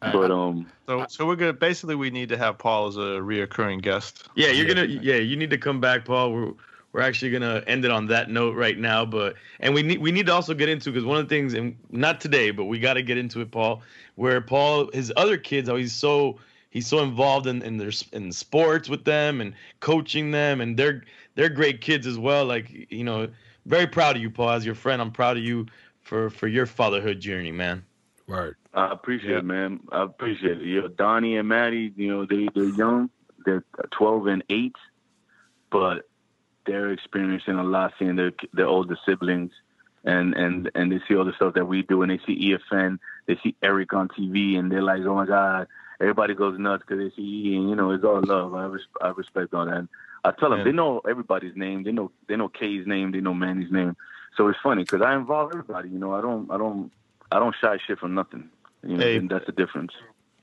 But 0.00 0.30
um, 0.30 0.66
So 0.86 1.06
so 1.08 1.26
we're 1.26 1.36
gonna 1.36 1.52
basically 1.52 1.94
we 1.94 2.10
need 2.10 2.28
to 2.28 2.36
have 2.36 2.58
Paul 2.58 2.88
as 2.88 2.96
a 2.96 3.20
reoccurring 3.20 3.82
guest. 3.82 4.28
Yeah, 4.34 4.48
you're 4.48 4.66
gonna. 4.66 4.84
Yeah, 4.84 5.16
you 5.16 5.36
need 5.36 5.50
to 5.50 5.58
come 5.58 5.80
back, 5.80 6.04
Paul. 6.04 6.32
We're 6.32 6.52
we're 6.92 7.00
actually 7.00 7.30
gonna 7.30 7.62
end 7.66 7.84
it 7.84 7.90
on 7.90 8.06
that 8.06 8.30
note 8.30 8.56
right 8.56 8.78
now. 8.78 9.04
But 9.04 9.34
and 9.60 9.74
we 9.74 9.82
need 9.82 9.98
we 9.98 10.12
need 10.12 10.26
to 10.26 10.32
also 10.32 10.54
get 10.54 10.68
into 10.68 10.90
because 10.90 11.04
one 11.04 11.18
of 11.18 11.28
the 11.28 11.34
things, 11.34 11.54
and 11.54 11.76
not 11.90 12.20
today, 12.20 12.50
but 12.50 12.66
we 12.66 12.78
got 12.78 12.94
to 12.94 13.02
get 13.02 13.16
into 13.16 13.40
it, 13.40 13.50
Paul. 13.50 13.82
Where 14.16 14.40
Paul, 14.40 14.90
his 14.92 15.12
other 15.16 15.38
kids, 15.38 15.68
how 15.68 15.76
he's 15.76 15.94
so 15.94 16.38
he's 16.76 16.86
so 16.86 16.98
involved 17.02 17.46
in 17.46 17.62
in 17.62 17.78
their 17.78 17.90
in 18.12 18.30
sports 18.30 18.86
with 18.86 19.04
them 19.04 19.40
and 19.40 19.54
coaching 19.80 20.30
them, 20.30 20.60
and 20.60 20.76
they're 20.76 21.04
they're 21.34 21.48
great 21.48 21.80
kids 21.80 22.06
as 22.06 22.18
well. 22.18 22.44
Like 22.44 22.92
you 22.92 23.02
know, 23.02 23.28
very 23.64 23.86
proud 23.86 24.16
of 24.16 24.20
you, 24.22 24.30
Paul. 24.30 24.50
As 24.50 24.66
your 24.66 24.74
friend, 24.74 25.00
I'm 25.00 25.10
proud 25.10 25.38
of 25.38 25.42
you 25.42 25.66
for 26.02 26.28
for 26.28 26.46
your 26.48 26.66
fatherhood 26.66 27.18
journey, 27.18 27.50
man. 27.50 27.82
Right. 28.26 28.52
I 28.74 28.92
appreciate 28.92 29.30
Yeah. 29.30 29.38
it, 29.38 29.44
man. 29.44 29.80
I 29.90 30.02
appreciate 30.02 30.58
it. 30.60 30.64
You 30.64 30.82
know, 30.82 30.88
Donnie 30.88 31.38
and 31.38 31.48
Maddie, 31.48 31.94
you 31.96 32.08
know, 32.08 32.26
they 32.26 32.46
they're 32.54 32.64
young. 32.84 33.08
They're 33.46 33.64
12 33.92 34.26
and 34.26 34.44
8, 34.50 34.74
but 35.70 36.08
they're 36.66 36.90
experiencing 36.92 37.54
a 37.54 37.64
lot 37.64 37.94
seeing 37.98 38.16
their 38.16 38.32
their 38.52 38.66
older 38.66 38.98
siblings 39.06 39.52
and 40.04 40.34
and 40.34 40.70
and 40.74 40.92
they 40.92 41.00
see 41.08 41.16
all 41.16 41.24
the 41.24 41.32
stuff 41.32 41.54
that 41.54 41.64
we 41.66 41.82
do 41.82 42.02
and 42.02 42.10
they 42.10 42.20
see 42.26 42.50
EFN, 42.50 42.98
they 43.26 43.36
see 43.42 43.54
Eric 43.62 43.94
on 43.94 44.08
TV 44.08 44.58
and 44.58 44.70
they're 44.70 44.82
like, 44.82 45.00
"Oh 45.02 45.14
my 45.14 45.26
god, 45.26 45.68
everybody 46.00 46.34
goes 46.34 46.58
nuts 46.58 46.84
cuz 46.84 46.98
they 46.98 47.10
see 47.16 47.22
E 47.22 47.56
and 47.56 47.68
you 47.70 47.76
know, 47.76 47.90
it's 47.90 48.04
all 48.04 48.20
love. 48.22 48.54
I 48.54 48.66
res- 48.66 48.86
I 49.00 49.08
respect 49.10 49.54
all 49.54 49.66
that. 49.66 49.76
And 49.76 49.88
I 50.24 50.32
tell 50.32 50.50
them 50.50 50.58
Yeah. 50.60 50.64
they 50.64 50.72
know 50.72 51.00
everybody's 51.08 51.56
name. 51.56 51.82
They 51.84 51.92
know 51.92 52.10
they 52.26 52.36
know 52.36 52.48
K's 52.48 52.86
name, 52.86 53.12
they 53.12 53.20
know 53.20 53.34
Manny's 53.34 53.70
name. 53.70 53.96
So 54.36 54.48
it's 54.48 54.58
funny 54.62 54.84
cuz 54.84 55.00
I 55.02 55.14
involve 55.14 55.50
everybody, 55.52 55.88
you 55.88 55.98
know. 55.98 56.14
I 56.14 56.20
don't 56.20 56.50
I 56.50 56.58
don't 56.58 56.90
I 57.32 57.38
don't 57.38 57.54
shy 57.60 57.78
shit 57.86 57.98
from 57.98 58.14
nothing. 58.14 58.50
You 58.82 58.96
know, 58.96 59.04
Hey. 59.04 59.16
and 59.16 59.28
that's 59.30 59.46
the 59.46 59.52
difference. 59.52 59.92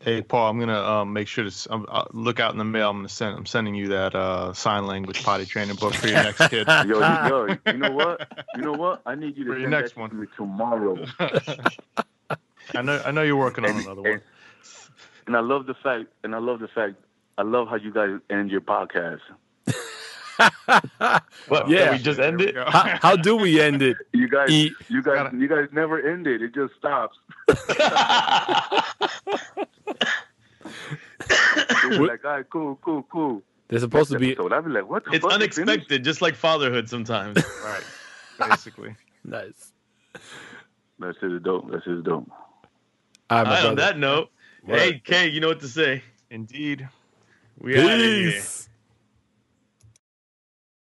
Hey 0.01 0.21
Paul, 0.21 0.49
I'm 0.49 0.59
gonna 0.59 0.81
um, 0.81 1.13
make 1.13 1.29
sure 1.29 1.49
to 1.49 1.73
um, 1.73 1.85
uh, 1.89 2.03
look 2.11 2.41
out 2.41 2.51
in 2.51 2.57
the 2.57 2.65
mail. 2.65 2.89
I'm 2.89 2.97
gonna 2.97 3.07
send. 3.07 3.37
I'm 3.37 3.45
sending 3.45 3.73
you 3.73 3.87
that 3.89 4.13
uh, 4.13 4.51
sign 4.51 4.85
language 4.85 5.23
potty 5.23 5.45
training 5.45 5.77
book 5.77 5.93
for 5.93 6.07
your 6.07 6.21
next 6.23 6.49
kid. 6.49 6.67
Yo, 6.67 6.83
you, 6.83 6.99
yo, 6.99 7.57
you 7.67 7.77
know 7.77 7.91
what? 7.91 8.27
You 8.57 8.61
know 8.63 8.73
what? 8.73 9.01
I 9.05 9.15
need 9.15 9.37
you 9.37 9.45
to 9.45 9.53
For 9.53 9.59
your 9.59 9.69
next 9.69 9.95
one. 9.95 10.09
to 10.09 10.15
me 10.17 10.27
tomorrow. 10.35 11.05
I 12.75 12.81
know. 12.81 13.01
I 13.05 13.11
know 13.11 13.21
you're 13.21 13.37
working 13.37 13.63
on 13.65 13.71
And- 13.71 13.85
another 13.85 14.01
one. 14.01 14.21
And 15.27 15.35
I 15.35 15.39
love 15.39 15.65
the 15.65 15.73
fact, 15.75 16.05
and 16.23 16.35
I 16.35 16.39
love 16.39 16.59
the 16.59 16.67
fact, 16.67 16.95
I 17.37 17.41
love 17.43 17.67
how 17.67 17.75
you 17.75 17.91
guys 17.93 18.19
end 18.29 18.51
your 18.51 18.61
podcast. 18.61 19.21
What? 21.47 21.69
Yeah. 21.69 21.85
Yeah, 21.85 21.91
we 21.91 21.97
just 21.99 22.17
There 22.17 22.27
end 22.27 22.39
we 22.39 22.47
it. 22.47 22.55
how, 22.67 22.97
how 23.01 23.15
do 23.15 23.35
we 23.37 23.61
end 23.61 23.81
it? 23.81 23.97
You 24.13 24.27
guys, 24.27 24.49
E- 24.49 24.71
you 24.89 25.01
guys, 25.03 25.15
Gotta- 25.15 25.37
you 25.37 25.47
guys 25.47 25.67
never 25.71 25.99
end 26.11 26.27
it. 26.27 26.41
It 26.41 26.53
just 26.55 26.73
stops. 26.75 27.17
Like, 31.89 32.23
all 32.25 32.31
right, 32.31 32.49
cool, 32.49 32.79
cool, 32.81 33.03
cool. 33.11 33.41
They're 33.67 33.79
supposed 33.79 34.11
to 34.11 34.19
be 34.19 34.31
Episode. 34.31 34.53
I'd 34.53 34.65
be 34.65 34.71
like, 34.71 34.89
what 34.89 35.03
the 35.05 35.11
it's 35.11 35.23
fuck? 35.23 35.33
finished? 35.33 35.57
unexpected, 35.59 36.03
just 36.03 36.21
like 36.21 36.35
fatherhood 36.35 36.89
sometimes. 36.89 37.37
right. 37.65 37.83
Basically. 38.49 38.95
nice. 39.23 39.71
That's 40.99 41.17
shit 41.19 41.31
is 41.31 41.41
dope. 41.41 41.69
That's 41.71 41.83
shit 41.83 41.97
is 41.97 42.03
dope. 42.03 42.29
All 43.29 43.43
right, 43.43 43.63
All 43.63 43.69
on 43.69 43.75
that 43.75 43.97
note, 43.97 44.19
Word. 44.19 44.27
Hey 44.67 45.01
Kay, 45.03 45.29
you 45.29 45.39
know 45.39 45.49
what 45.49 45.61
to 45.61 45.67
say. 45.67 46.03
Indeed. 46.29 46.87
We 47.59 47.79
out 47.79 47.91
of 47.91 47.99
here. 47.99 48.31
Peace. 48.33 48.69